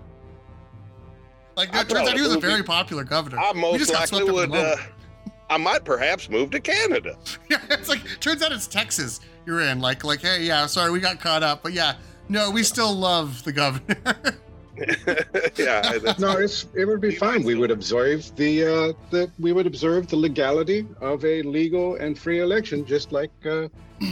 Like 1.56 1.70
it 1.70 1.88
turns 1.88 2.10
out 2.10 2.16
he 2.16 2.22
was 2.22 2.32
a 2.32 2.36
would 2.36 2.41
be- 2.41 2.47
very 2.47 2.64
popular 2.64 3.03
governor. 3.03 3.39
I 3.39 3.53
most 3.53 3.80
just 3.80 3.93
likely 3.93 4.30
would. 4.30 4.53
Uh. 4.53 4.76
I 5.47 5.58
might 5.58 5.86
perhaps 5.86 6.28
move 6.30 6.49
to 6.51 6.60
Canada. 6.60 7.18
Yeah, 7.49 7.62
it's 7.70 7.88
like 7.88 8.01
turns 8.20 8.41
out 8.41 8.51
it's 8.51 8.68
Texas 8.68 9.20
you're 9.45 9.62
in. 9.62 9.80
Like 9.80 10.03
like 10.03 10.22
hey 10.22 10.43
yeah 10.43 10.66
sorry 10.66 10.91
we 10.91 10.99
got 10.99 11.20
caught 11.20 11.43
up, 11.43 11.62
but 11.62 11.74
yeah 11.74 11.95
no 12.28 12.49
we 12.49 12.64
still 12.64 12.93
love 12.93 13.43
the 13.43 13.51
governor. 13.51 13.95
yeah, 15.57 15.82
I- 15.86 15.97
that's- 15.99 16.19
No, 16.19 16.32
it's 16.38 16.67
it 16.76 16.86
would 16.86 17.01
be 17.01 17.15
fine. 17.15 17.43
We 17.43 17.55
would 17.55 17.71
observe 17.71 18.36
the 18.36 18.63
uh, 18.65 18.93
the 19.09 19.32
we 19.39 19.51
would 19.53 19.67
observe 19.67 20.07
the 20.07 20.15
legality 20.15 20.86
of 21.01 21.23
a 21.26 21.41
legal 21.43 21.95
and 21.95 22.17
free 22.17 22.39
election, 22.39 22.86
just 22.86 23.11
like 23.11 23.32
uh, 23.45 23.67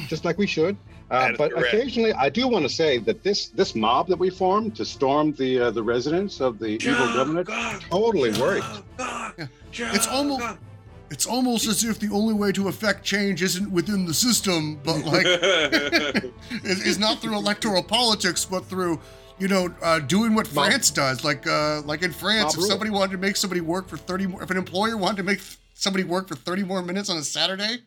just 0.07 0.25
like 0.25 0.37
we 0.37 0.47
should. 0.47 0.77
Uh, 1.11 1.31
but 1.37 1.51
occasionally, 1.57 2.11
I 2.13 2.29
do 2.29 2.47
want 2.47 2.63
to 2.63 2.69
say 2.69 2.97
that 2.99 3.21
this 3.23 3.47
this 3.49 3.75
mob 3.75 4.07
that 4.07 4.17
we 4.17 4.29
formed 4.29 4.75
to 4.77 4.85
storm 4.85 5.33
the 5.33 5.59
uh, 5.59 5.71
the 5.71 5.83
residence 5.83 6.41
of 6.41 6.57
the 6.59 6.69
evil 6.69 7.07
governor 7.13 7.43
totally 7.89 8.31
worked. 8.39 8.65
It's 9.77 10.07
almost 10.07 10.57
it's 11.11 11.27
almost 11.27 11.67
as 11.67 11.83
if 11.83 11.99
the 11.99 12.09
only 12.11 12.33
way 12.33 12.51
to 12.53 12.67
affect 12.67 13.03
change 13.03 13.43
isn't 13.43 13.69
within 13.71 14.05
the 14.05 14.13
system, 14.13 14.79
but 14.83 15.03
like 15.05 15.25
is, 16.63 16.85
is 16.85 16.97
not 16.97 17.19
through 17.19 17.35
electoral 17.35 17.83
politics, 17.83 18.45
but 18.45 18.65
through 18.65 18.99
you 19.39 19.47
know 19.47 19.73
uh, 19.81 19.99
doing 19.99 20.33
what 20.35 20.45
Mob- 20.53 20.65
France 20.65 20.89
does. 20.91 21.23
Like 21.23 21.45
uh, 21.47 21.81
like 21.83 22.01
in 22.03 22.11
France, 22.11 22.43
Mob 22.43 22.51
if 22.53 22.57
rule. 22.57 22.67
somebody 22.67 22.91
wanted 22.91 23.11
to 23.13 23.17
make 23.17 23.35
somebody 23.35 23.61
work 23.61 23.87
for 23.87 23.97
thirty, 23.97 24.27
more, 24.27 24.41
if 24.43 24.49
an 24.49 24.57
employer 24.57 24.97
wanted 24.97 25.17
to 25.17 25.23
make 25.23 25.41
somebody 25.73 26.03
work 26.03 26.27
for 26.27 26.35
thirty 26.35 26.63
more 26.63 26.81
minutes 26.81 27.09
on 27.09 27.17
a 27.17 27.23
Saturday, 27.23 27.77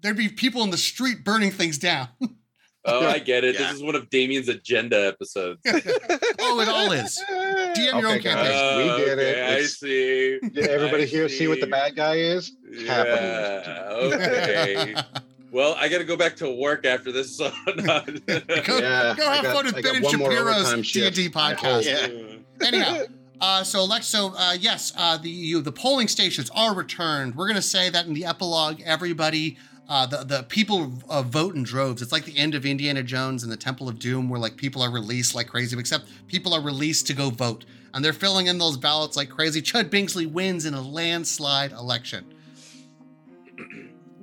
there'd 0.00 0.16
be 0.16 0.28
people 0.28 0.62
in 0.62 0.70
the 0.70 0.76
street 0.78 1.24
burning 1.24 1.50
things 1.50 1.78
down. 1.78 2.08
oh, 2.84 3.06
I 3.06 3.18
get 3.18 3.44
it. 3.44 3.54
Yeah. 3.54 3.68
This 3.68 3.76
is 3.76 3.82
one 3.82 3.94
of 3.94 4.08
Damien's 4.10 4.48
agenda 4.48 5.06
episodes. 5.08 5.60
oh, 5.66 6.60
it 6.60 6.68
all 6.68 6.92
is. 6.92 7.22
DM 7.30 7.76
your 7.86 7.96
own 7.96 8.04
Okay, 8.16 8.22
campaign. 8.22 8.52
guys. 8.52 8.98
we 8.98 9.04
did 9.04 9.18
it. 9.18 9.36
okay, 9.36 9.56
I 9.56 9.62
see. 9.62 10.38
Did 10.50 10.68
everybody 10.68 11.02
I 11.04 11.06
here 11.06 11.28
see 11.28 11.46
what 11.48 11.60
the 11.60 11.66
bad 11.66 11.94
guy 11.96 12.16
is? 12.16 12.52
Yeah. 12.70 13.86
Okay. 13.90 14.94
well, 15.52 15.76
I 15.78 15.88
got 15.88 15.98
to 15.98 16.04
go 16.04 16.16
back 16.16 16.34
to 16.36 16.50
work 16.50 16.84
after 16.84 17.12
this. 17.12 17.36
So 17.36 17.50
Go, 17.76 17.82
Yeah, 17.86 19.14
go 19.16 19.26
I 19.28 19.36
have 19.36 19.42
got- 19.44 19.54
fun 19.54 19.64
with 19.66 19.76
I 19.76 19.82
Ben 19.82 20.02
got 20.02 20.12
and 20.12 20.22
Shapiro's 20.22 20.72
overtime. 20.72 20.82
D&D 20.82 21.28
podcast. 21.30 21.84
Yeah. 21.84 22.66
Anyhow, 22.66 23.02
uh, 23.40 23.64
so 23.64 23.84
Lex, 23.84 24.06
so 24.06 24.32
uh, 24.36 24.54
yes, 24.58 24.92
uh, 24.96 25.16
the 25.18 25.28
you, 25.30 25.60
the 25.62 25.72
polling 25.72 26.08
stations 26.08 26.50
are 26.54 26.74
returned. 26.74 27.34
We're 27.34 27.48
gonna 27.48 27.60
say 27.62 27.90
that 27.90 28.06
in 28.06 28.14
the 28.14 28.24
epilogue, 28.24 28.80
everybody 28.84 29.56
uh, 29.88 30.06
the 30.06 30.18
the 30.18 30.42
people 30.44 30.92
uh, 31.08 31.22
vote 31.22 31.56
in 31.56 31.64
droves. 31.64 32.02
It's 32.02 32.12
like 32.12 32.24
the 32.24 32.38
end 32.38 32.54
of 32.54 32.64
Indiana 32.64 33.02
Jones 33.02 33.42
and 33.42 33.50
the 33.50 33.56
Temple 33.56 33.88
of 33.88 33.98
Doom, 33.98 34.28
where 34.28 34.38
like 34.38 34.56
people 34.56 34.80
are 34.80 34.90
released 34.92 35.34
like 35.34 35.48
crazy. 35.48 35.76
Except 35.76 36.04
people 36.28 36.54
are 36.54 36.60
released 36.62 37.08
to 37.08 37.14
go 37.14 37.30
vote, 37.30 37.64
and 37.92 38.04
they're 38.04 38.12
filling 38.12 38.46
in 38.46 38.58
those 38.58 38.76
ballots 38.76 39.16
like 39.16 39.28
crazy. 39.28 39.60
Chud 39.60 39.90
Bingsley 39.90 40.30
wins 40.30 40.64
in 40.64 40.74
a 40.74 40.80
landslide 40.80 41.72
election. 41.72 42.24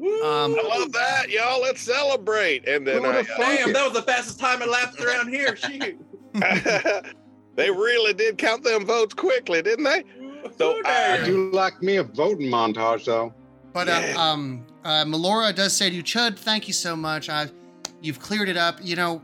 Um, 0.01 0.55
I 0.57 0.77
love 0.77 0.91
that, 0.93 1.29
y'all. 1.29 1.61
Let's 1.61 1.81
celebrate. 1.81 2.67
And 2.67 2.87
then 2.87 3.03
What 3.03 3.15
I, 3.15 3.19
a 3.19 3.23
fun- 3.25 3.55
Damn, 3.55 3.73
that 3.73 3.83
was 3.83 3.93
the 3.93 4.01
fastest 4.03 4.39
time 4.39 4.61
it 4.61 4.69
lapsed 4.69 5.01
around 5.01 5.27
here. 5.27 5.57
Shoot. 5.57 5.99
they 7.55 7.69
really 7.69 8.13
did 8.13 8.37
count 8.37 8.63
them 8.63 8.85
votes 8.85 9.13
quickly, 9.13 9.61
didn't 9.61 9.83
they? 9.83 10.03
So, 10.57 10.81
I 10.85 11.19
I 11.21 11.25
do 11.25 11.51
like 11.51 11.81
me 11.81 11.97
a 11.97 12.03
voting 12.03 12.49
montage, 12.49 13.05
though. 13.05 13.33
But 13.73 13.89
uh, 13.89 14.17
um, 14.17 14.65
uh, 14.83 15.03
Melora 15.05 15.53
does 15.53 15.75
say 15.75 15.89
to 15.89 15.95
you, 15.95 16.03
Chud, 16.03 16.37
thank 16.37 16.67
you 16.67 16.73
so 16.73 16.95
much. 16.95 17.29
I, 17.29 17.47
you've 18.01 18.19
cleared 18.19 18.47
it 18.49 18.57
up. 18.57 18.79
You 18.81 18.95
know, 18.95 19.21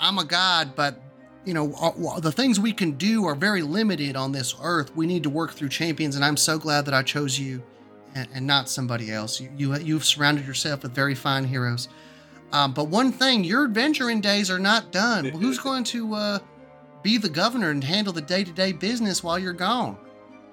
I'm 0.00 0.18
a 0.18 0.24
god, 0.24 0.74
but 0.76 1.02
you 1.44 1.54
know 1.54 1.72
uh, 1.74 2.20
the 2.20 2.32
things 2.32 2.60
we 2.60 2.72
can 2.72 2.92
do 2.92 3.24
are 3.24 3.34
very 3.34 3.62
limited 3.62 4.16
on 4.16 4.32
this 4.32 4.54
earth. 4.62 4.94
We 4.94 5.06
need 5.06 5.24
to 5.24 5.30
work 5.30 5.52
through 5.52 5.70
champions, 5.70 6.14
and 6.16 6.24
I'm 6.24 6.36
so 6.36 6.58
glad 6.58 6.84
that 6.86 6.94
I 6.94 7.02
chose 7.02 7.38
you, 7.38 7.62
and, 8.14 8.28
and 8.34 8.46
not 8.46 8.68
somebody 8.68 9.10
else. 9.10 9.40
You, 9.40 9.50
you 9.56 9.76
you've 9.76 10.04
surrounded 10.04 10.46
yourself 10.46 10.82
with 10.82 10.92
very 10.92 11.14
fine 11.14 11.44
heroes. 11.44 11.88
Um, 12.52 12.72
but 12.72 12.88
one 12.88 13.12
thing, 13.12 13.44
your 13.44 13.64
adventuring 13.64 14.20
days 14.20 14.50
are 14.50 14.58
not 14.58 14.92
done. 14.92 15.24
Who's 15.40 15.58
going 15.58 15.84
to 15.84 16.14
uh, 16.14 16.38
be 17.02 17.18
the 17.18 17.28
governor 17.28 17.70
and 17.70 17.82
handle 17.82 18.12
the 18.12 18.20
day-to-day 18.20 18.72
business 18.72 19.22
while 19.22 19.38
you're 19.38 19.52
gone? 19.52 19.96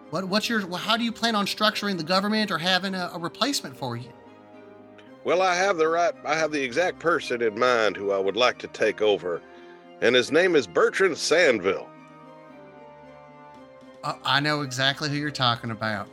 What, 0.09 0.25
what's 0.25 0.49
your? 0.49 0.75
How 0.77 0.97
do 0.97 1.03
you 1.03 1.11
plan 1.11 1.35
on 1.35 1.45
structuring 1.45 1.97
the 1.97 2.03
government 2.03 2.51
or 2.51 2.57
having 2.57 2.95
a, 2.95 3.11
a 3.13 3.19
replacement 3.19 3.77
for 3.77 3.95
you? 3.95 4.11
Well, 5.23 5.41
I 5.41 5.55
have 5.55 5.77
the 5.77 5.87
right, 5.87 6.13
I 6.25 6.35
have 6.35 6.51
the 6.51 6.63
exact 6.63 6.99
person 6.99 7.41
in 7.41 7.59
mind 7.59 7.97
who 7.97 8.11
I 8.11 8.17
would 8.17 8.37
like 8.37 8.57
to 8.59 8.67
take 8.67 9.01
over, 9.01 9.41
and 10.01 10.15
his 10.15 10.31
name 10.31 10.55
is 10.55 10.65
Bertrand 10.65 11.15
Sandville. 11.15 11.87
Uh, 14.03 14.13
I 14.23 14.39
know 14.39 14.61
exactly 14.61 15.09
who 15.09 15.15
you're 15.15 15.29
talking 15.29 15.71
about. 15.71 16.07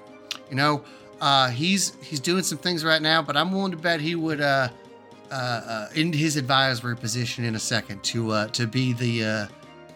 You 0.50 0.56
know, 0.56 0.84
uh, 1.20 1.48
he's 1.50 1.96
he's 2.02 2.20
doing 2.20 2.42
some 2.42 2.58
things 2.58 2.84
right 2.84 3.00
now, 3.02 3.22
but 3.22 3.36
I'm 3.36 3.52
willing 3.52 3.72
to 3.72 3.76
bet 3.78 4.00
he 4.00 4.14
would 4.14 4.40
uh, 4.40 4.68
uh, 5.30 5.34
uh, 5.34 5.88
end 5.94 6.14
his 6.14 6.36
advisory 6.36 6.96
position 6.96 7.44
in 7.44 7.54
a 7.54 7.58
second 7.58 8.02
to 8.04 8.30
uh, 8.32 8.46
to 8.48 8.66
be 8.66 8.92
the 8.92 9.24
uh, 9.24 9.46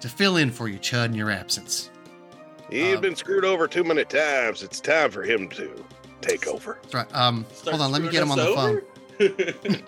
to 0.00 0.08
fill 0.08 0.36
in 0.36 0.50
for 0.50 0.68
you, 0.68 0.78
Chud, 0.78 1.06
in 1.06 1.14
your 1.14 1.30
absence. 1.30 1.90
He's 2.70 2.94
Um, 2.96 3.00
been 3.02 3.16
screwed 3.16 3.44
over 3.44 3.66
too 3.66 3.84
many 3.84 4.04
times. 4.04 4.62
It's 4.62 4.80
time 4.80 5.10
for 5.10 5.22
him 5.22 5.48
to 5.50 5.84
take 6.20 6.46
over. 6.46 6.78
That's 6.82 6.94
right. 6.94 7.14
Um, 7.14 7.44
hold 7.64 7.80
on, 7.80 7.90
let 7.92 8.00
me 8.02 8.08
get 8.10 8.22
him 8.22 8.30
on 8.30 8.38
us 8.38 8.46
the 8.46 8.54
phone. 8.54 9.82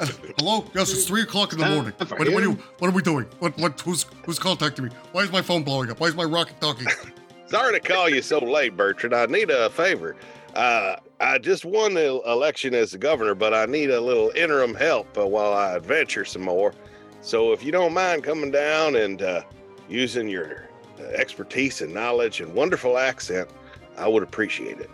Hello. 0.38 0.64
Yes, 0.74 0.92
it's 0.92 1.06
three 1.06 1.22
o'clock 1.22 1.52
in 1.52 1.58
the 1.58 1.66
morning. 1.68 1.92
What, 1.98 2.10
what, 2.20 2.28
are 2.28 2.40
you, 2.40 2.52
what 2.78 2.88
are 2.88 2.92
we 2.92 3.02
doing? 3.02 3.26
What 3.40 3.56
what 3.58 3.80
who's 3.80 4.06
who's 4.24 4.38
contacting 4.38 4.84
me? 4.84 4.90
Why 5.12 5.22
is 5.22 5.32
my 5.32 5.42
phone 5.42 5.64
blowing 5.64 5.90
up? 5.90 5.98
Why 5.98 6.06
is 6.06 6.14
my 6.14 6.22
rocket 6.24 6.60
talking? 6.60 6.86
Sorry 7.46 7.72
to 7.72 7.80
call 7.80 8.08
you 8.08 8.22
so 8.22 8.38
late, 8.38 8.76
Bertrand. 8.76 9.14
I 9.14 9.26
need 9.26 9.50
a 9.50 9.70
favor. 9.70 10.14
Uh, 10.54 10.96
I 11.20 11.38
just 11.38 11.64
won 11.64 11.94
the 11.94 12.20
election 12.26 12.74
as 12.74 12.92
the 12.92 12.98
governor, 12.98 13.34
but 13.34 13.54
I 13.54 13.66
need 13.66 13.90
a 13.90 14.00
little 14.00 14.30
interim 14.34 14.74
help 14.74 15.16
uh, 15.18 15.26
while 15.26 15.52
I 15.52 15.76
adventure 15.76 16.24
some 16.24 16.42
more. 16.42 16.72
So 17.20 17.52
if 17.52 17.62
you 17.64 17.72
don't 17.72 17.92
mind 17.92 18.24
coming 18.24 18.50
down 18.50 18.96
and 18.96 19.22
uh, 19.22 19.42
using 19.88 20.28
your 20.28 20.68
uh, 20.98 21.04
expertise 21.14 21.80
and 21.82 21.92
knowledge 21.92 22.40
and 22.40 22.54
wonderful 22.54 22.98
accent, 22.98 23.48
I 23.96 24.08
would 24.08 24.22
appreciate 24.22 24.78
it. 24.80 24.90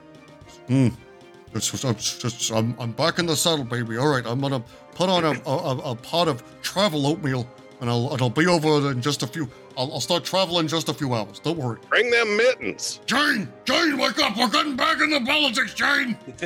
Just, 1.94 2.50
I'm, 2.50 2.56
I'm, 2.56 2.76
I'm 2.80 2.92
back 2.92 3.18
in 3.18 3.26
the 3.26 3.36
saddle, 3.36 3.64
baby. 3.64 3.96
All 3.96 4.08
right, 4.08 4.26
I'm 4.26 4.40
gonna 4.40 4.64
put 4.94 5.08
on 5.08 5.24
a, 5.24 5.40
a, 5.46 5.92
a 5.92 5.94
pot 5.94 6.26
of 6.26 6.42
travel 6.62 7.06
oatmeal, 7.06 7.48
and 7.80 7.88
I'll, 7.88 8.12
and 8.12 8.20
I'll 8.20 8.30
be 8.30 8.46
over 8.46 8.90
in 8.90 9.00
just 9.00 9.22
a 9.22 9.26
few. 9.26 9.48
I'll, 9.76 9.92
I'll 9.92 10.00
start 10.00 10.24
traveling 10.24 10.64
in 10.64 10.68
just 10.68 10.88
a 10.88 10.94
few 10.94 11.14
hours. 11.14 11.38
Don't 11.40 11.58
worry. 11.58 11.78
Bring 11.88 12.10
them 12.10 12.36
mittens. 12.36 13.00
Jane, 13.06 13.48
Jane, 13.64 13.98
wake 13.98 14.18
up! 14.20 14.36
We're 14.36 14.48
getting 14.48 14.76
back 14.76 15.00
into 15.00 15.20
politics, 15.24 15.74
Jane. 15.74 16.16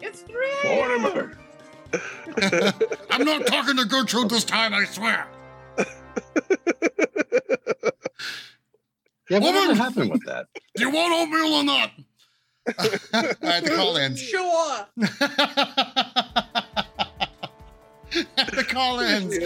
it's 0.00 0.22
three. 0.22 0.52
Mortimer. 0.64 1.36
I'm 3.10 3.24
not 3.24 3.46
talking 3.46 3.76
to 3.76 3.84
Gertrude 3.84 4.30
this 4.30 4.44
time. 4.44 4.74
I 4.74 4.84
swear. 4.84 5.26
Yeah, 9.30 9.40
whatever 9.40 9.60
Woman! 9.60 9.76
happened 9.76 10.10
with 10.10 10.24
that? 10.24 10.46
Do 10.74 10.84
you 10.84 10.90
want 10.90 11.12
oatmeal 11.12 11.54
or 11.54 11.64
not? 11.64 11.90
I 13.42 13.46
had 13.50 13.64
to 13.64 13.76
call 13.76 13.96
ends. 13.98 14.20
Sure. 14.22 14.86
the 18.36 18.64
call 18.68 19.00
ends. 19.00 19.36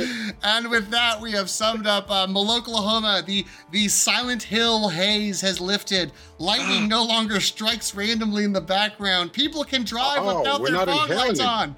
And 0.42 0.70
with 0.70 0.90
that, 0.90 1.20
we 1.20 1.32
have 1.32 1.50
summed 1.50 1.86
up 1.86 2.10
um, 2.10 2.36
Oklahoma. 2.36 3.22
The 3.26 3.44
the 3.70 3.88
Silent 3.88 4.42
Hill 4.42 4.88
haze 4.88 5.40
has 5.40 5.60
lifted. 5.60 6.12
Lightning 6.38 6.88
no 6.88 7.04
longer 7.04 7.40
strikes 7.40 7.94
randomly 7.94 8.44
in 8.44 8.52
the 8.52 8.60
background. 8.60 9.32
People 9.32 9.64
can 9.64 9.84
drive 9.84 10.18
Oh, 10.20 10.38
without 10.40 10.60
we're 10.60 10.70
their 10.70 10.86
fog 10.86 11.10
lights 11.10 11.40
on. 11.40 11.76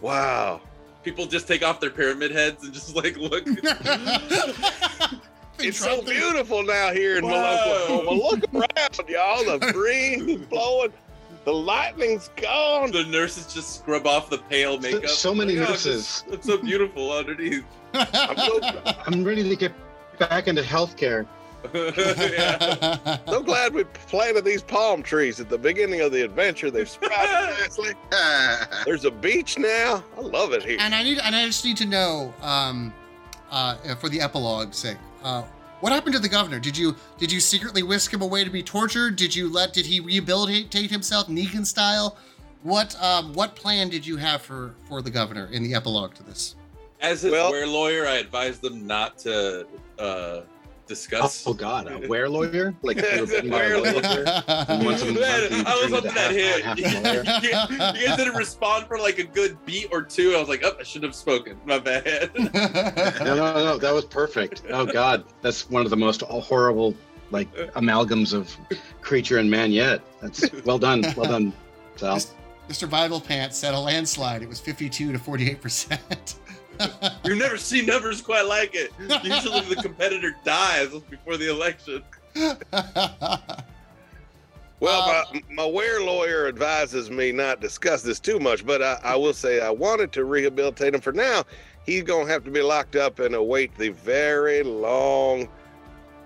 Wow. 0.00 0.60
People 1.02 1.26
just 1.26 1.46
take 1.46 1.62
off 1.62 1.80
their 1.80 1.90
pyramid 1.90 2.30
heads 2.30 2.64
and 2.64 2.72
just 2.72 2.94
like 2.94 3.16
look. 3.16 3.46
It's 5.58 5.78
so 5.78 6.02
beautiful 6.02 6.62
now 6.62 6.92
here 6.92 7.16
in 7.16 7.24
Whoa. 7.24 7.30
Oklahoma. 7.86 8.10
Look 8.10 8.54
around, 8.54 9.08
y'all. 9.08 9.58
The 9.58 9.72
breeze 9.72 10.22
is 10.22 10.46
blowing. 10.46 10.92
The 11.44 11.52
lightning's 11.52 12.30
gone. 12.36 12.90
the 12.92 13.04
nurses 13.04 13.52
just 13.52 13.76
scrub 13.80 14.06
off 14.06 14.30
the 14.30 14.38
pale 14.38 14.78
makeup. 14.78 15.08
so 15.10 15.34
many 15.34 15.56
Like, 15.56 15.68
oh, 15.68 15.72
nurses. 15.72 16.24
It's, 16.26 16.34
it's 16.36 16.46
so 16.46 16.56
beautiful 16.58 17.12
underneath. 17.12 17.64
I'm 17.94 18.36
so, 18.36 18.60
I'm 19.06 19.22
ready 19.24 19.46
to 19.48 19.56
get 19.56 19.72
back 20.18 20.48
into 20.48 20.62
healthcare. 20.62 21.26
yeah. 21.74 23.18
so 23.28 23.42
glad 23.42 23.74
we 23.74 23.84
planted 23.84 24.44
these 24.44 24.62
palm 24.62 25.02
trees 25.02 25.40
at 25.40 25.48
the 25.48 25.58
beginning 25.58 26.00
of 26.00 26.12
the 26.12 26.22
adventure. 26.24 26.70
They've 26.70 26.88
sprouted 26.88 27.58
nicely. 27.60 27.92
There's 28.84 29.04
a 29.04 29.10
beach 29.10 29.58
now. 29.58 30.02
I 30.16 30.20
love 30.20 30.52
it 30.52 30.62
here. 30.62 30.78
and 30.80 30.94
I 30.94 31.02
need 31.02 31.18
and 31.18 31.34
I 31.36 31.46
just 31.46 31.64
need 31.64 31.76
to 31.78 31.86
know, 31.86 32.32
um, 32.42 32.92
uh, 33.50 33.94
for 33.96 34.08
the 34.08 34.20
epilogue's 34.20 34.76
sake, 34.78 34.96
uh, 35.22 35.42
what 35.84 35.92
happened 35.92 36.14
to 36.14 36.18
the 36.18 36.30
governor? 36.30 36.58
Did 36.58 36.78
you 36.78 36.96
did 37.18 37.30
you 37.30 37.40
secretly 37.40 37.82
whisk 37.82 38.10
him 38.10 38.22
away 38.22 38.42
to 38.42 38.48
be 38.48 38.62
tortured? 38.62 39.16
Did 39.16 39.36
you 39.36 39.52
let 39.52 39.74
did 39.74 39.84
he 39.84 40.00
rehabilitate 40.00 40.90
himself 40.90 41.26
Negan 41.26 41.66
style? 41.66 42.16
What 42.62 42.96
um, 43.02 43.34
what 43.34 43.54
plan 43.54 43.90
did 43.90 44.06
you 44.06 44.16
have 44.16 44.40
for 44.40 44.74
for 44.88 45.02
the 45.02 45.10
governor 45.10 45.50
in 45.52 45.62
the 45.62 45.74
epilogue 45.74 46.14
to 46.14 46.22
this? 46.22 46.56
As 47.02 47.26
a 47.26 47.30
Well- 47.30 47.50
lawyer 47.50 47.66
lawyer, 47.66 48.06
I 48.06 48.14
advised 48.14 48.62
them 48.62 48.86
not 48.86 49.18
to 49.18 49.66
uh, 49.98 50.40
discuss. 50.86 51.46
Oh 51.46 51.54
God, 51.54 51.90
a 51.90 52.06
were 52.08 52.28
lawyer? 52.28 52.74
Like 52.82 52.96
you 52.98 53.20
were 53.20 53.26
bitten 53.26 53.50
by 53.50 53.64
a 53.64 53.68
Were 53.76 53.82
werewolf 53.82 54.02
there? 54.02 54.44
And 54.68 54.84
once 54.84 55.02
a 55.02 55.06
month 55.06 55.20
Man, 55.20 55.66
I 55.66 55.74
was 55.74 55.82
turn 55.82 55.90
hoping 55.92 56.14
that 56.14 56.34
half 56.64 56.78
hit. 56.78 57.24
half 57.24 57.42
You, 57.44 57.50
guys- 57.50 58.00
you 58.00 58.06
guys 58.06 58.16
didn't 58.16 58.34
respond 58.36 58.86
for 58.86 58.98
like 58.98 59.18
a 59.18 59.24
good 59.24 59.56
beat 59.64 59.88
or 59.92 60.02
two. 60.02 60.34
I 60.34 60.40
was 60.40 60.48
like, 60.48 60.62
oh, 60.64 60.76
I 60.78 60.82
should 60.82 61.02
have 61.02 61.14
spoken. 61.14 61.58
My 61.64 61.78
bad. 61.78 62.30
No, 63.24 63.34
no, 63.36 63.54
no, 63.64 63.78
that 63.78 63.92
was 63.94 64.04
perfect. 64.04 64.62
Oh 64.70 64.84
God, 64.86 65.24
that's 65.42 65.68
one 65.70 65.84
of 65.84 65.90
the 65.90 65.96
most 65.96 66.22
horrible 66.22 66.94
like 67.30 67.52
amalgams 67.74 68.32
of 68.34 68.54
creature 69.00 69.38
and 69.38 69.50
man 69.50 69.72
yet. 69.72 70.00
That's 70.20 70.50
well 70.64 70.78
done, 70.78 71.02
well 71.16 71.30
done, 71.30 71.52
Sal. 71.96 72.18
Mr. 72.68 72.88
Bible 72.88 73.20
Pants 73.20 73.58
said 73.58 73.74
a 73.74 73.78
landslide. 73.78 74.42
It 74.42 74.48
was 74.48 74.60
52 74.60 75.12
to 75.12 75.18
48 75.18 75.60
percent. 75.60 76.34
You've 77.24 77.38
never 77.38 77.56
seen 77.56 77.86
numbers 77.86 78.20
quite 78.20 78.46
like 78.46 78.74
it. 78.74 78.92
Usually 79.22 79.60
the 79.60 79.76
competitor 79.82 80.34
dies 80.44 80.88
before 81.10 81.36
the 81.36 81.50
election. 81.50 82.02
Well, 84.80 85.24
my, 85.32 85.40
my 85.50 85.66
were 85.66 86.00
lawyer 86.02 86.46
advises 86.46 87.10
me 87.10 87.32
not 87.32 87.60
discuss 87.60 88.02
this 88.02 88.20
too 88.20 88.38
much, 88.38 88.66
but 88.66 88.82
I, 88.82 88.98
I 89.02 89.16
will 89.16 89.32
say 89.32 89.60
I 89.60 89.70
wanted 89.70 90.12
to 90.12 90.24
rehabilitate 90.26 90.94
him. 90.94 91.00
For 91.00 91.12
now, 91.12 91.44
he's 91.86 92.02
going 92.02 92.26
to 92.26 92.32
have 92.32 92.44
to 92.44 92.50
be 92.50 92.60
locked 92.60 92.94
up 92.96 93.18
and 93.18 93.34
await 93.34 93.74
the 93.78 93.90
very 93.90 94.62
long, 94.62 95.48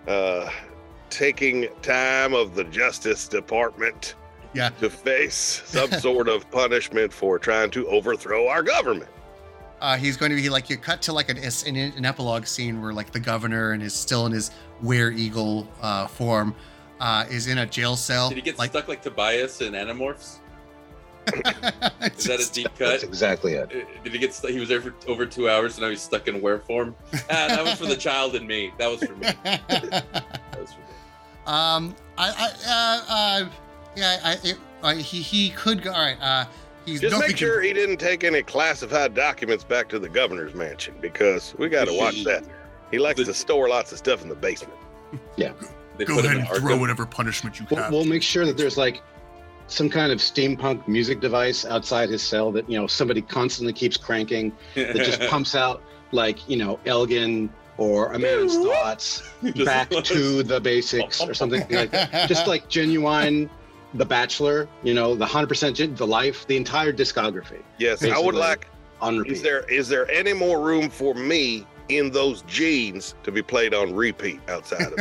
uh, 0.08 0.50
taking 1.08 1.68
time 1.82 2.34
of 2.34 2.56
the 2.56 2.64
Justice 2.64 3.28
Department 3.28 4.16
Yeah. 4.54 4.70
to 4.80 4.90
face 4.90 5.62
some 5.66 5.92
sort 5.92 6.26
of 6.28 6.50
punishment 6.50 7.12
for 7.12 7.38
trying 7.38 7.70
to 7.72 7.86
overthrow 7.86 8.48
our 8.48 8.64
government. 8.64 9.10
Uh, 9.80 9.96
he's 9.96 10.16
going 10.16 10.30
to 10.30 10.36
be 10.36 10.48
like 10.48 10.68
you 10.68 10.76
cut 10.76 11.00
to 11.02 11.12
like 11.12 11.28
an, 11.28 11.38
an, 11.38 11.76
an 11.76 12.04
epilogue 12.04 12.46
scene 12.46 12.82
where 12.82 12.92
like 12.92 13.12
the 13.12 13.20
governor 13.20 13.72
and 13.72 13.82
is 13.82 13.94
still 13.94 14.26
in 14.26 14.32
his 14.32 14.50
were 14.82 15.10
eagle 15.10 15.68
uh, 15.82 16.06
form 16.06 16.54
uh, 17.00 17.24
is 17.30 17.46
in 17.46 17.58
a 17.58 17.66
jail 17.66 17.94
cell. 17.96 18.28
Did 18.28 18.36
he 18.36 18.42
get 18.42 18.58
like, 18.58 18.70
stuck 18.70 18.88
like 18.88 19.02
Tobias 19.02 19.60
in 19.60 19.74
Animorphs? 19.74 20.38
Is 21.28 21.42
that 21.42 21.90
a 22.00 22.38
just- 22.38 22.54
deep 22.54 22.68
That's 22.78 23.02
cut? 23.02 23.08
exactly 23.08 23.52
it. 23.52 23.70
Uh, 23.70 24.02
Did 24.02 24.12
he 24.14 24.18
get 24.18 24.32
stuck? 24.32 24.50
He 24.50 24.58
was 24.58 24.68
there 24.70 24.80
for 24.80 24.94
over 25.06 25.26
two 25.26 25.48
hours, 25.50 25.74
and 25.76 25.82
now 25.82 25.90
he's 25.90 26.00
stuck 26.00 26.26
in 26.26 26.40
were 26.40 26.60
form. 26.60 26.96
Ah, 27.12 27.18
that 27.28 27.62
was 27.64 27.74
for 27.74 27.84
the 27.86 27.96
child 27.96 28.34
in 28.34 28.46
me. 28.46 28.72
That 28.78 28.90
was 28.90 29.02
for 29.04 29.14
me. 29.14 29.28
That 29.44 30.58
was 30.58 30.72
for 30.72 30.80
me. 30.80 30.86
um, 31.46 31.94
I, 32.16 32.30
I, 32.30 32.50
uh, 32.66 33.12
uh, 33.44 33.48
yeah, 33.94 34.16
I, 34.24 34.32
it, 34.42 34.58
uh, 34.82 34.94
he 34.94 35.20
he 35.20 35.50
could 35.50 35.82
go. 35.82 35.92
All 35.92 36.00
right. 36.00 36.16
Uh, 36.20 36.46
he's 36.88 37.00
Just 37.00 37.18
make 37.20 37.36
sure 37.36 37.60
he 37.60 37.72
didn't 37.72 37.98
take 37.98 38.24
any 38.24 38.42
classified 38.42 39.14
documents 39.14 39.64
back 39.64 39.88
to 39.90 39.98
the 39.98 40.08
governor's 40.08 40.54
mansion 40.54 40.94
because 41.00 41.54
we 41.58 41.68
got 41.68 41.86
to 41.86 41.94
watch 41.94 42.24
that. 42.24 42.44
He 42.90 42.98
likes 42.98 43.22
to 43.22 43.34
store 43.34 43.68
lots 43.68 43.92
of 43.92 43.98
stuff 43.98 44.22
in 44.22 44.28
the 44.28 44.34
basement. 44.34 44.78
They 45.36 46.04
Go 46.04 46.20
ahead 46.20 46.36
and 46.36 46.46
throw 46.46 46.76
Arkham. 46.76 46.80
whatever 46.80 47.04
punishment 47.06 47.58
you 47.58 47.66
We'll, 47.68 47.82
have. 47.82 47.92
we'll 47.92 48.04
make 48.04 48.22
sure 48.22 48.46
that 48.46 48.56
there's 48.56 48.76
like 48.78 49.02
some 49.66 49.90
kind 49.90 50.12
of 50.12 50.18
steampunk 50.18 50.86
music 50.86 51.20
device 51.20 51.64
outside 51.64 52.08
his 52.08 52.22
cell 52.22 52.52
that 52.52 52.70
you 52.70 52.78
know 52.78 52.86
somebody 52.86 53.20
constantly 53.20 53.72
keeps 53.72 53.96
cranking 53.96 54.52
that 54.76 54.94
just 54.94 55.20
pumps 55.28 55.56
out 55.56 55.82
like 56.12 56.48
you 56.48 56.56
know 56.56 56.78
Elgin 56.86 57.50
or 57.78 58.12
a 58.12 58.18
man's 58.18 58.56
thoughts 58.56 59.28
back 59.64 59.90
to 59.90 60.42
the 60.44 60.60
basics 60.60 61.20
or 61.20 61.34
something 61.34 61.66
like 61.70 61.90
that. 61.90 62.28
Just 62.28 62.46
like 62.46 62.68
genuine, 62.68 63.50
The 63.94 64.04
Bachelor, 64.04 64.68
you 64.82 64.92
know, 64.94 65.14
the 65.14 65.24
hundred 65.26 65.46
percent 65.48 65.76
the 65.96 66.06
life, 66.06 66.46
the 66.46 66.56
entire 66.56 66.92
discography 66.92 67.62
Yes, 67.78 68.04
I 68.04 68.18
would 68.18 68.34
like. 68.34 68.68
on 69.00 69.18
repeat. 69.18 69.32
Is 69.32 69.42
there 69.42 69.60
is 69.70 69.88
there 69.88 70.10
any 70.10 70.32
more 70.34 70.60
room 70.60 70.90
for 70.90 71.14
me 71.14 71.66
in 71.88 72.10
those 72.10 72.42
jeans 72.42 73.14
to 73.22 73.32
be 73.32 73.40
played 73.42 73.72
on 73.72 73.94
repeat 73.94 74.40
outside 74.48 74.92
of 74.92 74.96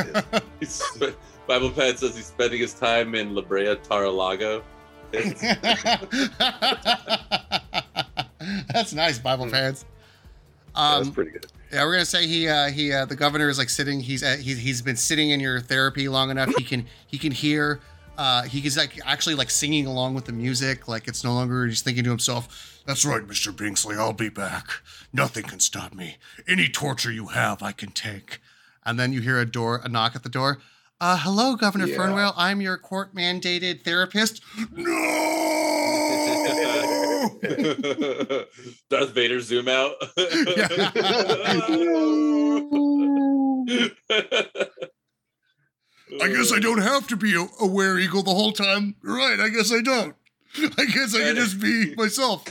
this? 0.60 0.82
Bible 1.48 1.70
Pad 1.72 1.98
says 2.00 2.16
he's 2.16 2.26
spending 2.28 2.60
his 2.60 2.74
time 2.74 3.14
in 3.16 3.34
La 3.36 3.42
Brea, 3.42 3.76
Tar-a-Lago. 3.84 4.64
That's 8.74 8.94
nice, 8.94 9.20
Bible 9.20 9.48
fans. 9.50 9.86
That's 10.76 11.08
Um, 11.08 11.14
pretty 11.14 11.32
good. 11.32 11.48
yeah, 11.72 11.84
we're 11.84 11.94
gonna 11.94 12.06
say 12.06 12.28
he 12.28 12.48
uh, 12.48 12.70
he 12.70 12.92
uh, 12.94 13.06
the 13.06 13.16
governor 13.16 13.50
is 13.50 13.58
like 13.58 13.70
sitting. 13.70 14.00
He's 14.00 14.24
uh, 14.24 14.38
he's 14.40 14.58
he's 14.60 14.82
been 14.82 14.96
sitting 14.96 15.32
in 15.32 15.40
your 15.40 15.60
therapy 15.60 16.08
long 16.08 16.30
enough. 16.30 16.54
He 16.58 16.64
can 16.64 16.86
he 17.08 17.18
can 17.18 17.32
hear. 17.32 17.80
Uh, 18.18 18.44
he's 18.44 18.76
like 18.76 19.00
actually 19.06 19.36
like 19.36 19.52
singing 19.52 19.86
along 19.86 20.16
with 20.16 20.26
the 20.26 20.32
music. 20.32 20.88
Like 20.88 21.08
it's 21.08 21.24
no 21.24 21.34
longer 21.34 21.68
he's 21.68 21.82
thinking 21.82 22.04
to 22.06 22.10
himself. 22.10 22.82
That's 22.86 23.06
right, 23.06 23.22
Mr. 23.22 23.52
Bingsley. 23.54 23.98
I'll 23.98 24.14
be 24.14 24.30
back. 24.30 24.68
Nothing 25.14 25.44
can 25.44 25.60
stop 25.60 25.94
me. 25.94 26.18
Any 26.48 26.68
torture 26.68 27.12
you 27.12 27.28
have, 27.28 27.62
I 27.62 27.74
can 27.74 27.92
take. 27.92 28.40
And 28.86 29.00
then 29.00 29.14
you 29.14 29.22
hear 29.22 29.40
a 29.40 29.46
door, 29.46 29.82
a 29.84 29.90
knock 29.90 30.16
at 30.16 30.24
the 30.24 30.30
door. 30.30 30.60
Uh, 31.00 31.18
hello, 31.18 31.56
Governor 31.56 31.86
Yeah. 31.86 31.98
Fernwell. 31.98 32.34
I'm 32.36 32.60
your 32.60 32.78
court 32.78 33.14
mandated 33.14 33.84
therapist. 33.84 34.42
No! 34.72 34.94
Darth 38.90 39.12
Vader 39.12 39.40
zoom 39.42 39.68
out. 39.68 39.94
I 46.22 46.28
guess 46.30 46.52
I 46.54 46.60
don't 46.60 46.82
have 46.82 47.08
to 47.08 47.16
be 47.18 47.36
a, 47.36 47.46
a 47.62 47.68
were 47.68 48.00
eagle 48.00 48.24
the 48.24 48.32
whole 48.34 48.54
time. 48.54 48.96
Right, 49.04 49.40
I 49.40 49.50
guess 49.50 49.72
I 49.72 49.82
don't. 49.82 50.16
I 50.58 50.86
guess 50.86 51.14
I 51.14 51.20
can 51.20 51.36
just 51.36 51.60
be 51.60 51.94
myself. 51.98 52.46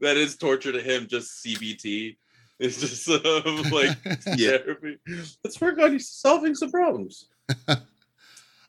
That 0.00 0.16
is 0.16 0.36
torture 0.36 0.72
to 0.72 0.80
him. 0.80 1.06
Just 1.08 1.44
CBT. 1.44 2.16
It's 2.58 2.80
just 2.80 3.08
um, 3.08 3.62
like 3.72 3.96
Yeah. 4.36 4.58
therapy. 4.58 4.98
Let's 5.44 5.60
work 5.60 5.78
on 5.78 5.98
solving 5.98 6.54
some 6.54 6.70
problems. 6.70 7.26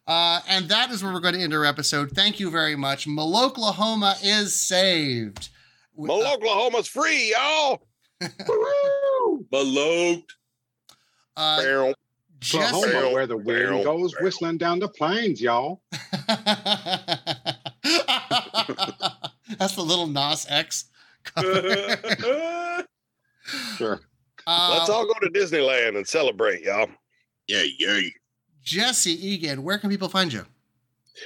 Uh, 0.07 0.39
and 0.49 0.67
that 0.69 0.89
is 0.91 1.03
where 1.03 1.13
we're 1.13 1.19
going 1.19 1.35
to 1.35 1.41
end 1.41 1.53
our 1.53 1.63
episode. 1.65 2.11
Thank 2.11 2.39
you 2.39 2.49
very 2.49 2.75
much. 2.75 3.05
Maloklahoma 3.07 4.15
is 4.23 4.59
saved. 4.59 5.49
Uh, 5.97 6.03
Oklahoma's 6.03 6.87
free, 6.87 7.33
y'all. 7.37 7.81
Maloked. 9.53 10.31
uh, 11.37 11.93
Barrel. 12.51 12.71
Jesse- 12.71 12.75
Oklahoma, 12.75 13.13
where 13.13 13.27
the 13.27 13.37
Barrel, 13.37 13.73
wind 13.75 13.85
goes 13.85 14.11
barrel. 14.13 14.25
whistling 14.25 14.57
down 14.57 14.79
the 14.79 14.89
plains, 14.89 15.39
y'all. 15.41 15.81
That's 19.57 19.75
the 19.75 19.81
Lil 19.83 20.07
Nas 20.07 20.45
X. 20.49 20.85
Sure. 23.77 23.99
Uh, 24.47 24.75
Let's 24.77 24.89
all 24.89 25.05
go 25.05 25.13
to 25.21 25.29
Disneyland 25.29 25.97
and 25.97 26.07
celebrate, 26.07 26.63
y'all. 26.63 26.87
Yeah, 27.47 27.63
yeah. 27.79 27.99
Jesse 28.63 29.27
Egan, 29.27 29.63
where 29.63 29.77
can 29.77 29.89
people 29.89 30.07
find 30.09 30.31
you? 30.31 30.45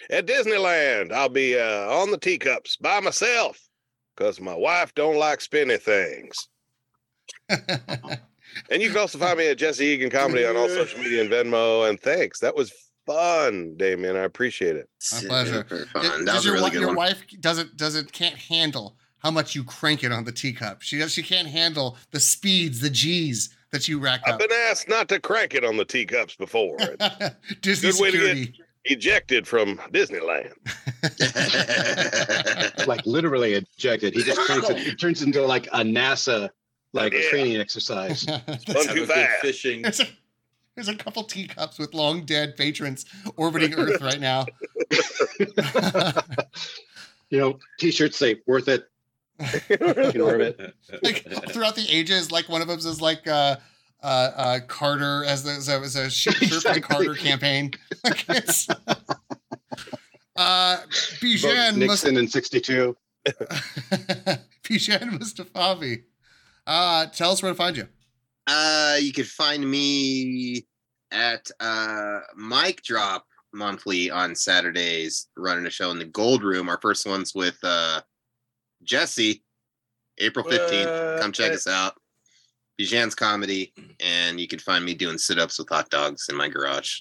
At 0.09 0.25
Disneyland, 0.25 1.11
I'll 1.11 1.29
be 1.29 1.59
uh, 1.59 1.87
on 1.89 2.09
the 2.11 2.17
teacups 2.17 2.77
by 2.77 2.99
myself 3.01 3.59
because 4.15 4.39
my 4.41 4.55
wife 4.55 4.93
don't 4.95 5.17
like 5.17 5.41
spinny 5.41 5.77
things. 5.77 6.47
And 8.69 8.81
you 8.81 8.89
can 8.89 8.97
also 8.97 9.17
find 9.17 9.37
me 9.37 9.47
at 9.47 9.57
Jesse 9.57 9.85
Egan 9.85 10.09
Comedy 10.09 10.45
on 10.45 10.55
all 10.55 10.69
social 10.69 10.99
media 10.99 11.21
and 11.21 11.29
Venmo. 11.31 11.89
And 11.89 11.99
thanks. 11.99 12.39
That 12.39 12.55
was 12.55 12.71
fun, 13.05 13.75
Damien. 13.77 14.15
I 14.15 14.21
appreciate 14.23 14.75
it. 14.75 14.89
My 15.13 15.19
pleasure. 15.27 15.65
Super 15.69 15.77
Does- 15.77 15.89
fun. 15.89 16.25
That 16.25 16.33
does 16.33 16.35
was 16.35 16.45
a 16.45 16.47
your, 16.47 16.55
really 16.57 16.69
good 16.71 16.79
your 16.79 16.87
one. 16.89 16.95
wife 16.97 17.23
doesn't 17.39 17.77
doesn't 17.77 18.11
can't 18.11 18.37
handle 18.37 18.95
how 19.19 19.31
much 19.31 19.55
you 19.55 19.63
crank 19.63 20.03
it 20.03 20.11
on 20.11 20.23
the 20.23 20.31
teacup. 20.31 20.81
She 20.81 20.97
does. 20.99 21.11
She 21.11 21.23
can't 21.23 21.47
handle 21.47 21.97
the 22.11 22.19
speeds, 22.19 22.79
the 22.81 22.89
G's 22.89 23.49
that 23.71 23.87
you 23.87 23.99
rack 23.99 24.21
I've 24.25 24.33
up. 24.35 24.39
been 24.39 24.51
asked 24.69 24.87
not 24.87 25.09
to 25.09 25.19
crank 25.19 25.53
it 25.53 25.65
on 25.65 25.77
the 25.77 25.85
teacups 25.85 26.35
before. 26.35 26.77
Disney 27.61 27.91
Good 27.91 27.99
way 28.01 28.11
to 28.11 28.17
get- 28.17 28.27
security. 28.37 28.61
Ejected 28.87 29.47
from 29.47 29.77
Disneyland. 29.91 30.51
Like 32.87 33.05
literally 33.05 33.53
ejected. 33.53 34.13
He 34.13 34.21
just 34.23 34.39
cranks 34.41 34.69
it. 34.69 34.77
It 34.87 34.99
turns 34.99 35.23
into 35.23 35.41
like 35.41 35.65
a 35.67 35.79
NASA 35.81 36.49
like 36.95 37.13
Yeah. 37.13 37.29
training 37.29 37.57
exercise. 37.57 38.23
Fun 38.23 38.41
Have 38.47 38.95
too 38.95 39.03
a 39.03 39.07
fast. 39.07 39.41
fishing. 39.41 39.81
there's, 39.83 39.99
a, 39.99 40.07
there's 40.75 40.87
a 40.87 40.95
couple 40.95 41.23
teacups 41.23 41.77
with 41.77 41.93
long 41.93 42.25
dead 42.25 42.57
patrons 42.57 43.05
orbiting 43.37 43.73
Earth 43.77 44.01
right 44.01 44.19
now. 44.19 44.45
You 47.31 47.39
know, 47.39 47.59
t-shirts 47.79 48.17
say 48.17 48.37
worth 48.45 48.67
it 48.67 48.87
in 50.13 50.21
orbit. 50.21 50.75
like 51.01 51.25
throughout 51.49 51.75
the 51.75 51.85
ages, 51.89 52.31
like 52.31 52.47
one 52.47 52.61
of 52.61 52.67
them 52.67 52.77
is 52.77 53.01
like 53.01 53.27
uh, 53.27 53.55
uh, 54.03 54.05
uh, 54.05 54.59
Carter 54.67 55.23
as 55.25 55.43
the 55.43 55.49
as 55.51 55.67
a, 55.67 55.71
as 55.79 55.95
a 55.95 56.09
shirt 56.11 56.35
shirt 56.35 56.49
the 56.49 56.55
Exactly. 56.55 56.81
Carter 56.81 57.13
campaign. 57.15 57.71
Like 58.03 58.23
it's, 58.29 58.69
uh, 58.69 60.77
Vote 60.85 61.17
Bijan 61.19 61.77
Must- 61.77 61.79
Nixon 62.05 62.17
in 62.17 62.27
62. 62.27 62.95
Bijan 64.63 65.17
Mustafavi. 65.17 66.03
Uh, 66.67 67.05
tell 67.07 67.31
us 67.31 67.41
where 67.41 67.51
to 67.51 67.55
find 67.55 67.77
you. 67.77 67.87
Uh, 68.47 68.97
you 68.99 69.11
can 69.13 69.23
find 69.25 69.69
me 69.69 70.65
at 71.11 71.49
uh 71.59 72.19
Mic 72.35 72.81
Drop 72.83 73.25
monthly 73.53 74.11
on 74.11 74.35
Saturdays, 74.35 75.27
running 75.37 75.65
a 75.65 75.69
show 75.69 75.91
in 75.91 75.99
the 75.99 76.05
Gold 76.05 76.43
Room. 76.43 76.69
Our 76.69 76.79
first 76.81 77.07
one's 77.07 77.33
with 77.33 77.57
uh 77.63 78.01
Jesse, 78.83 79.43
April 80.19 80.45
15th. 80.45 81.19
Come 81.21 81.31
check 81.31 81.53
us 81.53 81.67
out. 81.67 81.93
Bijan's 82.79 83.15
comedy, 83.15 83.73
and 84.01 84.39
you 84.39 84.47
can 84.47 84.59
find 84.59 84.83
me 84.83 84.93
doing 84.93 85.17
sit-ups 85.17 85.57
with 85.57 85.69
hot 85.69 85.89
dogs 85.89 86.27
in 86.29 86.35
my 86.35 86.49
garage. 86.49 86.99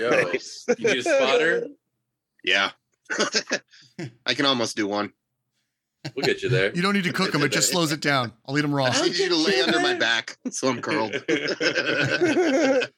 Yo, 0.00 0.10
you 0.78 0.88
need 0.88 0.98
a 0.98 1.02
spotter? 1.02 1.68
Yeah. 2.42 2.70
I 4.26 4.34
can 4.34 4.46
almost 4.46 4.76
do 4.76 4.88
one. 4.88 5.12
We'll 6.14 6.26
get 6.26 6.42
you 6.42 6.48
there. 6.48 6.72
You 6.74 6.82
don't 6.82 6.94
need 6.94 7.04
to 7.04 7.12
cook 7.12 7.32
them; 7.32 7.42
it 7.42 7.52
just 7.52 7.70
slows 7.70 7.92
it 7.92 8.00
down. 8.00 8.32
I'll 8.46 8.56
eat 8.58 8.62
them 8.62 8.74
raw. 8.74 8.86
I 8.86 9.02
need 9.02 9.16
you 9.16 9.28
to 9.28 9.36
lay 9.36 9.60
under 9.62 9.80
my 9.80 9.94
back 9.94 10.38
so 10.50 10.68
I'm 10.68 10.80
curled. 10.80 11.14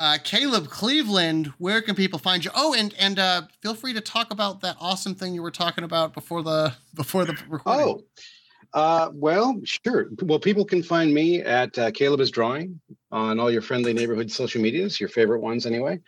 Uh, 0.00 0.18
Caleb 0.24 0.68
Cleveland, 0.68 1.52
where 1.58 1.80
can 1.80 1.94
people 1.94 2.18
find 2.18 2.44
you? 2.44 2.50
Oh, 2.56 2.74
and 2.74 2.92
and 2.98 3.20
uh, 3.20 3.42
feel 3.62 3.74
free 3.74 3.92
to 3.92 4.00
talk 4.00 4.32
about 4.32 4.62
that 4.62 4.76
awesome 4.80 5.14
thing 5.14 5.32
you 5.32 5.42
were 5.42 5.52
talking 5.52 5.84
about 5.84 6.12
before 6.12 6.42
the 6.42 6.74
before 6.94 7.24
the 7.24 7.38
recording. 7.48 7.86
Oh, 7.86 8.04
uh, 8.72 9.10
well, 9.12 9.60
sure. 9.64 10.08
Well, 10.22 10.38
people 10.38 10.64
can 10.64 10.82
find 10.82 11.12
me 11.12 11.40
at 11.40 11.78
uh, 11.78 11.90
Caleb 11.92 12.20
is 12.20 12.30
Drawing 12.30 12.80
on 13.12 13.38
all 13.38 13.50
your 13.50 13.62
friendly 13.62 13.92
neighborhood 13.92 14.30
social 14.30 14.60
medias, 14.60 14.98
your 14.98 15.08
favorite 15.08 15.40
ones 15.40 15.66
anyway. 15.66 16.00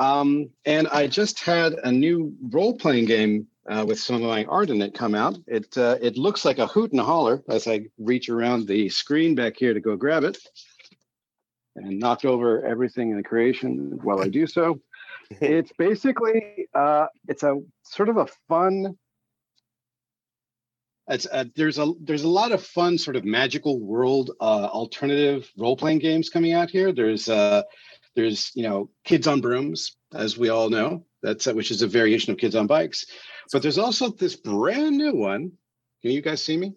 Um, 0.00 0.48
and 0.64 0.88
I 0.88 1.06
just 1.08 1.40
had 1.40 1.74
a 1.84 1.92
new 1.92 2.34
role 2.48 2.74
playing 2.74 3.04
game 3.04 3.46
uh, 3.68 3.84
with 3.86 4.00
some 4.00 4.16
of 4.16 4.22
my 4.22 4.46
art 4.46 4.70
in 4.70 4.80
it 4.80 4.94
come 4.94 5.14
out. 5.14 5.36
It 5.46 5.76
uh, 5.76 5.98
it 6.00 6.16
looks 6.16 6.46
like 6.46 6.58
a 6.58 6.66
hoot 6.66 6.90
and 6.90 7.00
a 7.00 7.04
holler 7.04 7.42
as 7.50 7.68
I 7.68 7.82
reach 7.98 8.30
around 8.30 8.66
the 8.66 8.88
screen 8.88 9.34
back 9.34 9.58
here 9.58 9.74
to 9.74 9.80
go 9.80 9.96
grab 9.96 10.24
it, 10.24 10.38
and 11.76 11.98
knocked 11.98 12.24
over 12.24 12.64
everything 12.64 13.10
in 13.10 13.18
the 13.18 13.22
creation 13.22 14.00
while 14.02 14.22
I 14.22 14.28
do 14.28 14.46
so. 14.46 14.80
it's 15.42 15.72
basically 15.76 16.66
uh, 16.74 17.08
it's 17.28 17.42
a 17.42 17.60
sort 17.84 18.08
of 18.08 18.16
a 18.16 18.26
fun 18.48 18.96
it's 21.10 21.26
uh, 21.30 21.44
there's 21.56 21.78
a 21.78 21.92
there's 22.00 22.22
a 22.22 22.28
lot 22.28 22.52
of 22.52 22.64
fun 22.64 22.96
sort 22.96 23.16
of 23.16 23.24
magical 23.24 23.80
world 23.80 24.30
uh, 24.40 24.68
alternative 24.72 25.50
role 25.58 25.76
playing 25.76 25.98
games 25.98 26.30
coming 26.30 26.52
out 26.52 26.70
here. 26.70 26.92
There's 26.92 27.28
uh, 27.28 27.62
there's 28.16 28.50
you 28.54 28.62
know 28.62 28.90
kids 29.04 29.26
on 29.26 29.40
brooms 29.40 29.96
as 30.14 30.36
we 30.36 30.48
all 30.48 30.68
know 30.70 31.04
that's 31.22 31.46
uh, 31.46 31.52
which 31.52 31.70
is 31.70 31.82
a 31.82 31.86
variation 31.86 32.32
of 32.32 32.38
kids 32.38 32.54
on 32.56 32.66
bikes, 32.66 33.06
but 33.52 33.62
there's 33.62 33.78
also 33.78 34.08
this 34.10 34.36
brand 34.36 34.96
new 34.96 35.14
one. 35.14 35.52
Can 36.02 36.10
you 36.12 36.22
guys 36.22 36.42
see 36.42 36.56
me? 36.56 36.74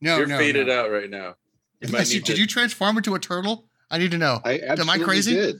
no, 0.00 0.16
You're 0.18 0.26
no, 0.26 0.38
faded 0.38 0.68
no. 0.68 0.80
out 0.80 0.90
right 0.90 1.10
now. 1.10 1.34
You 1.80 1.88
might 1.92 1.98
Yes, 2.00 2.12
you- 2.12 2.18
need 2.20 2.26
did 2.26 2.34
to- 2.36 2.40
you 2.40 2.46
transform 2.46 2.96
into 2.96 3.14
a 3.14 3.18
turtle? 3.18 3.68
I 3.90 3.98
need 3.98 4.10
to 4.12 4.18
know. 4.18 4.40
Am 4.44 4.90
I 4.90 4.98
crazy? 4.98 5.34
did. 5.34 5.56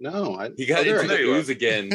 No, 0.00 0.34
I, 0.36 0.50
He 0.56 0.66
got 0.66 0.80
oh, 0.80 0.84
there 0.84 1.02
into 1.02 1.08
the 1.16 1.22
go. 1.22 1.34
booze 1.34 1.48
again. 1.48 1.90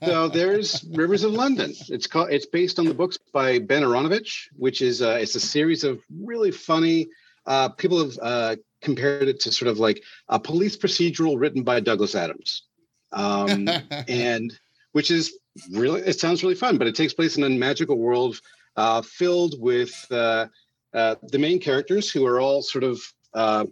So 0.04 0.28
there's 0.28 0.82
Rivers 0.92 1.22
of 1.22 1.32
London. 1.32 1.72
It's 1.88 2.06
called. 2.06 2.30
It's 2.30 2.46
based 2.46 2.78
on 2.78 2.86
the 2.86 2.94
books 2.94 3.18
by 3.32 3.58
Ben 3.58 3.82
Aaronovitch, 3.82 4.46
which 4.56 4.80
is 4.80 5.02
uh, 5.02 5.18
it's 5.20 5.34
a 5.34 5.40
series 5.40 5.84
of 5.84 6.00
really 6.22 6.50
funny. 6.50 7.08
Uh, 7.46 7.68
people 7.68 7.98
have 8.02 8.18
uh, 8.22 8.56
compared 8.80 9.28
it 9.28 9.40
to 9.40 9.52
sort 9.52 9.68
of 9.68 9.78
like 9.78 10.02
a 10.28 10.38
police 10.38 10.76
procedural 10.76 11.38
written 11.38 11.62
by 11.62 11.80
Douglas 11.80 12.14
Adams, 12.14 12.62
um, 13.12 13.68
and 14.08 14.58
which 14.92 15.10
is 15.10 15.38
really 15.72 16.00
it 16.02 16.18
sounds 16.18 16.42
really 16.42 16.54
fun. 16.54 16.78
But 16.78 16.86
it 16.86 16.94
takes 16.94 17.14
place 17.14 17.36
in 17.36 17.44
a 17.44 17.48
magical 17.50 17.98
world 17.98 18.40
uh, 18.76 19.02
filled 19.02 19.60
with 19.60 20.06
uh, 20.10 20.46
uh, 20.94 21.16
the 21.22 21.38
main 21.38 21.58
characters 21.60 22.10
who 22.10 22.26
are 22.26 22.40
all 22.40 22.62
sort 22.62 22.84
of. 22.84 23.00
Uh, 23.34 23.66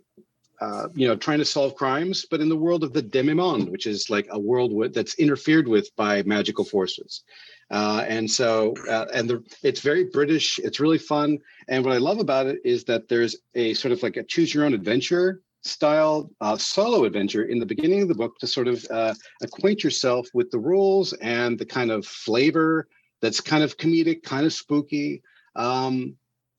uh, 0.61 0.89
you 0.93 1.07
know, 1.07 1.15
trying 1.15 1.39
to 1.39 1.45
solve 1.45 1.77
crimes, 1.77 2.27
but 2.29 2.41
in 2.41 2.49
the 2.49 2.57
world 2.57 2.83
of 2.83 2.93
the 2.93 3.01
demi-monde, 3.01 3.69
which 3.69 3.87
is 3.87 4.11
like 4.11 4.27
a 4.31 4.39
world 4.39 4.73
with, 4.73 4.93
that's 4.93 5.15
interfered 5.15 5.69
with 5.69 5.95
by 5.95 6.21
magical 6.25 6.65
forces. 6.65 7.23
Uh, 7.71 8.05
and 8.09 8.31
so, 8.31 8.75
uh, 8.89 9.07
and 9.13 9.29
the, 9.29 9.45
it's 9.63 9.81
very 9.81 10.05
British. 10.05 10.59
It's 10.59 10.81
really 10.81 10.99
fun. 10.99 11.39
And 11.69 11.85
what 11.85 11.95
I 11.95 11.99
love 11.99 12.19
about 12.19 12.47
it 12.47 12.59
is 12.65 12.85
that 12.85 13.09
there's 13.09 13.37
a 13.55 13.75
sort 13.75 13.93
of 13.93 14.03
like 14.03 14.17
a 14.17 14.23
choose 14.23 14.55
your 14.55 14.65
own 14.65 14.75
adventure 14.75 15.43
style 15.63 16.31
uh, 16.41 16.57
solo 16.57 17.05
adventure 17.05 17.45
in 17.45 17.59
the 17.59 17.67
beginning 17.67 18.01
of 18.01 18.09
the 18.09 18.15
book 18.15 18.39
to 18.39 18.47
sort 18.47 18.69
of 18.69 18.85
uh, 18.91 19.13
acquaint 19.43 19.85
yourself 19.85 20.27
with 20.33 20.51
the 20.51 20.59
rules 20.59 21.13
and 21.15 21.59
the 21.59 21.67
kind 21.67 21.91
of 21.91 22.07
flavor 22.07 22.89
that's 23.21 23.41
kind 23.41 23.63
of 23.63 23.77
comedic, 23.77 24.23
kind 24.23 24.47
of 24.47 24.53
spooky. 24.53 25.23
Um, 25.57 26.17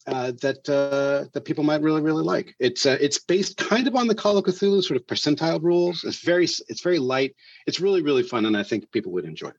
uh, 0.07 0.31
that 0.41 0.67
uh, 0.67 1.29
that 1.33 1.45
people 1.45 1.63
might 1.63 1.81
really 1.81 2.01
really 2.01 2.23
like. 2.23 2.55
It's 2.59 2.85
uh, 2.85 2.97
it's 2.99 3.19
based 3.19 3.57
kind 3.57 3.87
of 3.87 3.95
on 3.95 4.07
the 4.07 4.15
Call 4.15 4.37
of 4.37 4.45
Cthulhu 4.45 4.83
sort 4.83 4.99
of 4.99 5.05
percentile 5.05 5.61
rules. 5.61 6.03
It's 6.03 6.23
very 6.23 6.45
it's 6.45 6.81
very 6.81 6.97
light. 6.99 7.35
It's 7.67 7.79
really 7.79 8.01
really 8.01 8.23
fun, 8.23 8.45
and 8.45 8.57
I 8.57 8.63
think 8.63 8.91
people 8.91 9.11
would 9.11 9.25
enjoy 9.25 9.49
it. 9.49 9.57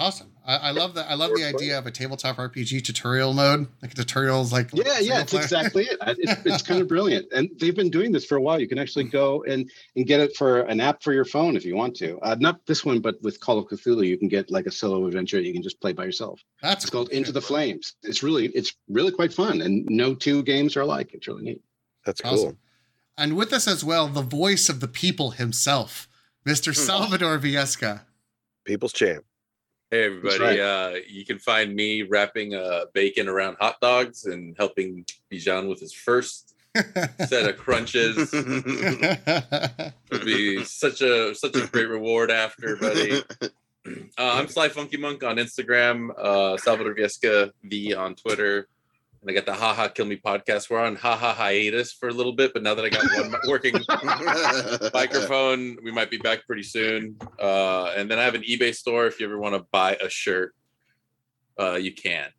Awesome. 0.00 0.32
I, 0.44 0.56
I 0.56 0.70
love 0.72 0.94
that. 0.94 1.08
I 1.08 1.14
love 1.14 1.30
the 1.36 1.44
idea 1.44 1.78
of 1.78 1.86
a 1.86 1.90
tabletop 1.92 2.36
RPG 2.38 2.82
tutorial 2.82 3.32
mode. 3.34 3.68
Like 3.82 3.92
a 3.92 3.94
tutorial 3.94 4.42
is 4.42 4.50
like 4.52 4.70
Yeah, 4.72 4.98
yeah, 5.00 5.20
it's 5.20 5.30
player. 5.30 5.42
exactly 5.44 5.84
it. 5.84 5.98
It's, 6.18 6.44
it's 6.44 6.62
kind 6.62 6.80
of 6.80 6.88
brilliant, 6.88 7.26
and 7.32 7.48
they've 7.60 7.76
been 7.76 7.90
doing 7.90 8.10
this 8.10 8.24
for 8.24 8.36
a 8.36 8.40
while. 8.40 8.60
You 8.60 8.66
can 8.66 8.78
actually 8.78 9.04
go 9.04 9.44
and 9.44 9.70
and 9.94 10.06
get 10.06 10.18
it 10.18 10.34
for 10.36 10.62
an 10.62 10.80
app 10.80 11.02
for 11.02 11.12
your 11.12 11.24
phone 11.24 11.56
if 11.56 11.64
you 11.64 11.76
want 11.76 11.94
to. 11.96 12.18
Uh, 12.20 12.34
not 12.40 12.66
this 12.66 12.84
one, 12.84 12.98
but 13.00 13.22
with 13.22 13.38
Call 13.38 13.58
of 13.58 13.66
Cthulhu, 13.66 14.04
you 14.06 14.18
can 14.18 14.28
get 14.28 14.50
like 14.50 14.66
a 14.66 14.70
solo 14.72 15.06
adventure. 15.06 15.40
You 15.40 15.52
can 15.52 15.62
just 15.62 15.80
play 15.80 15.92
by 15.92 16.04
yourself. 16.04 16.40
That's 16.62 16.84
It's 16.84 16.90
called. 16.90 17.10
Into 17.10 17.30
the 17.30 17.42
Flames. 17.42 17.94
It's 18.02 18.22
really 18.22 18.46
it's 18.48 18.74
really 18.88 19.12
quite 19.12 19.32
fun, 19.32 19.60
and 19.60 19.86
no 19.88 20.14
two 20.14 20.42
games 20.42 20.76
are 20.76 20.80
alike. 20.80 21.10
It's 21.12 21.28
really 21.28 21.42
neat. 21.42 21.62
That's 22.04 22.20
cool. 22.22 22.32
Awesome. 22.32 22.58
And 23.18 23.36
with 23.36 23.52
us 23.52 23.68
as 23.68 23.84
well, 23.84 24.08
the 24.08 24.22
voice 24.22 24.70
of 24.70 24.80
the 24.80 24.88
people 24.88 25.32
himself, 25.32 26.08
Mr. 26.48 26.74
Salvador 26.74 27.38
Viesca. 27.38 28.00
People's 28.64 28.94
champ. 28.94 29.24
Hey 29.92 30.04
everybody, 30.04 30.60
uh, 30.60 31.00
you 31.08 31.24
can 31.24 31.40
find 31.40 31.74
me 31.74 32.04
wrapping 32.04 32.54
uh, 32.54 32.84
bacon 32.92 33.28
around 33.28 33.56
hot 33.58 33.80
dogs 33.80 34.24
and 34.24 34.54
helping 34.56 35.04
Bijan 35.32 35.68
with 35.68 35.80
his 35.80 35.92
first 35.92 36.54
set 37.26 37.50
of 37.50 37.56
crunches. 37.56 38.30
Would 38.32 40.24
be 40.24 40.62
such 40.62 41.00
a 41.02 41.34
such 41.34 41.56
a 41.56 41.66
great 41.66 41.88
reward 41.88 42.30
after, 42.30 42.76
buddy. 42.76 43.22
Uh, 43.86 43.96
I'm 44.18 44.46
Sly 44.46 44.68
Funky 44.68 44.98
Monk 44.98 45.24
on 45.24 45.36
Instagram, 45.36 46.10
uh, 46.18 46.58
Salvador 46.58 46.94
Viesca 46.94 47.50
V 47.64 47.94
on 47.94 48.14
Twitter, 48.14 48.68
and 49.20 49.30
I 49.30 49.34
got 49.34 49.44
the 49.44 49.54
Haha 49.54 49.88
Kill 49.88 50.06
Me 50.06 50.16
podcast. 50.16 50.70
We're 50.70 50.80
on 50.80 50.96
Haha 50.96 51.34
hiatus 51.34 51.92
for 51.92 52.08
a 52.08 52.12
little 52.12 52.32
bit, 52.32 52.52
but 52.54 52.62
now 52.62 52.74
that 52.74 52.84
I 52.84 52.88
got 52.88 53.04
one 53.04 53.34
working 53.48 53.74
microphone, 54.94 55.76
we 55.82 55.92
might 55.92 56.10
be 56.10 56.16
back 56.16 56.46
pretty 56.46 56.62
soon. 56.62 57.16
Uh, 57.38 57.92
and 57.96 58.10
then 58.10 58.18
I 58.18 58.24
have 58.24 58.34
an 58.34 58.42
eBay 58.42 58.74
store. 58.74 59.06
If 59.06 59.20
you 59.20 59.26
ever 59.26 59.38
want 59.38 59.54
to 59.54 59.66
buy 59.70 59.96
a 60.02 60.08
shirt, 60.08 60.54
uh, 61.58 61.74
you 61.74 61.92
can. 61.92 62.30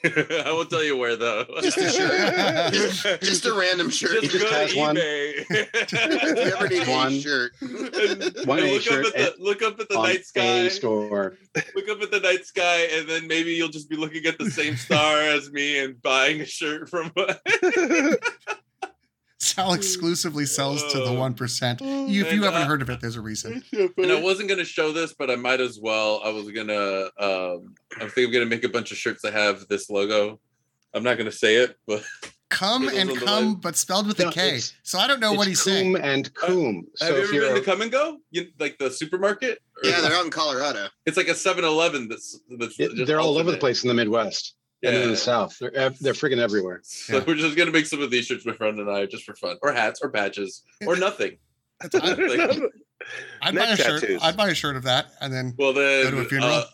I 0.04 0.52
won't 0.52 0.70
tell 0.70 0.84
you 0.84 0.96
where 0.96 1.16
though. 1.16 1.44
Just 1.60 1.76
a 1.76 1.90
shirt. 1.90 2.72
Just, 2.72 3.02
just 3.20 3.46
a 3.46 3.52
random 3.52 3.90
shirt. 3.90 4.22
Just 4.22 4.30
just 4.32 4.44
go 4.44 4.50
has 4.50 4.72
to 4.72 4.78
one. 4.78 4.96
eBay. 4.96 5.44
if 5.50 5.92
you 5.92 6.54
ever 6.56 6.68
need 6.68 6.86
One. 6.88 7.12
a 7.12 7.20
shirt. 7.20 7.52
One 8.46 8.58
and 8.60 8.68
A 8.68 8.72
look 8.74 8.82
shirt 8.82 9.06
up 9.06 9.12
at 9.16 9.36
the 9.36 9.42
look 9.42 9.62
up 9.62 9.80
at 9.80 9.88
the 9.88 9.96
night 9.96 10.24
sky. 10.24 10.68
store. 10.68 11.36
Look 11.74 11.88
up 11.88 12.00
at 12.00 12.10
the 12.12 12.20
night 12.20 12.44
sky, 12.44 12.82
and 12.92 13.08
then 13.08 13.26
maybe 13.26 13.52
you'll 13.54 13.68
just 13.70 13.90
be 13.90 13.96
looking 13.96 14.24
at 14.26 14.38
the 14.38 14.50
same 14.50 14.76
star 14.76 15.20
as 15.20 15.50
me 15.50 15.78
and 15.80 16.00
buying 16.00 16.40
a 16.40 16.46
shirt 16.46 16.88
from. 16.88 17.12
Sal 19.54 19.72
exclusively 19.74 20.46
sells 20.46 20.82
to 20.92 20.98
the 20.98 21.04
Uh, 21.06 21.30
1%. 21.30 22.08
You, 22.08 22.24
if 22.24 22.32
you 22.32 22.42
haven't 22.44 22.62
uh, 22.62 22.66
heard 22.66 22.82
of 22.82 22.90
it, 22.90 23.00
there's 23.00 23.16
a 23.16 23.20
reason. 23.20 23.62
and 23.72 24.12
I 24.12 24.20
wasn't 24.20 24.48
gonna 24.48 24.64
show 24.64 24.92
this, 24.92 25.14
but 25.14 25.30
I 25.30 25.36
might 25.36 25.60
as 25.60 25.78
well. 25.80 26.20
I 26.24 26.30
was 26.30 26.50
gonna. 26.50 27.10
Um, 27.18 27.74
I 28.00 28.08
think 28.08 28.28
I'm 28.28 28.32
gonna 28.32 28.46
make 28.46 28.64
a 28.64 28.68
bunch 28.68 28.92
of 28.92 28.98
shirts 28.98 29.22
that 29.22 29.32
have 29.32 29.66
this 29.68 29.88
logo. 29.90 30.40
I'm 30.94 31.02
not 31.02 31.18
gonna 31.18 31.32
say 31.32 31.56
it, 31.56 31.76
but 31.86 32.02
Come 32.50 32.88
For 32.88 32.94
and 32.96 33.14
come, 33.18 33.56
but 33.56 33.76
spelled 33.76 34.06
with 34.06 34.18
No, 34.18 34.28
a 34.28 34.32
K. 34.32 34.60
So 34.82 34.98
I 34.98 35.06
don't 35.06 35.20
know 35.20 35.34
what 35.34 35.46
It's 35.48 35.62
he's 35.62 35.62
saying. 35.74 35.96
And 35.96 36.32
Coom. 36.32 36.86
have 36.98 37.08
So 37.10 37.16
you 37.16 37.22
ever 37.22 37.32
you're 37.34 37.54
been 37.54 37.62
to 37.62 37.76
Kum 37.76 37.88
& 37.88 37.90
Go? 37.90 38.16
You, 38.30 38.46
like 38.58 38.78
the 38.78 38.90
supermarket? 38.90 39.58
Or- 39.84 39.90
Yeah, 39.90 40.00
they're 40.00 40.14
out 40.14 40.24
in 40.24 40.30
Colorado. 40.30 40.88
It's 41.04 41.18
like 41.18 41.28
a 41.28 41.32
7-Eleven 41.32 42.08
that's, 42.08 42.40
that's 42.58 42.78
Yeah, 42.78 42.86
just 42.94 43.06
they're 43.06 43.20
all 43.20 43.32
over 43.34 43.42
the 43.42 43.48
alternate. 43.50 43.60
place 43.60 43.82
in 43.84 43.88
the 43.88 43.94
Midwest 43.94 44.54
and 44.82 44.94
in 44.94 45.02
Yeah. 45.02 45.06
the 45.08 45.16
South. 45.16 45.56
They're 45.58 45.74
ev- 45.74 45.98
they're 45.98 46.12
freaking 46.12 46.38
everywhere. 46.38 46.80
So 46.84 47.16
Yeah. 47.18 47.24
we're 47.26 47.34
just 47.34 47.56
gonna 47.56 47.70
make 47.72 47.86
some 47.86 48.00
of 48.02 48.10
these 48.10 48.26
shirts, 48.26 48.46
my 48.46 48.52
friend 48.54 48.78
and 48.78 48.90
I, 48.90 49.06
just 49.06 49.24
for 49.24 49.34
fun, 49.34 49.56
or 49.62 49.72
hats, 49.72 50.00
or 50.02 50.08
badges, 50.08 50.62
or 50.86 50.96
nothing. 50.96 51.38
I'd, 51.80 51.94
I'd 51.94 52.16
buy 52.16 53.48
a 53.48 53.52
Neck 53.52 53.78
shirt. 53.78 54.00
tattoos. 54.00 54.20
I'd 54.22 54.36
buy 54.36 54.48
a 54.48 54.54
shirt 54.54 54.76
of 54.76 54.82
that, 54.84 55.06
and 55.20 55.32
then 55.32 55.54
Well 55.58 55.72
then, 55.72 56.04
Go 56.04 56.10
to 56.12 56.18
a 56.20 56.24
funeral? 56.24 56.50
uh, 56.52 56.64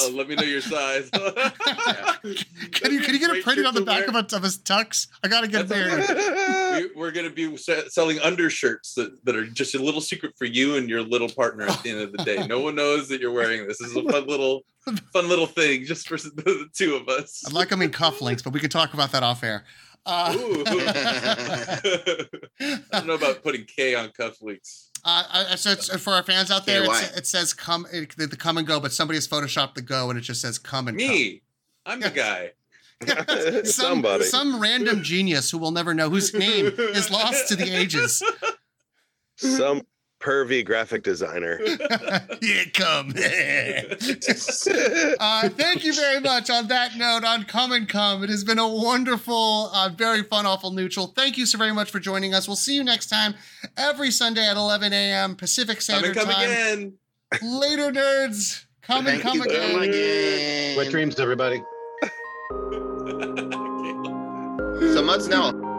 uh, 0.00 0.08
let 0.10 0.28
me 0.28 0.36
know 0.36 0.44
your 0.44 0.60
size. 0.60 1.10
can 1.12 2.92
you 2.92 3.00
can 3.00 3.14
you 3.14 3.18
get 3.18 3.30
it 3.30 3.42
printed 3.42 3.66
on 3.66 3.74
the 3.74 3.80
back 3.80 4.06
of, 4.06 4.14
a, 4.14 4.18
of 4.36 4.42
his 4.42 4.58
tux? 4.58 5.08
I 5.24 5.28
gotta 5.28 5.48
get 5.48 5.68
That's 5.68 6.08
married. 6.08 6.90
we, 6.94 7.00
we're 7.00 7.10
going 7.10 7.28
to 7.28 7.34
be 7.34 7.56
selling 7.56 8.20
undershirts 8.20 8.94
that, 8.94 9.24
that 9.24 9.34
are 9.36 9.44
just 9.46 9.74
a 9.74 9.78
little 9.82 10.00
secret 10.00 10.34
for 10.38 10.44
you 10.44 10.76
and 10.76 10.88
your 10.88 11.02
little 11.02 11.28
partner 11.28 11.66
at 11.66 11.82
the 11.82 11.90
end 11.90 12.00
of 12.00 12.12
the 12.12 12.22
day. 12.24 12.46
No 12.46 12.60
one 12.60 12.74
knows 12.76 13.08
that 13.08 13.20
you're 13.20 13.32
wearing 13.32 13.66
this. 13.66 13.78
This 13.78 13.88
is 13.90 13.96
a 13.96 14.02
fun 14.04 14.26
little, 14.26 14.62
fun 15.12 15.28
little 15.28 15.46
thing 15.46 15.84
just 15.84 16.08
for 16.08 16.16
the, 16.16 16.30
the 16.36 16.68
two 16.72 16.94
of 16.94 17.08
us. 17.08 17.42
I'd 17.46 17.52
like 17.52 17.68
them 17.68 17.82
in 17.82 17.90
cufflinks, 17.90 18.42
but 18.44 18.52
we 18.52 18.60
can 18.60 18.70
talk 18.70 18.94
about 18.94 19.12
that 19.12 19.22
off 19.22 19.44
air. 19.44 19.64
Uh, 20.04 20.34
Ooh. 20.36 20.64
I 20.66 21.78
don't 22.92 23.06
know 23.06 23.14
about 23.14 23.42
putting 23.44 23.64
K 23.64 23.94
on 23.94 24.08
cufflinks. 24.08 24.88
Uh, 25.04 25.56
so 25.56 25.70
it's, 25.70 25.94
for 26.00 26.12
our 26.12 26.22
fans 26.22 26.50
out 26.50 26.66
there, 26.66 26.84
it's, 26.84 27.16
it 27.16 27.26
says 27.26 27.54
come 27.54 27.86
it, 27.92 28.16
the, 28.16 28.26
the 28.26 28.36
come 28.36 28.58
and 28.58 28.66
go, 28.66 28.80
but 28.80 28.92
somebody 28.92 29.16
has 29.16 29.28
photoshopped 29.28 29.74
the 29.74 29.82
go, 29.82 30.10
and 30.10 30.18
it 30.18 30.22
just 30.22 30.40
says 30.40 30.58
come 30.58 30.88
and 30.88 30.98
go. 30.98 31.06
Me, 31.06 31.42
I'm 31.86 32.00
the 32.00 32.10
guy. 32.10 32.52
Some, 33.04 33.64
Somebody. 33.64 34.24
some 34.24 34.60
random 34.60 35.02
genius 35.02 35.50
who 35.50 35.58
we'll 35.58 35.72
never 35.72 35.92
know, 35.92 36.08
whose 36.08 36.32
name 36.32 36.66
is 36.66 37.10
lost 37.10 37.48
to 37.48 37.56
the 37.56 37.68
ages. 37.68 38.22
Some 39.36 39.82
pervy 40.22 40.64
graphic 40.64 41.02
designer. 41.02 41.60
yeah, 42.40 42.64
come. 42.72 43.10
uh, 45.20 45.48
thank 45.48 45.84
you 45.84 45.92
very 45.92 46.20
much. 46.20 46.48
On 46.48 46.68
that 46.68 46.96
note, 46.96 47.24
on 47.24 47.44
come 47.44 47.72
and 47.72 47.88
come, 47.88 48.22
it 48.22 48.30
has 48.30 48.44
been 48.44 48.58
a 48.58 48.68
wonderful, 48.68 49.70
uh, 49.74 49.90
very 49.90 50.22
fun, 50.22 50.46
awful 50.46 50.70
neutral. 50.70 51.08
Thank 51.08 51.36
you 51.36 51.46
so 51.46 51.58
very 51.58 51.72
much 51.72 51.90
for 51.90 51.98
joining 51.98 52.34
us. 52.34 52.46
We'll 52.46 52.56
see 52.56 52.74
you 52.74 52.84
next 52.84 53.08
time, 53.08 53.34
every 53.76 54.10
Sunday 54.10 54.46
at 54.46 54.56
11 54.56 54.92
a.m. 54.92 55.36
Pacific 55.36 55.76
Come 55.76 55.82
Standard 55.82 56.16
and 56.16 56.26
come 56.26 56.28
Time. 56.28 56.50
again. 56.50 56.92
Later, 57.42 57.90
nerds. 57.90 58.64
Come 58.82 59.06
and 59.06 59.20
come 59.20 59.40
again. 59.40 59.72
come 59.72 59.82
again. 59.82 60.76
Wet 60.76 60.90
dreams, 60.90 61.18
everybody. 61.18 61.62
So 64.92 65.00
much 65.00 65.26
now 65.28 65.71